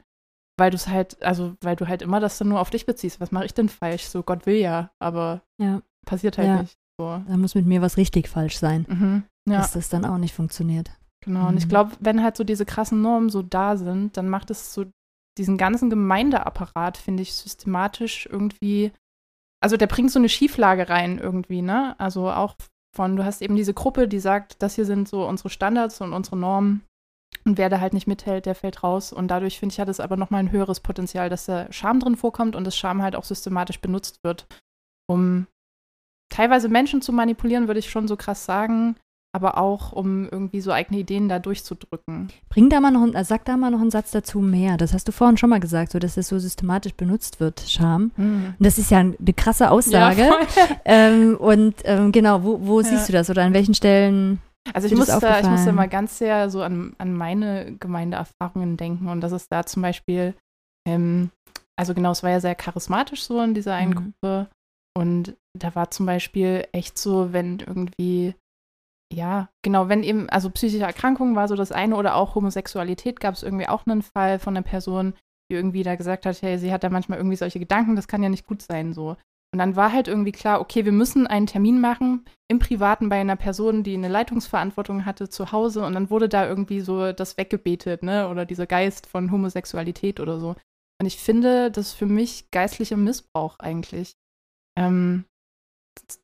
weil 0.58 0.70
du 0.70 0.76
es 0.76 0.88
halt, 0.88 1.22
also 1.22 1.54
weil 1.62 1.76
du 1.76 1.86
halt 1.86 2.02
immer 2.02 2.18
das 2.18 2.38
dann 2.38 2.48
nur 2.48 2.60
auf 2.60 2.70
dich 2.70 2.86
beziehst. 2.86 3.20
Was 3.20 3.30
mache 3.30 3.44
ich 3.46 3.54
denn 3.54 3.68
falsch? 3.68 4.04
So, 4.08 4.22
Gott 4.24 4.46
will 4.46 4.56
ja, 4.56 4.90
aber 4.98 5.42
Ja, 5.60 5.80
passiert 6.06 6.38
halt 6.38 6.48
Ja. 6.48 6.62
nicht. 6.62 6.76
So. 7.00 7.22
da 7.28 7.36
muss 7.36 7.54
mit 7.54 7.66
mir 7.66 7.80
was 7.82 7.96
richtig 7.96 8.28
falsch 8.28 8.58
sein, 8.58 8.84
Mhm. 8.88 9.22
Ja. 9.48 9.58
dass 9.58 9.72
das 9.74 9.88
dann 9.88 10.04
auch 10.04 10.18
nicht 10.18 10.34
funktioniert. 10.34 10.90
Genau, 11.24 11.48
und 11.48 11.56
ich 11.56 11.64
Mhm. 11.64 11.68
glaube, 11.68 11.96
wenn 12.00 12.22
halt 12.22 12.36
so 12.36 12.44
diese 12.44 12.64
krassen 12.64 13.02
Normen 13.02 13.28
so 13.30 13.42
da 13.42 13.76
sind, 13.76 14.16
dann 14.16 14.28
macht 14.28 14.50
es 14.50 14.72
so 14.72 14.86
diesen 15.36 15.56
ganzen 15.56 15.90
Gemeindeapparat, 15.90 16.96
finde 16.96 17.22
ich, 17.22 17.34
systematisch 17.34 18.26
irgendwie, 18.30 18.92
also 19.62 19.76
der 19.76 19.86
bringt 19.86 20.10
so 20.10 20.18
eine 20.18 20.28
Schieflage 20.28 20.88
rein 20.88 21.18
irgendwie, 21.18 21.62
ne? 21.62 21.94
Also 21.98 22.30
auch 22.30 22.54
von, 22.96 23.16
du 23.16 23.24
hast 23.24 23.42
eben 23.42 23.54
diese 23.56 23.74
Gruppe, 23.74 24.08
die 24.08 24.20
sagt, 24.20 24.62
das 24.62 24.74
hier 24.74 24.84
sind 24.84 25.08
so 25.08 25.26
unsere 25.26 25.50
Standards 25.50 26.00
und 26.00 26.12
unsere 26.12 26.36
Normen 26.36 26.84
und 27.44 27.58
wer 27.58 27.68
da 27.68 27.80
halt 27.80 27.92
nicht 27.92 28.06
mithält, 28.06 28.46
der 28.46 28.54
fällt 28.54 28.82
raus 28.82 29.12
und 29.12 29.28
dadurch, 29.28 29.58
finde 29.58 29.72
ich, 29.72 29.80
hat 29.80 29.88
es 29.88 30.00
aber 30.00 30.16
nochmal 30.16 30.40
ein 30.40 30.50
höheres 30.50 30.80
Potenzial, 30.80 31.28
dass 31.28 31.46
da 31.46 31.70
Scham 31.72 32.00
drin 32.00 32.16
vorkommt 32.16 32.56
und 32.56 32.64
das 32.64 32.76
Scham 32.76 33.02
halt 33.02 33.14
auch 33.14 33.24
systematisch 33.24 33.80
benutzt 33.80 34.18
wird, 34.24 34.46
um 35.08 35.46
teilweise 36.32 36.68
Menschen 36.68 37.00
zu 37.00 37.12
manipulieren, 37.12 37.68
würde 37.68 37.80
ich 37.80 37.90
schon 37.90 38.08
so 38.08 38.16
krass 38.16 38.44
sagen, 38.44 38.96
aber 39.32 39.58
auch 39.58 39.92
um 39.92 40.24
irgendwie 40.28 40.60
so 40.60 40.72
eigene 40.72 41.00
Ideen 41.00 41.28
da 41.28 41.38
durchzudrücken. 41.38 42.28
Bring 42.48 42.70
da 42.70 42.80
mal 42.80 42.90
noch, 42.90 43.02
einen, 43.02 43.24
sag 43.24 43.44
da 43.44 43.56
mal 43.56 43.70
noch 43.70 43.80
einen 43.80 43.90
Satz 43.90 44.10
dazu 44.10 44.40
mehr. 44.40 44.76
Das 44.78 44.94
hast 44.94 45.06
du 45.06 45.12
vorhin 45.12 45.36
schon 45.36 45.50
mal 45.50 45.60
gesagt, 45.60 45.92
so 45.92 45.98
dass 45.98 46.14
das 46.14 46.28
so 46.28 46.38
systematisch 46.38 46.94
benutzt 46.94 47.38
wird, 47.40 47.60
Scham. 47.60 48.10
Mhm. 48.16 48.54
Und 48.58 48.66
das 48.66 48.78
ist 48.78 48.90
ja 48.90 48.98
eine 48.98 49.16
krasse 49.36 49.70
Aussage. 49.70 50.22
Ja, 50.22 50.38
ähm, 50.84 51.36
und 51.36 51.74
ähm, 51.84 52.10
genau, 52.12 52.42
wo, 52.42 52.58
wo 52.66 52.80
Ja. 52.80 52.86
siehst 52.86 53.08
du 53.08 53.12
das 53.12 53.28
oder 53.30 53.42
an 53.44 53.52
welchen 53.52 53.74
Stellen? 53.74 54.40
Also 54.74 54.86
ich 54.86 54.92
Ist 54.92 54.98
dir 54.98 55.06
das 55.06 55.14
muss, 55.14 55.20
da, 55.20 55.30
ich 55.30 55.34
muss 55.36 55.42
da 55.44 55.52
aufgefallen? 55.54 55.76
mal 55.76 55.88
ganz 55.88 56.18
sehr 56.18 56.50
so 56.50 56.62
an, 56.62 56.94
an 56.98 57.12
meine 57.14 57.76
Gemeindeerfahrungen 57.78 58.76
denken 58.76 59.08
und 59.08 59.20
das 59.20 59.32
ist 59.32 59.50
da 59.52 59.64
zum 59.64 59.82
Beispiel, 59.82 60.34
ähm, 60.86 61.30
also 61.76 61.94
genau, 61.94 62.10
es 62.12 62.22
war 62.22 62.30
ja 62.30 62.40
sehr 62.40 62.54
charismatisch 62.54 63.22
so 63.24 63.40
in 63.42 63.54
dieser 63.54 63.74
einen 63.74 63.90
Mhm. 63.90 63.94
Gruppe 64.22 64.48
und 64.96 65.36
da 65.58 65.74
war 65.74 65.90
zum 65.90 66.06
Beispiel 66.06 66.66
echt 66.72 66.98
so, 66.98 67.32
wenn 67.32 67.60
irgendwie, 67.60 68.34
ja, 69.12 69.48
genau, 69.62 69.88
wenn 69.88 70.02
eben, 70.02 70.28
also 70.28 70.50
psychische 70.50 70.84
Erkrankungen 70.84 71.34
war 71.34 71.48
so 71.48 71.56
das 71.56 71.72
eine 71.72 71.96
oder 71.96 72.14
auch 72.14 72.34
Homosexualität 72.34 73.20
gab 73.20 73.34
es 73.34 73.42
irgendwie 73.42 73.68
auch 73.68 73.86
einen 73.86 74.02
Fall 74.02 74.38
von 74.38 74.56
einer 74.56 74.64
Person, 74.64 75.14
die 75.50 75.54
irgendwie 75.54 75.82
da 75.82 75.96
gesagt 75.96 76.26
hat, 76.26 76.42
hey, 76.42 76.58
sie 76.58 76.72
hat 76.72 76.84
da 76.84 76.90
manchmal 76.90 77.18
irgendwie 77.18 77.36
solche 77.36 77.58
Gedanken, 77.58 77.96
das 77.96 78.08
kann 78.08 78.22
ja 78.22 78.28
nicht 78.28 78.46
gut 78.46 78.62
sein 78.62 78.92
so. 78.92 79.16
Und 79.50 79.58
dann 79.58 79.76
war 79.76 79.92
halt 79.92 80.08
irgendwie 80.08 80.32
klar, 80.32 80.60
okay, 80.60 80.84
wir 80.84 80.92
müssen 80.92 81.26
einen 81.26 81.46
Termin 81.46 81.80
machen 81.80 82.26
im 82.48 82.58
Privaten 82.58 83.08
bei 83.08 83.18
einer 83.18 83.36
Person, 83.36 83.82
die 83.82 83.94
eine 83.94 84.08
Leitungsverantwortung 84.08 85.06
hatte 85.06 85.30
zu 85.30 85.52
Hause 85.52 85.86
und 85.86 85.94
dann 85.94 86.10
wurde 86.10 86.28
da 86.28 86.46
irgendwie 86.46 86.80
so 86.80 87.12
das 87.12 87.38
weggebetet, 87.38 88.02
ne? 88.02 88.28
Oder 88.28 88.44
dieser 88.44 88.66
Geist 88.66 89.06
von 89.06 89.30
Homosexualität 89.30 90.20
oder 90.20 90.38
so. 90.38 90.54
Und 91.00 91.06
ich 91.06 91.16
finde, 91.16 91.70
das 91.70 91.88
ist 91.88 91.92
für 91.94 92.06
mich 92.06 92.50
geistlicher 92.50 92.98
Missbrauch 92.98 93.58
eigentlich. 93.58 94.16
Ähm, 94.78 95.24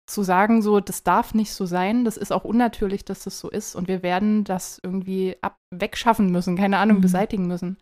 zu 0.06 0.22
sagen, 0.22 0.62
so, 0.62 0.80
das 0.80 1.02
darf 1.02 1.34
nicht 1.34 1.52
so 1.52 1.66
sein, 1.66 2.04
das 2.04 2.16
ist 2.16 2.32
auch 2.32 2.44
unnatürlich, 2.44 3.04
dass 3.04 3.24
das 3.24 3.38
so 3.38 3.50
ist 3.50 3.74
und 3.74 3.88
wir 3.88 4.02
werden 4.02 4.44
das 4.44 4.80
irgendwie 4.82 5.36
ab 5.40 5.56
wegschaffen 5.70 6.30
müssen, 6.30 6.56
keine 6.56 6.78
Ahnung, 6.78 6.98
Mhm. 6.98 7.02
beseitigen 7.02 7.46
müssen. 7.46 7.76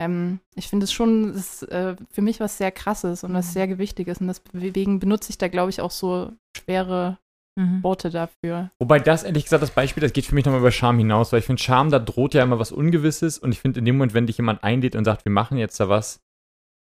Ähm, 0.00 0.40
ich 0.54 0.68
finde 0.68 0.84
es 0.84 0.92
schon, 0.92 1.32
das 1.32 1.62
ist 1.62 1.72
äh, 1.72 1.96
für 2.10 2.22
mich 2.22 2.38
was 2.40 2.58
sehr 2.58 2.70
krasses 2.70 3.24
und 3.24 3.34
was 3.34 3.48
Mhm. 3.48 3.52
sehr 3.52 3.68
gewichtiges 3.68 4.20
und 4.20 4.28
deswegen 4.28 5.00
benutze 5.00 5.30
ich 5.30 5.38
da, 5.38 5.48
glaube 5.48 5.70
ich, 5.70 5.80
auch 5.80 5.90
so 5.90 6.32
schwere 6.56 7.18
Mhm. 7.58 7.82
Worte 7.82 8.10
dafür. 8.10 8.70
Wobei 8.80 9.00
das, 9.00 9.24
ehrlich 9.24 9.42
gesagt, 9.42 9.64
das 9.64 9.72
Beispiel, 9.72 10.00
das 10.00 10.12
geht 10.12 10.26
für 10.26 10.34
mich 10.36 10.44
nochmal 10.44 10.60
über 10.60 10.70
Scham 10.70 10.96
hinaus, 10.96 11.32
weil 11.32 11.40
ich 11.40 11.46
finde, 11.46 11.60
Scham, 11.60 11.90
da 11.90 11.98
droht 11.98 12.34
ja 12.34 12.44
immer 12.44 12.60
was 12.60 12.70
Ungewisses 12.70 13.36
und 13.38 13.50
ich 13.50 13.58
finde, 13.58 13.80
in 13.80 13.84
dem 13.84 13.96
Moment, 13.96 14.14
wenn 14.14 14.28
dich 14.28 14.36
jemand 14.36 14.62
einlädt 14.62 14.94
und 14.94 15.04
sagt, 15.04 15.24
wir 15.24 15.32
machen 15.32 15.58
jetzt 15.58 15.80
da 15.80 15.88
was, 15.88 16.20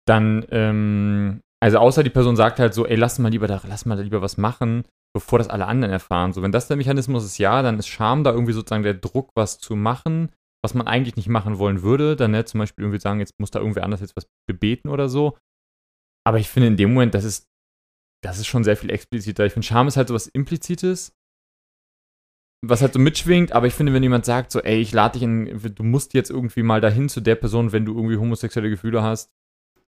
dann, 0.06 0.44
ähm, 0.50 1.40
also 1.62 1.78
außer 1.78 2.02
die 2.02 2.10
Person 2.10 2.36
sagt 2.36 2.58
halt 2.58 2.74
so, 2.74 2.86
ey, 2.86 2.96
lass 2.96 3.18
mal 3.18 3.30
lieber 3.30 3.46
da, 3.46 3.60
lass 3.66 3.86
mal 3.86 4.00
lieber 4.00 4.22
was 4.22 4.36
machen, 4.36 4.84
bevor 5.14 5.38
das 5.38 5.48
alle 5.48 5.66
anderen 5.66 5.92
erfahren. 5.92 6.32
So, 6.32 6.42
wenn 6.42 6.52
das 6.52 6.68
der 6.68 6.76
Mechanismus 6.76 7.24
ist, 7.24 7.38
ja, 7.38 7.62
dann 7.62 7.78
ist 7.78 7.88
Scham 7.88 8.24
da 8.24 8.32
irgendwie 8.32 8.52
sozusagen 8.52 8.82
der 8.82 8.94
Druck, 8.94 9.30
was 9.34 9.58
zu 9.58 9.74
machen, 9.74 10.30
was 10.62 10.74
man 10.74 10.86
eigentlich 10.86 11.16
nicht 11.16 11.28
machen 11.28 11.58
wollen 11.58 11.82
würde. 11.82 12.16
Dann 12.16 12.32
ne, 12.32 12.44
zum 12.44 12.58
Beispiel 12.58 12.84
irgendwie 12.84 13.00
sagen, 13.00 13.20
jetzt 13.20 13.38
muss 13.38 13.50
da 13.50 13.60
irgendwie 13.60 13.80
anders 13.80 14.00
jetzt 14.00 14.16
was 14.16 14.28
bebeten 14.46 14.90
oder 14.90 15.08
so. 15.08 15.38
Aber 16.26 16.38
ich 16.38 16.48
finde 16.48 16.68
in 16.68 16.76
dem 16.76 16.92
Moment, 16.92 17.14
das 17.14 17.24
ist, 17.24 17.46
das 18.22 18.38
ist 18.38 18.46
schon 18.46 18.64
sehr 18.64 18.76
viel 18.76 18.90
expliziter. 18.90 19.46
Ich 19.46 19.52
finde, 19.52 19.66
Scham 19.66 19.88
ist 19.88 19.96
halt 19.96 20.08
so 20.08 20.14
was 20.14 20.26
Implizites, 20.26 21.12
was 22.64 22.82
halt 22.82 22.92
so 22.92 22.98
mitschwingt, 22.98 23.52
aber 23.52 23.66
ich 23.66 23.74
finde, 23.74 23.92
wenn 23.92 24.02
jemand 24.02 24.24
sagt, 24.24 24.50
so, 24.50 24.60
ey, 24.60 24.80
ich 24.80 24.92
lade 24.92 25.14
dich 25.14 25.22
in, 25.22 25.74
du 25.74 25.82
musst 25.82 26.14
jetzt 26.14 26.30
irgendwie 26.30 26.62
mal 26.62 26.80
dahin 26.80 27.08
zu 27.08 27.20
der 27.20 27.36
Person, 27.36 27.72
wenn 27.72 27.84
du 27.84 27.94
irgendwie 27.94 28.16
homosexuelle 28.16 28.70
Gefühle 28.70 29.02
hast. 29.02 29.30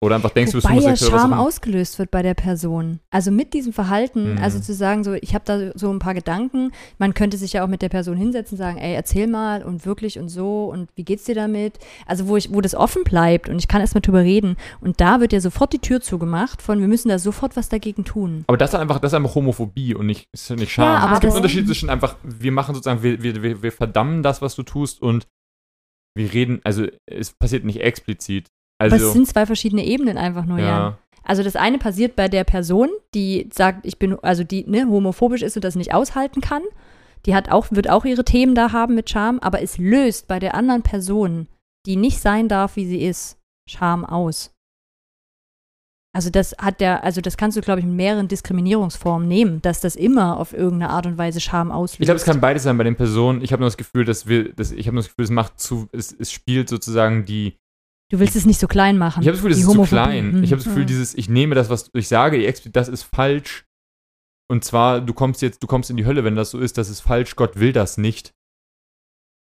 Oder 0.03 0.14
einfach 0.14 0.30
denkst, 0.30 0.53
du 0.53 0.57
bist 0.57 0.66
Wobei 0.70 0.80
ja 0.80 0.96
Scham 0.96 1.34
ausgelöst 1.34 1.98
wird 1.98 2.11
bei 2.11 2.22
der 2.22 2.32
Person. 2.32 3.01
Also 3.11 3.30
mit 3.30 3.53
diesem 3.53 3.74
Verhalten, 3.74 4.32
Mhm. 4.32 4.38
also 4.38 4.59
zu 4.59 4.72
sagen, 4.72 5.05
so, 5.05 5.12
ich 5.12 5.34
habe 5.34 5.44
da 5.44 5.72
so 5.78 5.92
ein 5.92 5.98
paar 5.98 6.14
Gedanken, 6.14 6.72
man 6.96 7.12
könnte 7.12 7.36
sich 7.36 7.53
ja 7.53 7.62
auch 7.62 7.68
mit 7.68 7.82
der 7.82 7.90
Person 7.90 8.16
hinsetzen 8.16 8.55
und 8.57 8.59
sagen, 8.64 8.78
ey, 8.78 8.94
erzähl 8.94 9.26
mal 9.26 9.62
und 9.62 9.84
wirklich 9.84 10.18
und 10.18 10.30
so 10.30 10.64
und 10.72 10.88
wie 10.96 11.05
geht's 11.05 11.24
dir 11.24 11.34
damit? 11.34 11.78
Also 12.07 12.28
wo 12.28 12.38
ich, 12.38 12.51
wo 12.51 12.62
das 12.62 12.74
offen 12.74 13.05
bleibt 13.05 13.51
und 13.51 13.59
ich 13.59 13.68
kann 13.68 13.82
erstmal 13.82 14.01
drüber 14.01 14.20
reden. 14.22 14.57
Und 14.80 15.03
da 15.03 15.20
wird 15.20 15.34
ja 15.34 15.40
sofort 15.42 15.74
die 15.74 15.80
Tür 15.80 16.01
zugemacht 16.01 16.62
von, 16.62 16.80
wir 16.80 16.88
müssen 16.88 17.11
da 17.11 17.18
sofort 17.18 17.55
was 17.55 17.68
dagegen 17.68 18.07
tun. 18.07 18.44
Aber 18.46 18.57
das 18.57 18.70
ist 18.72 18.80
einfach, 18.80 19.01
das 19.01 19.12
ist 19.12 19.16
einfach 19.16 19.34
Homophobie 19.34 19.94
und 19.94 20.07
nicht, 20.07 20.28
ist 20.32 20.48
nicht 20.48 20.72
Scham. 20.72 20.86
Ja, 20.86 20.96
aber 20.96 21.12
es 21.16 21.20
gibt 21.20 21.32
einen 21.34 21.36
Unterschied 21.42 21.66
zwischen 21.66 21.90
einfach, 21.90 22.16
wir 22.22 22.53
machen 22.53 22.74
sozusagen, 22.74 23.03
wir, 23.03 23.22
wir, 23.22 23.42
wir, 23.42 23.62
wir 23.62 23.72
verdammen 23.72 24.22
das, 24.22 24.40
was 24.40 24.55
du 24.55 24.62
tust 24.62 25.03
und 25.03 25.26
wir 26.16 26.32
reden, 26.32 26.61
also 26.64 26.86
es 27.05 27.32
passiert 27.34 27.64
nicht 27.64 27.80
explizit. 27.80 28.48
Aber 28.81 28.89
es 28.89 28.95
Also, 28.95 29.12
sind 29.12 29.28
zwei 29.28 29.47
verschiedene 29.47 29.85
Ebenen 29.85 30.16
einfach 30.16 30.47
nur, 30.47 30.59
ja. 30.59 30.64
ja. 30.64 30.99
Also 31.22 31.43
das 31.43 31.55
eine 31.55 31.78
passiert 31.78 32.16
bei 32.16 32.28
der 32.28 32.45
Person, 32.45 32.89
die 33.14 33.49
sagt, 33.53 33.85
ich 33.85 33.99
bin, 33.99 34.18
also 34.20 34.43
die 34.43 34.64
ne, 34.66 34.87
homophobisch 34.87 35.43
ist 35.43 35.55
und 35.55 35.64
das 35.64 35.76
nicht 35.76 35.93
aushalten 35.95 36.41
kann. 36.41 36.62
Die 37.26 37.35
hat 37.35 37.51
auch, 37.51 37.66
wird 37.70 37.91
auch 37.91 38.07
ihre 38.07 38.24
Themen 38.24 38.55
da 38.55 38.72
haben 38.72 38.95
mit 38.95 39.11
Scham, 39.11 39.39
aber 39.41 39.61
es 39.61 39.76
löst 39.76 40.26
bei 40.26 40.39
der 40.39 40.55
anderen 40.55 40.83
Person, 40.83 41.47
die 41.87 41.97
nicht 41.97 42.20
sein 42.20 42.49
darf, 42.49 42.76
wie 42.76 42.87
sie 42.87 43.03
ist, 43.03 43.39
Scham 43.68 44.07
aus. 44.07 44.53
Also 46.12 46.31
das 46.31 46.57
hat 46.59 46.81
der, 46.81 47.05
also 47.05 47.20
das 47.20 47.37
kannst 47.37 47.57
du, 47.57 47.61
glaube 47.61 47.81
ich, 47.81 47.87
in 47.87 47.95
mehreren 47.95 48.26
Diskriminierungsformen 48.26 49.28
nehmen, 49.28 49.62
dass 49.62 49.81
das 49.81 49.95
immer 49.95 50.39
auf 50.39 50.53
irgendeine 50.53 50.91
Art 50.91 51.07
und 51.07 51.18
Weise 51.18 51.41
Scham 51.41 51.70
auslöst. 51.70 52.01
Ich 52.01 52.07
glaube, 52.07 52.16
es 52.16 52.24
kann 52.24 52.41
beides 52.41 52.64
sein 52.64 52.76
bei 52.78 52.85
den 52.85 52.97
Personen. 52.97 53.43
Ich 53.43 53.53
habe 53.53 53.61
nur 53.61 53.68
das 53.68 53.76
Gefühl, 53.76 54.05
dass 54.05 54.26
wir, 54.26 54.53
dass, 54.53 54.72
ich 54.72 54.87
habe 54.87 54.95
nur 54.95 55.03
das 55.03 55.11
Gefühl, 55.11 55.24
es 55.26 55.31
macht 55.31 55.61
zu, 55.61 55.89
es, 55.93 56.12
es 56.12 56.33
spielt 56.33 56.68
sozusagen 56.68 57.26
die, 57.26 57.59
du 58.11 58.19
willst 58.19 58.37
es 58.37 58.45
nicht 58.45 58.61
so 58.61 58.67
klein 58.67 58.99
machen. 58.99 59.23
Ich 59.23 59.29
habe 59.29 59.37
das 59.37 59.39
Gefühl, 59.39 59.51
das 59.51 59.59
die 59.59 59.65
ist 59.65 59.73
zu 59.73 59.83
klein. 59.83 60.33
Hm. 60.35 60.45
Ich 60.45 60.53
habe 60.53 60.59
das 60.59 60.67
Gefühl, 60.67 60.83
Mhm. 60.83 60.89
dieses, 60.89 61.15
ich 61.15 61.29
nehme 61.29 61.55
das, 61.55 61.71
was 61.71 61.91
ich 61.95 62.09
sage, 62.09 62.53
das 62.73 62.89
ist 62.89 63.05
falsch. 63.05 63.65
Und 64.51 64.65
zwar, 64.65 65.01
du 65.01 65.15
kommst 65.15 65.43
jetzt, 65.43 65.63
du 65.63 65.67
kommst 65.69 65.91
in 65.91 65.97
die 65.97 66.05
Hölle, 66.05 66.25
wenn 66.25 66.35
das 66.37 66.51
so 66.51 66.59
ist, 66.59 66.77
das 66.77 66.91
ist 66.91 67.01
falsch, 67.01 67.37
Gott 67.37 67.59
will 67.59 67.73
das 67.73 67.99
nicht. 67.99 68.35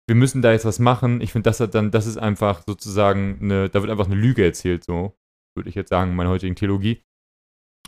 Wir 0.08 0.16
müssen 0.16 0.42
da 0.42 0.52
jetzt 0.52 0.66
was 0.66 0.80
machen. 0.80 1.22
Ich 1.22 1.32
finde, 1.32 1.50
das 1.50 1.60
hat 1.60 1.74
dann, 1.74 1.92
das 1.92 2.06
ist 2.06 2.18
einfach 2.18 2.64
sozusagen 2.68 3.40
eine, 3.42 3.70
da 3.70 3.82
wird 3.82 3.92
einfach 3.92 4.08
eine 4.08 4.16
Lüge 4.16 4.44
erzählt, 4.44 4.84
so 4.84 5.16
würde 5.56 5.70
ich 5.70 5.76
jetzt 5.76 5.90
sagen, 5.90 6.12
in 6.12 6.18
meiner 6.18 6.30
heutigen 6.32 6.56
Theologie. 6.56 7.02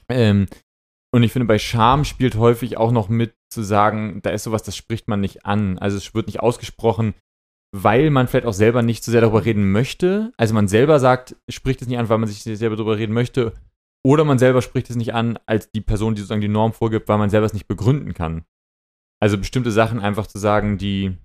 Ähm, 0.09 0.47
und 1.13 1.23
ich 1.23 1.33
finde, 1.33 1.47
bei 1.47 1.59
Scham 1.59 2.05
spielt 2.05 2.35
häufig 2.35 2.77
auch 2.77 2.91
noch 2.91 3.09
mit 3.09 3.35
zu 3.51 3.63
sagen, 3.63 4.21
da 4.21 4.29
ist 4.29 4.43
sowas, 4.43 4.63
das 4.63 4.77
spricht 4.77 5.09
man 5.09 5.19
nicht 5.19 5.45
an. 5.45 5.77
Also 5.79 5.97
es 5.97 6.13
wird 6.13 6.27
nicht 6.27 6.39
ausgesprochen, 6.39 7.13
weil 7.73 8.09
man 8.09 8.27
vielleicht 8.27 8.45
auch 8.45 8.53
selber 8.53 8.81
nicht 8.81 9.03
so 9.03 9.11
sehr 9.11 9.21
darüber 9.21 9.45
reden 9.45 9.71
möchte. 9.71 10.33
Also 10.37 10.53
man 10.53 10.67
selber 10.67 10.99
sagt, 10.99 11.35
spricht 11.49 11.81
es 11.81 11.87
nicht 11.87 11.97
an, 11.97 12.09
weil 12.09 12.17
man 12.17 12.27
sich 12.27 12.43
selber 12.43 12.75
darüber 12.75 12.97
reden 12.97 13.13
möchte. 13.13 13.53
Oder 14.05 14.23
man 14.25 14.39
selber 14.39 14.61
spricht 14.61 14.89
es 14.89 14.95
nicht 14.95 15.13
an, 15.13 15.37
als 15.45 15.71
die 15.71 15.81
Person, 15.81 16.15
die 16.15 16.21
sozusagen 16.21 16.41
die 16.41 16.47
Norm 16.47 16.73
vorgibt, 16.73 17.07
weil 17.07 17.17
man 17.17 17.29
selber 17.29 17.45
es 17.45 17.53
nicht 17.53 17.67
begründen 17.67 18.13
kann. 18.13 18.43
Also 19.21 19.37
bestimmte 19.37 19.71
Sachen 19.71 19.99
einfach 19.99 20.25
zu 20.27 20.39
sagen, 20.39 20.77
die, 20.77 21.15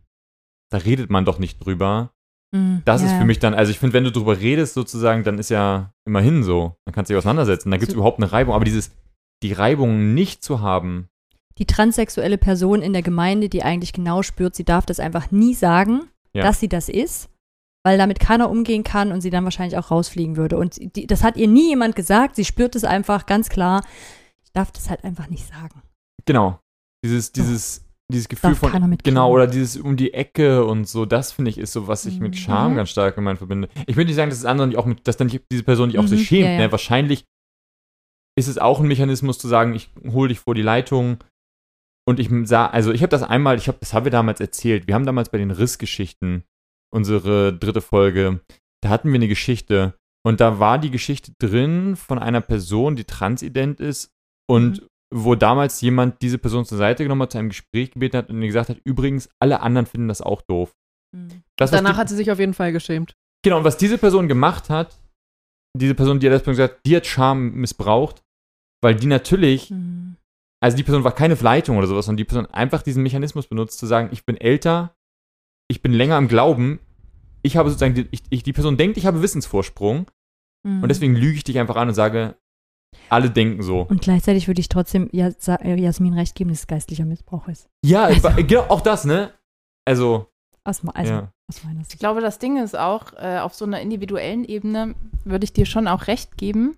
da 0.71 0.79
redet 0.79 1.11
man 1.11 1.25
doch 1.25 1.39
nicht 1.39 1.65
drüber. 1.65 2.13
Hm, 2.55 2.83
Das 2.85 3.01
ja, 3.03 3.09
ist 3.09 3.15
für 3.19 3.25
mich 3.25 3.39
dann, 3.39 3.55
also 3.55 3.71
ich 3.71 3.79
finde, 3.79 3.95
wenn 3.95 4.05
du 4.05 4.13
drüber 4.13 4.39
redest 4.39 4.75
sozusagen, 4.75 5.25
dann 5.25 5.39
ist 5.39 5.49
ja 5.49 5.93
immerhin 6.07 6.43
so. 6.43 6.77
Dann 6.85 6.95
kannst 6.95 7.09
du 7.09 7.15
dich 7.15 7.19
auseinandersetzen. 7.19 7.71
Dann 7.71 7.81
gibt 7.81 7.89
es 7.89 7.95
So- 7.95 8.01
überhaupt 8.01 8.19
eine 8.21 8.31
Reibung. 8.31 8.55
Aber 8.55 8.65
dieses, 8.67 8.93
die 9.43 9.53
Reibung 9.55 10.15
nicht 10.15 10.45
zu 10.45 10.61
haben, 10.61 11.09
die 11.59 11.65
transsexuelle 11.67 12.37
Person 12.37 12.83
in 12.83 12.93
der 12.93 13.01
Gemeinde, 13.03 13.49
die 13.49 13.63
eigentlich 13.63 13.95
genau 13.95 14.23
spürt, 14.23 14.55
sie 14.55 14.65
darf 14.65 14.85
das 14.85 15.01
einfach 15.01 15.31
nie 15.31 15.55
sagen, 15.55 16.03
Ja. 16.37 16.43
dass 16.43 16.61
sie 16.61 16.68
das 16.68 16.89
ist, 16.89 17.28
weil 17.84 17.99
damit 17.99 18.20
keiner 18.20 18.51
umgehen 18.51 18.84
kann 18.84 19.12
und 19.12 19.20
sie 19.20 19.30
dann 19.30 19.45
wahrscheinlich 19.45 19.78
auch 19.78 19.91
rausfliegen 19.91 20.37
würde. 20.37 20.57
Und 20.59 20.78
die, 20.97 21.07
das 21.07 21.22
hat 21.24 21.37
ihr 21.37 21.49
nie 21.49 21.68
jemand 21.70 21.97
gesagt, 21.97 22.37
sie 22.37 22.45
spürt 22.45 22.74
es 22.76 22.84
einfach 22.84 23.26
ganz 23.26 23.49
klar. 23.49 23.84
Ich 24.45 24.53
darf 24.53 24.70
das 24.72 24.89
halt 24.91 25.05
einfach 25.05 25.28
nicht 25.28 25.47
sagen. 25.47 25.82
genau, 26.24 26.59
dieses, 27.05 27.30
dieses, 27.32 27.84
dieses 28.12 28.28
Gefühl 28.28 28.51
Darf 28.51 28.59
von, 28.59 28.99
genau, 29.05 29.30
oder 29.32 29.47
dieses 29.47 29.76
um 29.76 29.97
die 29.97 30.12
Ecke 30.14 30.64
und 30.64 30.89
so, 30.89 31.07
das 31.07 31.32
finde 31.32 31.51
ich 31.51 31.59
ist 31.59 31.72
so, 31.72 31.87
was 31.89 32.07
ich 32.07 32.18
mit 32.20 32.32
Mhm. 32.32 32.39
Scham 32.39 32.72
Mhm. 32.72 32.76
ganz 32.76 32.91
stark 32.91 33.16
in 33.16 33.24
meinen 33.24 33.37
verbinde. 33.37 33.68
Ich 33.87 33.97
will 33.97 34.05
nicht 34.05 34.14
sagen, 34.16 34.30
dass 34.30 34.41
das 34.41 34.47
andere 34.51 34.66
nicht 34.68 34.76
auch 34.78 34.87
mit, 34.87 35.07
dass 35.07 35.16
dann 35.16 35.28
diese 35.51 35.62
Person 35.64 35.89
nicht 35.89 35.99
auch 35.99 36.03
Mhm, 36.05 36.09
sich 36.09 36.26
schämt. 36.26 36.45
ja, 36.45 36.51
ja. 36.53 36.59
Ne? 36.59 36.72
Wahrscheinlich 36.72 37.24
ist 38.39 38.49
es 38.49 38.59
auch 38.59 38.80
ein 38.80 38.87
Mechanismus 38.89 39.39
zu 39.39 39.49
sagen, 39.49 39.74
ich 39.74 39.91
hole 40.11 40.28
dich 40.28 40.41
vor 40.41 40.55
die 40.55 40.62
Leitung 40.62 41.18
und 42.07 42.21
ich 42.21 42.31
sah, 42.49 42.67
also 42.67 42.93
ich 42.93 43.03
habe 43.03 43.11
das 43.11 43.23
einmal, 43.23 43.57
ich 43.57 43.69
habe, 43.69 43.79
das 43.81 43.93
haben 43.93 44.05
wir 44.05 44.13
damals 44.13 44.41
erzählt. 44.41 44.87
Wir 44.87 44.95
haben 44.95 45.07
damals 45.07 45.29
bei 45.29 45.39
den 45.39 45.51
Rissgeschichten 45.51 46.45
unsere 46.95 47.53
dritte 47.53 47.81
Folge, 47.81 48.41
da 48.83 48.89
hatten 48.91 49.09
wir 49.09 49.17
eine 49.17 49.29
Geschichte 49.29 49.95
und 50.25 50.41
da 50.41 50.59
war 50.61 50.79
die 50.79 50.91
Geschichte 50.91 51.33
drin 51.39 51.97
von 51.97 52.19
einer 52.19 52.41
Person, 52.41 52.97
die 52.97 53.05
transident 53.05 53.81
ist 53.81 54.13
und 54.49 54.83
Mhm. 54.83 54.87
wo 55.15 55.35
damals 55.35 55.81
jemand 55.81 56.23
diese 56.23 56.39
Person 56.39 56.65
zur 56.65 56.79
Seite 56.79 57.03
genommen 57.03 57.23
hat, 57.23 57.33
zu 57.33 57.39
einem 57.39 57.49
Gespräch 57.51 57.91
gebeten 57.93 58.17
hat 58.17 58.29
und 58.31 58.41
ihr 58.41 58.47
gesagt 58.49 58.69
hat, 58.71 58.79
übrigens, 58.85 59.29
alle 59.41 59.61
anderen 59.61 59.87
finden 59.87 60.09
das 60.09 60.21
auch 60.23 60.43
doof. 60.43 60.75
Das, 61.57 61.71
was 61.71 61.71
Danach 61.73 61.95
die, 61.95 61.99
hat 61.99 62.09
sie 62.09 62.17
sich 62.17 62.31
auf 62.31 62.39
jeden 62.39 62.55
Fall 62.55 62.73
geschämt. 62.73 63.15
Genau, 63.45 63.59
und 63.59 63.65
was 63.65 63.77
diese 63.77 63.99
Person 63.99 64.29
gemacht 64.29 64.69
hat, 64.71 64.99
diese 65.77 65.95
Person, 65.95 66.19
die 66.21 66.27
hat 66.27 66.35
das 66.35 66.45
gesagt, 66.45 66.81
die 66.87 66.97
hat 66.97 67.07
Scham 67.07 67.53
missbraucht, 67.53 68.23
weil 68.83 68.95
die 68.97 69.07
natürlich, 69.07 69.71
Hm. 69.71 70.17
Also 70.63 70.77
die 70.77 70.83
Person 70.83 71.05
war 71.05 71.13
keine 71.13 71.35
Leitung 71.35 71.77
oder 71.79 71.87
sowas, 71.87 72.07
sondern 72.07 72.19
die 72.19 72.25
Person 72.25 72.47
einfach 72.47 72.83
diesen 72.83 73.03
Mechanismus 73.03 73.47
benutzt, 73.47 73.79
zu 73.79 73.87
sagen, 73.87 74.09
ich 74.13 74.25
bin 74.25 74.37
älter, 74.37 74.95
ich 75.69 75.83
bin 75.83 75.93
länger 75.93 76.19
im 76.19 76.29
Glauben, 76.29 76.81
ich 77.43 77.57
habe 77.57 77.69
sozusagen, 77.69 77.95
die, 77.95 78.09
ich, 78.11 78.23
ich, 78.31 78.43
die 78.43 78.53
Person 78.53 78.77
denkt, 78.77 78.97
ich 78.97 79.07
habe 79.07 79.23
Wissensvorsprung 79.23 80.07
Hm. 80.67 80.83
und 80.83 80.89
deswegen 80.89 81.15
lüge 81.15 81.37
ich 81.37 81.45
dich 81.45 81.59
einfach 81.59 81.77
an 81.77 81.89
und 81.89 81.95
sage, 81.95 82.37
alle 83.09 83.31
denken 83.31 83.63
so. 83.63 83.83
Und 83.83 84.01
gleichzeitig 84.01 84.49
würde 84.49 84.61
ich 84.61 84.69
trotzdem 84.69 85.09
Jas 85.13 85.47
äh, 85.49 85.75
Jasmin 85.77 86.15
recht 86.15 86.35
geben, 86.35 86.51
dass 86.51 86.61
es 86.61 86.67
geistlicher 86.67 87.05
Missbrauch 87.05 87.47
ist. 87.47 87.69
Ja, 87.85 88.05
Also- 88.05 88.31
genau, 88.37 88.63
auch 88.63 88.81
das, 88.81 89.05
ne? 89.05 89.33
Also, 89.87 90.27
Aus, 90.65 90.83
also, 90.95 91.13
Ja. 91.13 91.33
aus 91.49 91.63
meiner 91.63 91.83
Ich 91.83 91.89
Sicht. 91.89 92.01
glaube, 92.01 92.21
das 92.21 92.39
Ding 92.41 92.57
ist 92.57 92.77
auch, 92.77 93.13
äh, 93.13 93.39
auf 93.39 93.55
so 93.55 93.65
einer 93.65 93.81
individuellen 93.81 94.45
Ebene 94.45 94.95
würde 95.25 95.45
ich 95.45 95.53
dir 95.53 95.67
schon 95.67 95.87
auch 95.87 96.09
recht 96.09 96.37
geben, 96.37 96.77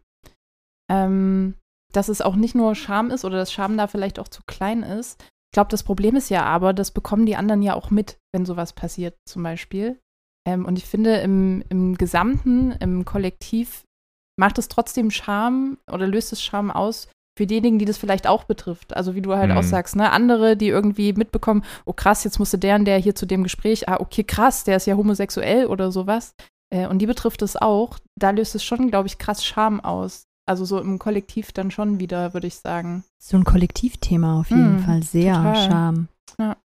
ähm, 0.91 1.55
dass 1.93 2.09
es 2.09 2.21
auch 2.21 2.37
nicht 2.37 2.55
nur 2.55 2.75
Scham 2.75 3.11
ist 3.11 3.25
oder 3.25 3.37
dass 3.37 3.53
Scham 3.53 3.77
da 3.77 3.87
vielleicht 3.87 4.19
auch 4.19 4.29
zu 4.29 4.43
klein 4.47 4.83
ist. 4.83 5.21
Ich 5.51 5.55
glaube, 5.55 5.71
das 5.71 5.83
Problem 5.83 6.17
ist 6.17 6.29
ja 6.29 6.45
aber, 6.45 6.73
das 6.75 6.91
bekommen 6.91 7.25
die 7.27 7.37
anderen 7.37 7.63
ja 7.63 7.75
auch 7.75 7.91
mit, 7.91 8.19
wenn 8.35 8.45
sowas 8.45 8.75
passiert, 8.75 9.17
zum 9.27 9.43
Beispiel. 9.43 9.99
Ähm, 10.47 10.67
und 10.67 10.79
ich 10.79 10.85
finde, 10.85 11.17
im, 11.17 11.63
im 11.71 11.97
Gesamten, 11.97 12.73
im 12.73 13.05
Kollektiv 13.05 13.85
macht 14.39 14.59
es 14.59 14.69
trotzdem 14.69 15.11
Scham 15.11 15.79
oder 15.91 16.07
löst 16.07 16.33
es 16.33 16.43
Scham 16.43 16.71
aus 16.71 17.09
für 17.39 17.47
diejenigen, 17.47 17.79
die 17.79 17.85
das 17.85 17.99
vielleicht 17.99 18.27
auch 18.27 18.45
betrifft. 18.45 18.95
Also 18.97 19.15
wie 19.15 19.23
du 19.23 19.35
halt 19.35 19.51
Mhm. 19.51 19.57
auch 19.57 19.63
sagst, 19.63 19.97
ne, 19.97 20.11
andere, 20.11 20.57
die 20.57 20.69
irgendwie 20.69 21.13
mitbekommen, 21.13 21.65
oh 21.87 21.93
krass, 21.93 22.25
jetzt 22.25 22.39
musste 22.39 22.59
der 22.59 22.77
und 22.77 22.85
der 22.85 22.99
hier 22.99 23.15
zu 23.15 23.27
dem 23.27 23.43
Gespräch, 23.43 23.89
ah, 23.89 23.99
okay, 24.01 24.25
krass, 24.25 24.65
der 24.65 24.77
ist 24.77 24.87
ja 24.87 24.97
homosexuell 24.97 25.67
oder 25.67 25.91
sowas. 25.91 26.35
Äh, 26.71 26.87
und 26.87 26.99
die 26.99 27.07
betrifft 27.07 27.41
es 27.43 27.57
auch. 27.57 27.99
Da 28.19 28.31
löst 28.31 28.55
es 28.55 28.63
schon, 28.65 28.91
glaube 28.91 29.07
ich, 29.09 29.19
krass 29.19 29.45
Scham 29.45 29.81
aus. 29.81 30.25
Also 30.49 30.65
so 30.65 30.81
im 30.81 30.99
Kollektiv 30.99 31.53
dann 31.53 31.71
schon 31.71 32.01
wieder, 32.01 32.33
würde 32.35 32.47
ich 32.47 32.57
sagen. 32.57 33.05
So 33.23 33.37
ein 33.37 33.45
Kollektivthema 33.45 34.41
auf 34.41 34.51
jeden 34.51 34.77
Mm, 34.77 34.81
Fall. 34.81 35.03
Sehr 35.03 35.35
total. 35.35 35.57
Scham. 35.71 36.09
ja, 36.41 36.57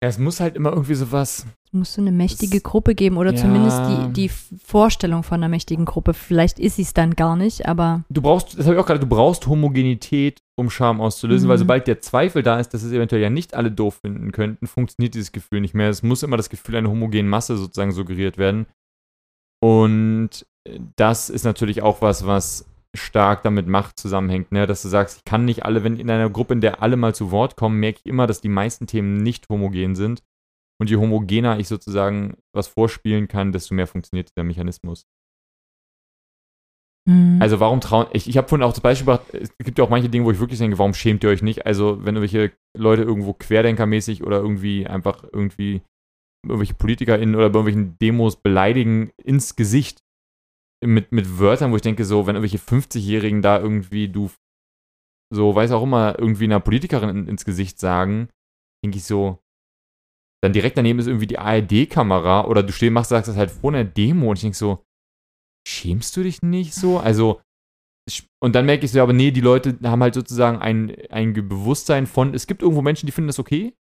es 0.00 0.18
muss 0.18 0.40
halt 0.40 0.56
immer 0.56 0.70
irgendwie 0.70 0.94
sowas. 0.94 1.46
Es 1.66 1.72
muss 1.72 1.94
so 1.94 2.00
eine 2.02 2.12
mächtige 2.12 2.56
Das- 2.60 2.62
Gruppe 2.64 2.94
geben 2.94 3.16
oder 3.16 3.32
Ja. 3.32 3.36
zumindest 3.40 3.80
die, 3.88 4.12
die 4.12 4.28
Vorstellung 4.28 5.22
von 5.22 5.36
einer 5.36 5.48
mächtigen 5.48 5.84
Gruppe. 5.84 6.12
Vielleicht 6.14 6.58
ist 6.58 6.76
sie 6.76 6.82
es 6.82 6.92
dann 6.92 7.14
gar 7.14 7.36
nicht, 7.36 7.66
aber 7.66 8.04
Du 8.10 8.20
brauchst, 8.20 8.58
das 8.58 8.66
habe 8.66 8.74
ich 8.76 8.80
auch 8.80 8.86
gerade, 8.86 9.00
du 9.00 9.06
brauchst 9.06 9.46
Homogenität, 9.46 10.38
um 10.58 10.70
Scham 10.70 11.00
auszulösen, 11.00 11.48
weil 11.48 11.56
Mhm. 11.56 11.60
sobald 11.60 11.86
der 11.86 12.00
Zweifel 12.00 12.42
da 12.42 12.58
ist, 12.60 12.74
dass 12.74 12.82
es 12.82 12.92
eventuell 12.92 13.22
ja 13.22 13.30
nicht 13.30 13.54
alle 13.54 13.70
doof 13.72 14.00
finden 14.04 14.32
könnten, 14.32 14.66
funktioniert 14.66 15.14
dieses 15.14 15.32
Gefühl 15.32 15.60
nicht 15.60 15.74
mehr. 15.74 15.88
Es 15.88 16.02
muss 16.02 16.22
immer 16.22 16.36
das 16.36 16.50
Gefühl 16.50 16.76
einer 16.76 16.90
homogenen 16.90 17.28
Masse 17.28 17.56
sozusagen 17.56 17.92
suggeriert 17.92 18.38
werden. 18.38 18.66
Und 19.60 20.46
äh, 20.68 20.78
das 20.96 21.30
ist 21.30 21.44
natürlich 21.44 21.82
auch 21.82 22.02
was, 22.02 22.26
was 22.26 22.66
stark 22.94 23.42
damit 23.42 23.66
Macht 23.66 23.98
zusammenhängt, 23.98 24.52
ne? 24.52 24.66
dass 24.66 24.82
du 24.82 24.88
sagst, 24.88 25.18
ich 25.18 25.24
kann 25.24 25.44
nicht 25.44 25.64
alle, 25.64 25.82
wenn 25.82 25.96
in 25.96 26.10
einer 26.10 26.28
Gruppe, 26.28 26.54
in 26.54 26.60
der 26.60 26.82
alle 26.82 26.96
mal 26.96 27.14
zu 27.14 27.30
Wort 27.30 27.56
kommen, 27.56 27.80
merke 27.80 28.00
ich 28.00 28.06
immer, 28.06 28.26
dass 28.26 28.40
die 28.40 28.48
meisten 28.48 28.86
Themen 28.86 29.22
nicht 29.22 29.48
homogen 29.48 29.94
sind. 29.94 30.22
Und 30.80 30.90
je 30.90 30.96
homogener 30.96 31.58
ich 31.58 31.68
sozusagen 31.68 32.36
was 32.54 32.66
vorspielen 32.66 33.28
kann, 33.28 33.52
desto 33.52 33.74
mehr 33.74 33.86
funktioniert 33.86 34.30
dieser 34.30 34.44
Mechanismus. 34.44 35.06
hm. 37.08 37.38
Also 37.40 37.60
warum 37.60 37.80
trauen, 37.80 38.06
ich, 38.12 38.28
ich 38.28 38.36
habe 38.36 38.48
vorhin 38.48 38.64
auch 38.64 38.72
das 38.72 38.80
Beispiel 38.80 39.06
gebracht, 39.06 39.32
es 39.32 39.56
gibt 39.58 39.78
ja 39.78 39.84
auch 39.84 39.90
manche 39.90 40.08
Dinge, 40.08 40.24
wo 40.24 40.30
ich 40.30 40.40
wirklich 40.40 40.58
denke, 40.58 40.78
warum 40.78 40.94
schämt 40.94 41.24
ihr 41.24 41.30
euch 41.30 41.42
nicht? 41.42 41.66
Also 41.66 42.04
wenn 42.04 42.16
irgendwelche 42.16 42.52
Leute 42.76 43.02
irgendwo 43.02 43.32
querdenkermäßig 43.32 44.24
oder 44.24 44.38
irgendwie 44.38 44.86
einfach 44.86 45.24
irgendwie 45.32 45.82
irgendwelche 46.44 46.74
PolitikerInnen 46.74 47.36
oder 47.36 47.48
bei 47.48 47.60
irgendwelchen 47.60 47.96
Demos 47.98 48.36
beleidigen 48.36 49.12
ins 49.22 49.56
Gesicht 49.56 50.02
mit, 50.82 51.12
mit 51.12 51.38
Wörtern, 51.38 51.72
wo 51.72 51.76
ich 51.76 51.82
denke, 51.82 52.04
so, 52.04 52.26
wenn 52.26 52.36
irgendwelche 52.36 52.64
50-Jährigen 52.64 53.42
da 53.42 53.58
irgendwie 53.58 54.08
du 54.08 54.30
so, 55.32 55.54
weiß 55.54 55.72
auch 55.72 55.82
immer, 55.82 56.18
irgendwie 56.18 56.44
einer 56.44 56.60
Politikerin 56.60 57.08
in, 57.08 57.26
ins 57.26 57.44
Gesicht 57.44 57.80
sagen, 57.80 58.28
denke 58.84 58.98
ich 58.98 59.04
so, 59.04 59.38
dann 60.42 60.52
direkt 60.52 60.76
daneben 60.76 60.98
ist 60.98 61.06
irgendwie 61.06 61.26
die 61.26 61.38
ARD-Kamera 61.38 62.46
oder 62.46 62.62
du 62.62 62.72
stehst, 62.72 62.92
machst, 62.92 63.10
sagst 63.10 63.28
das 63.28 63.36
halt 63.36 63.50
vor 63.50 63.72
einer 63.72 63.84
Demo 63.84 64.30
und 64.30 64.36
ich 64.36 64.42
denke 64.42 64.56
so, 64.56 64.84
schämst 65.66 66.16
du 66.16 66.22
dich 66.22 66.42
nicht 66.42 66.74
so? 66.74 66.98
Also, 66.98 67.40
und 68.42 68.54
dann 68.54 68.66
merke 68.66 68.84
ich 68.84 68.92
so, 68.92 69.00
aber 69.00 69.12
nee, 69.12 69.30
die 69.30 69.40
Leute 69.40 69.78
haben 69.84 70.02
halt 70.02 70.14
sozusagen 70.14 70.58
ein, 70.58 70.94
ein 71.10 71.32
Bewusstsein 71.32 72.06
von, 72.06 72.34
es 72.34 72.46
gibt 72.46 72.62
irgendwo 72.62 72.82
Menschen, 72.82 73.06
die 73.06 73.12
finden 73.12 73.28
das 73.28 73.38
okay. 73.38 73.74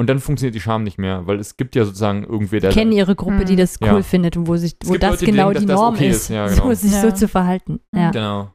Und 0.00 0.08
dann 0.08 0.20
funktioniert 0.20 0.54
die 0.54 0.60
Scham 0.60 0.84
nicht 0.84 0.96
mehr, 0.98 1.26
weil 1.26 1.40
es 1.40 1.56
gibt 1.56 1.74
ja 1.74 1.84
sozusagen 1.84 2.22
irgendwie 2.22 2.60
der. 2.60 2.70
kennen 2.70 2.92
ihre 2.92 3.16
Gruppe, 3.16 3.44
die 3.44 3.54
Mhm. 3.54 3.58
das 3.58 3.78
cool 3.80 3.88
Ja. 3.88 4.02
findet 4.02 4.36
und 4.36 4.46
wo, 4.46 4.56
sich, 4.56 4.76
wo 4.84 4.96
das 4.96 5.10
Leute, 5.20 5.26
genau 5.26 5.50
denken, 5.50 5.66
die 5.66 5.72
Norm 5.74 5.94
okay 5.94 6.08
ist, 6.10 6.16
ist. 6.16 6.28
Ja, 6.30 6.46
genau. 6.48 6.68
so, 6.68 6.74
sich 6.74 6.92
so 6.92 7.10
zu 7.10 7.26
verhalten. 7.26 7.80
Ja. 7.94 8.10
Genau. 8.12 8.52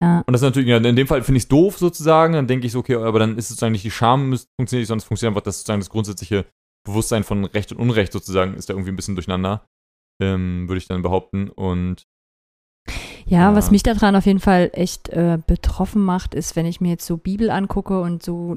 Ja. 0.00 0.18
Und 0.26 0.32
das 0.32 0.42
ist 0.42 0.46
natürlich, 0.46 0.68
ja, 0.68 0.76
in 0.76 0.94
dem 0.96 1.06
Fall 1.06 1.22
finde 1.22 1.38
ich 1.38 1.44
es 1.44 1.48
doof 1.48 1.78
sozusagen, 1.78 2.34
dann 2.34 2.46
denke 2.46 2.66
ich 2.66 2.72
so, 2.72 2.78
okay, 2.80 2.94
aber 2.96 3.18
dann 3.18 3.36
ist 3.38 3.48
sozusagen 3.48 3.72
nicht 3.72 3.84
die 3.84 3.90
Scham, 3.90 4.28
funktioniert 4.30 4.82
nicht, 4.82 4.86
sondern 4.88 4.98
es 5.02 5.04
funktioniert 5.04 5.32
einfach 5.36 5.44
das 5.44 5.58
sozusagen 5.58 5.80
das 5.80 5.90
grundsätzliche 5.90 6.44
Bewusstsein 6.86 7.24
von 7.24 7.44
Recht 7.46 7.72
und 7.72 7.78
Unrecht 7.78 8.12
sozusagen 8.12 8.54
ist 8.54 8.68
da 8.68 8.74
irgendwie 8.74 8.90
ein 8.92 8.96
bisschen 8.96 9.16
durcheinander, 9.16 9.66
ähm, 10.22 10.68
würde 10.68 10.78
ich 10.78 10.86
dann 10.86 11.02
behaupten. 11.02 11.48
Und 11.48 12.06
Ja, 13.28 13.50
Ja. 13.50 13.54
was 13.56 13.70
mich 13.72 13.82
daran 13.82 14.14
auf 14.14 14.24
jeden 14.26 14.38
Fall 14.40 14.70
echt 14.72 15.08
äh, 15.08 15.38
betroffen 15.46 16.02
macht, 16.02 16.32
ist, 16.34 16.54
wenn 16.54 16.64
ich 16.66 16.80
mir 16.80 16.90
jetzt 16.90 17.06
so 17.06 17.16
Bibel 17.16 17.50
angucke 17.50 18.00
und 18.00 18.22
so, 18.22 18.56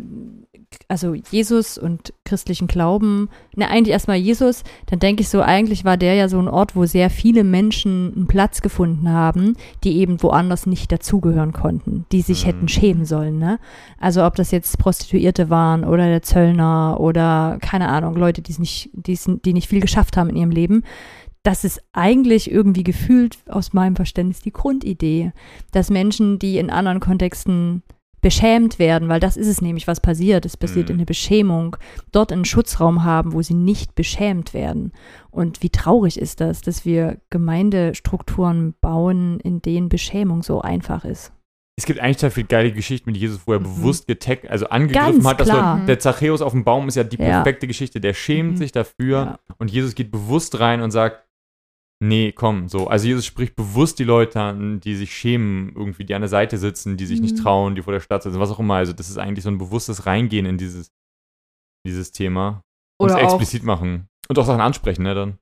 also 0.87 1.15
Jesus 1.15 1.79
und 1.79 2.13
christlichen 2.23 2.67
Glauben, 2.67 3.29
ne, 3.55 3.67
eigentlich 3.67 3.91
erstmal 3.93 4.17
Jesus, 4.17 4.63
dann 4.85 4.99
denke 4.99 5.21
ich 5.23 5.29
so, 5.29 5.41
eigentlich 5.41 5.85
war 5.85 5.97
der 5.97 6.13
ja 6.13 6.29
so 6.29 6.37
ein 6.37 6.47
Ort, 6.47 6.75
wo 6.75 6.85
sehr 6.85 7.09
viele 7.09 7.43
Menschen 7.43 8.13
einen 8.15 8.27
Platz 8.27 8.61
gefunden 8.61 9.09
haben, 9.09 9.55
die 9.83 9.97
eben 9.97 10.21
woanders 10.21 10.67
nicht 10.67 10.91
dazugehören 10.91 11.51
konnten, 11.51 12.05
die 12.11 12.21
sich 12.21 12.43
Mhm. 12.43 12.47
hätten 12.49 12.67
schämen 12.67 13.05
sollen, 13.05 13.39
ne? 13.39 13.57
Also 13.99 14.23
ob 14.23 14.35
das 14.35 14.51
jetzt 14.51 14.77
Prostituierte 14.77 15.49
waren 15.49 15.83
oder 15.83 16.05
der 16.05 16.21
Zöllner 16.21 16.97
oder 16.99 17.57
keine 17.59 17.89
Ahnung, 17.89 18.15
Leute, 18.15 18.43
die 18.43 18.51
es 18.51 18.59
nicht, 18.59 18.91
die 18.93 19.13
es- 19.13 19.29
die 19.43 19.53
nicht 19.53 19.67
viel 19.67 19.81
geschafft 19.81 20.15
haben 20.15 20.29
in 20.29 20.35
ihrem 20.35 20.51
Leben 20.51 20.83
das 21.43 21.63
ist 21.63 21.81
eigentlich 21.93 22.51
irgendwie 22.51 22.83
gefühlt 22.83 23.37
aus 23.47 23.73
meinem 23.73 23.95
Verständnis 23.95 24.41
die 24.41 24.51
Grundidee, 24.51 25.31
dass 25.71 25.89
Menschen, 25.89 26.37
die 26.39 26.57
in 26.57 26.69
anderen 26.69 26.99
Kontexten 26.99 27.83
beschämt 28.21 28.79
werden, 28.79 29.07
weil 29.07 29.21
das 29.21 29.37
ist 29.37 29.47
es 29.47 29.61
nämlich, 29.61 29.87
was 29.87 30.01
passiert. 30.01 30.45
Es 30.45 30.57
passiert 30.57 30.89
Mhm. 30.89 30.93
in 30.93 30.97
der 30.97 31.05
Beschämung, 31.05 31.77
dort 32.11 32.33
einen 32.33 32.43
Schutzraum 32.43 33.05
haben, 33.05 33.31
wo 33.31 33.41
sie 33.41 33.53
nicht 33.53 33.95
beschämt 33.95 34.53
werden. 34.53 34.91
Und 35.31 35.63
wie 35.63 35.69
traurig 35.69 36.19
ist 36.19 36.41
das, 36.41 36.59
dass 36.61 36.83
wir 36.83 37.21
Gemeindestrukturen 37.29 38.73
bauen, 38.81 39.39
in 39.39 39.61
denen 39.61 39.89
Beschämung 39.89 40.43
so 40.43 40.61
einfach 40.61 41.05
ist. 41.05 41.31
es 41.77 41.85
gibt 41.85 42.01
eigentlich 42.01 42.17
total 42.17 42.31
viele 42.31 42.47
geile 42.47 42.73
Geschichten 42.73 43.09
mit 43.09 43.15
Jesus, 43.15 43.39
wo 43.45 43.53
er 43.53 43.61
Mhm. 43.61 43.63
bewusst 43.63 44.05
getaggt, 44.05 44.49
also 44.49 44.67
angegriffen 44.67 45.13
Ganz 45.23 45.25
hat. 45.25 45.39
Dass 45.39 45.47
du, 45.47 45.85
der 45.85 45.97
Zachäus 45.97 46.41
auf 46.41 46.51
dem 46.51 46.65
Baum 46.65 46.89
ist 46.89 46.95
ja 46.95 47.05
die 47.05 47.15
Ja. 47.15 47.41
perfekte 47.41 47.67
Geschichte. 47.67 48.01
Der 48.01 48.13
schämt 48.13 48.51
Mhm. 48.55 48.57
sich 48.57 48.73
dafür 48.73 49.17
Ja. 49.17 49.39
und 49.59 49.71
Jesus 49.71 49.95
geht 49.95 50.11
bewusst 50.11 50.59
rein 50.59 50.81
und 50.81 50.91
sagt, 50.91 51.23
nee, 52.01 52.31
komm, 52.31 52.69
so. 52.69 52.87
Also 52.87 53.07
Jesus 53.07 53.25
spricht 53.25 53.55
bewusst 53.55 53.99
die 53.99 54.03
Leute 54.03 54.39
an, 54.41 54.79
die 54.79 54.95
sich 54.95 55.13
schämen, 55.15 55.73
irgendwie, 55.75 56.05
die 56.05 56.13
an 56.15 56.21
der 56.21 56.29
Seite 56.29 56.57
sitzen, 56.57 56.97
die 56.97 57.05
sich 57.05 57.21
nicht 57.21 57.37
Mhm. 57.37 57.41
trauen, 57.41 57.75
die 57.75 57.81
vor 57.81 57.93
der 57.93 57.99
Stadt 57.99 58.23
sitzen, 58.23 58.39
was 58.39 58.51
auch 58.51 58.59
immer. 58.59 58.75
Also 58.75 58.93
das 58.93 59.09
ist 59.09 59.17
eigentlich 59.17 59.43
so 59.43 59.49
ein 59.49 59.57
bewusstes 59.57 60.05
Reingehen 60.05 60.45
in 60.45 60.57
dieses, 60.57 60.91
dieses 61.85 62.11
Thema. 62.11 62.61
Und 62.99 63.09
es 63.09 63.15
explizit 63.15 63.63
machen. 63.63 64.07
Und 64.27 64.37
auch 64.39 64.45
Sachen 64.45 64.61
ansprechen, 64.61 65.03
ne, 65.03 65.15
dann. 65.15 65.37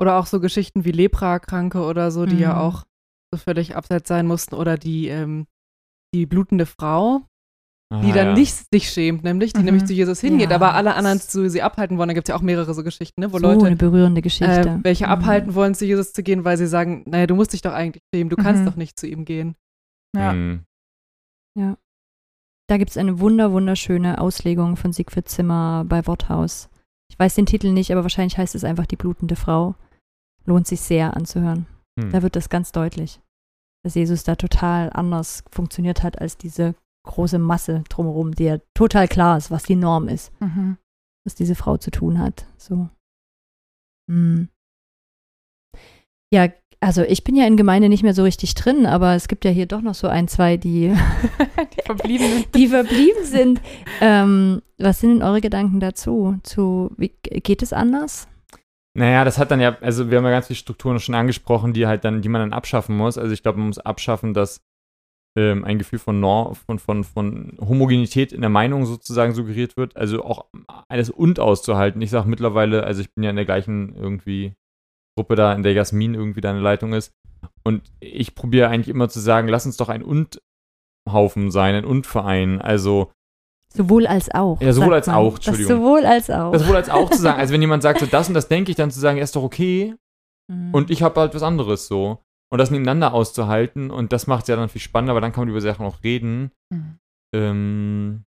oder 0.00 0.18
auch 0.18 0.26
so 0.26 0.40
Geschichten 0.40 0.84
wie 0.84 0.90
Leprakranke 0.92 1.82
oder 1.82 2.10
so, 2.10 2.26
die 2.26 2.38
ja 2.38 2.54
Mhm. 2.54 2.58
auch 2.60 2.84
so 3.32 3.38
völlig 3.38 3.76
abseits 3.76 4.08
sein 4.08 4.26
mussten. 4.26 4.54
Oder 4.56 4.76
die, 4.76 5.08
ähm, 5.08 5.46
die 6.14 6.26
blutende 6.26 6.66
Frau, 6.66 7.22
die 8.00 8.10
Ah, 8.12 8.14
dann 8.14 8.26
ja. 8.28 8.32
nicht 8.34 8.54
sich 8.72 8.90
schämt, 8.90 9.22
nämlich, 9.24 9.52
die 9.52 9.58
Mhm. 9.60 9.64
nämlich 9.66 9.84
zu 9.84 9.92
Jesus 9.92 10.20
hingeht, 10.20 10.50
Ja. 10.50 10.56
aber 10.56 10.74
alle 10.74 10.94
anderen 10.94 11.20
zu 11.20 11.48
sie 11.50 11.60
abhalten 11.62 11.98
wollen. 11.98 12.08
Da 12.08 12.14
gibt 12.14 12.28
es 12.28 12.32
ja 12.32 12.36
auch 12.36 12.42
mehrere 12.42 12.72
so 12.72 12.82
Geschichten, 12.82 13.20
ne, 13.20 13.32
wo 13.32 13.38
so 13.38 13.46
eine 13.48 13.58
Leute, 13.60 13.76
berührende 13.76 14.22
Geschichte. 14.22 14.60
äh, 14.60 14.78
welche 14.84 15.04
Mhm. 15.06 15.12
abhalten 15.12 15.54
wollen, 15.54 15.74
zu 15.74 15.84
Jesus 15.84 16.12
zu 16.12 16.22
gehen, 16.22 16.44
weil 16.44 16.56
sie 16.56 16.66
sagen, 16.66 17.02
naja, 17.06 17.26
du 17.26 17.34
musst 17.34 17.52
dich 17.52 17.60
doch 17.62 17.72
eigentlich 17.72 18.02
schämen, 18.14 18.30
du 18.30 18.36
kannst 18.36 18.62
Mhm. 18.62 18.66
doch 18.66 18.76
nicht 18.76 18.98
zu 18.98 19.06
ihm 19.06 19.24
gehen. 19.24 19.54
Ja. 20.16 20.32
Mhm. 20.32 20.64
Da 22.68 22.78
gibt 22.78 22.90
es 22.90 22.96
eine 22.96 23.20
wunder, 23.20 23.52
wunderschöne 23.52 24.18
Auslegung 24.18 24.76
von 24.76 24.92
Siegfried 24.92 25.28
Zimmer 25.28 25.84
bei 25.86 26.06
Worthaus. 26.06 26.70
Ich 27.10 27.18
weiß 27.18 27.34
den 27.34 27.44
Titel 27.44 27.70
nicht, 27.72 27.92
aber 27.92 28.02
wahrscheinlich 28.02 28.38
heißt 28.38 28.54
es 28.54 28.64
einfach 28.64 28.86
die 28.86 28.96
blutende 28.96 29.36
Frau. 29.36 29.74
Lohnt 30.46 30.66
sich 30.66 30.80
sehr 30.80 31.14
anzuhören. 31.16 31.66
Hm. 32.00 32.10
Da 32.10 32.22
wird 32.22 32.34
das 32.36 32.48
ganz 32.48 32.72
deutlich, 32.72 33.20
dass 33.84 33.94
Jesus 33.94 34.24
da 34.24 34.36
total 34.36 34.90
anders 34.94 35.44
funktioniert 35.50 36.02
hat 36.02 36.18
als 36.20 36.38
diese 36.38 36.74
große 37.04 37.38
Masse 37.38 37.82
drumherum, 37.88 38.34
die 38.34 38.44
ja 38.44 38.58
total 38.74 39.08
klar 39.08 39.36
ist, 39.36 39.50
was 39.50 39.64
die 39.64 39.76
Norm 39.76 40.08
ist, 40.08 40.32
Mhm. 40.40 40.76
was 41.24 41.34
diese 41.34 41.54
Frau 41.54 41.76
zu 41.76 41.90
tun 41.90 42.18
hat. 42.18 42.46
So. 42.56 42.88
Hm. 44.10 44.48
Ja, 46.32 46.48
also 46.80 47.02
ich 47.02 47.22
bin 47.22 47.36
ja 47.36 47.46
in 47.46 47.56
Gemeinde 47.56 47.88
nicht 47.88 48.02
mehr 48.02 48.14
so 48.14 48.22
richtig 48.24 48.54
drin, 48.54 48.86
aber 48.86 49.14
es 49.14 49.28
gibt 49.28 49.44
ja 49.44 49.50
hier 49.50 49.66
doch 49.66 49.82
noch 49.82 49.94
so 49.94 50.08
ein, 50.08 50.26
zwei, 50.28 50.56
die 50.56 50.92
Die 51.76 51.82
Verbliebenen. 51.84 52.44
die 52.54 52.68
verblieben 52.68 53.24
sind. 53.24 53.60
Ähm, 54.00 54.62
was 54.78 55.00
sind 55.00 55.10
denn 55.10 55.22
eure 55.22 55.40
Gedanken 55.40 55.78
dazu? 55.80 56.38
Zu, 56.42 56.90
wie, 56.96 57.08
geht 57.22 57.62
es 57.62 57.72
anders? 57.72 58.26
Naja, 58.94 59.24
das 59.24 59.38
hat 59.38 59.50
dann 59.50 59.60
ja, 59.60 59.76
also 59.80 60.10
wir 60.10 60.18
haben 60.18 60.24
ja 60.24 60.30
ganz 60.30 60.48
viele 60.48 60.56
Strukturen 60.58 60.98
schon 60.98 61.14
angesprochen, 61.14 61.72
die 61.72 61.86
halt 61.86 62.04
dann, 62.04 62.20
die 62.20 62.28
man 62.28 62.40
dann 62.42 62.52
abschaffen 62.52 62.96
muss. 62.96 63.16
Also 63.16 63.32
ich 63.32 63.42
glaube, 63.42 63.58
man 63.58 63.68
muss 63.68 63.78
abschaffen, 63.78 64.34
dass 64.34 64.60
ähm, 65.36 65.64
ein 65.64 65.78
Gefühl 65.78 65.98
von, 65.98 66.20
Norm, 66.20 66.54
von, 66.54 66.78
von, 66.78 67.04
von 67.04 67.56
Homogenität 67.60 68.32
in 68.32 68.40
der 68.42 68.50
Meinung 68.50 68.84
sozusagen 68.84 69.34
suggeriert 69.34 69.76
wird. 69.76 69.96
Also 69.96 70.24
auch 70.24 70.46
alles 70.88 71.10
und 71.10 71.40
auszuhalten. 71.40 72.02
Ich 72.02 72.10
sage 72.10 72.28
mittlerweile, 72.28 72.84
also 72.84 73.00
ich 73.00 73.12
bin 73.14 73.24
ja 73.24 73.30
in 73.30 73.36
der 73.36 73.44
gleichen 73.44 73.94
irgendwie 73.96 74.54
Gruppe 75.16 75.34
da, 75.34 75.52
in 75.54 75.62
der 75.62 75.72
Jasmin 75.72 76.14
irgendwie 76.14 76.40
deine 76.40 76.60
Leitung 76.60 76.92
ist. 76.92 77.12
und 77.64 77.82
ich 78.00 78.34
probiere 78.34 78.68
eigentlich 78.68 78.88
immer 78.88 79.08
zu 79.08 79.20
sagen, 79.20 79.48
lass 79.48 79.66
uns 79.66 79.76
doch 79.76 79.88
ein 79.88 80.02
Und-Haufen 80.02 81.50
sein, 81.50 81.74
ein 81.74 81.84
Und-Verein. 81.84 82.60
Also 82.60 83.10
Sowohl 83.74 84.06
als 84.06 84.30
auch. 84.34 84.60
Ja, 84.60 84.72
sowohl 84.72 84.94
als 84.94 85.06
man. 85.06 85.16
auch, 85.16 85.38
Das 85.38 85.48
Entschuldigung. 85.48 85.82
sowohl 85.82 86.04
als 86.04 86.28
auch. 86.30 86.52
das 86.52 86.68
wohl 86.68 86.76
als 86.76 86.90
auch 86.90 87.10
zu 87.10 87.18
sagen. 87.18 87.38
Also 87.40 87.54
wenn 87.54 87.60
jemand 87.62 87.82
sagt, 87.82 88.00
so 88.00 88.06
das 88.06 88.28
und 88.28 88.34
das 88.34 88.48
denke 88.48 88.70
ich, 88.70 88.76
dann 88.76 88.90
zu 88.90 89.00
sagen, 89.00 89.16
ja, 89.16 89.24
ist 89.24 89.34
doch 89.34 89.42
okay. 89.42 89.94
Mhm. 90.48 90.74
Und 90.74 90.90
ich 90.90 91.02
habe 91.02 91.18
halt 91.20 91.34
was 91.34 91.42
anderes 91.42 91.86
so. 91.86 92.18
Und 92.52 92.58
das 92.58 92.70
nebeneinander 92.70 93.14
auszuhalten. 93.14 93.90
Und 93.90 94.12
das 94.12 94.26
macht 94.26 94.42
es 94.42 94.48
ja 94.48 94.56
dann 94.56 94.68
viel 94.68 94.80
spannender, 94.80 95.14
weil 95.14 95.22
dann 95.22 95.32
kann 95.32 95.42
man 95.42 95.48
über 95.48 95.62
Sachen 95.62 95.86
auch 95.86 96.04
reden. 96.04 96.52
Mhm. 96.70 96.98
Ähm, 97.34 98.24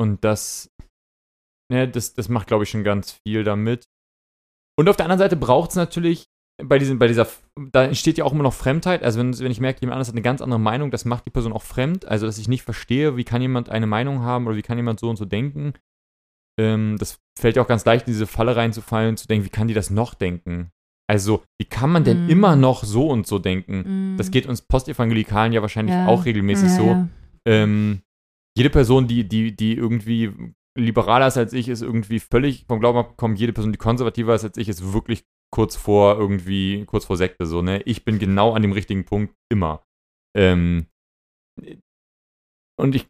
und 0.00 0.24
das, 0.24 0.72
ne, 1.70 1.88
das, 1.88 2.14
das 2.14 2.28
macht, 2.28 2.48
glaube 2.48 2.64
ich, 2.64 2.70
schon 2.70 2.82
ganz 2.82 3.12
viel 3.12 3.44
damit. 3.44 3.84
Und 4.76 4.88
auf 4.88 4.96
der 4.96 5.06
anderen 5.06 5.20
Seite 5.20 5.36
braucht 5.36 5.70
es 5.70 5.76
natürlich 5.76 6.26
bei, 6.60 6.78
diesem, 6.78 6.98
bei 6.98 7.06
dieser, 7.06 7.28
da 7.70 7.84
entsteht 7.84 8.18
ja 8.18 8.24
auch 8.24 8.32
immer 8.32 8.42
noch 8.42 8.54
Fremdheit. 8.54 9.04
Also 9.04 9.20
wenn, 9.20 9.38
wenn 9.38 9.52
ich 9.52 9.60
merke, 9.60 9.80
jemand 9.82 9.94
anderes 9.94 10.08
hat 10.08 10.14
eine 10.14 10.22
ganz 10.22 10.42
andere 10.42 10.60
Meinung, 10.60 10.90
das 10.90 11.04
macht 11.04 11.26
die 11.26 11.30
Person 11.30 11.52
auch 11.52 11.62
fremd. 11.62 12.06
Also 12.06 12.26
dass 12.26 12.38
ich 12.38 12.48
nicht 12.48 12.62
verstehe, 12.62 13.16
wie 13.16 13.24
kann 13.24 13.40
jemand 13.40 13.68
eine 13.68 13.86
Meinung 13.86 14.22
haben 14.22 14.46
oder 14.46 14.56
wie 14.56 14.62
kann 14.62 14.78
jemand 14.78 14.98
so 14.98 15.08
und 15.08 15.16
so 15.16 15.26
denken. 15.26 15.74
Ähm, 16.58 16.96
das 16.98 17.20
fällt 17.38 17.56
ja 17.56 17.62
auch 17.62 17.68
ganz 17.68 17.84
leicht, 17.84 18.08
in 18.08 18.14
diese 18.14 18.26
Falle 18.26 18.56
reinzufallen, 18.56 19.16
zu 19.16 19.28
denken, 19.28 19.44
wie 19.44 19.50
kann 19.50 19.68
die 19.68 19.74
das 19.74 19.90
noch 19.90 20.14
denken? 20.14 20.72
Also, 21.10 21.42
wie 21.60 21.64
kann 21.66 21.90
man 21.90 22.04
denn 22.04 22.26
Mm. 22.26 22.30
immer 22.30 22.54
noch 22.54 22.84
so 22.84 23.08
und 23.08 23.26
so 23.26 23.40
denken? 23.40 24.12
Mhm. 24.12 24.16
Das 24.16 24.30
geht 24.30 24.46
uns 24.46 24.62
Postevangelikalen 24.62 25.52
ja 25.52 25.60
wahrscheinlich 25.60 25.94
Ja. 25.96 26.06
auch 26.06 26.24
regelmäßig 26.24 26.68
ja, 26.68 26.76
so. 26.76 26.86
Ja. 26.86 27.08
Ähm, 27.48 28.02
jede 28.56 28.70
Person, 28.70 29.08
die, 29.08 29.26
die, 29.26 29.56
die 29.56 29.74
irgendwie 29.74 30.32
liberaler 30.78 31.26
ist 31.26 31.36
als 31.36 31.52
ich, 31.52 31.68
ist 31.68 31.82
irgendwie 31.82 32.20
völlig 32.20 32.64
vom 32.68 32.78
Glauben 32.78 32.98
abgekommen. 32.98 33.36
Jede 33.36 33.52
Person, 33.52 33.72
die 33.72 33.78
konservativer 33.78 34.36
ist 34.36 34.44
als 34.44 34.56
ich, 34.56 34.68
ist 34.68 34.92
wirklich 34.92 35.24
kurz 35.52 35.74
vor 35.74 36.16
irgendwie, 36.16 36.84
kurz 36.86 37.06
vor 37.06 37.16
Sekte. 37.16 37.44
So, 37.44 37.60
ne? 37.60 37.82
Ich 37.82 38.04
bin 38.04 38.20
genau 38.20 38.52
an 38.52 38.62
dem 38.62 38.70
richtigen 38.72 39.04
Punkt 39.04 39.34
immer. 39.50 39.82
Ähm, 40.36 40.86
und 42.80 42.94
ich 42.94 43.08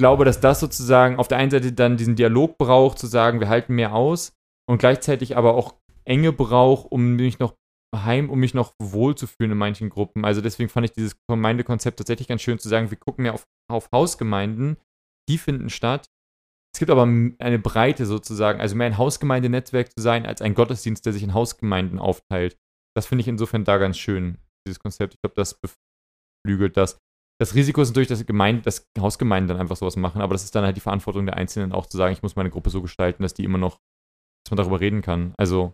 glaube, 0.00 0.24
dass 0.24 0.40
das 0.40 0.58
sozusagen 0.58 1.16
auf 1.16 1.28
der 1.28 1.38
einen 1.38 1.52
Seite 1.52 1.72
dann 1.72 1.96
diesen 1.96 2.16
Dialog 2.16 2.58
braucht, 2.58 2.98
zu 2.98 3.06
sagen, 3.06 3.38
wir 3.38 3.48
halten 3.48 3.76
mehr 3.76 3.94
aus 3.94 4.32
und 4.68 4.78
gleichzeitig 4.78 5.36
aber 5.36 5.54
auch 5.54 5.74
Enge 6.08 6.32
braucht, 6.32 6.90
um 6.90 7.16
mich 7.16 7.38
noch 7.38 7.54
heim, 7.94 8.30
um 8.30 8.38
mich 8.38 8.54
noch 8.54 8.74
wohlzufühlen 8.80 9.52
in 9.52 9.58
manchen 9.58 9.88
Gruppen. 9.88 10.24
Also 10.24 10.40
deswegen 10.40 10.68
fand 10.68 10.86
ich 10.86 10.92
dieses 10.92 11.16
Gemeindekonzept 11.28 11.98
tatsächlich 11.98 12.28
ganz 12.28 12.42
schön 12.42 12.58
zu 12.58 12.68
sagen, 12.68 12.90
wir 12.90 12.98
gucken 12.98 13.22
mehr 13.22 13.34
auf, 13.34 13.46
auf 13.70 13.88
Hausgemeinden, 13.92 14.76
die 15.28 15.38
finden 15.38 15.70
statt. 15.70 16.06
Es 16.74 16.78
gibt 16.78 16.90
aber 16.90 17.02
eine 17.02 17.58
Breite 17.58 18.06
sozusagen, 18.06 18.60
also 18.60 18.76
mehr 18.76 18.86
ein 18.86 18.98
Hausgemeindenetzwerk 18.98 19.90
zu 19.96 20.02
sein, 20.02 20.26
als 20.26 20.42
ein 20.42 20.54
Gottesdienst, 20.54 21.04
der 21.06 21.12
sich 21.12 21.22
in 21.22 21.34
Hausgemeinden 21.34 21.98
aufteilt. 21.98 22.56
Das 22.94 23.06
finde 23.06 23.22
ich 23.22 23.28
insofern 23.28 23.64
da 23.64 23.78
ganz 23.78 23.98
schön, 23.98 24.38
dieses 24.66 24.78
Konzept. 24.78 25.14
Ich 25.14 25.20
glaube, 25.22 25.34
das 25.34 25.58
beflügelt 25.58 26.76
das. 26.76 26.98
Das 27.40 27.54
Risiko 27.54 27.80
ist 27.80 27.90
natürlich, 27.90 28.08
dass, 28.08 28.24
Gemeinde, 28.26 28.62
dass 28.62 28.84
Hausgemeinden 28.98 29.48
dann 29.48 29.60
einfach 29.60 29.76
sowas 29.76 29.96
machen, 29.96 30.20
aber 30.20 30.34
das 30.34 30.44
ist 30.44 30.54
dann 30.54 30.64
halt 30.64 30.76
die 30.76 30.80
Verantwortung 30.80 31.24
der 31.24 31.36
Einzelnen 31.36 31.72
auch 31.72 31.86
zu 31.86 31.96
sagen, 31.96 32.12
ich 32.12 32.22
muss 32.22 32.36
meine 32.36 32.50
Gruppe 32.50 32.70
so 32.70 32.82
gestalten, 32.82 33.22
dass 33.22 33.34
die 33.34 33.44
immer 33.44 33.58
noch, 33.58 33.78
dass 34.44 34.50
man 34.50 34.56
darüber 34.56 34.80
reden 34.80 35.02
kann. 35.02 35.34
Also 35.38 35.72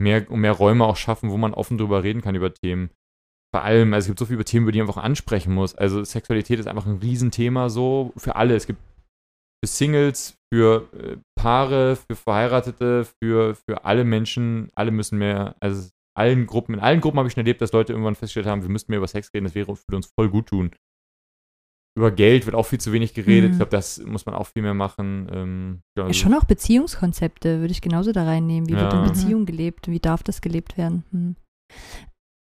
mehr, 0.00 0.26
mehr 0.30 0.52
Räume 0.52 0.84
auch 0.84 0.96
schaffen, 0.96 1.30
wo 1.30 1.36
man 1.36 1.54
offen 1.54 1.78
drüber 1.78 2.02
reden 2.02 2.22
kann 2.22 2.34
über 2.34 2.52
Themen. 2.52 2.90
Vor 3.54 3.62
allem, 3.62 3.94
also 3.94 4.04
es 4.04 4.08
gibt 4.08 4.18
so 4.18 4.26
viele 4.26 4.44
Themen, 4.44 4.64
über 4.64 4.72
die 4.72 4.78
man 4.80 4.88
einfach 4.88 5.02
ansprechen 5.02 5.54
muss. 5.54 5.74
Also 5.74 6.04
Sexualität 6.04 6.58
ist 6.58 6.66
einfach 6.66 6.86
ein 6.86 6.98
Riesenthema 6.98 7.68
so 7.68 8.12
für 8.16 8.36
alle. 8.36 8.54
Es 8.54 8.66
gibt 8.66 8.80
für 9.64 9.68
Singles, 9.68 10.36
für 10.52 10.88
äh, 10.92 11.16
Paare, 11.38 11.96
für 11.96 12.16
Verheiratete, 12.16 13.06
für, 13.22 13.54
für 13.54 13.84
alle 13.84 14.04
Menschen, 14.04 14.70
alle 14.74 14.90
müssen 14.90 15.18
mehr, 15.18 15.56
also 15.60 15.88
allen 16.16 16.46
Gruppen, 16.46 16.74
in 16.74 16.80
allen 16.80 17.00
Gruppen 17.00 17.18
habe 17.18 17.28
ich 17.28 17.34
schon 17.34 17.42
erlebt, 17.42 17.60
dass 17.60 17.72
Leute 17.72 17.92
irgendwann 17.92 18.14
festgestellt 18.14 18.46
haben, 18.46 18.62
wir 18.62 18.70
müssten 18.70 18.92
mehr 18.92 18.98
über 18.98 19.08
Sex 19.08 19.32
reden, 19.34 19.44
das 19.44 19.54
wäre 19.54 19.68
würde 19.68 19.96
uns 19.96 20.10
voll 20.18 20.28
gut 20.28 20.48
tun. 20.48 20.70
Über 21.96 22.10
Geld 22.10 22.44
wird 22.44 22.54
auch 22.54 22.64
viel 22.66 22.78
zu 22.80 22.92
wenig 22.92 23.14
geredet. 23.14 23.48
Mhm. 23.48 23.52
Ich 23.52 23.58
glaube, 23.58 23.70
das 23.70 23.98
muss 24.04 24.26
man 24.26 24.34
auch 24.34 24.48
viel 24.48 24.62
mehr 24.62 24.74
machen. 24.74 25.28
Ähm, 25.32 25.80
ja, 25.96 26.12
schon 26.12 26.34
auch 26.34 26.44
Beziehungskonzepte 26.44 27.60
würde 27.60 27.72
ich 27.72 27.80
genauso 27.80 28.12
da 28.12 28.24
reinnehmen. 28.24 28.68
Wie 28.68 28.74
wird 28.74 28.92
Ja. 28.92 28.98
in 28.98 29.04
Mhm. 29.04 29.08
Beziehung 29.12 29.46
gelebt? 29.46 29.88
Wie 29.88 29.98
darf 30.00 30.22
das 30.22 30.40
gelebt 30.42 30.76
werden? 30.76 31.04
Hm. 31.10 31.36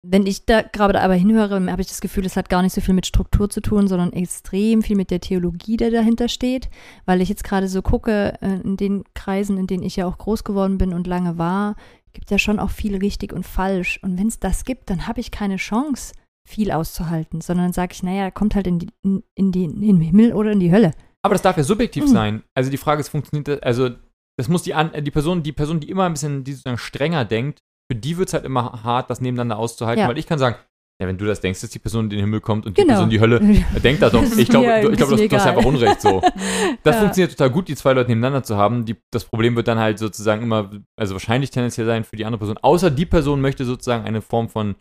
Wenn 0.06 0.26
ich 0.26 0.46
da 0.46 0.62
gerade 0.62 1.00
aber 1.00 1.14
hinhöre, 1.14 1.70
habe 1.70 1.82
ich 1.82 1.88
das 1.88 2.00
Gefühl, 2.00 2.24
es 2.24 2.36
hat 2.36 2.48
gar 2.48 2.62
nicht 2.62 2.72
so 2.72 2.80
viel 2.80 2.94
mit 2.94 3.06
Struktur 3.06 3.50
zu 3.50 3.60
tun, 3.60 3.88
sondern 3.88 4.12
extrem 4.12 4.82
viel 4.82 4.96
mit 4.96 5.10
der 5.10 5.20
Theologie, 5.20 5.76
der 5.76 5.90
dahinter 5.90 6.28
steht. 6.28 6.68
Weil 7.04 7.20
ich 7.20 7.28
jetzt 7.28 7.44
gerade 7.44 7.68
so 7.68 7.82
gucke, 7.82 8.34
äh, 8.40 8.60
in 8.62 8.76
den 8.76 9.04
Kreisen, 9.14 9.58
in 9.58 9.66
denen 9.66 9.82
ich 9.82 9.96
ja 9.96 10.06
auch 10.06 10.18
groß 10.18 10.44
geworden 10.44 10.78
bin 10.78 10.92
und 10.94 11.06
lange 11.06 11.36
war, 11.36 11.74
gibt 12.12 12.26
es 12.26 12.30
ja 12.30 12.38
schon 12.38 12.58
auch 12.58 12.70
viel 12.70 12.96
richtig 12.96 13.32
und 13.32 13.44
falsch. 13.44 13.98
Und 14.02 14.18
wenn 14.18 14.28
es 14.28 14.38
das 14.40 14.64
gibt, 14.64 14.88
dann 14.90 15.06
habe 15.06 15.20
ich 15.20 15.30
keine 15.30 15.56
Chance, 15.56 16.12
viel 16.48 16.70
auszuhalten, 16.72 17.40
sondern 17.40 17.72
sage 17.72 17.92
ich, 17.92 18.02
naja, 18.02 18.30
kommt 18.30 18.54
halt 18.54 18.66
in, 18.66 18.78
die, 18.78 18.88
in, 19.02 19.22
in, 19.34 19.52
die, 19.52 19.64
in 19.64 19.80
den 19.80 20.00
Himmel 20.00 20.32
oder 20.32 20.50
in 20.52 20.60
die 20.60 20.72
Hölle. 20.72 20.92
Aber 21.22 21.34
das 21.34 21.42
darf 21.42 21.56
ja 21.56 21.62
subjektiv 21.62 22.04
Mhm. 22.04 22.08
sein. 22.08 22.42
Also 22.54 22.70
die 22.70 22.76
Frage 22.76 23.00
ist, 23.00 23.08
funktioniert 23.08 23.48
das, 23.48 23.62
also 23.62 23.90
das 24.38 24.48
muss 24.48 24.62
die, 24.62 24.74
an, 24.74 24.90
die 25.04 25.10
Person, 25.10 25.42
die 25.42 25.52
Person, 25.52 25.80
die 25.80 25.90
immer 25.90 26.04
ein 26.06 26.12
bisschen 26.12 26.44
die 26.44 26.52
sozusagen 26.52 26.78
strenger 26.78 27.24
denkt, 27.24 27.58
für 27.90 27.98
die 27.98 28.16
wird 28.18 28.28
es 28.28 28.34
halt 28.34 28.44
immer 28.44 28.82
hart, 28.84 29.10
das 29.10 29.20
nebeneinander 29.20 29.58
auszuhalten, 29.58 30.00
Ja. 30.02 30.08
weil 30.08 30.18
ich 30.18 30.26
kann 30.26 30.38
sagen, 30.38 30.56
ja, 31.00 31.06
wenn 31.06 31.16
du 31.18 31.26
das 31.26 31.40
denkst, 31.40 31.60
dass 31.60 31.70
die 31.70 31.78
Person 31.78 32.04
in 32.06 32.10
den 32.10 32.20
Himmel 32.20 32.40
kommt 32.40 32.66
und 32.66 32.76
die 32.76 32.80
Genau. 32.82 32.94
Person 32.94 33.04
in 33.06 33.10
die 33.10 33.20
Hölle, 33.20 33.38
denkt 33.84 34.02
da 34.02 34.10
doch. 34.10 34.20
Das 34.20 34.30
ist 34.32 34.38
Ich 34.38 34.48
glaube, 34.48 34.66
ich 34.66 34.80
glaube, 34.80 34.96
du, 34.96 35.16
bisschen 35.16 35.28
du 35.28 35.36
hast 35.36 35.42
egal. 35.44 35.56
einfach 35.56 35.64
Unrecht 35.64 36.00
so. 36.00 36.20
Das 36.82 36.96
Ja. 36.96 37.00
funktioniert 37.02 37.30
total 37.32 37.50
gut, 37.50 37.68
die 37.68 37.76
zwei 37.76 37.92
Leute 37.92 38.08
nebeneinander 38.10 38.42
zu 38.42 38.56
haben. 38.56 38.84
Die, 38.84 38.96
das 39.12 39.24
Problem 39.24 39.54
wird 39.56 39.68
dann 39.68 39.78
halt 39.78 39.98
sozusagen 39.98 40.42
immer, 40.42 40.70
also 40.96 41.14
wahrscheinlich 41.14 41.50
tendenziell 41.50 41.86
sein 41.86 42.02
für 42.04 42.16
die 42.16 42.24
andere 42.24 42.38
Person. 42.40 42.58
Außer 42.58 42.90
die 42.90 43.06
Person 43.06 43.40
möchte 43.40 43.64
sozusagen 43.64 44.04
eine 44.04 44.22
Form 44.22 44.48
von 44.48 44.74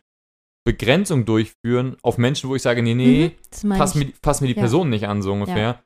Begrenzung 0.67 1.25
durchführen 1.25 1.95
auf 2.01 2.17
Menschen, 2.17 2.49
wo 2.49 2.55
ich 2.55 2.61
sage, 2.61 2.83
nee, 2.83 2.93
nee, 2.93 3.35
Mhm, 3.63 3.71
fass 3.77 3.95
mir, 3.95 4.11
fass 4.21 4.41
mir 4.41 4.47
die 4.47 4.53
Ja. 4.55 4.61
Person 4.61 4.89
nicht 4.89 5.07
an, 5.07 5.21
so 5.21 5.31
ungefähr. 5.33 5.81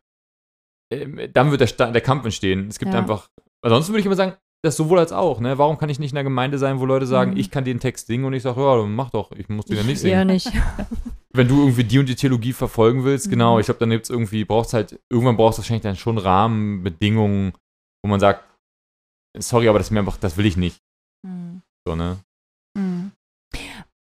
Ähm, 0.91 1.19
dann 1.34 1.51
wird 1.51 1.61
der, 1.79 1.91
der 1.91 2.01
Kampf 2.01 2.25
entstehen. 2.25 2.67
Es 2.67 2.79
gibt 2.79 2.91
Ja. 2.93 2.99
einfach, 2.99 3.29
ansonsten 3.63 3.93
würde 3.93 3.99
ich 4.01 4.05
immer 4.07 4.15
sagen, 4.15 4.36
das 4.63 4.75
sowohl 4.77 4.99
als 4.99 5.11
auch, 5.11 5.39
ne? 5.39 5.57
Warum 5.57 5.77
kann 5.77 5.89
ich 5.89 5.99
nicht 5.99 6.11
in 6.11 6.17
einer 6.17 6.23
Gemeinde 6.23 6.57
sein, 6.57 6.79
wo 6.79 6.86
Leute 6.86 7.05
sagen, 7.07 7.32
Mhm. 7.32 7.38
ich 7.38 7.49
kann 7.51 7.63
den 7.63 7.79
Text 7.79 8.07
singen 8.07 8.25
und 8.25 8.34
ich 8.34 8.43
sage, 8.43 8.59
ja, 8.61 8.84
mach 8.86 9.09
doch, 9.11 9.32
ich 9.32 9.49
muss 9.49 9.65
den 9.65 9.77
ja 9.77 9.84
nicht 9.84 9.99
singen. 9.99 10.27
nicht. 10.27 10.51
Wenn 11.34 11.47
du 11.47 11.59
irgendwie 11.61 11.84
die 11.86 11.97
und 11.99 12.09
die 12.09 12.15
Theologie 12.15 12.51
verfolgen 12.53 13.03
willst, 13.03 13.27
Mhm. 13.27 13.32
genau, 13.32 13.59
ich 13.59 13.65
glaube, 13.67 13.79
dann 13.79 13.89
gibt 13.91 14.03
es 14.05 14.09
irgendwie, 14.09 14.43
brauchst 14.45 14.73
halt, 14.73 14.99
irgendwann 15.09 15.38
brauchst 15.38 15.57
du 15.57 15.61
wahrscheinlich 15.61 15.84
dann 15.84 15.95
schon 15.95 16.17
Rahmenbedingungen, 16.17 17.53
wo 18.03 18.09
man 18.09 18.19
sagt, 18.19 18.43
sorry, 19.38 19.67
aber 19.69 19.77
das 19.79 19.88
ist 19.88 19.91
mir 19.91 19.99
einfach, 19.99 20.17
das 20.17 20.36
will 20.38 20.45
ich 20.45 20.57
nicht. 20.57 20.82
Hm. 21.25 21.61
So, 21.88 21.95
ne? 21.95 22.17
Mhm. 22.77 23.11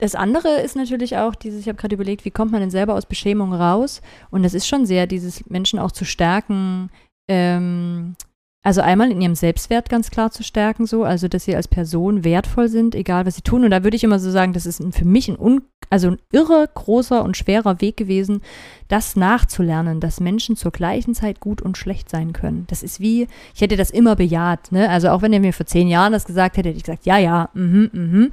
Das 0.03 0.17
andere 0.17 0.61
ist 0.61 0.75
natürlich 0.75 1.17
auch 1.17 1.37
dieses, 1.37 1.61
ich 1.61 1.69
habe 1.69 1.79
gerade 1.79 1.95
überlegt, 1.95 2.25
wie 2.25 2.33
kommt 2.33 2.51
man 2.51 2.61
denn 2.61 2.73
selber 2.73 2.95
aus 2.95 3.07
Beschämung 3.07 3.55
raus? 3.55 4.03
Und 4.33 4.43
das 4.43 4.53
ist 4.53 4.67
schon 4.67 4.85
sehr, 4.85 5.07
dieses 5.07 5.49
Menschen 5.49 5.79
auch 5.79 5.93
zu 5.93 6.05
stärken, 6.05 6.91
ähm, 7.31 8.17
also 8.65 8.81
einmal 8.81 9.11
in 9.11 9.21
ihrem 9.21 9.35
Selbstwert 9.35 9.89
ganz 9.89 10.11
klar 10.11 10.31
zu 10.31 10.45
stärken, 10.45 10.87
so, 10.87 11.03
also 11.03 11.27
dass 11.27 11.45
sie 11.45 11.57
als 11.57 11.67
Person 11.67 12.23
wertvoll 12.23 12.69
sind, 12.69 12.95
egal 12.95 13.27
was 13.27 13.35
sie 13.35 13.43
tun. 13.43 13.65
Und 13.65 13.71
da 13.71 13.83
würde 13.83 13.97
ich 13.97 14.05
immer 14.05 14.21
so 14.21 14.31
sagen, 14.31 14.53
das 14.53 14.67
ist 14.67 14.83
für 14.95 15.05
mich 15.05 15.29
ein, 15.29 15.37
un, 15.37 15.63
also 15.91 16.11
ein 16.11 16.19
irre 16.31 16.69
großer 16.73 17.25
und 17.25 17.37
schwerer 17.37 17.81
Weg 17.81 17.97
gewesen, 17.97 18.41
das 18.87 19.17
nachzulernen, 19.17 19.99
dass 19.99 20.21
Menschen 20.21 20.55
zur 20.55 20.71
gleichen 20.71 21.15
Zeit 21.17 21.41
gut 21.41 21.61
und 21.61 21.77
schlecht 21.77 22.09
sein 22.09 22.33
können. 22.33 22.65
Das 22.69 22.85
ist 22.85 23.01
wie, 23.01 23.27
ich 23.53 23.61
hätte 23.63 23.77
das 23.77 23.91
immer 23.91 24.15
bejaht, 24.15 24.71
ne? 24.71 24.89
Also 24.89 25.09
auch 25.09 25.23
wenn 25.23 25.33
er 25.33 25.41
mir 25.41 25.53
vor 25.53 25.67
zehn 25.67 25.89
Jahren 25.89 26.13
das 26.13 26.25
gesagt 26.25 26.57
hätte, 26.57 26.69
hätte 26.69 26.79
ich 26.79 26.85
gesagt, 26.85 27.05
ja, 27.05 27.19
ja, 27.19 27.49
mhm, 27.55 27.91
mhm. 27.93 28.33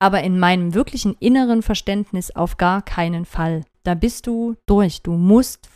Aber 0.00 0.24
in 0.24 0.40
meinem 0.40 0.74
wirklichen 0.74 1.14
inneren 1.20 1.62
Verständnis 1.62 2.34
auf 2.34 2.56
gar 2.56 2.82
keinen 2.82 3.24
Fall. 3.24 3.62
Da 3.84 3.94
bist 3.94 4.26
du 4.26 4.56
durch. 4.66 5.02
Du 5.02 5.12
musst 5.12 5.68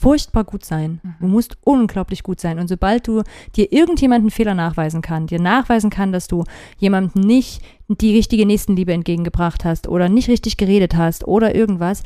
furchtbar 0.00 0.44
gut 0.44 0.64
sein. 0.64 1.00
Mhm. 1.02 1.14
Du 1.20 1.26
musst 1.26 1.58
unglaublich 1.64 2.22
gut 2.22 2.40
sein. 2.40 2.58
Und 2.58 2.68
sobald 2.68 3.06
du 3.08 3.22
dir 3.56 3.72
irgendjemanden 3.72 4.30
Fehler 4.30 4.54
nachweisen 4.54 5.02
kann, 5.02 5.26
dir 5.26 5.40
nachweisen 5.40 5.90
kann, 5.90 6.12
dass 6.12 6.28
du 6.28 6.44
jemandem 6.78 7.22
nicht 7.22 7.62
die 7.88 8.14
richtige 8.14 8.46
Nächstenliebe 8.46 8.92
entgegengebracht 8.92 9.64
hast 9.64 9.88
oder 9.88 10.08
nicht 10.08 10.28
richtig 10.28 10.56
geredet 10.56 10.94
hast 10.96 11.26
oder 11.26 11.54
irgendwas, 11.54 12.02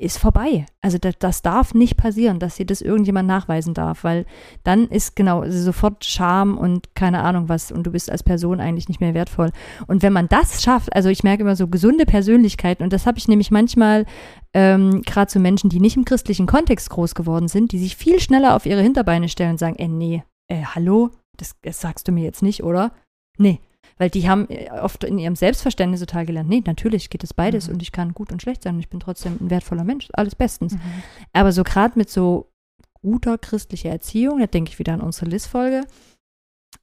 ist 0.00 0.18
vorbei. 0.18 0.64
Also 0.80 0.96
das, 0.96 1.14
das 1.18 1.42
darf 1.42 1.74
nicht 1.74 1.96
passieren, 1.96 2.38
dass 2.38 2.56
dir 2.56 2.66
das 2.66 2.80
irgendjemand 2.80 3.26
nachweisen 3.26 3.74
darf, 3.74 4.04
weil 4.04 4.26
dann 4.62 4.86
ist 4.86 5.16
genau 5.16 5.40
also 5.40 5.60
sofort 5.60 6.04
Scham 6.04 6.56
und 6.56 6.94
keine 6.94 7.22
Ahnung 7.22 7.48
was 7.48 7.72
und 7.72 7.84
du 7.84 7.90
bist 7.90 8.10
als 8.10 8.22
Person 8.22 8.60
eigentlich 8.60 8.88
nicht 8.88 9.00
mehr 9.00 9.14
wertvoll. 9.14 9.50
Und 9.88 10.02
wenn 10.02 10.12
man 10.12 10.28
das 10.28 10.62
schafft, 10.62 10.94
also 10.94 11.08
ich 11.08 11.24
merke 11.24 11.42
immer 11.42 11.56
so 11.56 11.66
gesunde 11.66 12.06
Persönlichkeiten 12.06 12.84
und 12.84 12.92
das 12.92 13.06
habe 13.06 13.18
ich 13.18 13.26
nämlich 13.26 13.50
manchmal 13.50 14.06
ähm, 14.54 15.02
gerade 15.02 15.30
zu 15.30 15.40
Menschen, 15.40 15.68
die 15.68 15.80
nicht 15.80 15.96
im 15.96 16.04
christlichen 16.04 16.46
Kontext 16.46 16.90
groß 16.90 17.16
geworden 17.16 17.48
sind, 17.48 17.72
die 17.72 17.78
sich 17.78 17.96
viel 17.96 18.20
schneller 18.20 18.54
auf 18.54 18.66
ihre 18.66 18.82
Hinterbeine 18.82 19.28
stellen 19.28 19.52
und 19.52 19.58
sagen, 19.58 19.76
äh, 19.76 19.88
nee, 19.88 20.22
äh, 20.46 20.62
hallo, 20.62 21.10
das, 21.36 21.56
das 21.62 21.80
sagst 21.80 22.06
du 22.06 22.12
mir 22.12 22.22
jetzt 22.22 22.42
nicht, 22.42 22.62
oder? 22.62 22.92
Nee. 23.36 23.60
Weil 23.98 24.10
die 24.10 24.28
haben 24.28 24.48
äh, 24.48 24.70
oft 24.80 25.04
in 25.04 25.18
ihrem 25.18 25.36
Selbstverständnis 25.36 26.00
total 26.00 26.24
gelernt, 26.24 26.48
nee, 26.48 26.62
natürlich 26.64 27.10
geht 27.10 27.24
es 27.24 27.34
beides 27.34 27.68
Mhm. 27.68 27.74
und 27.74 27.82
ich 27.82 27.92
kann 27.92 28.14
gut 28.14 28.32
und 28.32 28.40
schlecht 28.40 28.62
sein 28.62 28.74
und 28.74 28.80
ich 28.80 28.88
bin 28.88 29.00
trotzdem 29.00 29.36
ein 29.40 29.50
wertvoller 29.50 29.84
Mensch, 29.84 30.08
alles 30.12 30.34
bestens. 30.34 30.74
Mhm. 30.74 30.80
Aber 31.32 31.52
so 31.52 31.64
gerade 31.64 31.98
mit 31.98 32.08
so 32.08 32.50
guter 33.02 33.38
christlicher 33.38 33.90
Erziehung, 33.90 34.38
da 34.40 34.46
denke 34.46 34.70
ich 34.70 34.78
wieder 34.78 34.92
an 34.94 35.00
unsere 35.00 35.26
Liz-Folge, 35.26 35.84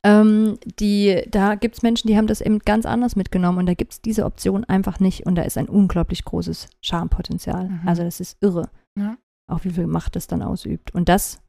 Ähm, 0.04 0.58
die, 0.80 1.24
da 1.30 1.56
gibt 1.56 1.76
es 1.76 1.82
Menschen, 1.84 2.08
die 2.08 2.18
haben 2.18 2.28
das 2.28 2.42
eben 2.42 2.60
ganz 2.60 2.86
anders 2.86 3.16
mitgenommen 3.16 3.60
und 3.60 3.66
da 3.66 3.74
gibt 3.74 3.94
es 3.94 4.02
diese 4.02 4.26
Option 4.26 4.64
einfach 4.64 5.00
nicht 5.00 5.26
und 5.26 5.36
da 5.36 5.42
ist 5.44 5.58
ein 5.58 5.70
unglaublich 5.70 6.24
großes 6.24 6.70
Schampotenzial. 6.82 7.70
Mhm. 7.70 7.82
Also 7.88 8.04
das 8.04 8.20
ist 8.20 8.38
irre. 8.42 8.70
Ja. 8.98 9.18
Auch 9.48 9.64
wie 9.64 9.72
viel 9.72 9.88
Macht 9.88 10.16
das 10.16 10.28
dann 10.28 10.42
ausübt. 10.44 10.94
Und 10.94 11.08
das, 11.10 11.42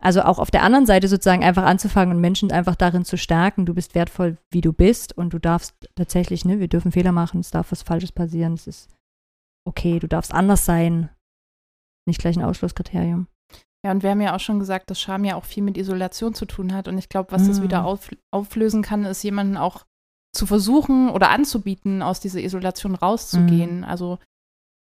also 0.00 0.22
auch 0.22 0.38
auf 0.38 0.50
der 0.50 0.62
anderen 0.62 0.86
Seite 0.86 1.08
sozusagen 1.08 1.44
einfach 1.44 1.64
anzufangen 1.64 2.14
und 2.14 2.20
Menschen 2.20 2.52
einfach 2.52 2.76
darin 2.76 3.04
zu 3.04 3.16
stärken, 3.16 3.66
du 3.66 3.74
bist 3.74 3.94
wertvoll, 3.94 4.36
wie 4.50 4.60
du 4.60 4.72
bist 4.72 5.16
und 5.16 5.32
du 5.32 5.38
darfst 5.38 5.74
tatsächlich, 5.94 6.44
ne, 6.44 6.60
wir 6.60 6.68
dürfen 6.68 6.92
Fehler 6.92 7.12
machen, 7.12 7.40
es 7.40 7.50
darf 7.50 7.72
was 7.72 7.82
Falsches 7.82 8.12
passieren, 8.12 8.54
es 8.54 8.66
ist 8.66 8.88
okay, 9.66 9.98
du 9.98 10.06
darfst 10.06 10.32
anders 10.32 10.64
sein. 10.64 11.10
Nicht 12.08 12.20
gleich 12.20 12.36
ein 12.36 12.44
Ausschlusskriterium. 12.44 13.26
Ja, 13.84 13.90
und 13.90 14.02
wir 14.02 14.10
haben 14.10 14.20
ja 14.20 14.34
auch 14.34 14.40
schon 14.40 14.58
gesagt, 14.58 14.90
dass 14.90 15.00
Scham 15.00 15.24
ja 15.24 15.36
auch 15.36 15.44
viel 15.44 15.62
mit 15.62 15.76
Isolation 15.76 16.34
zu 16.34 16.44
tun 16.46 16.72
hat. 16.72 16.88
Und 16.88 16.98
ich 16.98 17.08
glaube, 17.08 17.32
was 17.32 17.46
das 17.46 17.60
Mm. 17.60 17.62
wieder 17.62 17.84
auf, 17.84 18.10
auflösen 18.32 18.82
kann, 18.82 19.04
ist 19.04 19.22
jemanden 19.22 19.56
auch 19.56 19.84
zu 20.32 20.46
versuchen 20.46 21.08
oder 21.08 21.30
anzubieten, 21.30 22.02
aus 22.02 22.20
dieser 22.20 22.40
Isolation 22.40 22.94
rauszugehen. 22.94 23.84
Also 23.84 24.18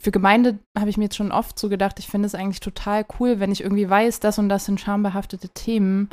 für 0.02 0.12
Gemeinde 0.12 0.60
habe 0.78 0.90
ich 0.90 0.98
mir 0.98 1.06
jetzt 1.06 1.16
schon 1.16 1.32
oft 1.32 1.58
so 1.58 1.70
gedacht, 1.70 2.00
ich 2.00 2.08
finde 2.08 2.28
es 2.28 2.36
eigentlich 2.36 2.60
total 2.60 3.06
cool, 3.20 3.40
wenn 3.40 3.52
ich 3.52 3.62
irgendwie 3.62 3.90
weiß, 3.90 4.20
das 4.20 4.38
und 4.40 4.50
das 4.50 4.66
sind 4.66 4.80
schambehaftete 4.80 5.50
Themen, 5.50 6.10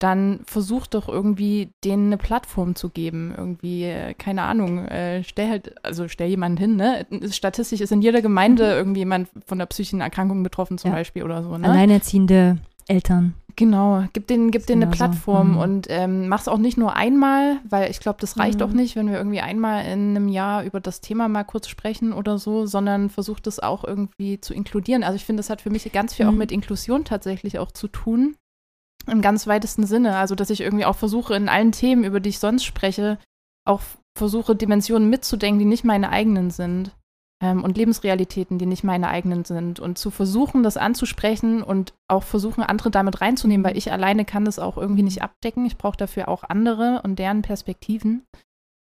dann 0.00 0.40
versuch 0.44 0.86
doch 0.86 1.08
irgendwie 1.08 1.70
denen 1.84 2.06
eine 2.06 2.18
Plattform 2.18 2.76
zu 2.76 2.88
geben. 2.88 3.34
Irgendwie, 3.36 3.84
äh, 3.84 4.14
keine 4.14 4.42
Ahnung, 4.42 4.86
äh, 4.86 5.24
stell 5.24 5.50
halt, 5.50 5.84
also 5.84 6.06
stell 6.06 6.28
jemanden 6.28 6.58
hin, 6.58 6.76
ne? 6.76 7.04
Statistisch 7.30 7.80
ist 7.80 7.90
in 7.90 8.02
jeder 8.02 8.22
Gemeinde 8.22 8.72
irgendwie 8.72 9.00
jemand 9.00 9.28
von 9.46 9.58
der 9.58 9.66
psychischen 9.66 10.00
Erkrankung 10.00 10.42
betroffen 10.42 10.78
zum 10.78 10.90
Ja. 10.90 10.96
Beispiel 10.96 11.24
oder 11.24 11.42
so, 11.42 11.56
ne? 11.58 11.68
Alleinerziehende 11.68 12.58
Eltern. 12.86 13.34
Genau, 13.58 14.04
gib 14.12 14.28
denen, 14.28 14.52
gib 14.52 14.66
denen 14.68 14.84
eine 14.84 14.90
Genau 14.92 15.06
so. 15.06 15.10
Plattform 15.10 15.52
Mhm. 15.54 15.58
und 15.58 15.86
ähm, 15.90 16.28
mach's 16.28 16.46
auch 16.46 16.58
nicht 16.58 16.78
nur 16.78 16.94
einmal, 16.94 17.56
weil 17.68 17.90
ich 17.90 17.98
glaube, 17.98 18.18
das 18.20 18.38
reicht 18.38 18.60
Mhm. 18.60 18.64
auch 18.64 18.70
nicht, 18.72 18.94
wenn 18.94 19.10
wir 19.10 19.18
irgendwie 19.18 19.40
einmal 19.40 19.84
in 19.84 20.10
einem 20.16 20.28
Jahr 20.28 20.62
über 20.62 20.78
das 20.78 21.00
Thema 21.00 21.26
mal 21.26 21.42
kurz 21.42 21.66
sprechen 21.66 22.12
oder 22.12 22.38
so, 22.38 22.66
sondern 22.66 23.10
versucht 23.10 23.48
es 23.48 23.58
auch 23.58 23.82
irgendwie 23.82 24.40
zu 24.40 24.54
inkludieren. 24.54 25.02
Also 25.02 25.16
ich 25.16 25.24
finde, 25.24 25.40
das 25.40 25.50
hat 25.50 25.60
für 25.60 25.70
mich 25.70 25.90
ganz 25.92 26.14
viel 26.14 26.26
auch 26.26 26.30
Mhm. 26.32 26.38
mit 26.38 26.52
Inklusion 26.52 27.04
tatsächlich 27.04 27.58
auch 27.58 27.72
zu 27.72 27.88
tun. 27.88 28.36
Im 29.08 29.22
ganz 29.22 29.48
weitesten 29.48 29.86
Sinne. 29.86 30.16
Also, 30.18 30.36
dass 30.36 30.50
ich 30.50 30.60
irgendwie 30.60 30.84
auch 30.84 30.96
versuche, 30.96 31.34
in 31.34 31.48
allen 31.48 31.72
Themen, 31.72 32.04
über 32.04 32.20
die 32.20 32.28
ich 32.28 32.38
sonst 32.38 32.64
spreche, 32.64 33.18
auch 33.66 33.80
versuche, 34.16 34.54
Dimensionen 34.54 35.10
mitzudenken, 35.10 35.58
die 35.58 35.64
nicht 35.64 35.82
meine 35.84 36.10
eigenen 36.10 36.50
sind. 36.50 36.92
Ähm, 37.40 37.62
und 37.62 37.76
Lebensrealitäten, 37.76 38.58
die 38.58 38.66
nicht 38.66 38.84
meine 38.84 39.08
eigenen 39.08 39.44
sind. 39.44 39.80
Und 39.80 39.98
zu 39.98 40.10
versuchen, 40.10 40.62
das 40.62 40.76
anzusprechen 40.76 41.62
und 41.62 41.94
auch 42.08 42.24
versuchen, 42.24 42.62
andere 42.62 42.90
damit 42.90 43.20
reinzunehmen, 43.20 43.64
weil 43.64 43.76
ich 43.76 43.92
alleine 43.92 44.24
kann 44.24 44.44
das 44.44 44.58
auch 44.58 44.76
irgendwie 44.76 45.04
nicht 45.04 45.22
abdecken. 45.22 45.64
Ich 45.66 45.78
brauche 45.78 45.96
dafür 45.96 46.28
auch 46.28 46.44
andere 46.44 47.00
und 47.04 47.18
deren 47.18 47.42
Perspektiven. 47.42 48.24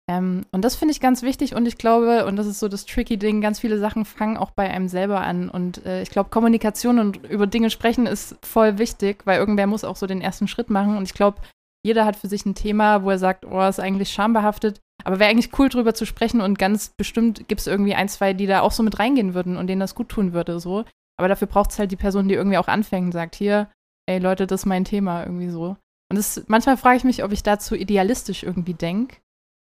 Ähm, 0.08 0.46
und 0.52 0.64
das 0.64 0.74
finde 0.74 0.92
ich 0.92 1.00
ganz 1.00 1.22
wichtig 1.22 1.54
und 1.54 1.66
ich 1.68 1.76
glaube, 1.76 2.24
und 2.24 2.36
das 2.36 2.46
ist 2.46 2.60
so 2.60 2.68
das 2.68 2.86
tricky 2.86 3.18
Ding, 3.18 3.42
ganz 3.42 3.60
viele 3.60 3.78
Sachen 3.78 4.06
fangen 4.06 4.38
auch 4.38 4.50
bei 4.50 4.70
einem 4.70 4.88
selber 4.88 5.20
an. 5.20 5.50
Und 5.50 5.84
äh, 5.84 6.02
ich 6.02 6.10
glaube, 6.10 6.30
Kommunikation 6.30 6.98
und 6.98 7.26
über 7.26 7.46
Dinge 7.46 7.70
sprechen 7.70 8.06
ist 8.06 8.36
voll 8.44 8.78
wichtig, 8.78 9.26
weil 9.26 9.38
irgendwer 9.38 9.66
muss 9.66 9.84
auch 9.84 9.96
so 9.96 10.06
den 10.06 10.22
ersten 10.22 10.48
Schritt 10.48 10.70
machen. 10.70 10.96
Und 10.96 11.02
ich 11.02 11.14
glaube, 11.14 11.38
jeder 11.84 12.06
hat 12.06 12.16
für 12.16 12.28
sich 12.28 12.46
ein 12.46 12.54
Thema, 12.54 13.04
wo 13.04 13.10
er 13.10 13.18
sagt, 13.18 13.44
oh, 13.44 13.62
ist 13.62 13.80
eigentlich 13.80 14.10
schambehaftet. 14.10 14.80
Aber 15.04 15.18
wäre 15.18 15.30
eigentlich 15.30 15.58
cool, 15.58 15.68
drüber 15.68 15.94
zu 15.94 16.06
sprechen 16.06 16.40
und 16.40 16.58
ganz 16.58 16.90
bestimmt 16.90 17.48
gibt 17.48 17.60
es 17.60 17.66
irgendwie 17.66 17.94
ein, 17.94 18.08
zwei, 18.08 18.34
die 18.34 18.46
da 18.46 18.60
auch 18.60 18.72
so 18.72 18.82
mit 18.82 18.98
reingehen 18.98 19.34
würden 19.34 19.56
und 19.56 19.66
denen 19.68 19.80
das 19.80 19.94
gut 19.94 20.08
tun 20.08 20.32
würde, 20.32 20.60
so. 20.60 20.84
Aber 21.18 21.28
dafür 21.28 21.48
braucht 21.48 21.70
es 21.70 21.78
halt 21.78 21.90
die 21.90 21.96
Person, 21.96 22.28
die 22.28 22.34
irgendwie 22.34 22.58
auch 22.58 22.68
anfängt 22.68 23.06
und 23.06 23.12
sagt, 23.12 23.34
hier, 23.34 23.70
ey 24.06 24.18
Leute, 24.18 24.46
das 24.46 24.62
ist 24.62 24.66
mein 24.66 24.84
Thema, 24.84 25.24
irgendwie 25.24 25.50
so. 25.50 25.76
Und 26.10 26.16
das, 26.16 26.42
manchmal 26.46 26.76
frage 26.76 26.96
ich 26.96 27.04
mich, 27.04 27.22
ob 27.22 27.32
ich 27.32 27.42
dazu 27.42 27.74
idealistisch 27.74 28.42
irgendwie 28.42 28.74
denke. 28.74 29.16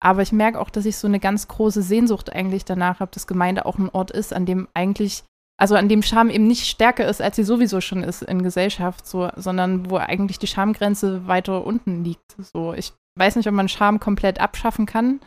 Aber 0.03 0.23
ich 0.23 0.31
merke 0.31 0.59
auch, 0.59 0.71
dass 0.71 0.85
ich 0.85 0.97
so 0.97 1.07
eine 1.07 1.19
ganz 1.19 1.47
große 1.47 1.83
Sehnsucht 1.83 2.33
eigentlich 2.33 2.65
danach 2.65 2.99
habe, 2.99 3.11
dass 3.13 3.27
Gemeinde 3.27 3.65
auch 3.65 3.77
ein 3.77 3.89
Ort 3.89 4.09
ist, 4.09 4.33
an 4.33 4.47
dem 4.47 4.67
eigentlich, 4.73 5.23
also 5.57 5.75
an 5.75 5.89
dem 5.89 6.01
Scham 6.01 6.31
eben 6.31 6.47
nicht 6.47 6.65
stärker 6.65 7.07
ist, 7.07 7.21
als 7.21 7.35
sie 7.35 7.43
sowieso 7.43 7.81
schon 7.81 8.03
ist 8.03 8.23
in 8.23 8.41
Gesellschaft, 8.41 9.05
so, 9.05 9.29
sondern 9.35 9.91
wo 9.91 9.97
eigentlich 9.97 10.39
die 10.39 10.47
Schamgrenze 10.47 11.27
weiter 11.27 11.63
unten 11.63 12.03
liegt. 12.03 12.35
So, 12.39 12.73
ich 12.73 12.93
weiß 13.17 13.35
nicht, 13.35 13.47
ob 13.47 13.53
man 13.53 13.69
Scham 13.69 13.99
komplett 13.99 14.39
abschaffen 14.39 14.85
kann, 14.85 15.19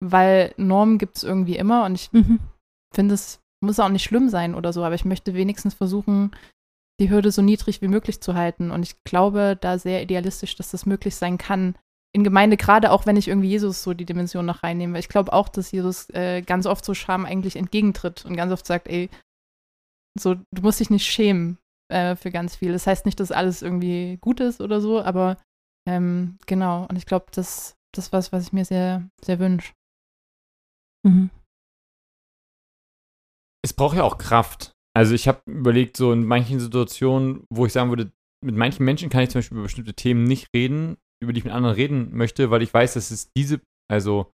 weil 0.00 0.54
Normen 0.56 0.98
gibt 0.98 1.16
es 1.16 1.22
irgendwie 1.24 1.56
immer 1.56 1.84
und 1.84 1.94
ich 1.94 2.12
Mhm. 2.12 2.40
finde, 2.94 3.14
es 3.14 3.40
muss 3.60 3.80
auch 3.80 3.88
nicht 3.88 4.04
schlimm 4.04 4.28
sein 4.28 4.54
oder 4.54 4.72
so, 4.72 4.84
aber 4.84 4.94
ich 4.94 5.04
möchte 5.04 5.34
wenigstens 5.34 5.74
versuchen, 5.74 6.30
die 7.00 7.10
Hürde 7.10 7.30
so 7.30 7.42
niedrig 7.42 7.80
wie 7.82 7.88
möglich 7.88 8.20
zu 8.20 8.34
halten. 8.34 8.70
Und 8.70 8.82
ich 8.82 8.96
glaube 9.04 9.56
da 9.60 9.78
sehr 9.78 10.02
idealistisch, 10.02 10.56
dass 10.56 10.70
das 10.70 10.86
möglich 10.86 11.14
sein 11.16 11.38
kann. 11.38 11.76
In 12.12 12.24
Gemeinde, 12.24 12.56
gerade 12.56 12.90
auch 12.90 13.06
wenn 13.06 13.16
ich 13.16 13.28
irgendwie 13.28 13.48
Jesus 13.50 13.82
so 13.82 13.94
die 13.94 14.04
Dimension 14.06 14.46
noch 14.46 14.62
reinnehme. 14.62 14.94
Weil 14.94 15.00
ich 15.00 15.08
glaube 15.08 15.32
auch, 15.32 15.48
dass 15.48 15.70
Jesus 15.70 16.08
äh, 16.10 16.42
ganz 16.42 16.66
oft 16.66 16.84
so 16.84 16.94
Scham 16.94 17.24
eigentlich 17.24 17.54
entgegentritt 17.56 18.24
und 18.24 18.36
ganz 18.36 18.52
oft 18.52 18.66
sagt, 18.66 18.88
ey, 18.88 19.10
so, 20.18 20.34
du 20.34 20.62
musst 20.62 20.80
dich 20.80 20.90
nicht 20.90 21.06
schämen 21.06 21.58
äh, 21.92 22.16
für 22.16 22.30
ganz 22.30 22.56
viel. 22.56 22.72
Das 22.72 22.86
heißt 22.86 23.06
nicht, 23.06 23.20
dass 23.20 23.30
alles 23.30 23.62
irgendwie 23.62 24.18
gut 24.20 24.40
ist 24.40 24.60
oder 24.60 24.80
so, 24.80 25.00
aber 25.00 25.36
ähm, 25.88 26.36
genau. 26.46 26.86
Und 26.86 26.96
ich 26.96 27.06
glaube, 27.06 27.26
das, 27.32 27.74
das 27.94 28.06
ist 28.06 28.12
was, 28.12 28.30
was 28.30 28.44
ich 28.44 28.52
mir 28.52 28.66
sehr, 28.66 29.08
sehr 29.24 29.38
wünsche. 29.38 29.72
Mhm. 31.06 31.30
es 33.64 33.72
braucht 33.72 33.96
ja 33.96 34.02
auch 34.02 34.18
Kraft. 34.18 34.72
Also 34.96 35.14
ich 35.14 35.28
habe 35.28 35.40
überlegt, 35.46 35.96
so 35.96 36.12
in 36.12 36.24
manchen 36.24 36.58
Situationen, 36.58 37.44
wo 37.50 37.66
ich 37.66 37.72
sagen 37.72 37.90
würde, 37.90 38.10
mit 38.44 38.56
manchen 38.56 38.84
Menschen 38.84 39.10
kann 39.10 39.22
ich 39.22 39.30
zum 39.30 39.38
Beispiel 39.38 39.56
über 39.56 39.64
bestimmte 39.64 39.94
Themen 39.94 40.24
nicht 40.24 40.48
reden, 40.54 40.96
über 41.22 41.32
die 41.32 41.38
ich 41.38 41.44
mit 41.44 41.54
anderen 41.54 41.76
reden 41.76 42.16
möchte, 42.16 42.50
weil 42.50 42.62
ich 42.62 42.74
weiß, 42.74 42.94
dass 42.94 43.10
es 43.10 43.30
diese, 43.36 43.60
also 43.90 44.32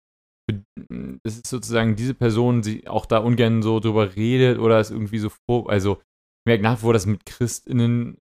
das 1.24 1.36
ist 1.38 1.48
sozusagen 1.48 1.96
diese 1.96 2.14
Person, 2.14 2.62
die 2.62 2.86
auch 2.88 3.06
da 3.06 3.18
ungern 3.18 3.62
so 3.62 3.80
drüber 3.80 4.14
redet 4.16 4.58
oder 4.58 4.78
es 4.78 4.90
irgendwie 4.90 5.18
so 5.18 5.30
vor, 5.48 5.68
also 5.68 5.96
ich 5.96 6.46
merke 6.46 6.62
nach 6.62 6.78
wie 6.78 6.82
vor, 6.82 6.92
dass 6.92 7.06
mit 7.06 7.26
ChristInnen 7.26 8.18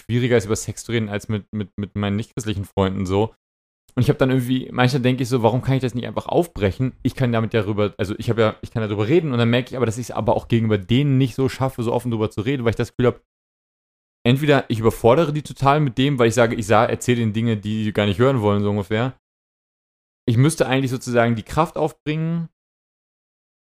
schwieriger 0.00 0.36
ist, 0.36 0.46
über 0.46 0.56
Sex 0.56 0.84
zu 0.84 0.92
reden, 0.92 1.08
als 1.08 1.28
mit, 1.28 1.46
mit, 1.52 1.70
mit 1.76 1.94
meinen 1.96 2.16
nichtchristlichen 2.16 2.64
Freunden 2.64 3.06
so. 3.06 3.34
Und 3.94 4.02
ich 4.02 4.08
habe 4.08 4.18
dann 4.18 4.30
irgendwie, 4.30 4.68
manchmal 4.72 5.02
denke 5.02 5.22
ich 5.22 5.28
so, 5.28 5.42
warum 5.42 5.62
kann 5.62 5.74
ich 5.74 5.82
das 5.82 5.94
nicht 5.94 6.06
einfach 6.06 6.26
aufbrechen? 6.26 6.92
Ich 7.02 7.14
kann 7.14 7.32
damit 7.32 7.54
darüber, 7.54 7.92
also 7.98 8.14
ich 8.18 8.30
habe 8.30 8.40
ja, 8.40 8.56
ich 8.62 8.70
kann 8.70 8.82
darüber 8.82 9.08
reden 9.08 9.32
und 9.32 9.38
dann 9.38 9.50
merke 9.50 9.70
ich 9.70 9.76
aber, 9.76 9.86
dass 9.86 9.98
ich 9.98 10.06
es 10.06 10.10
aber 10.10 10.36
auch 10.36 10.48
gegenüber 10.48 10.78
denen 10.78 11.18
nicht 11.18 11.34
so 11.34 11.48
schaffe, 11.48 11.82
so 11.82 11.92
offen 11.92 12.10
darüber 12.10 12.30
zu 12.30 12.40
reden, 12.40 12.64
weil 12.64 12.70
ich 12.70 12.76
das 12.76 12.90
Gefühl 12.90 13.06
habe, 13.06 13.20
entweder 14.26 14.64
ich 14.68 14.78
überfordere 14.78 15.32
die 15.32 15.42
total 15.42 15.80
mit 15.80 15.98
dem, 15.98 16.18
weil 16.18 16.28
ich 16.28 16.34
sage, 16.34 16.54
ich 16.54 16.70
erzähle 16.70 17.22
ihnen 17.22 17.32
Dinge, 17.32 17.56
die 17.56 17.84
sie 17.84 17.92
gar 17.92 18.06
nicht 18.06 18.18
hören 18.18 18.40
wollen, 18.40 18.62
so 18.62 18.70
ungefähr. 18.70 19.18
Ich 20.28 20.36
müsste 20.36 20.66
eigentlich 20.66 20.90
sozusagen 20.90 21.34
die 21.34 21.42
Kraft 21.42 21.76
aufbringen, 21.76 22.48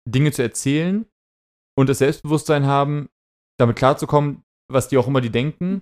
Dinge 0.07 0.31
zu 0.31 0.41
erzählen 0.41 1.05
und 1.77 1.89
das 1.89 1.97
Selbstbewusstsein 1.97 2.65
haben, 2.65 3.09
damit 3.59 3.75
klarzukommen, 3.75 4.43
was 4.71 4.88
die 4.88 4.97
auch 4.97 5.07
immer 5.07 5.21
die 5.21 5.31
denken, 5.31 5.81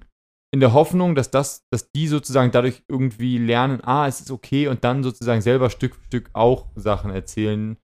in 0.54 0.60
der 0.60 0.74
Hoffnung, 0.74 1.16
dass 1.16 1.32
das, 1.32 1.64
dass 1.72 1.92
die 1.92 2.08
sozusagen 2.08 2.52
dadurch 2.52 2.84
irgendwie 2.90 3.38
lernen, 3.38 3.82
ah, 3.84 4.08
es 4.08 4.20
ist 4.20 4.32
okay 4.32 4.68
und 4.68 4.84
dann 4.84 5.02
sozusagen 5.04 5.42
selber 5.42 5.70
Stück 5.70 5.96
für 5.96 6.04
Stück 6.06 6.30
auch 6.34 6.68
Sachen 6.76 7.12
erzählen. 7.12 7.78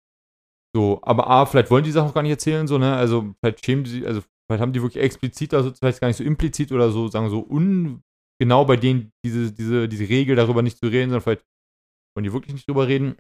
So, 0.75 0.99
aber 1.03 1.29
A, 1.29 1.47
vielleicht 1.47 1.71
wollen 1.71 1.85
die 1.85 1.93
Sachen 1.93 2.09
auch 2.11 2.15
gar 2.15 2.23
nicht 2.23 2.33
erzählen, 2.33 2.67
so, 2.67 2.79
ne? 2.79 2.97
Also 2.97 3.35
vielleicht 3.41 3.65
schämen 3.65 3.85
die 3.85 3.91
sich, 3.91 4.07
also 4.07 4.23
vielleicht 4.49 4.63
haben 4.63 4.73
die 4.73 4.83
wirklich 4.83 5.03
explizit, 5.03 5.55
also 5.55 5.73
vielleicht 5.73 6.01
gar 6.01 6.09
nicht 6.09 6.17
so 6.17 6.25
implizit 6.25 6.73
oder 6.73 6.91
so, 6.91 7.09
sagen 7.09 7.29
so 7.31 7.41
ungenau 7.41 8.65
bei 8.65 8.77
denen 8.77 9.13
diese, 9.25 9.53
diese, 9.53 9.89
diese 9.89 10.09
Regel 10.09 10.35
darüber 10.35 10.63
nicht 10.63 10.79
zu 10.79 10.87
reden, 10.87 11.11
sondern 11.11 11.23
vielleicht 11.23 11.45
wollen 12.17 12.25
die 12.25 12.33
wirklich 12.33 12.55
nicht 12.55 12.69
drüber 12.69 12.89
reden. 12.89 13.17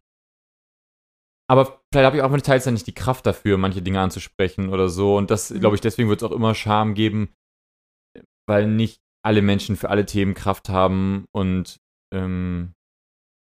Aber 1.50 1.82
vielleicht 1.92 2.06
habe 2.06 2.16
ich 2.16 2.22
auch 2.22 2.30
mit 2.30 2.44
teils 2.46 2.64
dann 2.64 2.74
nicht 2.74 2.86
die 2.86 2.94
Kraft 2.94 3.26
dafür, 3.26 3.58
manche 3.58 3.82
Dinge 3.82 4.00
anzusprechen 4.00 4.70
oder 4.70 4.88
so. 4.88 5.16
Und 5.16 5.30
das, 5.30 5.50
Mhm. 5.50 5.60
glaube 5.60 5.76
ich, 5.76 5.82
deswegen 5.82 6.08
wird 6.08 6.22
es 6.22 6.28
auch 6.28 6.34
immer 6.34 6.54
Scham 6.54 6.94
geben, 6.94 7.34
weil 8.48 8.66
nicht 8.66 9.03
alle 9.24 9.42
Menschen 9.42 9.76
für 9.76 9.90
alle 9.90 10.06
Themen 10.06 10.34
Kraft 10.34 10.68
haben 10.68 11.24
und 11.34 11.76
ähm, 12.14 12.72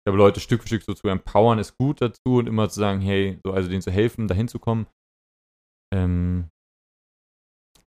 ich 0.02 0.06
glaube, 0.06 0.18
Leute 0.18 0.40
Stück 0.40 0.62
für 0.62 0.68
Stück 0.68 0.84
so 0.84 0.94
zu 0.94 1.08
empowern 1.08 1.60
ist 1.60 1.78
gut 1.78 2.02
dazu 2.02 2.38
und 2.38 2.48
immer 2.48 2.70
zu 2.70 2.80
sagen, 2.80 3.02
hey, 3.02 3.40
so 3.46 3.52
also 3.52 3.70
denen 3.70 3.82
zu 3.82 3.92
helfen, 3.92 4.28
dahin 4.28 4.48
zu 4.48 4.58
kommen. 4.58 4.88
Ähm, 5.94 6.50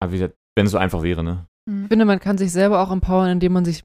aber 0.01 0.11
wie 0.11 0.17
gesagt, 0.17 0.35
wenn 0.57 0.65
es 0.67 0.71
so 0.71 0.77
einfach 0.77 1.03
wäre, 1.03 1.23
ne? 1.23 1.47
Ich 1.69 1.89
finde, 1.89 2.05
man 2.05 2.19
kann 2.19 2.37
sich 2.37 2.53
selber 2.53 2.81
auch 2.81 2.91
empowern, 2.91 3.29
indem 3.29 3.51
man 3.51 3.65
sich 3.65 3.83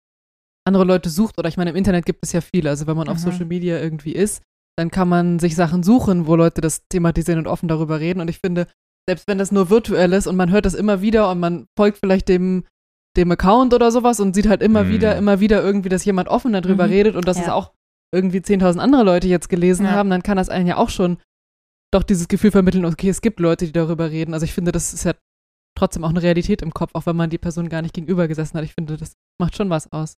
andere 0.65 0.85
Leute 0.85 1.11
sucht. 1.11 1.37
Oder 1.37 1.49
ich 1.49 1.57
meine, 1.57 1.71
im 1.71 1.77
Internet 1.77 2.07
gibt 2.07 2.21
es 2.23 2.33
ja 2.33 2.41
viele. 2.41 2.71
Also 2.71 2.87
wenn 2.87 2.97
man 2.97 3.09
auf 3.09 3.17
Mhm. 3.17 3.31
Social 3.31 3.47
Media 3.47 3.81
irgendwie 3.81 4.13
ist, 4.13 4.43
dann 4.79 4.91
kann 4.91 5.09
man 5.09 5.41
sich 5.41 5.57
Sachen 5.57 5.83
suchen, 5.83 6.27
wo 6.29 6.37
Leute 6.37 6.61
das 6.61 6.87
thematisieren 6.89 7.41
und 7.41 7.49
offen 7.49 7.69
darüber 7.69 7.99
reden. 7.99 8.21
Und 8.21 8.31
ich 8.31 8.39
finde, 8.39 8.69
selbst 9.09 9.27
wenn 9.27 9.39
das 9.39 9.51
nur 9.51 9.69
virtuell 9.69 10.13
ist 10.13 10.29
und 10.29 10.37
man 10.37 10.51
hört 10.53 10.65
das 10.65 10.75
immer 10.75 11.03
wieder 11.03 11.29
und 11.29 11.41
man 11.41 11.67
folgt 11.77 11.99
vielleicht 11.99 12.29
dem, 12.29 12.65
dem 13.17 13.31
Account 13.33 13.75
oder 13.75 13.91
sowas 13.91 14.21
und 14.21 14.35
sieht 14.35 14.49
halt 14.49 14.63
immer 14.63 14.85
Mhm. 14.85 14.89
wieder, 14.89 15.17
immer 15.17 15.41
wieder 15.41 15.63
irgendwie, 15.63 15.89
dass 15.89 16.05
jemand 16.05 16.29
offen 16.29 16.53
darüber 16.53 16.87
Mhm. 16.87 16.93
redet 16.93 17.17
und 17.17 17.27
dass 17.29 17.37
Ja. 17.39 17.43
es 17.45 17.49
auch 17.51 17.73
irgendwie 18.15 18.41
10.000 18.43 18.83
andere 18.83 19.03
Leute 19.05 19.29
jetzt 19.29 19.49
gelesen 19.49 19.87
Ja. 19.87 19.93
haben, 19.93 20.11
dann 20.11 20.23
kann 20.23 20.37
das 20.37 20.49
einen 20.49 20.67
ja 20.67 20.77
auch 20.77 20.89
schon 20.91 21.19
doch 21.93 22.03
dieses 22.03 22.29
Gefühl 22.29 22.51
vermitteln, 22.51 22.87
okay, 22.87 23.11
es 23.11 23.21
gibt 23.21 23.39
Leute, 23.39 23.67
die 23.67 23.73
darüber 23.73 24.11
reden. 24.11 24.33
Also 24.33 24.45
ich 24.45 24.55
finde, 24.55 24.73
das 24.73 24.95
ist 24.95 25.05
ja 25.05 25.13
trotzdem 25.79 26.05
auch 26.05 26.11
eine 26.11 26.23
Realität 26.23 26.63
im 26.63 26.73
Kopf, 26.73 26.91
auch 26.95 27.05
wenn 27.07 27.17
man 27.17 27.29
die 27.29 27.39
Person 27.39 27.69
gar 27.69 27.83
nicht 27.83 27.95
gegenüber 27.95 28.29
gesessen 28.29 28.57
hat. 28.57 28.65
Ich 28.65 28.73
finde, 28.75 28.97
das 28.97 29.13
macht 29.39 29.57
schon 29.57 29.69
was 29.69 29.93
aus. 29.93 30.15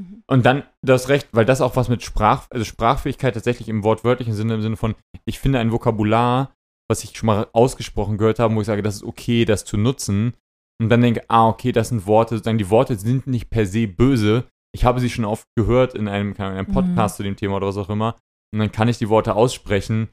Mhm. 0.00 0.22
Und 0.28 0.46
dann, 0.46 0.62
du 0.82 0.92
hast 0.92 1.08
recht, 1.08 1.28
weil 1.32 1.44
das 1.44 1.60
auch 1.60 1.74
was 1.76 1.88
mit 1.88 2.02
Sprach, 2.02 2.46
also 2.50 2.64
Sprachfähigkeit 2.64 3.34
tatsächlich 3.34 3.68
im 3.68 3.82
wortwörtlichen 3.82 4.34
Sinne, 4.34 4.54
im 4.54 4.62
Sinne 4.62 4.76
von, 4.76 4.94
ich 5.24 5.40
finde 5.40 5.58
ein 5.58 5.72
Vokabular, 5.72 6.52
was 6.88 7.02
ich 7.02 7.16
schon 7.16 7.26
mal 7.26 7.48
ausgesprochen 7.52 8.18
gehört 8.18 8.38
habe, 8.38 8.54
wo 8.54 8.60
ich 8.60 8.66
sage, 8.66 8.82
das 8.82 8.96
ist 8.96 9.04
okay, 9.04 9.44
das 9.44 9.64
zu 9.64 9.76
nutzen. 9.76 10.34
Und 10.82 10.88
dann 10.88 11.00
denke, 11.02 11.22
ah, 11.28 11.48
okay, 11.48 11.72
das 11.72 11.88
sind 11.90 12.06
Worte, 12.06 12.34
sozusagen 12.36 12.58
die 12.58 12.70
Worte 12.70 12.96
sind 12.96 13.26
nicht 13.26 13.48
per 13.50 13.64
se 13.66 13.86
böse. 13.86 14.48
Ich 14.74 14.84
habe 14.84 14.98
sie 15.00 15.08
schon 15.10 15.24
oft 15.24 15.46
gehört 15.56 15.94
in 15.94 16.08
einem, 16.08 16.32
in 16.32 16.40
einem 16.42 16.66
Podcast 16.66 17.14
Mhm. 17.14 17.16
zu 17.16 17.22
dem 17.22 17.36
Thema 17.36 17.56
oder 17.56 17.68
was 17.68 17.76
auch 17.76 17.90
immer. 17.90 18.16
Und 18.52 18.58
dann 18.58 18.72
kann 18.72 18.88
ich 18.88 18.98
die 18.98 19.08
Worte 19.08 19.34
aussprechen, 19.36 20.08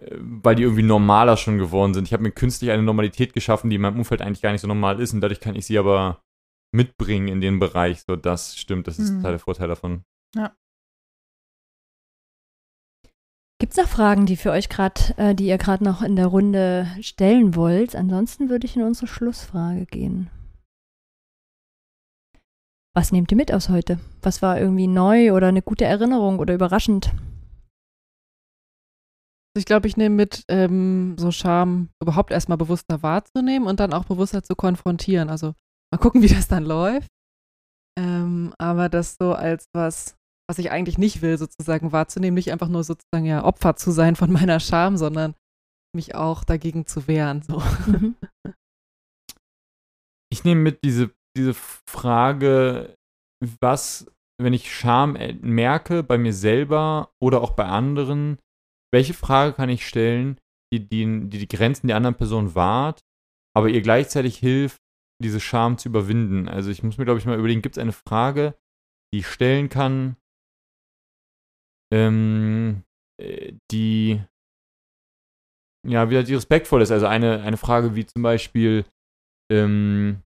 äh, 0.00 0.16
weil 0.18 0.56
die 0.56 0.64
irgendwie 0.64 0.82
normaler 0.82 1.36
schon 1.36 1.58
geworden 1.58 1.94
sind. 1.94 2.06
Ich 2.08 2.12
habe 2.12 2.22
mir 2.24 2.32
künstlich 2.32 2.70
eine 2.72 2.82
Normalität 2.82 3.32
geschaffen, 3.34 3.70
die 3.70 3.76
in 3.76 3.82
meinem 3.82 3.98
Umfeld 3.98 4.20
eigentlich 4.20 4.42
gar 4.42 4.50
nicht 4.52 4.62
so 4.62 4.68
normal 4.68 5.00
ist. 5.00 5.12
Und 5.14 5.20
dadurch 5.20 5.40
kann 5.40 5.54
ich 5.54 5.66
sie 5.66 5.78
aber 5.78 6.20
mitbringen 6.74 7.28
in 7.28 7.40
den 7.40 7.58
Bereich. 7.60 8.02
So, 8.02 8.16
das 8.16 8.56
stimmt, 8.56 8.88
das 8.88 8.98
ist 8.98 9.10
Mhm. 9.10 9.16
total 9.18 9.32
der 9.32 9.38
Vorteil 9.40 9.68
davon. 9.68 10.02
Gibt 13.62 13.74
es 13.74 13.78
noch 13.78 13.86
Fragen, 13.86 14.26
die 14.26 14.34
für 14.34 14.50
euch 14.50 14.68
gerade, 14.68 15.00
äh, 15.18 15.36
die 15.36 15.46
ihr 15.46 15.56
gerade 15.56 15.84
noch 15.84 16.02
in 16.02 16.16
der 16.16 16.26
Runde 16.26 16.88
stellen 17.00 17.54
wollt? 17.54 17.94
Ansonsten 17.94 18.48
würde 18.48 18.66
ich 18.66 18.74
in 18.74 18.82
unsere 18.82 19.06
Schlussfrage 19.06 19.86
gehen. 19.86 20.30
Was 22.92 23.12
nehmt 23.12 23.30
ihr 23.30 23.36
mit 23.36 23.52
aus 23.52 23.68
heute? 23.68 24.00
Was 24.20 24.42
war 24.42 24.58
irgendwie 24.58 24.88
neu 24.88 25.32
oder 25.32 25.46
eine 25.46 25.62
gute 25.62 25.84
Erinnerung 25.84 26.40
oder 26.40 26.54
überraschend? 26.54 27.12
Also 29.54 29.60
Ich 29.60 29.64
glaube, 29.64 29.86
ich 29.86 29.96
nehme 29.96 30.16
mit, 30.16 30.42
ähm, 30.48 31.14
so 31.16 31.30
Scham 31.30 31.90
überhaupt 32.02 32.32
erstmal 32.32 32.58
bewusster 32.58 33.04
wahrzunehmen 33.04 33.68
und 33.68 33.78
dann 33.78 33.92
auch 33.92 34.06
bewusster 34.06 34.42
zu 34.42 34.56
konfrontieren. 34.56 35.30
Also 35.30 35.54
mal 35.92 35.98
gucken, 35.98 36.22
wie 36.22 36.34
das 36.34 36.48
dann 36.48 36.64
läuft. 36.64 37.06
Ähm, 37.96 38.54
aber 38.58 38.88
das 38.88 39.14
so 39.20 39.34
als 39.34 39.66
was, 39.72 40.16
was 40.52 40.58
ich 40.58 40.70
eigentlich 40.70 40.98
nicht 40.98 41.22
will, 41.22 41.38
sozusagen 41.38 41.92
wahrzunehmen, 41.92 42.34
nicht 42.34 42.52
einfach 42.52 42.68
nur 42.68 42.84
sozusagen 42.84 43.24
ja 43.24 43.42
Opfer 43.42 43.74
zu 43.74 43.90
sein 43.90 44.16
von 44.16 44.30
meiner 44.30 44.60
Scham, 44.60 44.98
sondern 44.98 45.34
mich 45.96 46.14
auch 46.14 46.44
dagegen 46.44 46.84
zu 46.84 47.08
wehren. 47.08 47.40
So. 47.40 47.62
Mhm. 47.86 48.16
Ich 50.30 50.44
nehme 50.44 50.60
mit 50.60 50.84
diese, 50.84 51.10
diese 51.36 51.54
Frage, 51.54 52.94
was, 53.60 54.10
wenn 54.38 54.52
ich 54.52 54.74
Scham 54.74 55.16
äh, 55.16 55.32
merke 55.40 56.02
bei 56.02 56.18
mir 56.18 56.34
selber 56.34 57.14
oder 57.18 57.40
auch 57.40 57.52
bei 57.52 57.64
anderen, 57.64 58.38
welche 58.92 59.14
Frage 59.14 59.54
kann 59.54 59.70
ich 59.70 59.86
stellen, 59.86 60.38
die 60.70 60.86
die, 60.86 61.28
die, 61.30 61.38
die 61.38 61.48
Grenzen 61.48 61.86
der 61.86 61.96
anderen 61.96 62.16
Person 62.16 62.54
wahrt, 62.54 63.00
aber 63.56 63.70
ihr 63.70 63.80
gleichzeitig 63.80 64.36
hilft, 64.36 64.82
diese 65.22 65.40
Scham 65.40 65.78
zu 65.78 65.88
überwinden. 65.88 66.46
Also 66.46 66.70
ich 66.70 66.82
muss 66.82 66.98
mir, 66.98 67.06
glaube 67.06 67.20
ich, 67.20 67.24
mal 67.24 67.38
überlegen, 67.38 67.62
gibt 67.62 67.78
es 67.78 67.82
eine 67.82 67.92
Frage, 67.92 68.54
die 69.14 69.20
ich 69.20 69.26
stellen 69.28 69.70
kann, 69.70 70.16
ähm, 71.92 72.82
äh, 73.20 73.52
die 73.70 74.20
ja, 75.86 76.08
wieder 76.10 76.22
die 76.22 76.34
respektvoll 76.34 76.82
ist. 76.82 76.92
Also 76.92 77.06
eine, 77.06 77.42
eine 77.42 77.56
Frage 77.56 77.96
wie 77.96 78.06
zum 78.06 78.22
Beispiel, 78.22 78.84
ähm, 79.50 80.22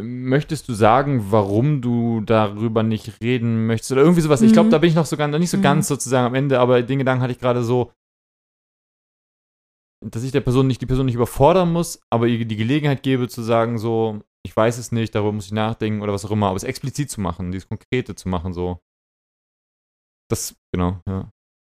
möchtest 0.00 0.68
du 0.68 0.74
sagen, 0.74 1.30
warum 1.30 1.80
du 1.80 2.20
darüber 2.20 2.82
nicht 2.82 3.20
reden 3.20 3.66
möchtest? 3.66 3.92
Oder 3.92 4.02
irgendwie 4.02 4.20
sowas. 4.20 4.42
Ich 4.42 4.52
glaube, 4.52 4.66
Mhm. 4.66 4.70
da 4.72 4.78
bin 4.78 4.90
ich 4.90 4.96
noch 4.96 5.06
so 5.06 5.16
ganz, 5.16 5.36
nicht 5.38 5.50
so 5.50 5.58
Mhm. 5.58 5.62
ganz 5.62 5.88
sozusagen 5.88 6.26
am 6.26 6.34
Ende, 6.34 6.60
aber 6.60 6.82
den 6.82 6.98
Gedanken 6.98 7.22
hatte 7.22 7.32
ich 7.32 7.38
gerade 7.40 7.62
so, 7.62 7.92
dass 10.04 10.22
ich 10.22 10.32
der 10.32 10.40
Person 10.40 10.66
nicht, 10.66 10.80
die 10.80 10.86
Person 10.86 11.06
nicht 11.06 11.16
überfordern 11.16 11.72
muss, 11.72 12.00
aber 12.10 12.26
ihr 12.26 12.44
die 12.44 12.56
Gelegenheit 12.56 13.02
gebe 13.02 13.28
zu 13.28 13.42
sagen, 13.42 13.78
so, 13.78 14.20
ich 14.44 14.56
weiß 14.56 14.78
es 14.78 14.92
nicht, 14.92 15.14
darüber 15.14 15.32
muss 15.32 15.46
ich 15.46 15.52
nachdenken 15.52 16.02
oder 16.02 16.12
was 16.12 16.24
auch 16.24 16.30
immer, 16.30 16.48
aber 16.48 16.56
es 16.56 16.62
explizit 16.62 17.10
zu 17.10 17.20
machen, 17.20 17.50
dieses 17.50 17.68
Konkrete 17.68 18.14
zu 18.14 18.28
machen, 18.28 18.52
so. 18.52 18.80
Das, 20.28 20.54
genau, 20.72 21.00
ja. 21.08 21.28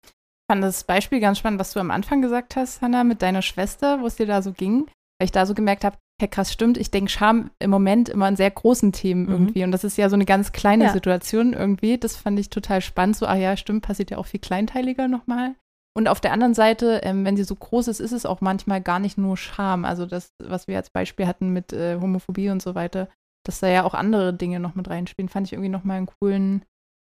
Ich 0.04 0.10
fand 0.50 0.62
das 0.62 0.84
Beispiel 0.84 1.20
ganz 1.20 1.38
spannend, 1.38 1.60
was 1.60 1.72
du 1.72 1.80
am 1.80 1.90
Anfang 1.90 2.20
gesagt 2.20 2.56
hast, 2.56 2.82
Hannah, 2.82 3.04
mit 3.04 3.22
deiner 3.22 3.42
Schwester, 3.42 4.00
wo 4.00 4.06
es 4.06 4.16
dir 4.16 4.26
da 4.26 4.42
so 4.42 4.52
ging, 4.52 4.86
weil 5.18 5.24
ich 5.24 5.32
da 5.32 5.46
so 5.46 5.54
gemerkt 5.54 5.84
habe, 5.84 5.96
hey 6.20 6.28
krass, 6.28 6.52
stimmt, 6.52 6.76
ich 6.76 6.90
denke 6.90 7.10
Scham 7.10 7.50
im 7.58 7.70
Moment 7.70 8.08
immer 8.08 8.26
an 8.26 8.36
sehr 8.36 8.50
großen 8.50 8.92
Themen 8.92 9.24
Mhm. 9.24 9.30
irgendwie 9.32 9.64
und 9.64 9.72
das 9.72 9.82
ist 9.84 9.96
ja 9.96 10.08
so 10.08 10.14
eine 10.14 10.26
ganz 10.26 10.52
kleine 10.52 10.84
Ja. 10.84 10.92
Situation 10.92 11.52
irgendwie, 11.54 11.96
das 11.98 12.16
fand 12.16 12.38
ich 12.38 12.50
total 12.50 12.80
spannend, 12.82 13.16
so, 13.16 13.26
ah 13.26 13.34
ja, 13.34 13.56
stimmt, 13.56 13.82
passiert 13.84 14.10
ja 14.10 14.18
auch 14.18 14.26
viel 14.26 14.40
kleinteiliger 14.40 15.08
nochmal. 15.08 15.54
Und 15.94 16.08
auf 16.08 16.20
der 16.20 16.32
anderen 16.32 16.54
Seite, 16.54 17.00
ähm, 17.02 17.24
wenn 17.24 17.36
sie 17.36 17.44
so 17.44 17.54
groß 17.54 17.88
ist, 17.88 18.00
ist 18.00 18.12
es 18.12 18.24
auch 18.26 18.40
manchmal 18.40 18.80
gar 18.80 18.98
nicht 18.98 19.18
nur 19.18 19.36
Scham, 19.36 19.84
also 19.84 20.06
das, 20.06 20.30
was 20.42 20.66
wir 20.68 20.76
als 20.76 20.90
Beispiel 20.90 21.26
hatten 21.26 21.50
mit 21.50 21.72
äh, 21.72 21.98
Homophobie 22.00 22.50
und 22.50 22.62
so 22.62 22.74
weiter, 22.74 23.08
dass 23.44 23.60
da 23.60 23.68
ja 23.68 23.84
auch 23.84 23.94
andere 23.94 24.32
Dinge 24.34 24.60
noch 24.60 24.74
mit 24.74 24.88
reinspielen, 24.88 25.28
fand 25.28 25.46
ich 25.46 25.52
irgendwie 25.54 25.68
nochmal 25.70 25.96
einen 25.98 26.06
coolen, 26.20 26.64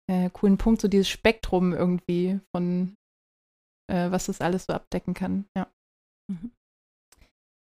äh, 0.10 0.30
coolen 0.32 0.58
Punkt, 0.58 0.82
so 0.82 0.88
dieses 0.88 1.10
Spektrum 1.10 1.74
irgendwie 1.74 2.40
von 2.56 2.96
äh, 3.90 4.12
was 4.12 4.28
das 4.28 4.42
alles 4.42 4.66
so 4.66 4.74
abdecken 4.74 5.14
kann. 5.14 5.46
Ja. 5.58 5.68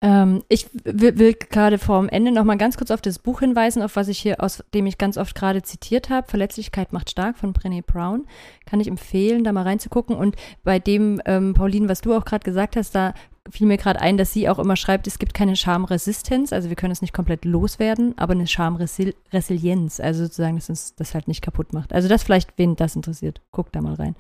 Ähm, 0.05 0.45
ich 0.49 0.69
will, 0.85 1.19
will 1.19 1.35
gerade 1.35 1.79
vorm 1.79 2.09
Ende 2.09 2.31
noch 2.31 2.45
mal 2.45 2.57
ganz 2.57 2.77
kurz 2.77 2.91
auf 2.91 3.01
das 3.01 3.19
Buch 3.19 3.41
hinweisen, 3.41 3.83
auf 3.83 3.97
was 3.97 4.09
ich 4.09 4.19
hier, 4.19 4.43
aus 4.43 4.63
dem 4.75 4.87
ich 4.87 4.99
ganz 4.99 5.17
oft 5.17 5.35
gerade 5.35 5.63
zitiert 5.63 6.11
habe. 6.11 6.29
Verletzlichkeit 6.29 6.93
macht 6.93 7.11
stark 7.11 7.37
von 7.37 7.53
Brené 7.53 7.83
Brown. 7.85 8.27
Kann 8.67 8.81
ich 8.81 8.89
empfehlen, 8.89 9.43
da 9.43 9.53
mal 9.53 9.63
reinzugucken. 9.63 10.17
Und 10.17 10.37
bei 10.63 10.79
dem, 10.79 11.21
ähm, 11.25 11.55
Pauline, 11.55 11.89
was 11.89 12.01
du 12.01 12.15
auch 12.15 12.25
gerade 12.25 12.45
gesagt 12.45 12.77
hast, 12.77 12.95
da 12.95 13.15
fiel 13.51 13.67
mir 13.67 13.77
gerade 13.77 14.01
ein, 14.01 14.17
dass 14.17 14.33
sie 14.33 14.49
auch 14.49 14.59
immer 14.59 14.77
schreibt, 14.77 15.07
es 15.07 15.19
gibt 15.19 15.35
keine 15.35 15.57
Schamresistenz, 15.57 16.53
also 16.53 16.69
wir 16.69 16.77
können 16.77 16.93
es 16.93 17.03
nicht 17.03 17.15
komplett 17.15 17.45
loswerden, 17.45 18.17
aber 18.17 18.33
eine 18.33 18.47
Schamresilienz, 18.47 20.01
also 20.01 20.25
sozusagen, 20.25 20.57
dass 20.57 20.69
uns 20.69 20.95
das 20.95 21.15
halt 21.15 21.29
nicht 21.29 21.43
kaputt 21.43 21.73
macht. 21.73 21.93
Also 21.93 22.09
das 22.09 22.23
vielleicht, 22.23 22.53
wen 22.57 22.77
das 22.77 22.97
interessiert, 22.97 23.41
guckt 23.51 23.75
da 23.75 23.81
mal 23.81 23.95
rein. 23.95 24.17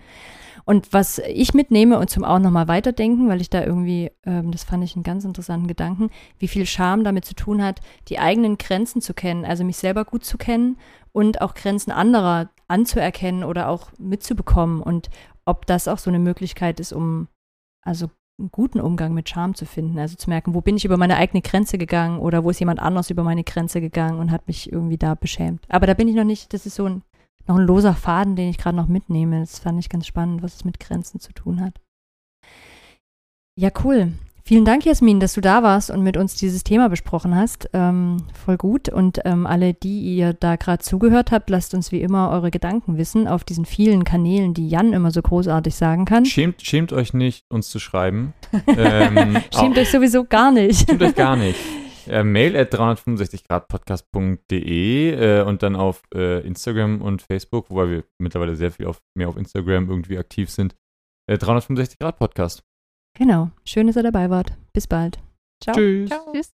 Und 0.64 0.92
was 0.92 1.18
ich 1.18 1.54
mitnehme 1.54 1.98
und 1.98 2.10
zum 2.10 2.24
auch 2.24 2.38
nochmal 2.38 2.68
weiterdenken, 2.68 3.28
weil 3.28 3.40
ich 3.40 3.48
da 3.48 3.64
irgendwie, 3.64 4.10
ähm, 4.24 4.52
das 4.52 4.64
fand 4.64 4.84
ich 4.84 4.96
einen 4.96 5.02
ganz 5.02 5.24
interessanten 5.24 5.66
Gedanken, 5.66 6.10
wie 6.38 6.48
viel 6.48 6.66
Scham 6.66 7.04
damit 7.04 7.24
zu 7.24 7.34
tun 7.34 7.62
hat, 7.62 7.80
die 8.08 8.18
eigenen 8.18 8.58
Grenzen 8.58 9.00
zu 9.00 9.14
kennen, 9.14 9.46
also 9.46 9.64
mich 9.64 9.78
selber 9.78 10.04
gut 10.04 10.24
zu 10.24 10.36
kennen 10.36 10.76
und 11.12 11.40
auch 11.40 11.54
Grenzen 11.54 11.90
anderer 11.90 12.50
anzuerkennen 12.68 13.44
oder 13.44 13.68
auch 13.68 13.92
mitzubekommen 13.98 14.82
und 14.82 15.08
ob 15.46 15.64
das 15.64 15.88
auch 15.88 15.98
so 15.98 16.10
eine 16.10 16.18
Möglichkeit 16.18 16.80
ist, 16.80 16.92
um 16.92 17.28
also 17.82 18.10
einen 18.38 18.50
guten 18.50 18.80
Umgang 18.80 19.14
mit 19.14 19.28
Scham 19.28 19.54
zu 19.54 19.66
finden. 19.66 19.98
Also 19.98 20.16
zu 20.16 20.30
merken, 20.30 20.54
wo 20.54 20.60
bin 20.60 20.76
ich 20.76 20.84
über 20.84 20.96
meine 20.96 21.16
eigene 21.16 21.42
Grenze 21.42 21.76
gegangen 21.76 22.20
oder 22.20 22.44
wo 22.44 22.50
ist 22.50 22.60
jemand 22.60 22.80
anders 22.80 23.10
über 23.10 23.24
meine 23.24 23.44
Grenze 23.44 23.80
gegangen 23.80 24.18
und 24.18 24.30
hat 24.30 24.46
mich 24.46 24.72
irgendwie 24.72 24.98
da 24.98 25.14
beschämt. 25.14 25.64
Aber 25.68 25.86
da 25.86 25.94
bin 25.94 26.08
ich 26.08 26.14
noch 26.14 26.24
nicht, 26.24 26.52
das 26.52 26.66
ist 26.66 26.76
so 26.76 26.86
ein, 26.86 27.02
noch 27.46 27.56
ein 27.56 27.66
loser 27.66 27.94
Faden, 27.94 28.36
den 28.36 28.48
ich 28.48 28.58
gerade 28.58 28.76
noch 28.76 28.88
mitnehme. 28.88 29.40
Das 29.40 29.58
fand 29.58 29.78
ich 29.78 29.88
ganz 29.88 30.06
spannend, 30.06 30.42
was 30.42 30.56
es 30.56 30.64
mit 30.64 30.78
Grenzen 30.78 31.20
zu 31.20 31.32
tun 31.32 31.60
hat. 31.60 31.80
Ja, 33.56 33.70
cool. 33.84 34.12
Vielen 34.48 34.64
Dank, 34.64 34.84
Jasmin, 34.86 35.20
dass 35.20 35.34
du 35.34 35.42
da 35.42 35.62
warst 35.62 35.90
und 35.90 36.02
mit 36.02 36.16
uns 36.16 36.34
dieses 36.34 36.64
Thema 36.64 36.88
besprochen 36.88 37.36
hast. 37.36 37.68
Ähm, 37.74 38.16
voll 38.32 38.56
gut. 38.56 38.88
Und 38.88 39.20
ähm, 39.26 39.46
alle, 39.46 39.74
die 39.74 40.16
ihr 40.16 40.32
da 40.32 40.56
gerade 40.56 40.82
zugehört 40.82 41.32
habt, 41.32 41.50
lasst 41.50 41.74
uns 41.74 41.92
wie 41.92 42.00
immer 42.00 42.30
eure 42.30 42.50
Gedanken 42.50 42.96
wissen 42.96 43.28
auf 43.28 43.44
diesen 43.44 43.66
vielen 43.66 44.04
Kanälen, 44.04 44.54
die 44.54 44.70
Jan 44.70 44.94
immer 44.94 45.10
so 45.10 45.20
großartig 45.20 45.74
sagen 45.74 46.06
kann. 46.06 46.24
Schämt, 46.24 46.62
schämt 46.62 46.94
euch 46.94 47.12
nicht, 47.12 47.44
uns 47.50 47.68
zu 47.68 47.78
schreiben. 47.78 48.32
ähm, 48.68 49.36
Schämt 49.54 49.76
euch 49.76 49.90
sowieso 49.90 50.24
gar 50.24 50.50
nicht. 50.50 50.88
Schämt 50.88 51.02
euch 51.02 51.14
gar 51.14 51.36
nicht. 51.36 51.58
Äh, 52.08 52.24
mail 52.24 52.56
at 52.56 52.72
365gradpodcast.de 52.72 55.12
äh, 55.12 55.42
und 55.42 55.62
dann 55.62 55.76
auf 55.76 56.00
äh, 56.14 56.40
Instagram 56.46 57.02
und 57.02 57.20
Facebook, 57.20 57.68
wobei 57.68 57.90
wir 57.90 58.04
mittlerweile 58.16 58.56
sehr 58.56 58.70
viel 58.70 58.86
auf, 58.86 59.02
mehr 59.14 59.28
auf 59.28 59.36
Instagram 59.36 59.90
irgendwie 59.90 60.16
aktiv 60.16 60.48
sind. 60.48 60.74
Äh, 61.26 61.36
365 61.36 61.98
Grad 61.98 62.18
Podcast. 62.18 62.62
Genau. 63.18 63.50
Schön, 63.64 63.88
dass 63.88 63.96
ihr 63.96 64.04
dabei 64.04 64.30
wart. 64.30 64.52
Bis 64.72 64.86
bald. 64.86 65.18
Ciao. 65.60 65.74
Tschüss. 65.74 66.08
Ciao. 66.08 66.32
Tschüss. 66.32 66.52